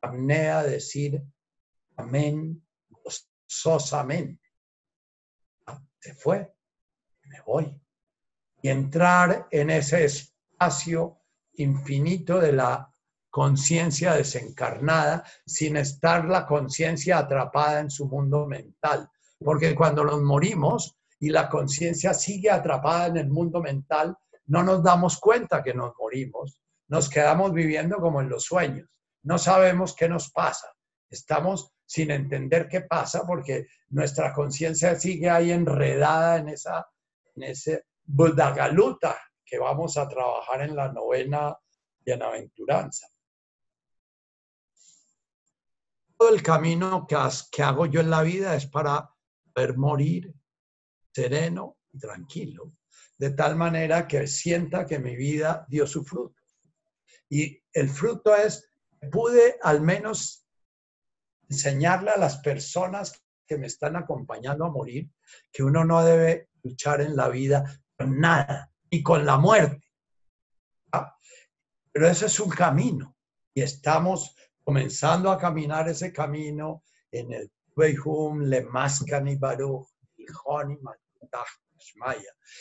apnea 0.00 0.62
decir 0.62 1.22
amén 1.96 2.66
gozosamente. 2.88 4.48
Se 6.00 6.14
fue, 6.14 6.50
me 7.24 7.42
voy. 7.42 7.78
Y 8.62 8.70
entrar 8.70 9.48
en 9.50 9.68
ese 9.68 10.06
espacio 10.06 11.20
infinito 11.56 12.40
de 12.40 12.52
la 12.52 12.90
conciencia 13.28 14.14
desencarnada 14.14 15.22
sin 15.44 15.76
estar 15.76 16.24
la 16.24 16.46
conciencia 16.46 17.18
atrapada 17.18 17.80
en 17.80 17.90
su 17.90 18.06
mundo 18.06 18.46
mental. 18.46 19.10
Porque 19.38 19.74
cuando 19.74 20.02
nos 20.02 20.22
morimos 20.22 20.97
y 21.20 21.30
la 21.30 21.48
conciencia 21.48 22.14
sigue 22.14 22.50
atrapada 22.50 23.06
en 23.06 23.16
el 23.16 23.28
mundo 23.28 23.60
mental, 23.60 24.16
no 24.46 24.62
nos 24.62 24.82
damos 24.82 25.18
cuenta 25.18 25.62
que 25.62 25.74
nos 25.74 25.92
morimos. 25.98 26.60
Nos 26.88 27.10
quedamos 27.10 27.52
viviendo 27.52 27.96
como 27.98 28.20
en 28.20 28.28
los 28.28 28.44
sueños. 28.44 28.88
No 29.22 29.38
sabemos 29.38 29.94
qué 29.94 30.08
nos 30.08 30.30
pasa. 30.30 30.68
Estamos 31.10 31.72
sin 31.84 32.10
entender 32.10 32.68
qué 32.68 32.82
pasa 32.82 33.26
porque 33.26 33.66
nuestra 33.88 34.32
conciencia 34.32 34.94
sigue 34.94 35.28
ahí 35.28 35.50
enredada 35.50 36.36
en 36.36 36.48
esa 36.50 36.86
en 37.34 37.50
ese 37.50 37.84
budagaluta 38.04 39.16
que 39.44 39.58
vamos 39.58 39.96
a 39.96 40.08
trabajar 40.08 40.62
en 40.62 40.76
la 40.76 40.92
novena 40.92 41.56
bienaventuranza. 42.04 43.06
Todo 46.16 46.34
el 46.34 46.42
camino 46.42 47.06
que, 47.06 47.62
hago 47.62 47.86
yo 47.86 48.00
en 48.00 48.10
la 48.10 48.22
vida 48.22 48.56
es 48.56 48.66
para 48.66 49.10
poder 49.54 49.76
morir 49.76 50.34
sereno 51.18 51.78
y 51.92 51.98
tranquilo, 51.98 52.72
de 53.18 53.30
tal 53.30 53.56
manera 53.56 54.06
que 54.06 54.26
sienta 54.28 54.86
que 54.86 55.00
mi 55.00 55.16
vida 55.16 55.66
dio 55.68 55.86
su 55.86 56.04
fruto. 56.04 56.40
Y 57.28 57.60
el 57.72 57.88
fruto 57.88 58.36
es, 58.36 58.70
pude 59.10 59.56
al 59.62 59.80
menos 59.80 60.46
enseñarle 61.48 62.10
a 62.10 62.18
las 62.18 62.38
personas 62.38 63.20
que 63.46 63.58
me 63.58 63.66
están 63.66 63.96
acompañando 63.96 64.64
a 64.64 64.70
morir 64.70 65.10
que 65.50 65.64
uno 65.64 65.84
no 65.84 66.04
debe 66.04 66.50
luchar 66.62 67.00
en 67.00 67.16
la 67.16 67.28
vida 67.28 67.64
con 67.96 68.20
nada, 68.20 68.70
y 68.90 69.02
con 69.02 69.26
la 69.26 69.38
muerte. 69.38 69.84
Pero 71.92 72.08
ese 72.08 72.26
es 72.26 72.38
un 72.38 72.50
camino 72.50 73.16
y 73.52 73.62
estamos 73.62 74.36
comenzando 74.62 75.30
a 75.30 75.38
caminar 75.38 75.88
ese 75.88 76.12
camino 76.12 76.84
en 77.10 77.32
el 77.32 77.50
Weihum, 77.76 78.42
Le 78.42 78.62
Maskani 78.62 79.36
Baruch, 79.36 79.88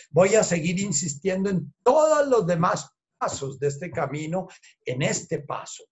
Voy 0.09 0.35
a 0.35 0.43
seguir 0.43 0.79
insistiendo 0.79 1.49
en 1.49 1.73
todos 1.83 2.27
los 2.27 2.45
demás 2.45 2.89
pasos 3.17 3.59
de 3.59 3.67
este 3.67 3.91
camino, 3.91 4.47
en 4.85 5.01
este 5.01 5.39
paso, 5.39 5.83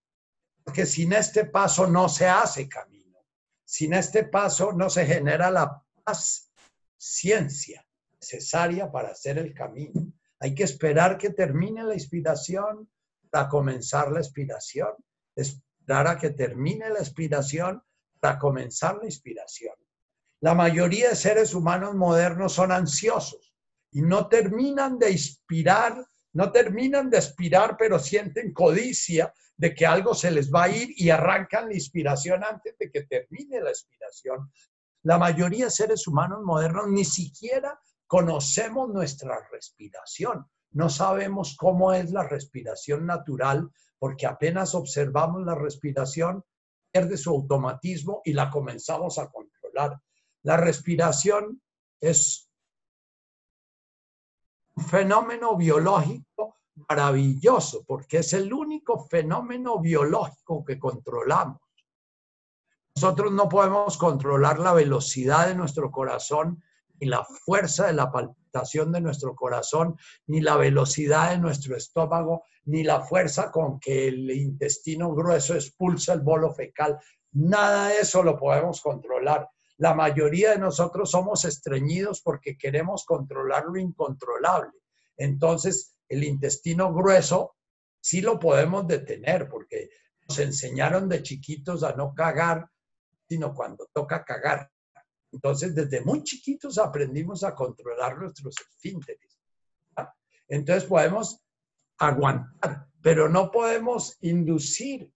porque 0.64 0.86
sin 0.86 1.14
este 1.14 1.46
paso 1.46 1.88
no 1.88 2.10
se 2.10 2.28
hace 2.28 2.68
camino. 2.68 3.20
Sin 3.64 3.94
este 3.94 4.26
paso 4.26 4.74
no 4.74 4.90
se 4.90 5.06
genera 5.06 5.50
la 5.50 5.82
paz, 6.04 6.52
ciencia 6.98 7.86
necesaria 8.20 8.92
para 8.92 9.10
hacer 9.10 9.38
el 9.38 9.54
camino. 9.54 10.14
Hay 10.40 10.54
que 10.54 10.64
esperar 10.64 11.18
que 11.18 11.32
termine 11.32 11.84
la 11.84 11.94
inspiración 11.94 12.90
para 13.30 13.50
comenzar 13.50 14.12
la 14.12 14.20
inspiración. 14.20 14.90
Esperar 15.36 16.08
a 16.08 16.18
que 16.18 16.30
termine 16.32 16.90
la 16.90 17.00
inspiración 17.00 17.82
para 18.20 18.38
comenzar 18.38 18.98
la 18.98 19.06
inspiración. 19.06 19.76
La 20.46 20.54
mayoría 20.54 21.10
de 21.10 21.16
seres 21.16 21.56
humanos 21.56 21.96
modernos 21.96 22.54
son 22.54 22.72
ansiosos 22.72 23.52
y 23.92 24.04
no 24.04 24.28
terminan 24.28 25.00
de 25.00 25.10
inspirar, 25.10 26.06
no 26.34 26.52
terminan 26.52 27.10
de 27.10 27.18
aspirar, 27.18 27.76
pero 27.80 27.98
sienten 27.98 28.54
codicia 28.54 29.34
de 29.58 29.74
que 29.74 29.88
algo 29.88 30.14
se 30.14 30.30
les 30.30 30.54
va 30.54 30.66
a 30.66 30.70
ir 30.70 30.90
y 30.98 31.10
arrancan 31.10 31.70
la 31.70 31.74
inspiración 31.74 32.44
antes 32.44 32.78
de 32.78 32.92
que 32.92 33.06
termine 33.06 33.60
la 33.60 33.72
inspiración. 33.72 34.52
La 35.02 35.18
mayoría 35.18 35.66
de 35.66 35.72
seres 35.72 36.06
humanos 36.06 36.44
modernos 36.44 36.90
ni 36.90 37.06
siquiera 37.06 37.80
conocemos 38.06 38.90
nuestra 38.90 39.50
respiración. 39.52 40.46
No 40.74 40.92
sabemos 40.92 41.58
cómo 41.58 41.92
es 41.92 42.12
la 42.12 42.22
respiración 42.22 43.08
natural 43.08 43.68
porque 43.98 44.28
apenas 44.28 44.76
observamos 44.76 45.44
la 45.44 45.56
respiración, 45.56 46.46
pierde 46.92 47.18
su 47.18 47.32
automatismo 47.32 48.22
y 48.24 48.34
la 48.34 48.52
comenzamos 48.52 49.18
a 49.18 49.32
controlar. 49.32 50.00
La 50.46 50.58
respiración 50.58 51.60
es 52.00 52.52
un 54.76 54.84
fenómeno 54.84 55.58
biológico 55.58 56.60
maravilloso 56.88 57.84
porque 57.84 58.20
es 58.20 58.32
el 58.34 58.54
único 58.54 59.00
fenómeno 59.08 59.80
biológico 59.80 60.64
que 60.64 60.78
controlamos. 60.78 61.60
Nosotros 62.96 63.32
no 63.32 63.50
podemos 63.50 63.98
controlar 63.98 64.60
la 64.60 64.74
velocidad 64.74 65.48
de 65.48 65.56
nuestro 65.56 65.90
corazón 65.90 66.62
ni 67.00 67.08
la 67.08 67.24
fuerza 67.24 67.88
de 67.88 67.94
la 67.94 68.12
palpitación 68.12 68.92
de 68.92 69.02
nuestro 69.02 69.34
corazón, 69.34 69.98
ni 70.28 70.42
la 70.42 70.58
velocidad 70.58 71.32
de 71.32 71.40
nuestro 71.40 71.76
estómago, 71.76 72.44
ni 72.66 72.84
la 72.84 73.02
fuerza 73.02 73.52
con 73.52 73.80
que 73.80 74.10
el 74.10 74.30
intestino 74.30 75.12
grueso 75.16 75.56
expulsa 75.56 76.14
el 76.14 76.22
bolo 76.22 76.54
fecal. 76.54 77.00
Nada 77.32 77.88
de 77.88 78.02
eso 78.02 78.22
lo 78.22 78.38
podemos 78.38 78.80
controlar. 78.80 79.50
La 79.78 79.94
mayoría 79.94 80.52
de 80.52 80.60
nosotros 80.60 81.12
somos 81.12 81.44
estreñidos 81.46 82.22
porque 82.22 82.58
queremos 82.58 83.06
controlar 83.06 83.66
lo 83.66 83.78
incontrolable. 83.78 84.72
Entonces, 85.18 85.96
el 86.08 86.24
intestino 86.24 86.94
grueso 86.94 87.56
sí 88.00 88.22
lo 88.22 88.40
podemos 88.40 88.88
detener 88.88 89.50
porque 89.50 89.90
nos 90.28 90.40
enseñaron 90.40 91.10
de 91.10 91.24
chiquitos 91.24 91.84
a 91.84 91.94
no 91.94 92.14
cagar, 92.14 92.70
sino 93.28 93.54
cuando 93.54 93.90
toca 93.92 94.24
cagar. 94.24 94.70
Entonces, 95.32 95.76
desde 95.76 96.02
muy 96.02 96.24
chiquitos 96.24 96.78
aprendimos 96.78 97.44
a 97.44 97.54
controlar 97.54 98.18
nuestros 98.18 98.56
esfínteres. 98.58 99.38
Entonces, 100.48 100.86
podemos 100.86 101.42
aguantar, 101.98 102.88
pero 103.02 103.28
no 103.28 103.52
podemos 103.52 104.18
inducir. 104.22 105.12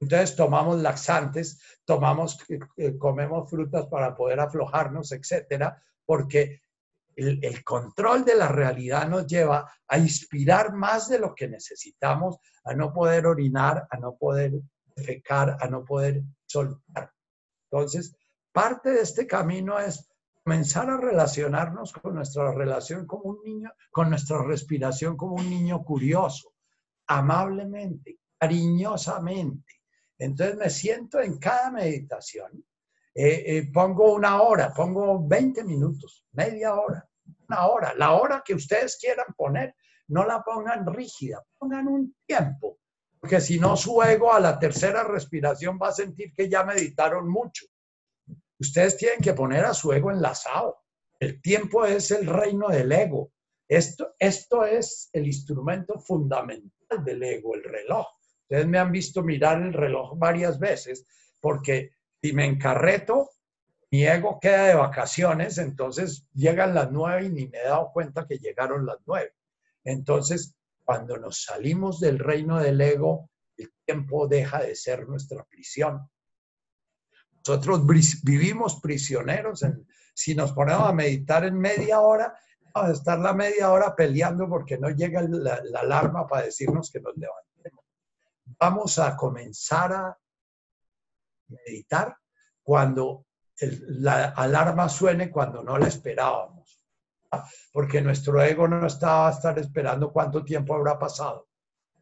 Entonces, 0.00 0.34
tomamos 0.34 0.80
laxantes, 0.80 1.60
tomamos, 1.84 2.38
eh, 2.76 2.96
comemos 2.96 3.50
frutas 3.50 3.86
para 3.86 4.14
poder 4.16 4.40
aflojarnos, 4.40 5.12
etcétera, 5.12 5.82
porque 6.06 6.62
el, 7.14 7.38
el, 7.44 7.62
control 7.62 8.24
de 8.24 8.34
la 8.34 8.48
realidad 8.48 9.06
nos 9.06 9.26
lleva 9.26 9.70
a 9.86 9.98
inspirar 9.98 10.72
más 10.72 11.08
de 11.08 11.18
lo 11.18 11.34
que 11.34 11.48
necesitamos, 11.48 12.38
a 12.64 12.72
no 12.72 12.92
poder 12.92 13.26
orinar, 13.26 13.86
a 13.90 13.98
no 13.98 14.16
poder 14.16 14.52
defecar, 14.96 15.58
a 15.60 15.68
no 15.68 15.84
poder 15.84 16.22
soltar. 16.46 17.12
Entonces, 17.70 18.16
parte 18.52 18.90
de 18.90 19.02
este 19.02 19.26
camino 19.26 19.78
es 19.78 20.08
comenzar 20.42 20.88
a 20.88 20.96
relacionarnos 20.96 21.92
con 21.92 22.14
nuestra 22.14 22.52
relación 22.52 23.06
como 23.06 23.24
un 23.24 23.42
niño, 23.44 23.70
con 23.90 24.08
nuestra 24.08 24.42
respiración 24.42 25.16
como 25.16 25.34
un 25.34 25.48
niño 25.48 25.84
curioso, 25.84 26.54
amablemente, 27.06 28.18
cariñosamente. 28.38 29.79
Entonces 30.20 30.56
me 30.56 30.70
siento 30.70 31.20
en 31.20 31.38
cada 31.38 31.70
meditación, 31.72 32.64
eh, 33.14 33.42
eh, 33.46 33.70
pongo 33.72 34.14
una 34.14 34.40
hora, 34.42 34.72
pongo 34.72 35.26
20 35.26 35.64
minutos, 35.64 36.24
media 36.32 36.74
hora, 36.74 37.08
una 37.48 37.66
hora, 37.66 37.94
la 37.94 38.12
hora 38.12 38.42
que 38.44 38.54
ustedes 38.54 38.96
quieran 39.00 39.34
poner, 39.36 39.74
no 40.08 40.24
la 40.24 40.42
pongan 40.42 40.86
rígida, 40.86 41.42
pongan 41.58 41.88
un 41.88 42.14
tiempo, 42.24 42.78
porque 43.18 43.40
si 43.40 43.58
no 43.58 43.76
su 43.76 44.00
ego 44.02 44.32
a 44.32 44.38
la 44.38 44.58
tercera 44.58 45.02
respiración 45.02 45.76
va 45.82 45.88
a 45.88 45.92
sentir 45.92 46.32
que 46.32 46.48
ya 46.48 46.62
meditaron 46.62 47.28
mucho 47.28 47.66
Ustedes 48.60 48.98
tienen 48.98 49.20
que 49.20 49.32
poner 49.32 49.64
a 49.64 49.72
su 49.72 49.90
ego 49.90 50.10
enlazado. 50.10 50.82
El 51.18 51.40
tiempo 51.40 51.86
es 51.86 52.10
el 52.10 52.26
reino 52.26 52.68
del 52.68 52.92
ego. 52.92 53.32
Esto, 53.66 54.14
esto 54.18 54.66
es 54.66 55.08
el 55.14 55.26
instrumento 55.26 55.98
fundamental 55.98 57.02
del 57.02 57.22
ego, 57.22 57.54
el 57.54 57.64
reloj. 57.64 58.06
Ustedes 58.50 58.66
me 58.66 58.80
han 58.80 58.90
visto 58.90 59.22
mirar 59.22 59.62
el 59.62 59.72
reloj 59.72 60.18
varias 60.18 60.58
veces 60.58 61.06
porque 61.38 61.92
si 62.20 62.32
me 62.32 62.46
encarreto, 62.46 63.30
mi 63.92 64.04
ego 64.04 64.40
queda 64.40 64.64
de 64.64 64.74
vacaciones, 64.74 65.56
entonces 65.58 66.26
llegan 66.34 66.74
las 66.74 66.90
nueve 66.90 67.26
y 67.26 67.28
ni 67.28 67.46
me 67.46 67.58
he 67.58 67.68
dado 67.68 67.92
cuenta 67.92 68.26
que 68.26 68.38
llegaron 68.38 68.86
las 68.86 68.98
nueve. 69.06 69.34
Entonces, 69.84 70.56
cuando 70.84 71.16
nos 71.16 71.44
salimos 71.44 72.00
del 72.00 72.18
reino 72.18 72.58
del 72.58 72.80
ego, 72.80 73.30
el 73.56 73.72
tiempo 73.84 74.26
deja 74.26 74.60
de 74.60 74.74
ser 74.74 75.08
nuestra 75.08 75.44
prisión 75.44 76.10
Nosotros 77.46 77.86
vivimos 78.24 78.80
prisioneros. 78.80 79.64
si 80.12 80.34
nos 80.34 80.50
ponemos 80.50 80.88
a 80.88 80.92
meditar 80.92 81.44
en 81.44 81.56
media 81.56 82.00
hora, 82.00 82.34
vamos 82.74 82.90
a 82.90 82.94
estar 82.94 83.18
la 83.20 83.32
media 83.32 83.70
hora 83.70 83.94
peleando 83.94 84.48
porque 84.48 84.76
no 84.76 84.90
llega 84.90 85.22
la, 85.22 85.62
la 85.62 85.80
alarma 85.80 86.26
para 86.26 86.46
decirnos 86.46 86.90
que 86.90 86.98
nos 86.98 87.16
levantemos. 87.16 87.49
Vamos 88.58 88.98
a 88.98 89.16
comenzar 89.16 89.92
a 89.92 90.18
meditar 91.48 92.16
cuando 92.62 93.26
la 93.60 94.30
alarma 94.30 94.88
suene 94.88 95.30
cuando 95.30 95.62
no 95.62 95.78
la 95.78 95.88
esperábamos. 95.88 96.80
Porque 97.72 98.00
nuestro 98.00 98.42
ego 98.42 98.66
no 98.66 98.86
estaba 98.86 99.28
a 99.28 99.32
estar 99.32 99.58
esperando 99.58 100.12
cuánto 100.12 100.44
tiempo 100.44 100.74
habrá 100.74 100.98
pasado. 100.98 101.48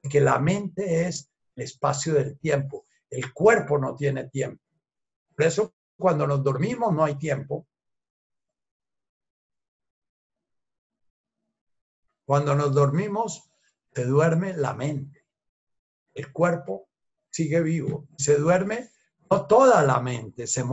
Que 0.08 0.20
la 0.20 0.38
mente 0.38 1.06
es 1.06 1.30
el 1.56 1.64
espacio 1.64 2.14
del 2.14 2.38
tiempo. 2.38 2.86
El 3.10 3.32
cuerpo 3.32 3.78
no 3.78 3.94
tiene 3.94 4.28
tiempo. 4.28 4.62
Por 5.34 5.44
eso 5.44 5.74
cuando 5.96 6.26
nos 6.26 6.42
dormimos 6.42 6.92
no 6.92 7.04
hay 7.04 7.16
tiempo. 7.16 7.66
Cuando 12.24 12.54
nos 12.54 12.72
dormimos 12.72 13.50
se 13.92 14.04
duerme 14.04 14.54
la 14.54 14.74
mente. 14.74 15.17
El 16.18 16.32
cuerpo 16.32 16.88
sigue 17.30 17.60
vivo. 17.62 18.08
Se 18.16 18.38
duerme 18.38 18.90
no 19.30 19.46
toda 19.46 19.84
la 19.84 20.00
mente, 20.00 20.48
se, 20.48 20.64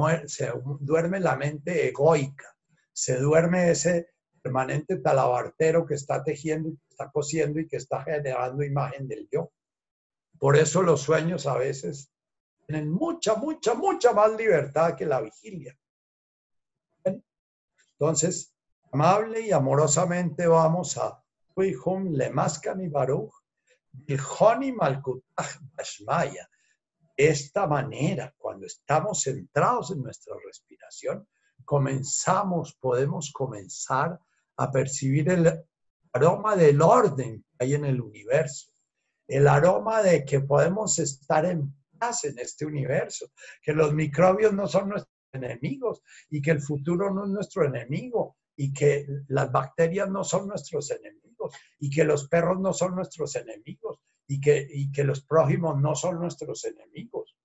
duerme 0.79 1.19
la 1.19 1.35
mente 1.35 1.87
egoica, 1.87 2.57
se 2.91 3.19
duerme 3.19 3.69
ese 3.69 4.09
permanente 4.41 4.97
talabartero 4.97 5.85
que 5.85 5.93
está 5.93 6.23
tejiendo, 6.23 6.71
que 6.71 6.87
está 6.89 7.11
cosiendo 7.11 7.59
y 7.59 7.67
que 7.67 7.77
está 7.77 8.03
generando 8.03 8.63
imagen 8.63 9.07
del 9.07 9.29
yo. 9.31 9.51
Por 10.39 10.55
eso 10.55 10.81
los 10.81 11.01
sueños 11.01 11.45
a 11.45 11.57
veces 11.57 12.11
tienen 12.65 12.89
mucha, 12.89 13.35
mucha, 13.35 13.75
mucha 13.75 14.13
más 14.13 14.35
libertad 14.35 14.95
que 14.95 15.05
la 15.05 15.21
vigilia. 15.21 15.77
Entonces, 17.03 18.51
amable 18.91 19.41
y 19.41 19.51
amorosamente 19.51 20.47
vamos 20.47 20.97
a 20.97 21.23
Huihum 21.55 22.13
Lemaskani 22.13 22.87
Baruch, 22.87 23.44
Bashmaya, 25.73 26.49
esta 27.17 27.65
manera, 27.65 28.33
cuando 28.37 28.65
estamos 28.65 29.23
centrados 29.23 29.91
en 29.91 30.03
nuestra 30.03 30.35
respiración, 30.45 31.27
comenzamos, 31.63 32.75
podemos 32.75 33.31
comenzar 33.31 34.19
a 34.57 34.71
percibir 34.71 35.29
el 35.29 35.63
aroma 36.11 36.55
del 36.55 36.81
orden 36.81 37.43
que 37.57 37.65
hay 37.65 37.73
en 37.75 37.85
el 37.85 38.01
universo, 38.01 38.71
el 39.27 39.47
aroma 39.47 40.01
de 40.01 40.25
que 40.25 40.41
podemos 40.41 40.99
estar 40.99 41.45
en 41.45 41.73
paz 41.97 42.25
en 42.25 42.37
este 42.39 42.65
universo, 42.65 43.31
que 43.61 43.73
los 43.73 43.93
microbios 43.93 44.53
no 44.53 44.67
son 44.67 44.89
nuestros 44.89 45.15
enemigos 45.31 46.01
y 46.29 46.41
que 46.41 46.51
el 46.51 46.61
futuro 46.61 47.13
no 47.13 47.23
es 47.23 47.29
nuestro 47.29 47.65
enemigo 47.65 48.37
y 48.57 48.73
que 48.73 49.05
las 49.27 49.51
bacterias 49.51 50.09
no 50.09 50.23
son 50.23 50.47
nuestros 50.47 50.91
enemigos 50.91 51.24
y 51.79 51.89
que 51.89 52.03
los 52.03 52.27
perros 52.27 52.59
no 52.59 52.73
son 52.73 52.95
nuestros 52.95 53.35
enemigos 53.35 53.99
y 54.27 54.41
que, 54.41 54.67
y 54.69 54.91
que 54.91 55.03
los 55.03 55.21
prójimos 55.21 55.79
no 55.79 55.95
son 55.95 56.19
nuestros 56.19 56.65
enemigos. 56.65 57.35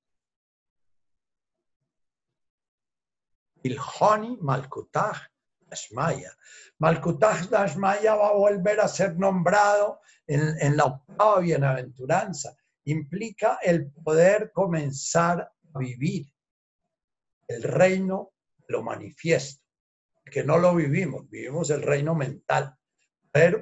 Ilhoni 3.63 4.39
Malkutah 4.41 5.31
Dashmaya. 5.61 6.33
Malkutah 6.79 7.47
Dashmaya 7.51 8.15
va 8.15 8.29
a 8.29 8.33
volver 8.33 8.81
a 8.81 8.89
ser 8.89 9.17
nombrado 9.17 10.01
en, 10.27 10.57
en 10.61 10.77
la 10.77 10.85
octava 10.85 11.41
bienaventuranza. 11.41 12.57
Implica 12.85 13.59
el 13.63 13.93
poder 13.93 14.51
comenzar 14.53 15.53
a 15.75 15.79
vivir 15.79 16.27
el 17.47 17.63
reino, 17.63 18.33
lo 18.69 18.83
manifiesto, 18.83 19.65
que 20.25 20.45
no 20.45 20.59
lo 20.59 20.75
vivimos, 20.75 21.29
vivimos 21.29 21.69
el 21.71 21.83
reino 21.83 22.15
mental, 22.15 22.77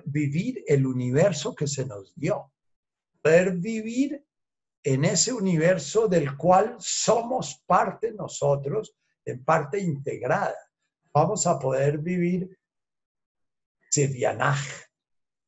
vivir 0.04 0.64
el 0.66 0.86
universo 0.86 1.54
que 1.54 1.66
se 1.66 1.84
nos 1.84 2.14
dio 2.14 2.50
poder 3.22 3.56
vivir 3.56 4.24
en 4.82 5.04
ese 5.04 5.32
universo 5.32 6.08
del 6.08 6.36
cual 6.36 6.76
somos 6.78 7.62
parte 7.66 8.12
nosotros, 8.12 8.94
en 9.24 9.44
parte 9.44 9.78
integrada. 9.78 10.56
Vamos 11.12 11.46
a 11.46 11.58
poder 11.58 11.98
vivir 11.98 12.58
Sevianaj 13.90 14.60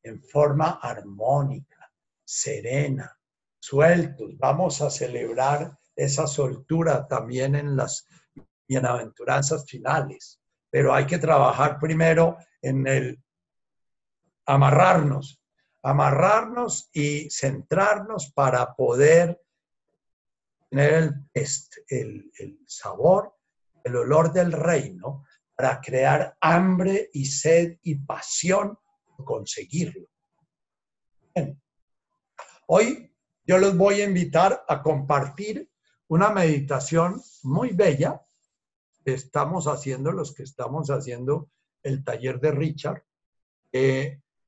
en 0.03 0.21
forma 0.21 0.79
armónica, 0.81 1.91
serena, 2.23 3.17
sueltos. 3.59 4.37
Vamos 4.37 4.81
a 4.81 4.89
celebrar 4.89 5.77
esa 5.95 6.27
soltura 6.27 7.07
también 7.07 7.55
en 7.55 7.75
las 7.75 8.07
bienaventuranzas 8.67 9.65
finales. 9.65 10.39
Pero 10.69 10.93
hay 10.93 11.05
que 11.05 11.17
trabajar 11.17 11.79
primero 11.79 12.37
en 12.61 12.87
el 12.87 13.23
amarrarnos 14.45 15.41
amarrarnos 15.83 16.89
y 16.93 17.29
centrarnos 17.29 18.31
para 18.31 18.75
poder 18.75 19.41
tener 20.69 21.13
el, 21.33 22.31
el, 22.37 22.59
sabor, 22.67 23.35
el 23.83 23.95
olor 23.95 24.31
del 24.31 24.51
reino, 24.51 25.25
para 25.55 25.81
crear 25.81 26.37
hambre 26.39 27.09
y 27.13 27.25
sed 27.25 27.77
y 27.83 27.95
pasión 27.95 28.77
por 29.05 29.25
conseguirlo. 29.25 30.07
Hoy 32.67 33.13
yo 33.45 33.57
los 33.57 33.75
voy 33.75 34.01
a 34.01 34.05
invitar 34.05 34.63
a 34.67 34.81
compartir 34.81 35.69
una 36.07 36.29
meditación 36.29 37.21
muy 37.43 37.71
bella 37.71 38.21
que 39.03 39.13
estamos 39.13 39.65
haciendo, 39.65 40.11
los 40.11 40.33
que 40.33 40.43
estamos 40.43 40.89
haciendo 40.89 41.49
el 41.83 42.03
taller 42.03 42.39
de 42.39 42.51
Richard. 42.51 43.03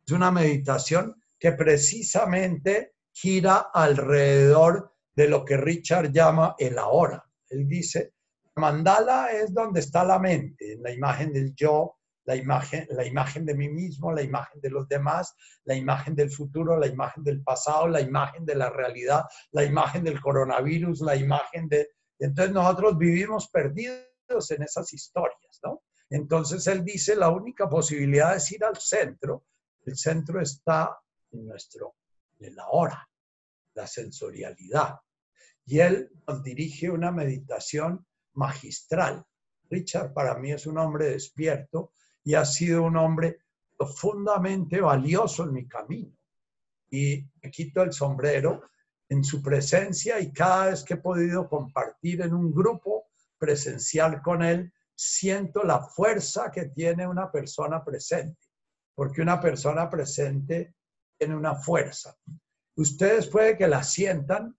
Es 0.05 0.11
una 0.11 0.31
meditación 0.31 1.15
que 1.39 1.53
precisamente 1.53 2.93
gira 3.11 3.69
alrededor 3.73 4.93
de 5.15 5.27
lo 5.27 5.45
que 5.45 5.57
Richard 5.57 6.11
llama 6.11 6.55
el 6.57 6.77
ahora. 6.77 7.23
Él 7.49 7.67
dice, 7.67 8.13
mandala 8.55 9.31
es 9.31 9.53
donde 9.53 9.79
está 9.79 10.03
la 10.03 10.19
mente, 10.19 10.77
la 10.79 10.91
imagen 10.91 11.31
del 11.31 11.53
yo, 11.55 11.97
la 12.25 12.35
imagen, 12.35 12.87
la 12.91 13.05
imagen 13.05 13.45
de 13.45 13.53
mí 13.53 13.69
mismo, 13.69 14.11
la 14.11 14.21
imagen 14.21 14.61
de 14.61 14.69
los 14.69 14.87
demás, 14.87 15.35
la 15.65 15.75
imagen 15.75 16.15
del 16.15 16.31
futuro, 16.31 16.77
la 16.77 16.87
imagen 16.87 17.23
del 17.23 17.43
pasado, 17.43 17.87
la 17.87 18.01
imagen 18.01 18.45
de 18.45 18.55
la 18.55 18.69
realidad, 18.69 19.23
la 19.51 19.63
imagen 19.63 20.03
del 20.03 20.21
coronavirus, 20.21 21.01
la 21.01 21.15
imagen 21.15 21.67
de... 21.67 21.89
Entonces 22.19 22.53
nosotros 22.53 22.97
vivimos 22.97 23.49
perdidos 23.49 24.51
en 24.51 24.63
esas 24.63 24.91
historias, 24.93 25.59
¿no? 25.63 25.83
Entonces 26.09 26.65
él 26.67 26.85
dice, 26.85 27.15
la 27.15 27.29
única 27.29 27.67
posibilidad 27.67 28.35
es 28.35 28.51
ir 28.51 28.63
al 28.63 28.77
centro. 28.77 29.45
El 29.85 29.97
centro 29.97 30.41
está 30.41 30.97
en 31.31 31.47
nuestro, 31.47 31.95
en 32.39 32.55
la 32.55 32.67
hora, 32.69 33.09
la 33.73 33.87
sensorialidad. 33.87 34.99
Y 35.65 35.79
él 35.79 36.11
nos 36.27 36.43
dirige 36.43 36.89
una 36.89 37.11
meditación 37.11 38.05
magistral. 38.33 39.25
Richard 39.69 40.13
para 40.13 40.37
mí 40.37 40.51
es 40.51 40.67
un 40.67 40.77
hombre 40.77 41.09
despierto 41.11 41.91
y 42.23 42.35
ha 42.35 42.45
sido 42.45 42.83
un 42.83 42.97
hombre 42.97 43.39
profundamente 43.77 44.79
valioso 44.81 45.43
en 45.43 45.53
mi 45.53 45.67
camino. 45.67 46.15
Y 46.89 47.25
me 47.41 47.49
quito 47.49 47.81
el 47.81 47.91
sombrero 47.91 48.69
en 49.09 49.23
su 49.23 49.41
presencia 49.41 50.19
y 50.19 50.31
cada 50.31 50.67
vez 50.67 50.83
que 50.83 50.95
he 50.95 50.97
podido 50.97 51.49
compartir 51.49 52.21
en 52.21 52.33
un 52.33 52.53
grupo 52.53 53.07
presencial 53.37 54.21
con 54.21 54.43
él, 54.43 54.71
siento 54.95 55.63
la 55.63 55.81
fuerza 55.81 56.51
que 56.51 56.65
tiene 56.65 57.07
una 57.07 57.31
persona 57.31 57.83
presente, 57.83 58.39
porque 58.95 59.21
una 59.21 59.41
persona 59.41 59.89
presente 59.89 60.75
tiene 61.17 61.35
una 61.35 61.55
fuerza. 61.55 62.15
Ustedes 62.75 63.27
puede 63.27 63.57
que 63.57 63.67
la 63.67 63.83
sientan 63.83 64.55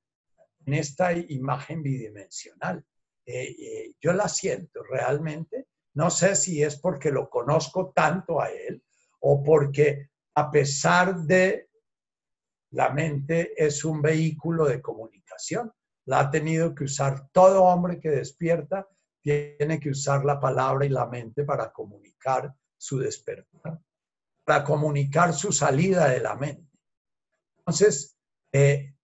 en 0.66 0.74
esta 0.74 1.12
imagen 1.12 1.82
bidimensional. 1.82 2.84
Eh, 3.26 3.56
eh, 3.58 3.94
yo 4.00 4.12
la 4.12 4.28
siento 4.28 4.82
realmente. 4.82 5.68
No 5.94 6.10
sé 6.10 6.36
si 6.36 6.62
es 6.62 6.76
porque 6.76 7.10
lo 7.10 7.28
conozco 7.28 7.92
tanto 7.94 8.40
a 8.40 8.50
él 8.50 8.82
o 9.20 9.42
porque 9.42 10.10
a 10.34 10.50
pesar 10.50 11.16
de 11.22 11.68
la 12.70 12.90
mente 12.90 13.52
es 13.56 13.84
un 13.84 14.02
vehículo 14.02 14.64
de 14.66 14.82
comunicación. 14.82 15.72
La 16.06 16.20
ha 16.20 16.30
tenido 16.30 16.74
que 16.74 16.84
usar 16.84 17.28
todo 17.30 17.62
hombre 17.62 18.00
que 18.00 18.10
despierta, 18.10 18.88
tiene 19.22 19.80
que 19.80 19.90
usar 19.90 20.24
la 20.24 20.38
palabra 20.38 20.84
y 20.84 20.90
la 20.90 21.06
mente 21.06 21.44
para 21.44 21.72
comunicar 21.72 22.52
su 22.76 22.98
despertar 22.98 23.80
para 24.44 24.64
comunicar 24.64 25.32
su 25.34 25.52
salida 25.52 26.08
de 26.08 26.20
la 26.20 26.36
mente. 26.36 26.70
Entonces, 27.58 28.16
eh, 28.52 28.94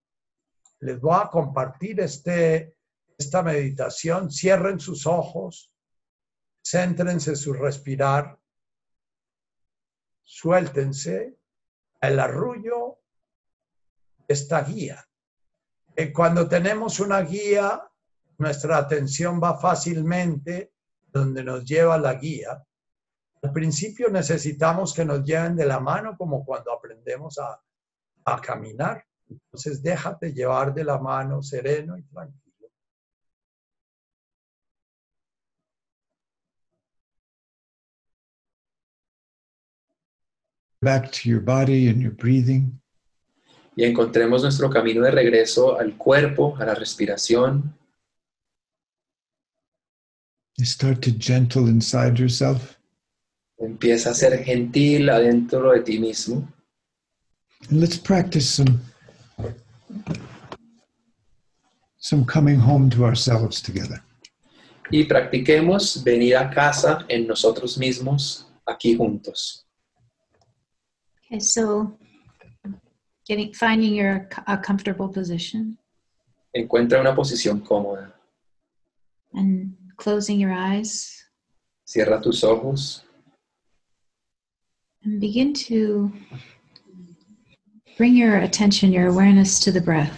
les 0.81 1.01
voy 1.01 1.17
a 1.21 1.29
compartir 1.29 2.01
este, 2.01 2.77
esta 3.17 3.43
meditación. 3.43 4.31
Cierren 4.31 4.79
sus 4.79 5.07
ojos, 5.07 5.73
céntrense 6.62 7.37
su 7.37 7.53
respirar, 7.53 8.39
suéltense 10.23 11.39
el 12.01 12.21
arrullo 12.21 13.01
esta 14.29 14.62
guía. 14.62 15.07
Eh, 15.97 16.12
cuando 16.12 16.49
tenemos 16.49 17.01
una 17.01 17.21
guía 17.23 17.91
nuestra 18.39 18.79
atención 18.79 19.39
va 19.43 19.59
fácilmente 19.59 20.73
donde 21.12 21.45
nos 21.45 21.65
lleva 21.65 21.99
la 21.99 22.15
guía. 22.15 22.65
Al 23.43 23.53
principio 23.53 24.11
necesitamos 24.11 24.93
que 24.93 25.05
nos 25.05 25.25
lleven 25.25 25.57
de 25.57 25.67
la 25.67 25.81
mano 25.81 26.17
como 26.17 26.45
cuando 26.45 26.73
aprendemos 26.73 27.39
a, 27.39 27.61
a 28.25 28.41
caminar. 28.41 29.05
Entonces 29.29 29.83
déjate 29.83 30.33
llevar 30.33 30.75
de 30.75 30.85
la 30.85 30.99
mano 30.99 31.43
sereno 31.43 31.97
y 31.97 32.03
tranquilo. 32.03 32.69
Back 40.83 41.11
to 41.12 41.29
your 41.29 41.41
body 41.41 41.89
and 41.89 42.01
your 42.01 42.12
breathing. 42.12 42.81
y 43.77 43.85
encontremos 43.85 44.43
nuestro 44.43 44.69
camino 44.69 45.03
de 45.03 45.11
regreso 45.11 45.79
al 45.79 45.97
cuerpo, 45.97 46.57
a 46.59 46.65
la 46.67 46.75
respiración. 46.75 47.75
You 50.59 50.67
start 50.67 51.01
to 51.03 51.12
gentle 51.19 51.69
inside 51.69 52.19
yourself. 52.19 52.80
Empieza 53.61 54.11
a 54.11 54.15
ser 54.15 54.43
gentil 54.43 55.11
adentro 55.11 55.73
de 55.73 55.81
ti 55.82 55.99
mismo. 55.99 56.49
And 57.69 57.81
let's 57.81 57.99
practice 57.99 58.49
some 58.49 58.81
some 61.99 62.24
coming 62.24 62.59
home 62.59 62.89
to 62.91 63.05
ourselves 63.05 63.61
together. 63.61 64.03
Y 64.91 65.05
practiquemos 65.05 66.03
venir 66.03 66.37
a 66.37 66.51
casa 66.51 67.05
en 67.09 67.27
nosotros 67.27 67.78
mismos, 67.78 68.47
aquí 68.66 68.97
juntos. 68.97 69.66
Okay, 71.27 71.39
so 71.39 71.97
getting 73.27 73.53
finding 73.53 73.95
your 73.95 74.27
a 74.47 74.59
comfortable 74.59 75.09
position 75.09 75.78
Encuentra 76.53 77.01
una 77.01 77.15
posición 77.15 77.61
cómoda. 77.61 78.12
and 79.35 79.73
closing 79.97 80.41
your 80.41 80.51
eyes 80.51 81.24
Cierra 81.85 82.20
tus 82.20 82.43
ojos 82.43 83.05
and 85.05 85.20
begin 85.20 85.52
to 85.55 86.12
bring 87.97 88.14
your 88.14 88.39
attention, 88.39 88.93
your 88.93 89.09
awareness 89.09 89.59
to 89.60 89.72
the 89.72 89.81
breath. 89.81 90.12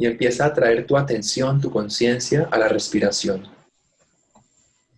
y 0.00 0.06
empieza 0.06 0.46
a 0.46 0.54
traer 0.54 0.86
tu 0.86 0.96
atención, 0.96 1.60
tu 1.60 1.70
conciencia 1.70 2.48
a 2.52 2.58
la 2.58 2.68
respiración. 2.68 3.48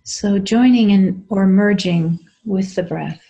So 0.02 0.38
joining 0.38 0.90
in 0.90 1.24
or 1.30 1.46
merging 1.46 2.18
with 2.44 2.74
the 2.74 2.82
breath. 2.82 3.20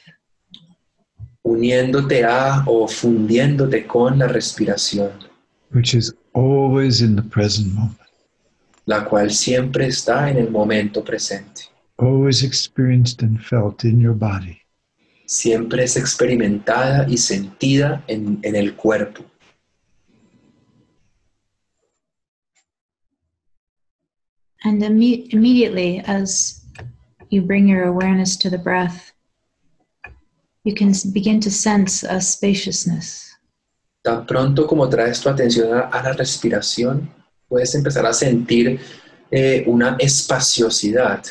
uniéndote 1.45 2.25
a 2.25 2.65
o 2.67 2.87
fundiéndote 2.89 3.87
con 3.87 4.19
la 4.19 4.27
respiración, 4.29 5.13
which 5.73 5.95
is 5.95 6.13
always 6.35 7.01
in 7.01 7.15
the 7.17 7.23
present 7.23 7.73
moment, 7.75 7.97
la 8.87 9.05
cual 9.05 9.31
siempre 9.31 9.87
está 9.87 10.29
en 10.31 10.39
el 10.39 10.51
momento 10.51 11.03
presente. 11.05 11.69
always 11.99 12.43
experienced 12.43 13.23
and 13.23 13.41
felt 13.41 13.85
in 13.85 14.01
your 14.01 14.15
body. 14.15 14.60
Siempre 15.31 15.85
es 15.85 15.97
experimentada 15.97 17.07
y 17.09 17.17
sentida 17.17 18.03
en, 18.09 18.41
en 18.43 18.57
el 18.57 18.75
cuerpo. 18.75 19.25
And 24.65 24.83
imme- 24.83 25.33
immediately, 25.33 26.01
as 26.05 26.65
you 27.31 27.43
bring 27.43 27.69
your 27.69 27.85
awareness 27.85 28.37
to 28.39 28.51
the 28.51 28.59
breath, 28.59 29.13
you 30.65 30.75
can 30.75 30.93
begin 31.13 31.39
to 31.43 31.51
sense 31.51 32.03
a 32.03 32.21
spaciousness. 32.21 33.31
Tan 34.03 34.27
pronto 34.27 34.67
como 34.67 34.89
traes 34.89 35.21
tu 35.21 35.29
atención 35.29 35.73
a, 35.73 35.91
a 35.91 36.03
la 36.03 36.13
respiración, 36.13 37.09
puedes 37.49 37.73
empezar 37.77 38.05
a 38.05 38.13
sentir 38.13 38.81
eh, 39.31 39.63
una 39.69 39.97
espaciosidad 40.01 41.23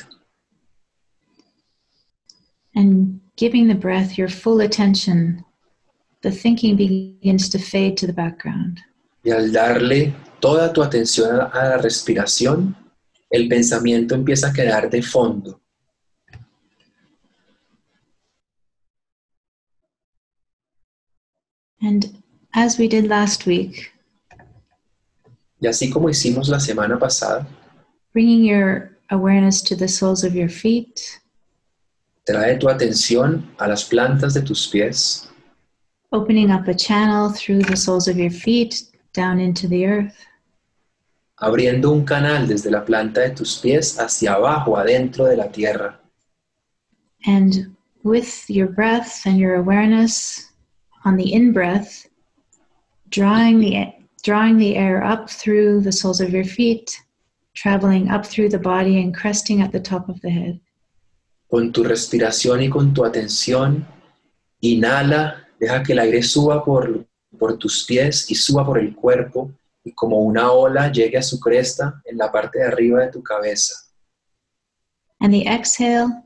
And 2.76 3.19
giving 3.40 3.70
the 3.70 3.76
breath 3.76 4.18
your 4.18 4.28
full 4.28 4.60
attention, 4.60 5.45
the 6.24 6.30
thinking 6.30 6.76
begins 6.76 7.48
to 7.48 7.57
fade 7.57 7.95
to 7.95 8.06
the 8.06 8.11
background. 8.14 8.82
y 9.24 9.32
al 9.32 9.52
darle 9.52 10.14
toda 10.40 10.74
tu 10.74 10.82
atención 10.82 11.40
a, 11.53 11.70
la 11.70 11.78
respiración, 11.78 12.76
el 13.30 13.48
pensamiento 13.48 14.16
empieza 14.16 14.49
a 14.49 14.53
quedar 14.53 14.90
de 14.90 15.02
fondo. 15.02 15.61
And 21.82 22.22
as 22.53 22.78
we 22.78 22.90
did 22.90 23.07
last 23.07 23.45
week, 23.45 23.94
Y 25.61 25.68
así 25.68 25.90
como 25.90 26.10
hicimos 26.10 26.48
la 26.48 26.60
semana 26.60 26.98
pasada, 26.98 27.45
bringing 28.14 28.44
your 28.44 28.98
awareness 29.10 29.61
to 29.64 29.76
the 29.76 29.88
soles 29.88 30.24
of 30.24 30.34
your 30.34 30.49
feet, 30.49 31.20
trae 32.30 32.58
tu 32.58 32.70
atención 32.70 33.44
a 33.58 33.68
las 33.68 33.84
plantas 33.86 34.34
de 34.36 34.42
tus 34.42 34.68
pies, 34.68 35.28
opening 36.12 36.52
up 36.52 36.68
a 36.68 36.76
channel 36.76 37.32
through 37.34 37.64
the 37.64 37.76
soles 37.76 38.08
of 38.08 38.18
your 38.18 38.32
feet 38.32 38.84
down 39.14 39.40
into 39.40 39.68
the 39.68 39.86
earth, 39.86 40.16
abriendo 41.40 41.92
un 41.92 42.06
canal 42.06 42.48
desde 42.48 42.70
la 42.70 42.86
planta 42.86 43.22
de 43.22 43.32
tus 43.32 43.58
pies 43.58 43.98
hacia 44.00 44.34
abajo, 44.34 44.78
adentro 44.78 45.26
de 45.26 45.38
la 45.38 45.48
tierra. 45.48 46.00
and 47.26 47.76
with 48.04 48.50
your 48.50 48.68
breath 48.68 49.26
and 49.26 49.38
your 49.40 49.56
awareness 49.56 50.52
on 51.06 51.18
the 51.18 51.34
in 51.34 51.52
breath, 51.52 52.08
drawing 53.10 53.60
the 53.60 53.94
drawing 54.24 54.58
the 54.58 54.76
air 54.76 55.04
up 55.04 55.30
through 55.30 55.82
the 55.82 55.92
soles 55.92 56.22
of 56.22 56.30
your 56.30 56.44
feet, 56.44 57.02
traveling 57.54 58.10
up 58.10 58.26
through 58.26 58.50
the 58.50 58.60
body 58.60 59.02
and 59.02 59.16
cresting 59.16 59.62
at 59.62 59.72
the 59.72 59.80
top 59.80 60.10
of 60.10 60.20
the 60.22 60.30
head. 60.30 60.60
Con 61.50 61.72
tu 61.72 61.84
respiración 61.84 62.62
y 62.62 62.70
con 62.70 62.94
tu 62.94 63.04
atención, 63.04 63.86
inhala, 64.62 65.48
deja 65.60 65.84
que 65.84 65.94
el 65.94 66.00
aire 66.00 66.24
suba 66.24 66.64
por, 66.64 67.06
por 67.38 67.58
tus 67.58 67.86
pies 67.86 68.30
y 68.30 68.36
suba 68.36 68.66
por 68.66 68.78
el 68.80 68.96
cuerpo 68.96 69.52
y 69.84 69.92
como 69.94 70.20
una 70.20 70.52
ola 70.52 70.92
llegue 70.92 71.18
a 71.18 71.24
su 71.24 71.40
cresta 71.40 72.02
en 72.06 72.18
la 72.18 72.32
parte 72.32 72.60
de 72.60 72.66
arriba 72.66 73.02
de 73.02 73.12
tu 73.12 73.24
cabeza. 73.24 73.74
And 75.20 75.34
the 75.34 75.46
exhale, 75.48 76.24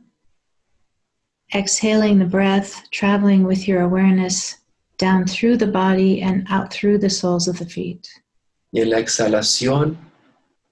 exhaling 1.53 2.19
the 2.19 2.25
breath, 2.25 2.89
traveling 2.91 3.43
with 3.43 3.67
your 3.67 3.81
awareness 3.81 4.57
down 4.97 5.25
through 5.25 5.57
the 5.57 5.71
body 5.71 6.21
and 6.21 6.45
out 6.49 6.71
through 6.71 6.99
the 6.99 7.09
soles 7.09 7.47
of 7.47 7.57
the 7.57 7.65
feet. 7.65 8.07
Y 8.71 8.81
en 8.81 8.89
la 8.89 8.99
exhalación, 8.99 9.97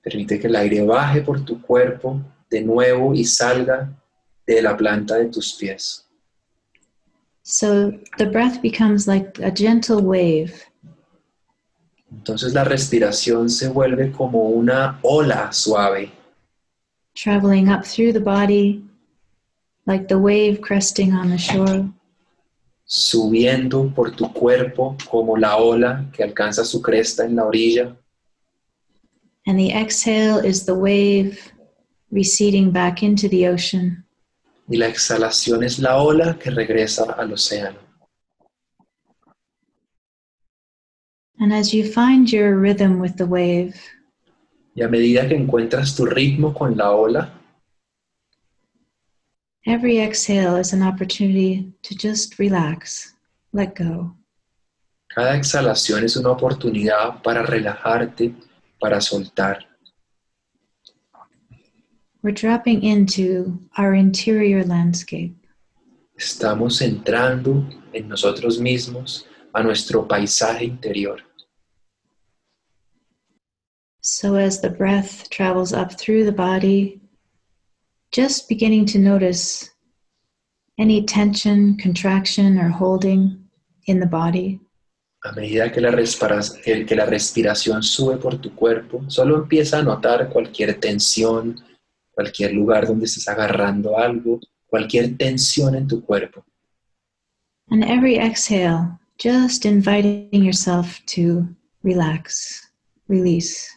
permite 0.03 0.39
que 0.39 0.47
el 0.47 0.55
aire 0.55 0.83
baje 0.83 1.21
por 1.21 1.43
tu 1.45 1.61
cuerpo 1.61 2.19
de 2.49 2.61
nuevo 2.61 3.13
y 3.13 3.23
salga 3.23 3.89
de 4.55 4.61
la 4.61 4.75
planta 4.75 5.17
de 5.17 5.29
tus 5.29 5.53
pies. 5.53 6.05
So 7.43 7.91
the 8.17 8.27
breath 8.27 8.61
becomes 8.61 9.07
like 9.07 9.39
a 9.39 9.51
gentle 9.51 10.01
wave, 10.01 10.53
Entonces 12.11 12.53
la 12.53 12.63
respiración 12.63 13.49
se 13.49 13.69
vuelve 13.69 14.11
como 14.11 14.49
una 14.49 14.99
ola 15.01 15.51
suave, 15.51 16.11
traveling 17.15 17.69
up 17.69 17.83
through 17.83 18.11
the 18.11 18.19
body 18.19 18.83
like 19.85 20.07
the 20.07 20.17
wave 20.17 20.59
cresting 20.61 21.13
on 21.13 21.29
the 21.29 21.37
shore. 21.37 21.89
subiendo 22.83 23.89
por 23.95 24.11
tu 24.11 24.31
cuerpo 24.33 24.97
como 25.09 25.37
la 25.37 25.55
ola 25.55 26.09
que 26.11 26.23
alcanza 26.23 26.65
su 26.65 26.81
cresta 26.81 27.23
en 27.23 27.37
la 27.37 27.45
orilla. 27.45 27.95
And 29.47 29.57
the 29.57 29.71
exhale 29.71 30.45
is 30.45 30.65
the 30.65 30.75
wave 30.75 31.39
receding 32.11 32.71
back 32.71 33.01
into 33.01 33.29
the 33.29 33.47
ocean. 33.47 34.03
Y 34.71 34.77
la 34.77 34.87
exhalación 34.87 35.63
es 35.63 35.79
la 35.79 35.97
ola 35.97 36.39
que 36.39 36.49
regresa 36.49 37.11
al 37.11 37.33
océano. 37.33 37.77
And 41.39 41.51
as 41.51 41.73
you 41.73 41.83
find 41.83 42.31
your 42.31 42.57
rhythm 42.57 43.01
with 43.01 43.17
the 43.17 43.25
wave, 43.25 43.75
Y 44.73 44.83
a 44.83 44.87
medida 44.87 45.27
que 45.27 45.35
encuentras 45.35 45.93
tu 45.95 46.05
ritmo 46.05 46.53
con 46.53 46.77
la 46.77 46.91
ola, 46.91 47.33
every 49.65 49.99
exhale 49.99 50.57
is 50.57 50.71
an 50.71 50.81
opportunity 50.81 51.73
to 51.81 51.93
just 51.93 52.39
relax, 52.39 53.13
let 53.51 53.73
go. 53.75 54.15
cada 55.13 55.35
exhalación 55.35 56.05
es 56.05 56.15
una 56.15 56.31
oportunidad 56.31 57.21
para 57.21 57.43
relajarte, 57.43 58.33
para 58.79 59.01
soltar. 59.01 59.67
We're 62.23 62.31
dropping 62.31 62.83
into 62.83 63.59
our 63.77 63.93
interior 63.95 64.63
landscape. 64.63 65.35
Estamos 66.17 66.81
entrando 66.81 67.65
en 67.93 68.07
nosotros 68.07 68.59
mismos, 68.59 69.25
a 69.53 69.63
nuestro 69.63 70.07
paisaje 70.07 70.65
interior. 70.65 71.17
So 74.01 74.35
as 74.35 74.61
the 74.61 74.69
breath 74.69 75.29
travels 75.29 75.73
up 75.73 75.97
through 75.97 76.25
the 76.25 76.31
body, 76.31 77.01
just 78.11 78.47
beginning 78.49 78.85
to 78.87 78.99
notice 78.99 79.69
any 80.77 81.03
tension, 81.05 81.77
contraction, 81.77 82.57
or 82.59 82.69
holding 82.69 83.37
in 83.87 83.99
the 83.99 84.05
body. 84.05 84.59
A 85.23 85.31
medida 85.33 85.71
que 85.71 85.81
la, 85.81 85.91
que- 85.91 86.95
la 86.95 87.05
respiración 87.05 87.83
sube 87.83 88.17
por 88.17 88.37
tu 88.37 88.55
cuerpo, 88.55 89.03
solo 89.07 89.35
empieza 89.37 89.79
a 89.79 89.83
notar 89.83 90.29
cualquier 90.29 90.79
tensión, 90.79 91.61
cualquier 92.11 92.53
lugar 92.53 92.87
donde 92.87 93.05
estés 93.05 93.27
agarrando 93.27 93.97
algo, 93.97 94.39
cualquier 94.67 95.17
tensión 95.17 95.75
en 95.75 95.87
tu 95.87 96.03
cuerpo. 96.03 96.45
And 97.69 97.83
every 97.83 98.17
exhale, 98.17 98.99
just 99.17 99.65
inviting 99.65 100.43
yourself 100.43 100.99
to 101.07 101.47
relax, 101.83 102.71
release. 103.07 103.69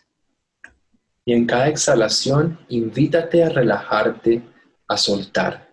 Y 1.27 1.33
en 1.33 1.47
cada 1.47 1.69
exhalación, 1.69 2.59
invítate 2.69 3.45
a 3.45 3.49
relajarte, 3.49 4.43
a 4.89 4.97
soltar. 4.97 5.73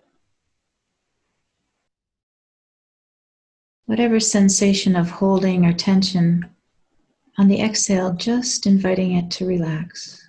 Whatever 3.86 4.20
sensation 4.20 4.96
of 4.96 5.10
holding 5.10 5.66
or 5.66 5.74
tension, 5.74 6.48
on 7.38 7.48
the 7.48 7.60
exhale, 7.60 8.12
just 8.14 8.66
inviting 8.66 9.16
it 9.16 9.30
to 9.32 9.44
relax. 9.44 10.21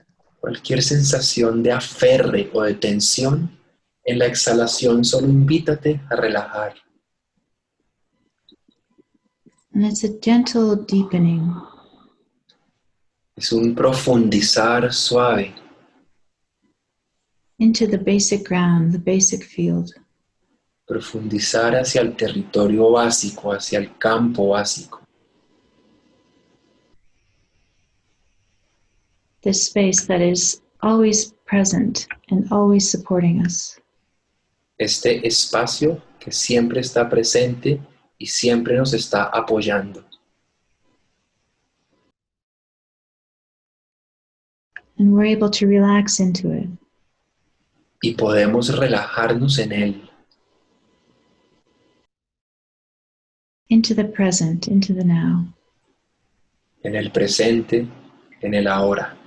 Cualquier 0.44 0.84
sensación 0.84 1.64
de 1.64 1.72
aferre 1.72 2.52
o 2.54 2.64
de 2.64 2.74
tensión, 2.74 3.58
en 4.04 4.20
la 4.20 4.26
exhalación 4.26 5.06
solo 5.06 5.28
invítate 5.28 6.02
a 6.10 6.18
relajar. 6.18 6.74
And 9.74 9.86
it's 9.86 10.04
a 10.04 10.10
gentle 10.22 10.76
deepening, 10.86 11.50
Es 13.38 13.54
un 13.54 13.74
profundizar 13.74 14.92
suave 14.92 15.56
into 17.60 17.88
the 17.88 17.98
basic 17.98 18.46
ground, 18.46 18.92
the 18.92 19.00
basic 19.00 19.46
field. 19.46 19.94
profundizar 20.86 21.74
hacia 21.74 22.02
el 22.02 22.18
territorio 22.18 22.92
básico, 22.92 23.54
hacia 23.54 23.80
el 23.80 23.98
campo 23.98 24.50
básico, 24.50 25.03
this 29.44 29.66
space 29.66 30.06
that 30.08 30.22
is 30.22 30.62
always 30.82 31.34
present 31.46 32.08
and 32.30 32.52
always 32.52 32.90
supporting 32.90 33.46
us. 33.46 33.80
este 34.78 35.26
espacio 35.26 36.02
que 36.20 36.32
siempre 36.32 36.82
está 36.82 37.10
presente 37.10 37.80
y 38.18 38.28
siempre 38.28 38.76
nos 38.76 38.94
está 38.94 39.26
apoyando. 39.26 40.04
And 44.98 45.14
we're 45.14 45.26
able 45.26 45.50
to 45.50 45.68
relax 45.68 46.20
into 46.20 46.52
it. 46.54 46.70
Y 48.02 48.16
podemos 48.16 48.78
relajarnos 48.78 49.60
en 49.60 49.72
él, 49.72 50.10
into 53.70 53.96
the 53.96 54.04
present, 54.04 54.68
into 54.68 54.94
the 54.94 55.06
now. 55.06 55.46
en 56.84 56.96
el 56.96 57.12
presente, 57.12 57.88
en 58.42 58.54
el 58.54 58.68
ahora. 58.68 59.18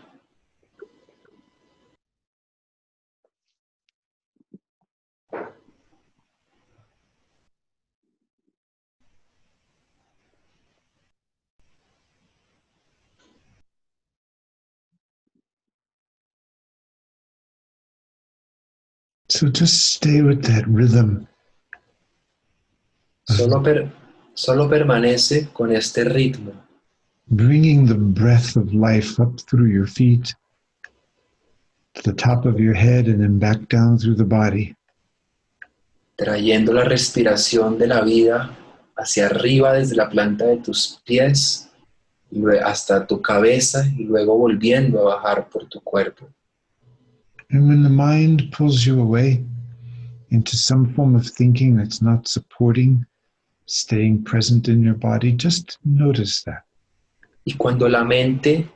So 19.37 19.49
just 19.49 19.95
stay 19.97 20.23
with 20.23 20.43
that 20.45 20.65
rhythm. 20.67 21.29
Solo, 23.29 23.61
per- 23.61 23.91
solo 24.33 24.67
permanece 24.67 25.49
con 25.53 25.73
este 25.73 26.05
ritmo, 26.05 26.53
bringing 27.29 27.87
the 27.87 27.95
breath 27.95 28.57
of 28.57 28.73
life 28.73 29.21
up 29.21 29.39
through 29.41 29.67
your 29.67 29.87
feet 29.87 30.35
to 31.95 32.03
the 32.03 32.15
top 32.15 32.47
of 32.47 32.59
your 32.59 32.73
head 32.73 33.09
and 33.09 33.21
then 33.21 33.39
back 33.39 33.69
down 33.69 33.99
through 33.99 34.17
the 34.17 34.25
body. 34.25 34.75
trayendo 36.17 36.73
la 36.73 36.85
respiración 36.85 37.79
de 37.79 37.89
la 37.89 38.01
vida 38.01 38.57
hacia 38.97 39.27
arriba 39.27 39.75
desde 39.75 39.97
la 39.97 40.09
planta 40.09 40.47
de 40.47 40.57
tus 40.57 41.03
pies 41.05 41.69
hasta 42.65 43.07
tu 43.07 43.21
cabeza 43.21 43.85
y 43.99 44.05
luego 44.05 44.37
volviendo 44.37 45.01
a 45.01 45.17
bajar 45.17 45.49
por 45.51 45.69
tu 45.69 45.81
cuerpo. 45.83 46.29
And 47.51 47.69
when 47.69 47.83
the 47.83 47.89
mind 47.89 48.51
pulls 48.53 48.85
you 48.85 49.01
away 49.01 49.45
into 50.31 50.57
some 50.57 50.93
form 50.95 51.15
of 51.15 51.27
thinking 51.27 51.77
that's 51.77 52.03
not 52.03 52.27
supporting 52.27 53.07
staying 53.67 54.25
present 54.25 54.69
in 54.69 54.83
your 54.83 54.95
body, 54.95 55.33
just 55.33 55.79
notice 55.85 56.43
that. 56.45 56.65
Y 57.45 57.55
cuando 57.57 57.89
la 57.89 58.05
mente 58.05 58.69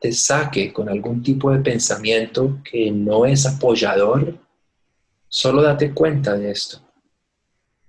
te 0.00 0.12
saque 0.12 0.72
con 0.72 0.88
algún 0.88 1.22
tipo 1.22 1.50
de 1.50 1.60
pensamiento 1.60 2.60
que 2.62 2.90
no 2.90 3.24
es 3.24 3.46
apoyador, 3.46 4.38
solo 5.28 5.62
date 5.62 5.94
cuenta 5.94 6.36
de 6.36 6.50
esto. 6.50 6.78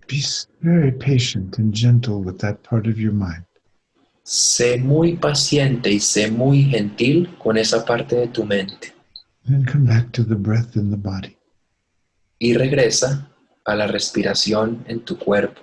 Be 0.07 0.21
very 0.61 0.91
patient 0.91 1.57
and 1.57 1.73
gentle 1.73 2.21
with 2.21 2.39
that 2.39 2.63
part 2.63 2.87
of 2.87 2.97
your 2.97 3.13
mind. 3.13 3.45
Sé 4.23 4.77
muy 4.77 5.17
paciente 5.17 5.91
y 5.91 5.99
sé 5.99 6.31
muy 6.31 6.63
gentil 6.63 7.29
con 7.37 7.57
esa 7.57 7.83
parte 7.83 8.15
de 8.15 8.27
tu 8.27 8.45
mente 8.45 8.92
And 9.45 9.55
then 9.55 9.65
come 9.65 9.85
back 9.85 10.11
to 10.13 10.23
the 10.23 10.35
breath 10.35 10.75
in 10.75 10.89
the 10.89 10.97
body. 10.97 11.37
y 12.39 12.53
regresa 12.55 13.29
a 13.63 13.75
la 13.75 13.87
respiración 13.87 14.83
en 14.87 14.99
tu 15.05 15.17
cuerpo. 15.17 15.61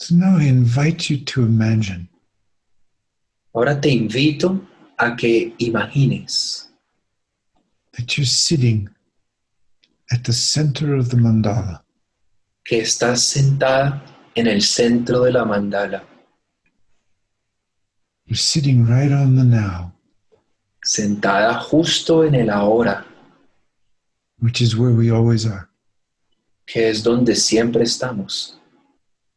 So 0.00 0.14
now 0.14 0.38
I 0.38 0.44
invite 0.44 1.10
you 1.10 1.18
to 1.26 1.42
imagine 1.44 2.08
Ahora 3.54 3.78
te 3.80 3.90
invito 3.90 4.66
a 4.98 5.14
que 5.16 5.54
imagines 5.58 6.68
that 7.92 8.16
you're 8.16 8.24
sitting 8.24 8.88
at 10.12 10.24
the 10.24 10.32
center 10.32 10.94
of 10.94 11.10
the 11.10 11.16
mandala. 11.16 11.82
que 12.64 12.80
estás 12.80 13.20
sentada 13.24 14.00
en 14.36 14.46
el 14.46 14.62
centro 14.62 15.24
de 15.24 15.32
la 15.32 15.44
mandala, 15.44 16.02
You're 18.26 18.36
sitting 18.38 18.86
right 18.86 19.10
on 19.12 19.34
the 19.34 19.44
now, 19.44 19.92
sentada 20.86 21.58
justo 21.60 22.22
en 22.24 22.34
el 22.36 22.48
ahora, 22.50 23.04
which 24.38 24.60
is 24.62 24.76
where 24.76 24.92
we 24.94 25.10
always 25.10 25.44
are. 25.46 25.68
que 26.66 26.88
es 26.88 27.02
donde 27.02 27.34
siempre 27.34 27.82
estamos. 27.82 28.59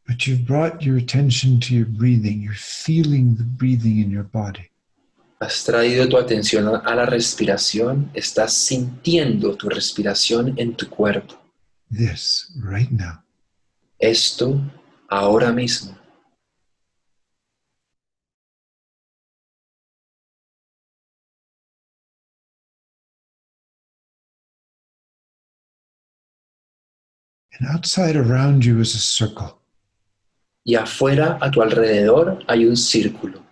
But 0.08 0.28
you've 0.28 0.46
brought 0.46 0.84
your 0.84 0.98
attention 0.98 1.60
to 1.62 1.76
your 1.76 1.86
breathing. 1.86 2.42
You're 2.42 2.54
feeling 2.54 3.36
the 3.36 3.44
breathing 3.44 4.00
in 4.00 4.12
your 4.12 4.24
body. 4.24 4.70
Has 5.40 5.66
traído 5.66 6.10
tu 6.10 6.18
atención 6.18 6.68
a 6.68 6.96
la 6.96 7.06
respiración, 7.06 8.10
estás 8.14 8.54
sintiendo 8.54 9.58
tu 9.58 9.70
respiración 9.70 10.54
en 10.58 10.76
tu 10.76 10.90
cuerpo. 10.90 11.36
This 11.90 12.52
right 12.62 12.92
now. 12.92 13.24
Esto 14.00 14.62
ahora 15.10 15.52
mismo. 15.52 15.98
And 27.60 27.70
outside 27.70 28.16
around 28.16 28.66
you 28.66 28.80
is 28.80 28.96
a 28.96 29.00
circle. 29.00 29.63
Y 30.64 30.76
afuera, 30.76 31.38
a 31.42 31.52
tu 31.52 31.62
alrededor, 31.62 32.44
hay 32.48 32.66
un 32.66 32.78
círculo. 32.78 33.44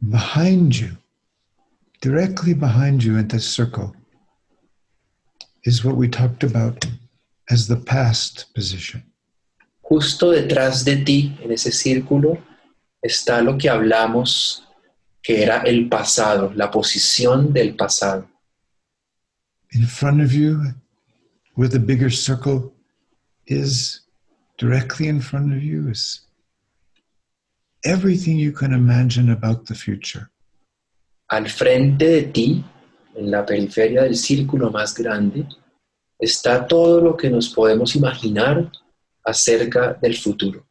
Behind 0.00 0.72
you, 0.72 0.96
directly 2.00 2.54
behind 2.54 3.02
you 3.02 3.16
in 3.16 3.28
this 3.28 3.46
circle, 3.46 3.94
is 5.64 5.84
what 5.84 5.96
we 5.96 6.08
talked 6.08 6.42
about 6.44 6.84
as 7.50 7.66
the 7.66 7.76
past 7.76 8.52
position. 8.54 9.02
Justo 9.82 10.30
detrás 10.30 10.84
de 10.84 10.96
ti, 11.04 11.36
en 11.42 11.52
ese 11.52 11.72
círculo, 11.72 12.38
está 13.02 13.42
lo 13.42 13.58
que 13.58 13.68
hablamos 13.68 14.62
que 15.22 15.42
era 15.42 15.62
el 15.62 15.88
pasado, 15.88 16.52
la 16.54 16.70
posición 16.70 17.52
del 17.52 17.74
pasado. 17.76 18.28
In 19.72 19.86
front 19.86 20.20
of 20.20 20.32
you, 20.32 20.74
where 21.54 21.68
the 21.68 21.78
bigger 21.78 22.10
circle 22.10 22.72
is, 23.46 24.01
directly 24.62 25.08
in 25.08 25.20
front 25.20 25.52
of 25.52 25.60
you, 25.60 25.88
is 25.88 26.20
everything 27.84 28.38
you 28.38 28.52
can 28.52 28.72
imagine 28.72 29.28
about 29.30 29.66
the 29.66 29.74
future. 29.74 30.30
Al 31.30 31.46
frente 31.48 32.06
de 32.06 32.22
ti, 32.32 32.64
en 33.16 33.30
la 33.30 33.44
periferia 33.44 34.02
del 34.02 34.16
círculo 34.16 34.70
más 34.70 34.94
grande, 34.94 35.48
está 36.20 36.68
todo 36.68 37.00
lo 37.00 37.16
que 37.16 37.28
nos 37.28 37.48
podemos 37.48 37.96
imaginar 37.96 38.70
acerca 39.26 39.98
del 40.00 40.14
futuro. 40.14 40.64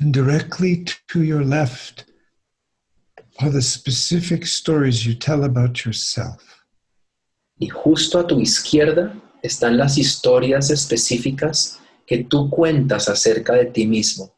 And 0.00 0.14
directly 0.14 0.84
to 1.08 1.22
your 1.22 1.44
left 1.44 2.06
are 3.40 3.50
the 3.50 3.62
specific 3.62 4.46
stories 4.46 5.04
you 5.04 5.14
tell 5.14 5.44
about 5.44 5.84
yourself. 5.84 6.64
Y 7.60 7.68
justo 7.68 8.20
a 8.20 8.26
tu 8.26 8.40
izquierda 8.40 9.12
están 9.48 9.76
las 9.76 9.98
historias 9.98 10.70
específicas 10.70 11.80
que 12.06 12.24
tú 12.24 12.48
cuentas 12.48 13.08
acerca 13.08 13.54
de 13.54 13.66
ti 13.66 13.86
mismo, 13.86 14.32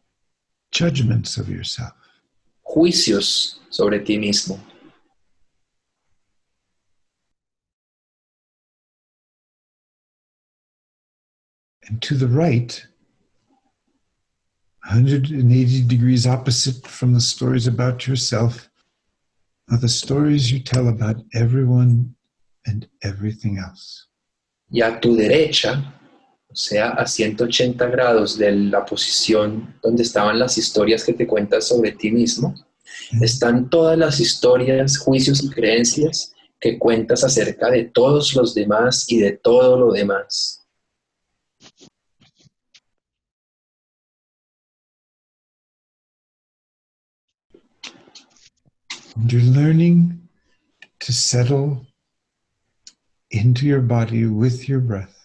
judgments 0.72 1.36
of 1.38 1.48
yourself. 1.48 1.92
juicios 2.62 3.60
sobre 3.70 4.00
ti 4.00 4.18
mismo. 4.18 4.58
And 11.88 12.00
to 12.02 12.14
the 12.14 12.28
right, 12.28 12.86
180 14.84 15.88
degrees 15.88 16.24
opposite 16.26 16.86
from 16.86 17.12
the 17.12 17.20
stories 17.20 17.66
about 17.66 18.06
yourself, 18.06 18.70
are 19.70 19.78
the 19.78 19.88
stories 19.88 20.52
you 20.52 20.60
tell 20.60 20.88
about 20.88 21.16
everyone 21.34 22.14
and 22.66 22.88
everything 23.02 23.58
else. 23.58 24.06
Y 24.70 24.82
a 24.82 25.00
tu 25.00 25.16
derecha, 25.16 25.94
o 26.48 26.54
sea, 26.54 26.90
a 26.90 27.06
180 27.06 27.86
grados 27.86 28.38
de 28.38 28.52
la 28.52 28.84
posición 28.84 29.74
donde 29.82 30.02
estaban 30.02 30.38
las 30.38 30.58
historias 30.58 31.04
que 31.04 31.12
te 31.12 31.26
cuentas 31.26 31.68
sobre 31.68 31.92
ti 31.92 32.10
mismo, 32.10 32.54
están 33.20 33.68
todas 33.68 33.98
las 33.98 34.20
historias, 34.20 34.98
juicios 34.98 35.42
y 35.42 35.50
creencias 35.50 36.32
que 36.60 36.78
cuentas 36.78 37.24
acerca 37.24 37.70
de 37.70 37.84
todos 37.84 38.34
los 38.34 38.54
demás 38.54 39.10
y 39.10 39.18
de 39.18 39.32
todo 39.32 39.78
lo 39.78 39.92
demás. 39.92 40.58
You're 49.26 49.42
learning 49.42 50.28
to 51.00 51.12
settle 51.12 51.89
into 53.30 53.66
your 53.66 53.80
body 53.80 54.26
with 54.26 54.68
your 54.68 54.80
breath. 54.80 55.16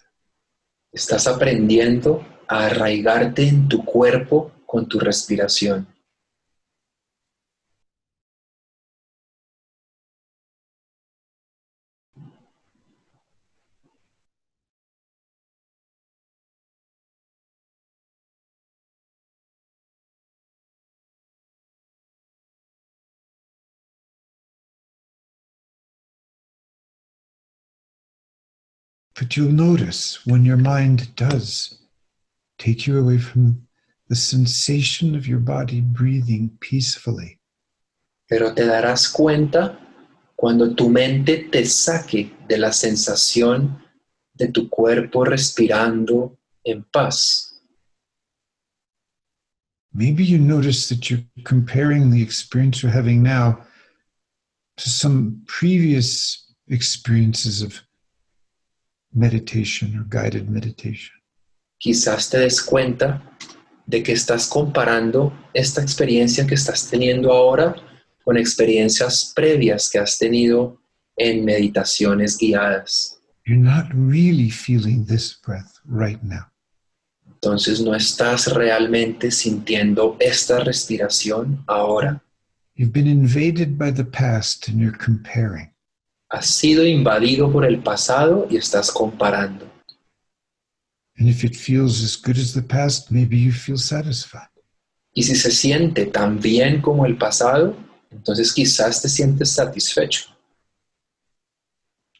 Estás 0.91 1.27
aprendiendo 1.27 2.23
a 2.47 2.67
arraigarte 2.67 3.47
en 3.47 3.67
tu 3.67 3.83
cuerpo 3.83 4.51
con 4.65 4.87
tu 4.87 4.99
respiración. 4.99 5.87
But 29.35 29.41
you'll 29.41 29.67
notice 29.67 30.25
when 30.25 30.45
your 30.45 30.55
mind 30.55 31.13
does 31.17 31.77
take 32.57 32.87
you 32.87 32.97
away 32.97 33.17
from 33.17 33.67
the 34.07 34.15
sensation 34.15 35.13
of 35.13 35.27
your 35.27 35.39
body 35.39 35.81
breathing 35.81 36.51
peacefully. 36.61 37.37
Pero 38.29 38.53
te 38.53 38.63
darás 38.63 39.11
cuenta 39.11 39.77
cuando 40.37 40.73
tu 40.73 40.87
mente 40.89 41.49
te 41.51 41.65
saque 41.65 42.31
de 42.47 42.57
la 42.57 42.71
sensación 42.71 43.77
de 44.35 44.53
tu 44.53 44.69
cuerpo 44.69 45.25
respirando 45.25 46.37
en 46.63 46.85
paz. 46.93 47.59
Maybe 49.93 50.23
you 50.23 50.37
notice 50.37 50.87
that 50.87 51.09
you're 51.09 51.25
comparing 51.43 52.09
the 52.09 52.21
experience 52.21 52.81
you're 52.81 52.89
having 52.89 53.21
now 53.21 53.65
to 54.77 54.89
some 54.89 55.41
previous 55.45 56.53
experiences 56.69 57.61
of 57.61 57.81
meditation 59.15 59.97
or 59.97 60.05
guided 60.09 60.49
meditation. 60.49 61.15
Quizás 61.79 62.29
te 62.29 62.39
des 62.39 62.61
cuenta 62.61 63.21
de 63.87 64.03
que 64.03 64.13
estás 64.13 64.47
comparando 64.47 65.31
esta 65.53 65.81
experiencia 65.81 66.45
que 66.45 66.55
estás 66.55 66.89
teniendo 66.89 67.31
ahora 67.31 67.75
con 68.23 68.37
experiencias 68.37 69.31
previas 69.35 69.89
que 69.89 69.99
has 69.99 70.17
tenido 70.17 70.81
en 71.15 71.45
meditaciones 71.45 72.37
guiadas. 72.37 73.19
You're 73.45 73.61
not 73.61 73.85
really 73.93 74.49
feeling 74.49 75.05
this 75.05 75.39
breath 75.45 75.79
right 75.85 76.21
now. 76.23 76.51
Entonces 77.27 77.79
no 77.79 77.93
estás 77.93 78.47
realmente 78.47 79.29
sintiendo 79.29 80.17
esta 80.19 80.59
respiración 80.59 81.63
ahora. 81.67 82.23
You've 82.75 82.91
been 82.91 83.07
invaded 83.07 83.77
by 83.77 83.91
the 83.91 84.03
past 84.03 84.67
and 84.67 84.79
you're 84.79 84.97
comparing. 84.97 85.74
Has 86.29 86.47
sido 86.47 86.85
invadido 86.85 87.51
por 87.51 87.65
el 87.65 87.81
pasado 87.81 88.47
y 88.49 88.57
estás 88.57 88.91
comparando. 88.91 89.65
And 91.17 91.29
if 91.29 91.43
it 91.43 91.55
feels 91.55 92.03
as 92.03 92.17
good 92.17 92.37
as 92.37 92.53
the 92.53 92.61
past, 92.61 93.09
maybe 93.09 93.37
you 93.37 93.51
feel 93.51 93.77
satisfied. 93.77 94.49
Y 95.13 95.23
si 95.23 95.35
se 95.35 95.51
siente 95.51 96.07
tan 96.07 96.39
bien 96.41 96.81
como 96.81 97.05
el 97.05 97.15
pasado, 97.15 97.75
entonces 98.11 98.51
quizás 98.51 99.01
te 99.01 99.07
sientes 99.07 99.51
satisfecho. 99.51 100.25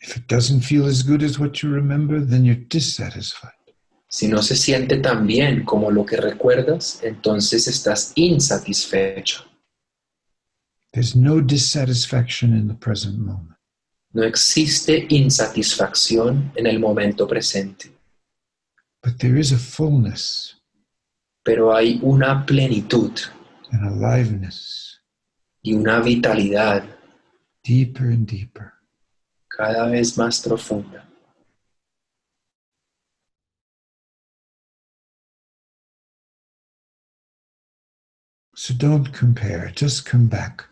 If 0.02 0.18
it 0.18 0.28
doesn't 0.28 0.62
feel 0.62 0.86
as 0.86 1.04
good 1.04 1.24
as 1.24 1.40
what 1.40 1.62
you 1.62 1.70
remember, 1.70 2.22
then 2.26 2.46
you're 2.46 2.64
dissatisfied. 2.70 3.52
Si 4.08 4.28
no 4.28 4.42
se 4.42 4.56
siente 4.56 4.98
tan 4.98 5.28
bien 5.28 5.66
como 5.66 5.92
lo 5.92 6.06
que 6.06 6.16
recuerdas, 6.16 7.00
entonces 7.04 7.68
estás 7.68 8.14
insatisfecho. 8.16 9.44
There's 10.94 11.16
no 11.16 11.42
dissatisfaction 11.42 12.54
in 12.54 12.70
the 12.70 12.76
present 12.76 13.18
moment. 13.18 13.55
No 14.16 14.24
existe 14.24 15.08
insatisfacción 15.10 16.54
en 16.56 16.68
el 16.68 16.80
momento 16.80 17.28
presente, 17.28 17.92
But 19.04 19.18
there 19.20 19.38
is 19.38 19.52
a 19.52 19.58
fullness 19.58 20.56
pero 21.44 21.76
hay 21.76 22.00
una 22.02 22.46
plenitud 22.46 23.12
and 23.72 23.86
aliveness, 23.86 25.02
y 25.62 25.74
una 25.74 26.00
vitalidad 26.00 26.84
deeper 27.62 28.08
and 28.08 28.26
deeper. 28.26 28.72
cada 29.50 29.88
vez 29.90 30.18
más 30.18 30.42
profunda. 30.42 31.08
So 38.56 38.74
don't 38.74 39.12
compare, 39.12 39.72
just 39.76 40.10
come 40.10 40.28
back. 40.30 40.70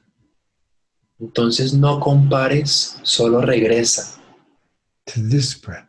Entonces 1.23 1.73
no 1.73 2.01
compares, 2.01 2.99
solo 3.03 3.39
regresa 3.41 4.19
to 5.05 5.21
this 5.29 5.55
breath, 5.55 5.87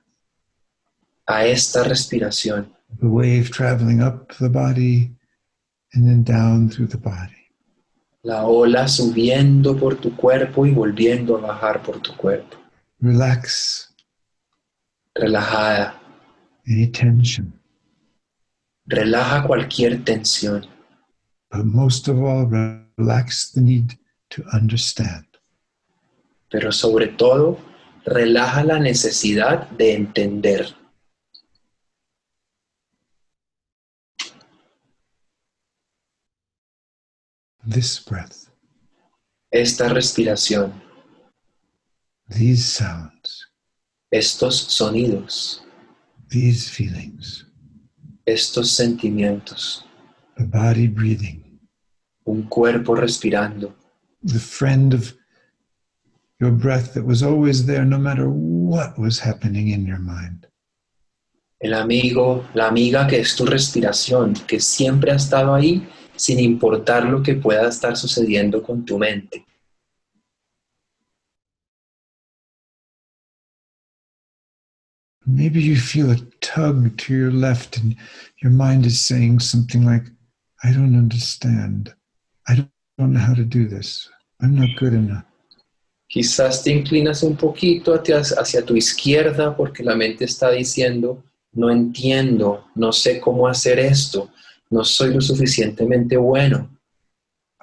a 1.27 1.45
esta 1.45 1.83
respiración, 1.83 2.73
the 3.01 3.07
wave 3.07 3.51
traveling 3.51 4.01
up 4.01 4.33
the 4.39 4.49
body 4.49 5.11
and 5.93 6.07
then 6.07 6.23
down 6.23 6.69
through 6.71 6.87
the 6.89 6.97
body. 6.99 7.35
la 8.23 8.45
ola 8.47 8.87
subiendo 8.87 9.77
por 9.77 9.97
tu 9.97 10.15
cuerpo 10.17 10.67
y 10.67 10.71
volviendo 10.71 11.37
a 11.37 11.41
bajar 11.41 11.83
por 11.83 12.01
tu 12.01 12.17
cuerpo, 12.17 12.57
Relax. 13.01 13.93
Relajada. 15.17 16.01
any 16.69 16.87
tension, 16.87 17.53
Relaja 18.87 19.43
cualquier 19.45 20.05
tensión, 20.05 20.65
but 21.51 21.65
most 21.65 22.07
of 22.09 22.19
all, 22.23 22.47
relax 22.97 23.51
the 23.53 23.61
need 23.61 23.99
to 24.35 24.43
understand. 24.53 25.27
pero 26.55 26.71
sobre 26.71 27.09
todo, 27.09 27.59
relaja 28.05 28.63
la 28.63 28.79
necesidad 28.79 29.69
de 29.71 29.95
entender. 29.95 30.77
This 37.69 37.99
breath, 38.09 38.51
Esta 39.51 39.89
respiración, 39.89 40.81
these 42.29 42.63
sounds, 42.63 43.49
estos 44.13 44.57
sonidos, 44.69 45.65
these 46.29 46.71
feelings, 46.71 47.47
estos 48.27 48.71
sentimientos, 48.71 49.85
the 50.37 50.45
body 50.45 50.87
breathing, 50.87 51.59
un 52.25 52.43
cuerpo 52.45 52.95
respirando, 52.95 53.75
the 54.25 54.41
friend 54.41 54.93
of 54.93 55.15
your 56.41 56.51
breath 56.51 56.95
that 56.95 57.05
was 57.05 57.23
always 57.23 57.67
there 57.67 57.85
no 57.85 57.99
matter 57.99 58.29
what 58.29 58.99
was 58.99 59.21
happening 59.21 59.69
in 59.69 59.87
your 59.87 60.01
mind. 60.01 60.47
el 61.65 61.73
amigo, 61.73 62.47
la 62.53 62.69
amiga 62.69 63.07
que 63.07 63.21
es 63.21 63.35
tu 63.37 63.47
respiración, 63.47 64.35
que 64.47 64.61
siempre 64.61 65.13
ha 65.13 65.17
estado 65.17 65.55
ahí 65.55 65.89
sin 66.15 66.39
importar 66.39 67.07
lo 67.07 67.23
que 67.23 67.35
pueda 67.35 67.69
estar 67.69 67.97
sucediendo 67.97 68.63
con 68.63 68.85
tu 68.85 68.99
mente. 68.99 69.47
Maybe 75.27 75.63
you 75.63 75.77
feel 75.77 76.11
a 76.11 76.19
tug 76.43 76.99
to 76.99 77.15
your 77.15 77.33
left 77.33 77.79
and 77.79 77.97
your 78.43 78.53
mind 78.53 78.85
is 78.85 79.01
saying 79.01 79.41
something 79.41 79.83
like, 79.83 80.05
I 80.63 80.71
don't 80.71 80.95
understand. 80.95 81.95
I 82.47 82.69
don't, 82.99 83.13
don't 83.13 83.13
know 83.15 83.21
how 83.21 83.35
to 83.35 83.45
do 83.45 83.69
this. 83.69 84.09
I'm 84.41 84.55
not 84.55 84.69
good 84.79 84.95
enough. 84.95 85.25
Quizás 86.09 86.63
te 86.63 86.71
inclinas 86.71 87.23
un 87.23 87.37
poquito 87.37 87.95
hacia, 87.95 88.19
hacia 88.19 88.65
tu 88.65 88.77
izquierda 88.77 89.57
porque 89.57 89.83
la 89.83 89.97
mente 89.97 90.25
está 90.25 90.51
diciendo, 90.51 91.25
no 91.53 91.71
entiendo, 91.71 92.67
no 92.75 92.93
sé 92.93 93.21
cómo 93.21 93.49
hacer 93.49 93.79
esto, 93.79 94.31
no 94.71 94.85
soy 94.85 95.15
lo 95.15 95.21
suficientemente 95.21 96.17
bueno. 96.17 96.71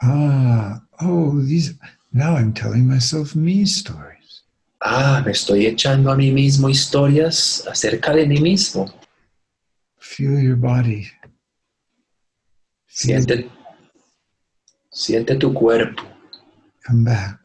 Ah, 0.02 0.82
oh, 0.99 1.40
these, 1.45 1.76
now 2.12 2.36
I'm 2.36 2.53
telling 2.53 2.88
myself 2.88 3.36
me 3.36 3.62
stories. 3.66 4.44
Ah, 4.82 5.22
me 5.24 5.32
estoy 5.32 5.68
echando 5.68 6.12
a 6.12 6.16
mí 6.16 6.32
mismo 6.32 6.68
historias 6.68 7.66
acerca 7.68 8.14
de 8.14 8.26
mí 8.26 8.41
mismo. 8.41 8.91
Feel 9.99 10.41
your 10.41 10.58
body. 10.58 11.08
Siente, 12.88 13.49
siente 14.91 15.35
tu 15.35 15.53
cuerpo, 15.53 16.03
come 16.85 17.03
back. 17.03 17.39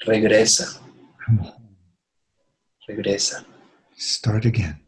regresa, 0.00 0.80
Come 1.26 1.40
home. 1.42 1.76
regresa, 2.86 3.44
Start 3.96 4.44
again. 4.46 4.80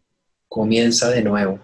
comienza 0.48 1.10
de 1.10 1.22
nuevo. 1.22 1.60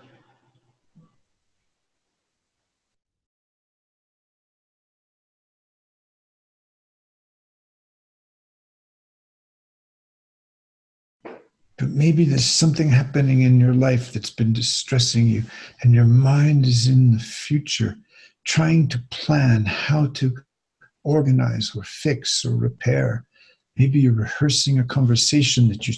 But 11.77 11.91
maybe 11.91 12.25
there's 12.25 12.45
something 12.45 12.89
happening 12.89 13.43
in 13.43 13.61
your 13.61 13.73
life 13.75 14.13
that's 14.13 14.31
been 14.31 14.53
distressing 14.53 15.27
you, 15.29 15.45
and 15.83 15.95
your 15.95 16.07
mind 16.07 16.67
is 16.67 16.89
in 16.89 17.13
the 17.13 17.21
future, 17.21 17.97
trying 18.45 18.89
to 18.89 18.99
plan 19.11 19.65
how 19.65 20.07
to 20.15 20.35
organize 21.05 21.73
or 21.77 21.83
fix 21.85 22.45
or 22.45 22.57
repair. 22.57 23.27
Maybe 23.77 24.01
you're 24.01 24.13
rehearsing 24.13 24.79
a 24.79 24.85
conversation 24.85 25.69
that 25.69 25.87
you 25.87 25.95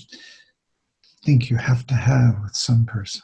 think 1.24 1.50
you 1.50 1.56
have 1.56 1.86
to 1.86 1.94
have 1.94 2.40
with 2.42 2.54
some 2.54 2.84
person. 2.86 3.22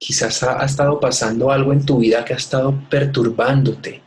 Quizás 0.00 0.42
ha, 0.42 0.60
ha 0.60 0.64
estado 0.64 1.00
pasando 1.00 1.50
algo 1.50 1.72
en 1.72 1.84
tu 1.84 1.98
vida 1.98 2.24
que 2.24 2.34
ha 2.34 2.36
estado 2.36 2.72
perturbándote. 2.88 4.02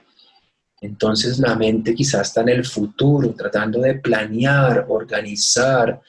Entonces 0.81 1.37
la 1.37 1.55
mente 1.55 1.93
quizás 1.93 2.29
está 2.29 2.41
en 2.41 2.49
el 2.49 2.65
futuro, 2.65 3.33
tratando 3.35 3.81
de 3.81 3.95
planear, 3.95 4.85
organizar, 4.89 6.01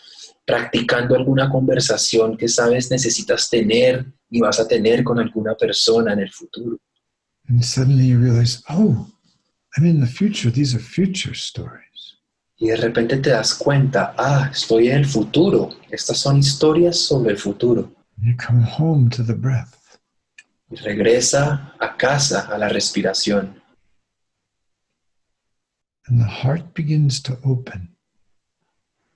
practicando 0.47 1.15
alguna 1.15 1.51
conversación 1.51 2.37
que 2.37 2.49
sabes 2.49 2.91
necesitas 2.91 3.51
tener 3.51 4.07
y 4.31 4.41
vas 4.41 4.59
a 4.61 4.67
tener 4.67 5.05
con 5.05 5.19
alguna 5.19 5.55
persona 5.55 6.15
en 6.15 6.21
el 6.21 6.33
futuro. 6.33 6.79
And 7.53 7.63
suddenly 7.63 8.05
you 8.05 8.19
realize, 8.19 8.63
oh, 8.71 9.07
I'm 9.77 9.85
in 9.85 10.01
the 10.01 10.07
future. 10.07 10.51
These 10.51 10.75
are 10.75 10.79
future 10.79 11.35
stories. 11.35 12.17
Y 12.59 12.69
de 12.69 12.77
repente 12.77 13.19
te 13.19 13.29
das 13.29 13.53
cuenta, 13.53 14.15
ah, 14.17 14.49
estoy 14.51 14.89
en 14.89 14.97
el 15.01 15.05
futuro. 15.05 15.69
Estas 15.91 16.17
son 16.17 16.39
historias 16.39 16.97
sobre 16.97 17.33
el 17.33 17.37
futuro. 17.39 17.93
You 18.23 18.35
come 18.39 18.63
home 18.63 19.11
to 19.11 19.23
the 19.23 19.35
breath. 19.35 19.99
Y 20.71 20.77
regresa 20.77 21.75
a 21.79 21.95
casa, 21.99 22.49
a 22.51 22.57
la 22.57 22.71
respiración. 22.71 23.61
And 26.07 26.19
the 26.19 26.27
heart 26.27 26.73
begins 26.75 27.23
to 27.25 27.39
open 27.45 27.95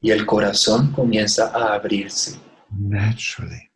Y 0.02 0.10
el 0.10 0.26
corazón 0.26 0.92
comienza 0.92 1.52
a 1.54 1.74
abrirse 1.74 2.38
naturally. 2.70 3.70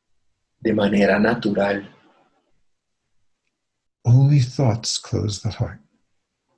de 0.60 0.74
manera 0.74 1.18
natural. 1.18 1.88
Only 4.04 4.40
thoughts 4.40 4.98
close 4.98 5.42
the 5.42 5.50
heart. 5.50 5.80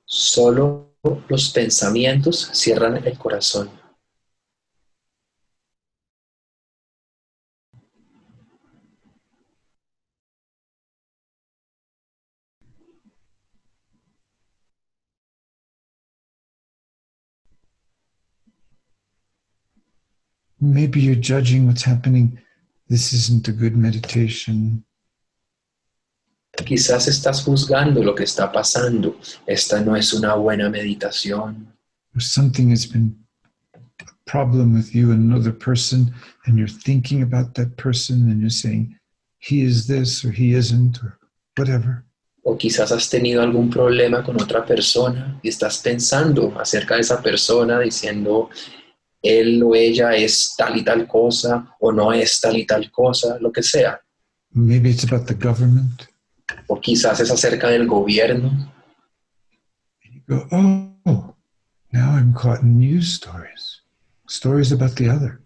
Solo 0.05 0.93
los 1.29 1.49
pensamientos 1.49 2.49
cierran 2.53 3.05
el 3.05 3.17
corazón. 3.17 3.69
Maybe 20.61 21.01
you're 21.01 21.15
judging 21.15 21.67
what's 21.67 21.83
happening. 21.83 22.39
This 22.87 23.11
isn't 23.11 23.49
a 23.49 23.51
good 23.51 23.75
meditation. 23.75 24.85
Quizás 26.65 27.07
estás 27.07 27.43
juzgando 27.43 28.03
lo 28.03 28.15
que 28.15 28.23
está 28.23 28.51
pasando. 28.51 29.17
Esta 29.45 29.81
no 29.81 29.95
es 29.95 30.13
una 30.13 30.35
buena 30.35 30.69
meditación. 30.69 31.67
Or 32.15 32.21
something 32.21 32.71
has 32.71 32.85
been 32.85 33.15
a 34.01 34.11
problem 34.25 34.73
with 34.73 34.93
you 34.93 35.11
and 35.11 35.31
another 35.31 35.51
person, 35.51 36.13
and 36.45 36.57
you're 36.57 36.67
thinking 36.67 37.23
about 37.23 37.55
that 37.55 37.75
person 37.75 38.29
and 38.29 38.39
you're 38.39 38.49
saying, 38.49 38.95
he 39.39 39.63
is 39.63 39.87
this 39.87 40.23
or 40.23 40.31
he 40.31 40.53
isn't 40.53 40.99
or 41.03 41.17
whatever. 41.57 42.05
O 42.43 42.57
quizás 42.57 42.91
has 42.91 43.09
tenido 43.09 43.41
algún 43.41 43.69
problema 43.69 44.23
con 44.23 44.41
otra 44.41 44.65
persona 44.65 45.39
y 45.41 45.49
estás 45.49 45.79
pensando 45.79 46.53
acerca 46.59 46.95
de 46.95 47.01
esa 47.01 47.21
persona 47.21 47.79
diciendo, 47.79 48.49
él 49.21 49.63
o 49.63 49.73
ella 49.73 50.13
es 50.15 50.53
tal 50.57 50.77
y 50.77 50.83
tal 50.83 51.07
cosa 51.07 51.75
o 51.79 51.91
no 51.91 52.11
es 52.11 52.39
tal 52.41 52.57
y 52.57 52.65
tal 52.65 52.91
cosa, 52.91 53.37
lo 53.39 53.51
que 53.51 53.63
sea. 53.63 53.99
Maybe 54.51 54.89
it's 54.89 55.03
about 55.03 55.25
the 55.25 55.33
government. 55.33 56.12
O 56.67 56.79
quizás 56.79 57.19
es 57.19 57.31
acerca 57.31 57.69
del 57.69 57.87
gobierno. 57.87 58.51
You 60.03 60.21
go, 60.27 60.47
oh, 60.51 61.35
now 61.91 62.15
I'm 62.15 62.33
caught 62.33 62.61
in 62.61 62.77
news 62.79 63.13
stories, 63.13 63.81
stories 64.27 64.71
about 64.71 64.95
the 64.95 65.09
other. 65.09 65.39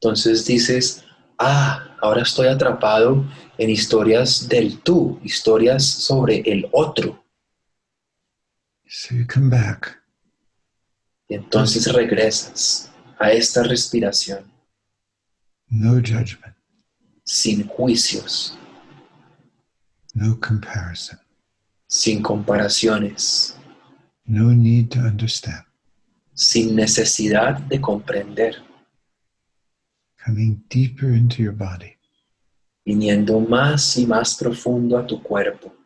Entonces 0.00 0.44
dices, 0.46 1.04
ah, 1.38 1.96
ahora 2.00 2.22
estoy 2.22 2.46
atrapado 2.46 3.24
en 3.58 3.70
historias 3.70 4.48
del 4.48 4.78
tú, 4.80 5.20
historias 5.22 5.84
sobre 5.84 6.42
el 6.46 6.68
otro. 6.72 7.24
So 8.86 9.14
you 9.14 9.26
come 9.26 9.50
back 9.50 9.98
Y 11.28 11.34
entonces 11.34 11.92
regresas 11.92 12.90
a 13.18 13.32
esta 13.32 13.62
respiración 13.62 14.50
no 15.70 15.96
judgment, 15.96 16.56
sin 17.24 17.66
juicios, 17.66 18.58
no 20.18 20.36
comparison, 20.40 21.18
sin 21.86 22.22
comparaciones, 22.22 23.56
no 24.26 24.52
need 24.52 24.90
to 24.90 24.98
understand, 24.98 25.64
sin 26.34 26.74
necesidad 26.74 27.60
de 27.68 27.80
comprender, 27.80 28.56
coming 30.16 30.64
deeper 30.68 31.10
into 31.10 31.42
your 31.42 31.54
body. 31.54 31.94
viniendo 32.84 33.38
más 33.38 33.96
y 33.98 34.06
más 34.06 34.34
profundo 34.34 34.96
a 34.98 35.06
tu 35.06 35.22
cuerpo. 35.22 35.77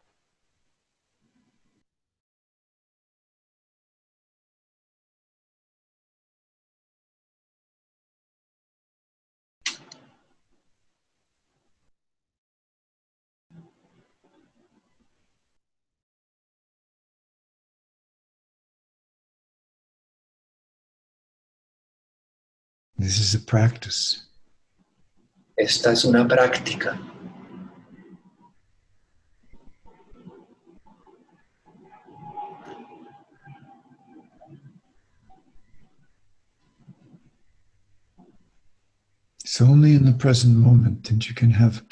This 23.02 23.18
is 23.18 23.34
a 23.34 23.40
practice. 23.40 24.22
Esta 25.58 25.90
es 25.90 26.04
una 26.04 26.24
práctica. 26.24 26.96
It's 39.40 39.60
only 39.60 39.94
in 39.94 40.04
the 40.04 40.12
present 40.12 40.56
moment 40.56 41.02
that 41.08 41.28
you 41.28 41.34
can 41.34 41.50
have 41.50 41.82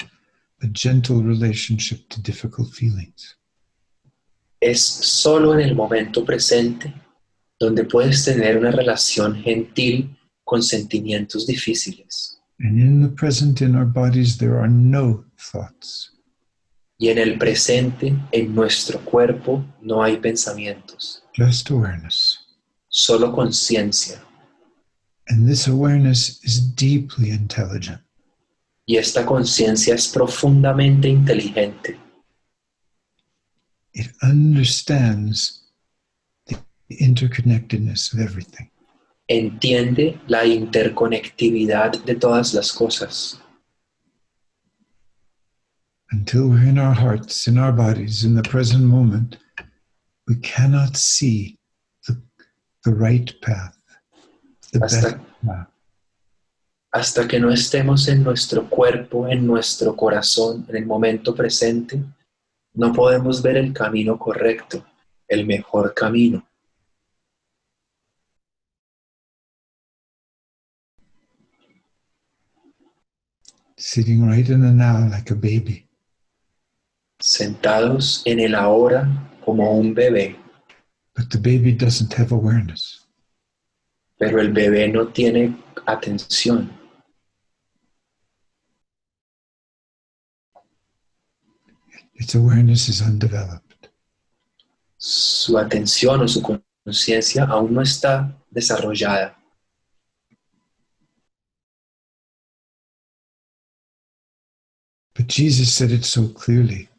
a 0.63 0.67
gentle 0.67 1.21
relationship 1.21 2.07
to 2.07 2.21
difficult 2.21 2.73
feelings. 2.73 3.35
Es 4.61 4.81
solo 4.81 5.51
en 5.55 5.59
el 5.59 5.75
momento 5.75 6.23
presente 6.23 6.93
donde 7.59 7.83
puedes 7.83 8.23
tener 8.23 8.57
una 8.57 8.71
relación 8.71 9.35
gentil 9.35 10.17
con 10.51 10.61
sentimientos 10.61 11.47
difíciles. 11.47 12.37
And 12.59 12.77
in 12.77 13.01
the 13.01 13.07
present, 13.07 13.61
in 13.61 13.73
our 13.73 13.85
bodies, 13.85 14.37
there 14.37 14.59
are 14.59 14.67
no 14.67 15.23
thoughts. 15.37 16.11
Y 16.99 17.07
en 17.07 17.17
el 17.17 17.37
presente, 17.37 18.13
en 18.33 18.53
nuestro 18.53 18.99
cuerpo, 18.99 19.63
no 19.81 20.03
hay 20.03 20.17
pensamientos, 20.17 21.23
just 21.33 21.71
awareness. 21.71 22.37
solo 22.89 23.31
conciencia. 23.31 24.21
And 25.29 25.47
this 25.47 25.67
awareness 25.67 26.43
is 26.43 26.59
deeply 26.59 27.29
intelligent. 27.29 28.01
Y 28.85 28.97
esta 28.97 29.25
conciencia 29.25 29.95
es 29.95 30.09
profundamente 30.09 31.07
inteligente. 31.07 31.97
It 33.93 34.11
understands 34.21 35.71
the 36.45 36.57
interconnectedness 36.99 38.13
of 38.13 38.19
everything. 38.19 38.70
Entiende 39.33 40.19
la 40.27 40.45
interconectividad 40.45 42.03
de 42.03 42.15
todas 42.15 42.53
las 42.53 42.73
cosas. 42.73 43.39
Until 46.11 46.49
we're 46.49 46.67
in 46.67 46.77
our 46.77 46.93
hearts, 46.93 47.47
in 47.47 47.57
our 47.57 47.71
bodies, 47.71 48.25
in 48.25 48.35
the 48.35 48.41
present 48.43 48.83
moment, 48.83 49.37
we 50.27 50.35
cannot 50.41 50.97
see 50.97 51.57
the, 52.05 52.21
the 52.83 52.93
right 52.93 53.31
path, 53.41 53.77
the 54.73 54.79
Hasta- 54.79 55.01
best 55.01 55.17
path. 55.45 55.67
Hasta 56.93 57.25
que 57.25 57.39
no 57.39 57.51
estemos 57.51 58.09
en 58.09 58.23
nuestro 58.23 58.69
cuerpo, 58.69 59.29
en 59.29 59.47
nuestro 59.47 59.95
corazón, 59.95 60.65
en 60.67 60.75
el 60.75 60.85
momento 60.85 61.33
presente, 61.33 62.03
no 62.73 62.91
podemos 62.91 63.41
ver 63.41 63.55
el 63.55 63.71
camino 63.71 64.19
correcto, 64.19 64.85
el 65.25 65.45
mejor 65.45 65.93
camino. 65.93 66.45
Sitting 73.81 74.23
right 74.27 74.47
in 74.47 74.61
the 74.61 74.71
now 74.71 75.09
like 75.09 75.31
a 75.31 75.35
baby. 75.35 75.87
Sentados 77.19 78.21
en 78.27 78.39
el 78.39 78.53
ahora 78.53 79.07
como 79.43 79.71
un 79.75 79.95
bebé, 79.95 80.35
But 81.15 81.29
the 81.31 81.39
baby 81.39 81.71
doesn't 81.71 82.13
have 82.13 82.31
awareness. 82.31 83.07
pero 84.19 84.39
el 84.39 84.53
bebé 84.53 84.87
no 84.87 85.07
tiene 85.07 85.57
atención. 85.87 86.69
Its 92.13 92.35
awareness 92.35 92.87
is 92.87 93.01
undeveloped. 93.01 93.89
Su 94.97 95.57
atención 95.57 96.21
o 96.21 96.27
su 96.27 96.43
conciencia 96.43 97.45
aún 97.45 97.73
no 97.73 97.81
está 97.81 98.37
desarrollada. 98.51 99.40
Jesus 105.31 105.73
said 105.73 105.91
it 105.91 106.03
so 106.03 106.27
clearly. 106.27 106.89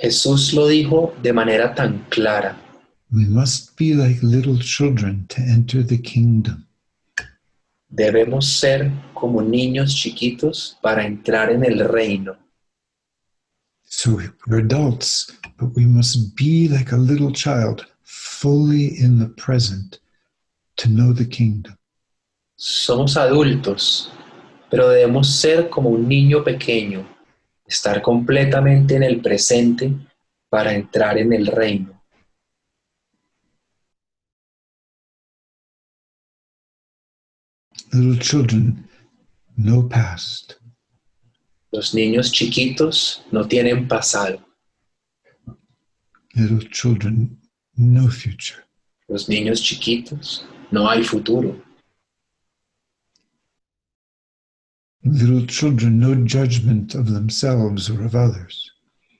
Jesús 0.00 0.54
lo 0.54 0.68
dijo 0.68 1.12
de 1.20 1.32
manera 1.32 1.74
tan 1.74 2.06
clara. 2.10 2.56
We 3.12 3.24
must 3.26 3.76
be 3.76 3.94
like 3.94 4.22
little 4.22 4.56
children 4.56 5.26
to 5.30 5.40
enter 5.40 5.82
the 5.82 5.98
kingdom. 5.98 6.64
Debemos 7.90 8.44
ser 8.44 8.90
como 9.14 9.42
niños 9.42 9.96
chiquitos 9.96 10.78
para 10.80 11.04
entrar 11.04 11.50
en 11.50 11.64
el 11.64 11.88
reino. 11.88 12.36
So 13.82 14.20
we're 14.46 14.60
adults, 14.60 15.28
but 15.58 15.74
we 15.74 15.86
must 15.86 16.36
be 16.36 16.68
like 16.68 16.92
a 16.92 16.96
little 16.96 17.32
child, 17.32 17.84
fully 18.04 18.96
in 18.96 19.18
the 19.18 19.28
present 19.36 19.98
to 20.76 20.88
know 20.88 21.12
the 21.12 21.26
kingdom. 21.26 21.76
Somos 22.56 23.16
adultos, 23.16 24.08
pero 24.72 24.88
debemos 24.88 25.28
ser 25.38 25.68
como 25.68 25.90
un 25.90 26.08
niño 26.08 26.42
pequeño, 26.42 27.06
estar 27.66 28.00
completamente 28.00 28.96
en 28.96 29.02
el 29.02 29.20
presente 29.20 29.94
para 30.48 30.72
entrar 30.72 31.18
en 31.18 31.34
el 31.34 31.46
reino. 31.46 32.02
Little 37.92 38.18
children 38.18 38.88
know 39.56 39.86
past. 39.86 40.54
Los 41.70 41.94
niños 41.94 42.32
chiquitos 42.32 43.26
no 43.30 43.46
tienen 43.46 43.86
pasado. 43.86 44.42
Little 46.32 46.66
children 46.70 47.38
know 47.74 48.08
future. 48.08 48.64
Los 49.06 49.28
niños 49.28 49.60
chiquitos 49.62 50.46
no 50.70 50.88
hay 50.88 51.04
futuro. 51.04 51.62
Little 55.04 55.44
children 55.46 55.98
know 55.98 56.14
judgment 56.14 56.94
of 56.94 57.12
themselves 57.12 57.90
or 57.90 58.04
of 58.04 58.14
others. 58.14 58.70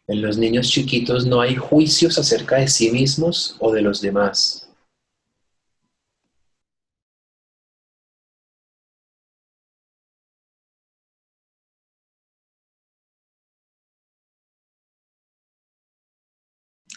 En 0.09 0.23
los 0.23 0.37
niños 0.37 0.71
chiquitos 0.71 1.27
no 1.27 1.41
hay 1.41 1.57
juicios 1.57 2.19
acerca 2.19 2.57
de 2.57 2.69
sí 2.69 2.91
mismos 2.91 3.57
o 3.59 3.73
de 3.73 3.83
los 3.83 4.01
demás. 4.01 4.69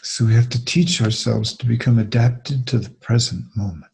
So 0.02 0.24
we 0.24 0.34
have 0.34 0.48
to 0.50 0.64
teach 0.64 1.02
ourselves 1.02 1.56
to 1.56 1.66
become 1.66 1.98
adapted 1.98 2.66
to 2.68 2.78
the 2.78 2.90
present 3.00 3.44
moment. 3.56 3.92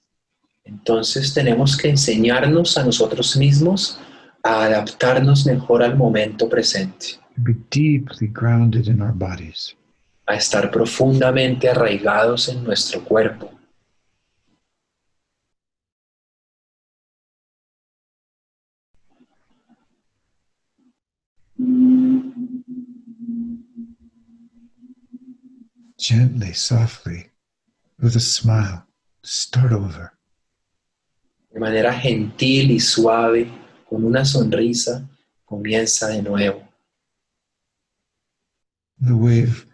Entonces 0.64 1.32
tenemos 1.32 1.76
que 1.76 1.88
enseñarnos 1.88 2.76
a 2.76 2.84
nosotros 2.84 3.36
mismos 3.36 3.98
a 4.42 4.64
adaptarnos 4.64 5.46
mejor 5.46 5.82
al 5.82 5.96
momento 5.96 6.48
presente, 6.48 7.18
be 7.36 7.54
deeply 7.70 8.28
grounded 8.28 8.86
in 8.86 9.00
our 9.00 9.12
bodies. 9.12 9.76
a 10.26 10.34
estar 10.34 10.70
profundamente 10.70 11.68
arraigados 11.68 12.48
en 12.48 12.62
nuestro 12.64 13.02
cuerpo. 13.04 13.50
Gently, 25.98 26.52
softly, 26.52 27.30
with 28.00 28.16
a 28.16 28.20
smile, 28.20 28.84
start 29.22 29.72
over. 29.72 30.12
De 31.52 31.60
manera 31.60 31.92
gentil 31.92 32.72
y 32.72 32.80
suave, 32.80 33.48
con 33.92 34.04
una 34.06 34.24
sonrisa, 34.24 35.06
comienza 35.44 36.08
de 36.08 36.22
nuevo. 36.22 36.66
The 39.02 39.12
wave 39.12 39.66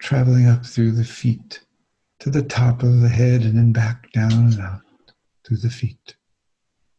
traveling 0.00 0.48
up 0.48 0.64
through 0.64 0.96
the 0.96 1.04
feet 1.04 1.64
to 2.18 2.30
the 2.30 2.42
top 2.42 2.82
of 2.82 3.00
the 3.00 3.08
head 3.08 3.42
and 3.42 3.54
then 3.54 3.72
back 3.72 4.10
down 4.12 4.32
and 4.32 4.60
out 4.60 4.82
through 5.44 5.60
the 5.60 5.70
feet. 5.70 6.16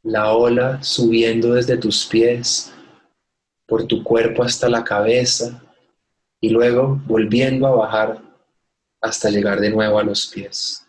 La 0.03 0.31
ola 0.33 0.81
subiendo 0.81 1.55
desde 1.55 1.75
tus 1.77 2.05
pies, 2.05 2.71
por 3.67 3.85
tu 3.85 4.01
cuerpo 4.01 4.41
hasta 4.41 4.69
la 4.69 4.85
cabeza 4.85 5.61
y 6.39 6.51
luego 6.51 7.01
volviendo 7.05 7.67
a 7.67 7.75
bajar 7.75 8.21
hasta 9.01 9.29
llegar 9.29 9.59
de 9.59 9.71
nuevo 9.71 9.99
a 9.99 10.03
los 10.03 10.25
pies. 10.25 10.85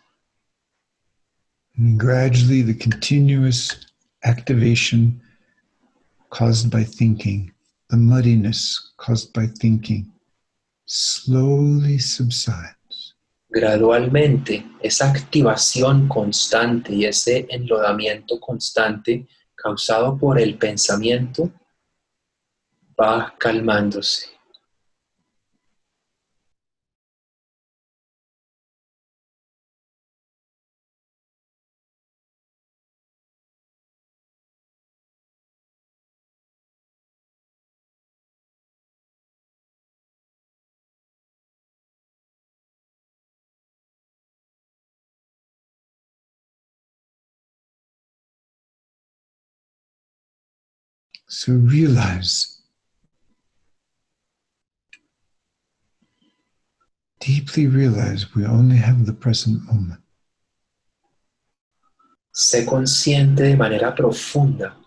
And 1.75 1.99
gradually, 1.99 2.61
the 2.61 2.73
continuous 2.73 3.85
activation 4.23 5.19
caused 6.33 6.71
by 6.71 6.83
thinking, 6.83 7.53
the 7.91 7.97
muddiness 7.97 8.93
caused 8.97 9.31
by 9.33 9.45
thinking, 9.61 10.11
slowly 10.85 11.99
subsides. 11.99 13.13
Gradualmente, 13.49 14.65
esa 14.81 15.11
activación 15.11 16.07
constante 16.07 16.91
y 16.95 17.05
ese 17.05 17.45
enlodamiento 17.49 18.39
constante 18.39 19.27
causado 19.53 20.17
por 20.17 20.39
el 20.39 20.57
pensamiento 20.57 21.51
va 22.99 23.35
calmándose. 23.37 24.32
So 51.33 51.53
realize, 51.53 52.61
deeply 57.19 57.65
realize 57.65 58.35
we 58.35 58.45
only 58.45 58.77
have 58.77 59.07
the 59.07 59.13
present 59.13 59.63
moment. 59.63 59.99
Sé 62.31 62.63
consciente 62.67 63.41
de 63.41 63.57
manera 63.57 63.95
profunda 63.95 64.77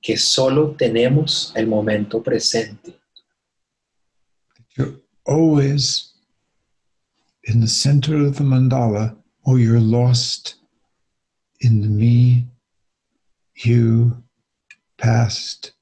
que 0.00 0.16
solo 0.16 0.76
tenemos 0.76 1.52
el 1.56 1.66
momento 1.66 2.22
presente, 2.22 3.00
You're 4.76 5.00
always 5.26 6.12
in 7.42 7.60
the 7.60 7.66
center 7.66 8.14
of 8.24 8.36
the 8.36 8.44
mandala, 8.44 9.16
or 9.44 9.58
you're 9.58 9.80
lost 9.80 10.54
in 11.62 11.80
the 11.80 11.88
me, 11.88 12.46
you, 13.56 14.23
past, 15.04 15.72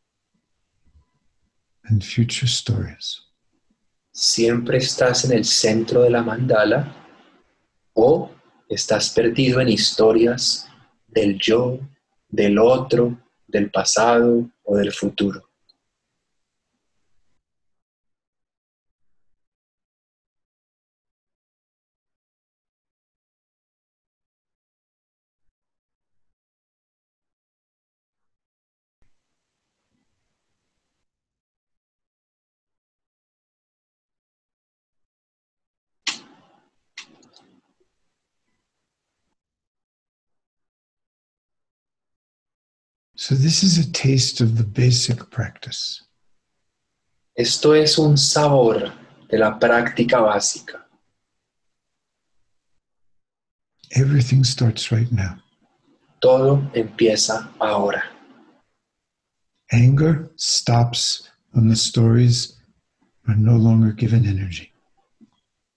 and 1.85 2.03
future 2.03 2.49
stories. 2.49 3.23
siempre 4.13 4.77
estás 4.77 5.25
en 5.25 5.33
el 5.33 5.45
centro 5.45 6.03
de 6.03 6.11
la 6.11 6.23
mandala 6.23 6.95
o 7.95 8.31
estás 8.69 9.11
perdido 9.11 9.61
en 9.61 9.69
historias 9.69 10.69
del 11.07 11.39
yo, 11.39 11.79
del 12.29 12.59
otro, 12.59 13.19
del 13.47 13.71
pasado 13.71 14.51
o 14.65 14.77
del 14.77 14.93
futuro. 14.93 15.52
So, 43.23 43.37
this 43.37 43.63
is 43.63 43.79
a 43.79 43.89
taste 43.93 44.41
of 44.41 44.59
the 44.59 44.65
basic 44.65 45.31
practice. 45.31 46.03
Esto 47.37 47.73
es 47.73 47.97
un 47.97 48.17
sabor 48.17 48.91
de 49.31 49.39
la 49.39 49.61
práctica 49.61 50.19
básica. 50.21 50.89
Everything 53.95 54.43
starts 54.43 54.91
right 54.91 55.07
now. 55.13 55.37
Todo 56.21 56.69
empieza 56.75 57.49
ahora. 57.61 58.03
Anger 59.71 60.33
stops 60.35 61.31
when 61.53 61.69
the 61.69 61.77
stories 61.77 62.59
are 63.29 63.37
no 63.37 63.57
longer 63.57 63.93
given 63.93 64.27
energy. 64.27 64.73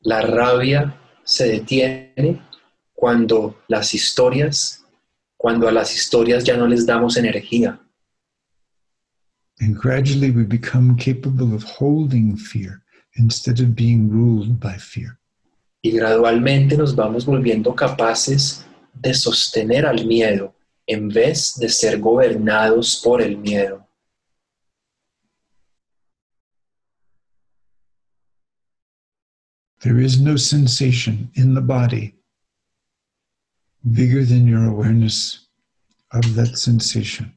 La 0.04 0.22
rabia 0.22 0.98
se 1.24 1.60
detiene 1.60 2.42
cuando 2.96 3.56
las 3.68 3.94
historias, 3.94 4.85
cuando 5.46 5.68
a 5.68 5.72
las 5.72 5.94
historias 5.94 6.44
ya 6.44 6.58
no 6.58 6.66
les 6.66 6.88
damos 6.88 7.18
energía. 7.18 7.80
And 9.60 9.78
gradually 9.80 10.32
we 10.32 10.44
become 10.44 10.98
capable 10.98 11.54
of 11.54 11.64
holding 11.64 12.36
fear 12.36 12.82
instead 13.18 13.60
of 13.60 13.76
being 13.76 14.10
ruled 14.10 14.60
by 14.60 14.76
fear. 14.80 15.20
y 15.84 15.92
gradualmente 15.92 16.76
nos 16.76 16.96
vamos 16.96 17.28
volviendo 17.28 17.76
capaces 17.76 18.66
de 18.96 19.14
sostener 19.14 19.86
al 19.86 20.04
miedo 20.08 20.52
en 20.88 21.10
vez 21.10 21.54
de 21.60 21.70
ser 21.70 22.00
gobernados 22.00 23.00
por 23.04 23.22
el 23.22 23.38
miedo. 23.38 23.88
There 29.82 30.04
is 30.04 30.20
no 30.20 30.38
sensation 30.38 31.30
in 31.36 31.54
the 31.54 31.62
body 31.62 32.16
bigger 33.92 34.26
than 34.26 34.48
your 34.48 34.66
awareness 34.66 35.48
of 36.12 36.36
that 36.36 36.58
sensation. 36.58 37.32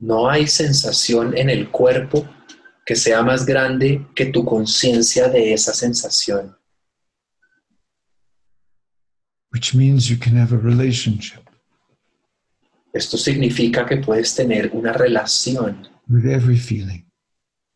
No 0.00 0.28
hay 0.28 0.46
sensación 0.46 1.36
en 1.36 1.50
el 1.50 1.70
cuerpo 1.70 2.26
que 2.86 2.94
sea 2.96 3.22
más 3.22 3.44
grande 3.44 4.06
que 4.14 4.26
tu 4.26 4.44
conciencia 4.44 5.28
de 5.28 5.52
esa 5.52 5.74
sensación, 5.74 6.56
which 9.52 9.74
means 9.74 10.08
you 10.08 10.16
can 10.16 10.36
have 10.36 10.52
a 10.52 10.58
relationship 10.58 11.40
Esto 12.94 13.18
significa 13.18 13.84
que 13.86 13.98
puedes 13.98 14.34
tener 14.34 14.70
una 14.72 14.92
relación 14.92 15.86
with 16.08 16.24
every 16.26 16.56
feeling. 16.56 17.04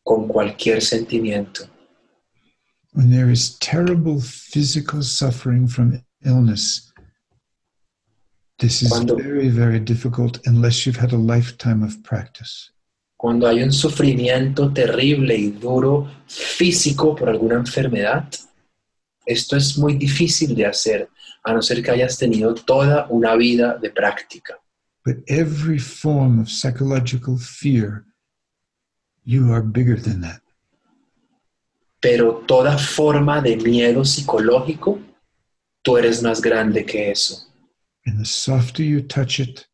con 0.05 0.27
cualquier 0.27 0.81
sentimiento. 0.81 1.69
When 2.95 3.11
there 3.11 3.31
is 3.31 3.57
terrible 3.59 4.21
physical 4.21 5.03
suffering 5.03 5.69
from 5.69 6.03
illness, 6.25 6.92
this 8.63 8.83
is 8.83 8.89
Cuando- 8.91 9.17
very, 9.17 9.49
very 9.49 9.81
difficult 9.81 10.39
unless 10.47 10.87
you've 10.87 11.01
had 11.01 11.13
a 11.13 11.19
lifetime 11.19 11.83
of 11.85 12.01
practice. 12.03 12.71
Cuando 13.17 13.47
hay 13.47 13.63
un 13.63 13.73
sufrimiento 13.73 14.73
terrible 14.73 15.37
y 15.37 15.51
duro 15.51 16.09
físico 16.27 17.15
por 17.15 17.29
alguna 17.29 17.57
enfermedad, 17.57 18.29
esto 19.27 19.57
es 19.57 19.77
muy 19.79 19.95
difícil 19.95 20.55
de 20.55 20.67
hacer 20.67 21.09
a 21.45 21.53
no 21.53 21.61
ser 21.63 21.83
que 21.83 21.91
hayas 21.91 22.17
tenido 22.19 22.55
toda 22.55 23.07
una 23.11 23.35
vida 23.37 23.79
de 23.81 23.91
práctica. 23.91 24.59
But 25.05 25.19
every 25.27 25.79
form 25.79 26.41
of 26.41 26.49
psychological 26.49 27.37
fear, 27.39 28.05
you 29.25 29.53
are 29.53 29.63
bigger 29.63 30.01
than 30.01 30.21
that. 30.23 30.41
Pero 32.01 32.45
toda 32.47 32.79
forma 32.79 33.41
de 33.41 33.57
miedo 33.57 34.05
psicológico, 34.05 35.01
tú 35.83 35.97
eres 35.97 36.23
más 36.23 36.41
grande 36.41 36.85
que 36.85 37.11
eso. 37.11 37.52
And 38.07 38.19
the 38.19 38.25
softer 38.25 38.83
you 38.83 39.01
touch 39.03 39.39
it, 39.39 39.67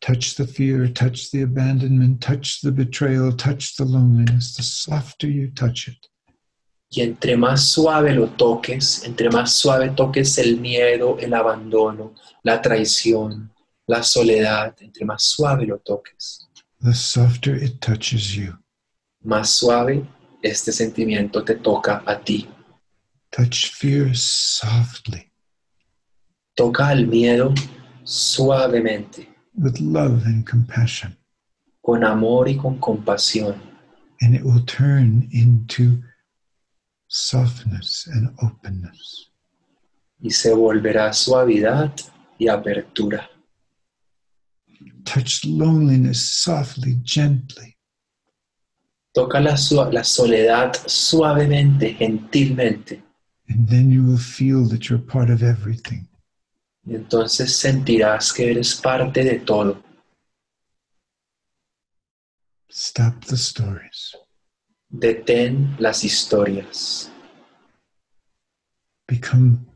touch 0.00 0.34
the 0.36 0.46
fear, 0.46 0.86
touch 0.88 1.30
the 1.30 1.42
abandonment, 1.42 2.20
touch 2.20 2.60
the 2.60 2.72
betrayal, 2.72 3.32
touch 3.32 3.76
the 3.76 3.84
loneliness, 3.84 4.56
the 4.56 4.62
softer 4.62 5.28
you 5.28 5.50
touch 5.50 5.88
it, 5.88 6.08
Y 6.90 7.02
entre 7.02 7.36
más 7.36 7.68
suave 7.68 8.14
lo 8.14 8.28
toques, 8.28 9.04
entre 9.04 9.28
más 9.30 9.52
suave 9.52 9.90
toques 9.90 10.38
el 10.38 10.58
miedo, 10.58 11.18
el 11.18 11.34
abandono, 11.34 12.14
la 12.42 12.62
traición, 12.62 13.50
la 13.86 14.02
soledad, 14.02 14.74
entre 14.80 15.04
más 15.04 15.22
suave 15.22 15.66
lo 15.66 15.78
toques, 15.78 16.48
the 16.80 16.94
softer 16.94 17.54
it 17.54 17.80
touches 17.80 18.34
you. 18.34 18.54
más 19.22 19.50
suave 19.50 20.06
este 20.42 20.72
sentimiento 20.72 21.44
te 21.44 21.56
toca 21.56 22.02
a 22.06 22.18
ti. 22.18 22.48
Touch 23.30 23.70
fear 23.72 24.14
softly 24.14 25.27
Toca 26.58 26.88
al 26.88 27.06
miedo 27.06 27.54
suavemente, 28.02 29.28
with 29.54 29.78
love 29.78 30.26
and 30.26 30.44
compassion, 30.44 31.16
con 31.80 32.02
amor 32.02 32.48
y 32.48 32.56
con 32.56 32.80
compasión, 32.80 33.54
and 34.22 34.34
it 34.34 34.42
will 34.42 34.64
turn 34.66 35.28
into 35.30 36.02
softness 37.06 38.08
and 38.08 38.34
openness. 38.42 39.30
y 40.20 40.30
se 40.30 40.52
volverá 40.52 41.12
suavidad 41.12 41.92
y 42.38 42.48
apertura. 42.48 43.30
Touch 45.04 45.44
loneliness 45.44 46.20
softly, 46.42 46.98
gently, 47.04 47.76
Toca 49.14 49.38
la, 49.38 49.54
la 49.92 50.02
soledad 50.02 50.74
suavemente, 50.86 51.94
gentilmente, 51.94 53.00
and 53.48 53.68
then 53.68 53.90
you 53.92 54.02
will 54.02 54.18
feel 54.18 54.68
that 54.68 54.88
you're 54.88 54.98
part 54.98 55.30
of 55.30 55.44
everything. 55.44 56.08
Y 56.88 56.94
entonces 56.94 57.54
sentirás 57.54 58.32
que 58.32 58.50
eres 58.50 58.74
parte 58.76 59.22
de 59.22 59.40
todo. 59.40 59.82
Stop 62.70 63.26
the 63.26 63.34
stories. 63.34 64.16
Detén 64.88 65.76
las 65.78 66.02
historias. 66.02 67.12
Become 69.06 69.66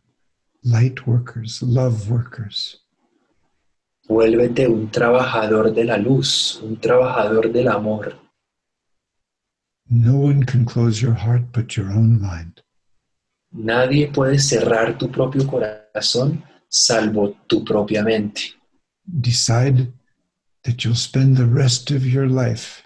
light 0.65 1.07
workers, 1.07 1.61
love 1.63 2.11
workers. 2.11 2.83
Vuélvete 4.09 4.67
un 4.67 4.91
trabajador 4.91 5.75
de 5.75 5.85
la 5.85 5.99
luz, 5.99 6.61
un 6.63 6.81
trabajador 6.81 7.53
del 7.53 7.69
amor. 7.69 8.19
No 9.87 10.17
one 10.17 10.45
can 10.45 10.65
close 10.65 11.03
your 11.03 11.15
heart 11.15 11.53
but 11.53 11.77
your 11.77 11.91
own 11.91 12.19
mind. 12.19 12.63
Nadie 13.51 14.11
puede 14.11 14.39
cerrar 14.39 14.97
tu 14.97 15.11
propio 15.11 15.47
corazón 15.47 16.43
salvo 16.73 17.37
tu 17.47 17.65
propia 17.65 18.03
mente. 18.03 18.55
Decide 19.05 19.93
that 20.65 20.85
you'll 20.85 20.95
spend 20.95 21.37
the 21.37 21.47
rest 21.47 21.91
of 21.91 22.07
your 22.07 22.29
life 22.29 22.83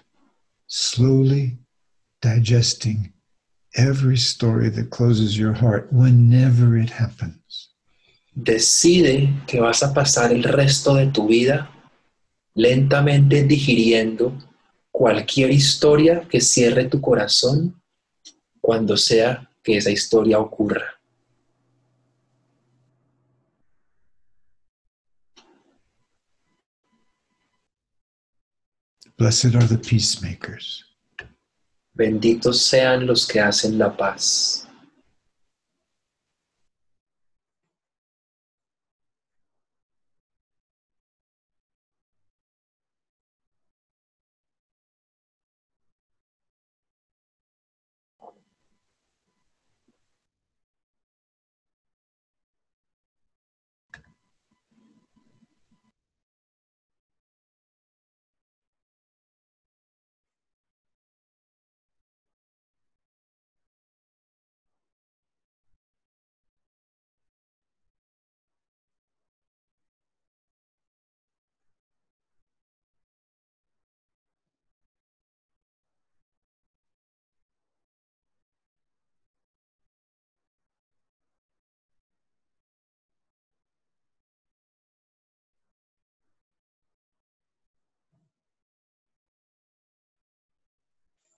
slowly 0.67 1.57
digesting 2.21 3.13
every 3.75 4.17
story 4.17 4.69
that 4.69 4.89
closes 4.89 5.37
your 5.37 5.53
heart 5.53 5.87
whenever 5.91 6.77
it 6.77 6.89
happens. 6.89 7.69
Decide 8.35 9.29
que 9.47 9.61
vas 9.61 9.81
a 9.81 9.93
pasar 9.93 10.31
el 10.31 10.43
resto 10.43 10.95
de 10.95 11.07
tu 11.07 11.27
vida 11.27 11.71
lentamente 12.53 13.43
digiriendo 13.43 14.33
cualquier 14.91 15.51
historia 15.51 16.27
que 16.27 16.41
cierre 16.41 16.85
tu 16.85 16.99
corazón 16.99 17.81
cuando 18.59 18.97
sea 18.97 19.49
que 19.63 19.77
esa 19.77 19.91
historia 19.91 20.39
ocurra. 20.39 20.96
Blessed 29.17 29.55
are 29.55 29.63
the 29.63 29.79
peacemakers. 29.79 30.83
Benditos 31.97 32.61
sean 32.61 33.07
los 33.07 33.25
que 33.25 33.39
hacen 33.39 33.79
la 33.79 33.89
paz. 33.89 34.66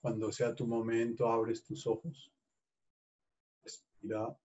Cuando 0.00 0.32
sea 0.32 0.54
tu 0.54 0.66
momento, 0.66 1.28
abres 1.28 1.62
tus 1.62 1.86
ojos. 1.86 2.32
Respira. 3.62 4.36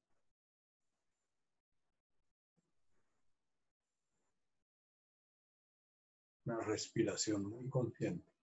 Una 6.46 6.60
respiración 6.62 7.46
muy 7.46 7.70
consciente. 7.70 8.35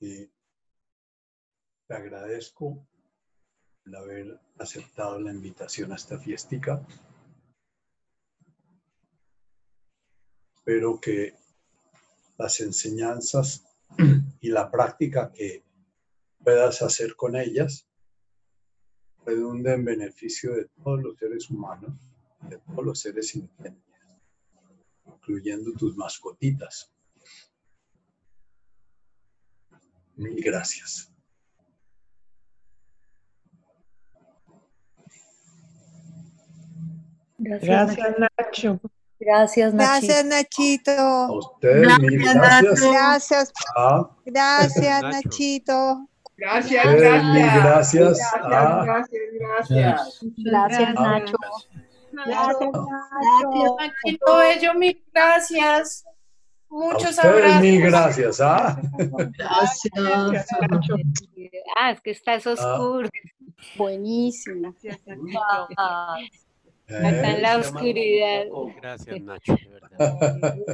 Y 0.00 0.26
te 1.86 1.94
agradezco 1.94 2.86
el 3.84 3.94
haber 3.94 4.40
aceptado 4.58 5.20
la 5.20 5.30
invitación 5.30 5.92
a 5.92 5.96
esta 5.96 6.18
fiestica. 6.18 6.84
Espero 10.56 10.98
que 11.00 11.34
las 12.38 12.60
enseñanzas 12.60 13.64
y 14.40 14.48
la 14.48 14.70
práctica 14.70 15.30
que 15.32 15.62
puedas 16.42 16.82
hacer 16.82 17.16
con 17.16 17.36
ellas 17.36 17.86
redunde 19.24 19.72
en 19.74 19.84
beneficio 19.84 20.54
de 20.54 20.66
todos 20.82 21.02
los 21.02 21.18
seres 21.18 21.50
humanos, 21.50 21.92
de 22.48 22.58
todos 22.58 22.84
los 22.84 23.00
seres 23.00 23.28
sintientes, 23.28 23.82
incluyendo 25.06 25.72
tus 25.72 25.96
mascotitas. 25.96 26.93
Mil 30.16 30.40
gracias. 30.42 31.10
Gracias, 37.38 38.14
Nacho. 38.18 38.80
Gracias, 39.20 39.74
Nachito. 39.74 39.82
Gracias, 39.82 40.24
Nachito. 40.24 40.90
A 40.92 41.32
ustedes, 41.32 41.98
mil 41.98 42.18
gracias. 42.22 42.80
Gracias, 42.80 43.52
Ah, 43.76 44.10
gracias, 44.24 45.02
Nacho. 45.02 45.28
Nachito. 45.28 46.08
Gracias, 46.36 46.84
ustedes, 46.84 47.24
mil 47.24 47.42
gracias. 47.42 48.02
gracias. 48.04 48.32
Ah, 48.34 48.82
Gracias, 48.84 49.22
gracias. 49.38 50.20
Gracias, 50.36 50.94
Ah. 50.96 51.02
Nacho. 51.02 51.36
Gracias, 52.12 52.70
Nachito 53.78 54.36
Bello, 54.38 54.74
mil 54.74 55.04
gracias. 55.12 56.04
A 56.74 56.92
Muchos 56.92 57.16
mil 57.60 57.82
abrazos. 57.86 58.16
gracias. 58.16 58.40
Ah, 58.40 58.80
Gracias, 59.38 59.92
Nacho. 60.70 60.94
Ah, 61.76 61.90
es 61.92 62.00
que 62.00 62.10
estás 62.10 62.46
oscuro. 62.46 63.08
Buenísimo. 63.76 64.74
Gracias, 64.82 65.00
Ah, 65.76 66.16
eh, 66.88 67.22
en 67.24 67.42
la 67.42 67.58
oscuridad. 67.58 68.44
Gracias, 68.82 69.20
Nacho, 69.22 69.54
de 69.54 69.68
verdad. 69.68 70.56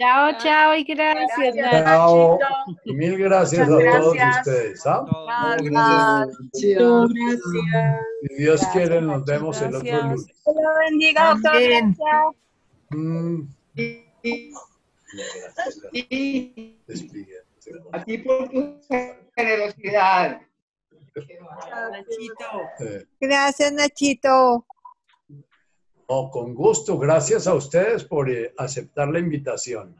Chao, 0.00 0.30
chao 0.38 0.76
y 0.76 0.84
gracias, 0.84 1.56
Nacho. 1.56 1.84
chao. 1.84 2.38
Mil 2.84 3.18
gracias 3.18 3.66
a 3.68 3.70
Muchas 3.72 3.96
todos 4.00 4.14
gracias. 4.14 4.46
ustedes. 4.46 4.86
¿ah? 4.86 5.56
Gracias. 5.60 6.36
Si 6.52 8.34
Dios 8.36 8.60
quiere, 8.72 9.00
nos 9.02 9.24
vemos 9.24 9.60
el 9.60 9.74
otro 9.74 9.80
gracias. 9.80 10.04
lunes. 10.04 10.26
lo 10.46 10.78
bendiga, 10.78 11.30
doctor. 11.34 11.52
Gracias. 11.52 11.96
Mm, 12.90 13.42
A 17.92 18.04
ti 18.04 18.18
por 18.18 18.48
tu 18.50 18.80
generosidad. 19.34 20.42
Eh, 22.80 23.06
Gracias, 23.20 23.72
Nachito. 23.72 24.66
no, 26.08 26.30
con 26.30 26.54
gusto. 26.54 26.98
Gracias 26.98 27.46
a 27.46 27.54
ustedes 27.54 28.04
por 28.04 28.30
eh, 28.30 28.54
aceptar 28.56 29.08
la 29.08 29.18
invitación. 29.18 29.96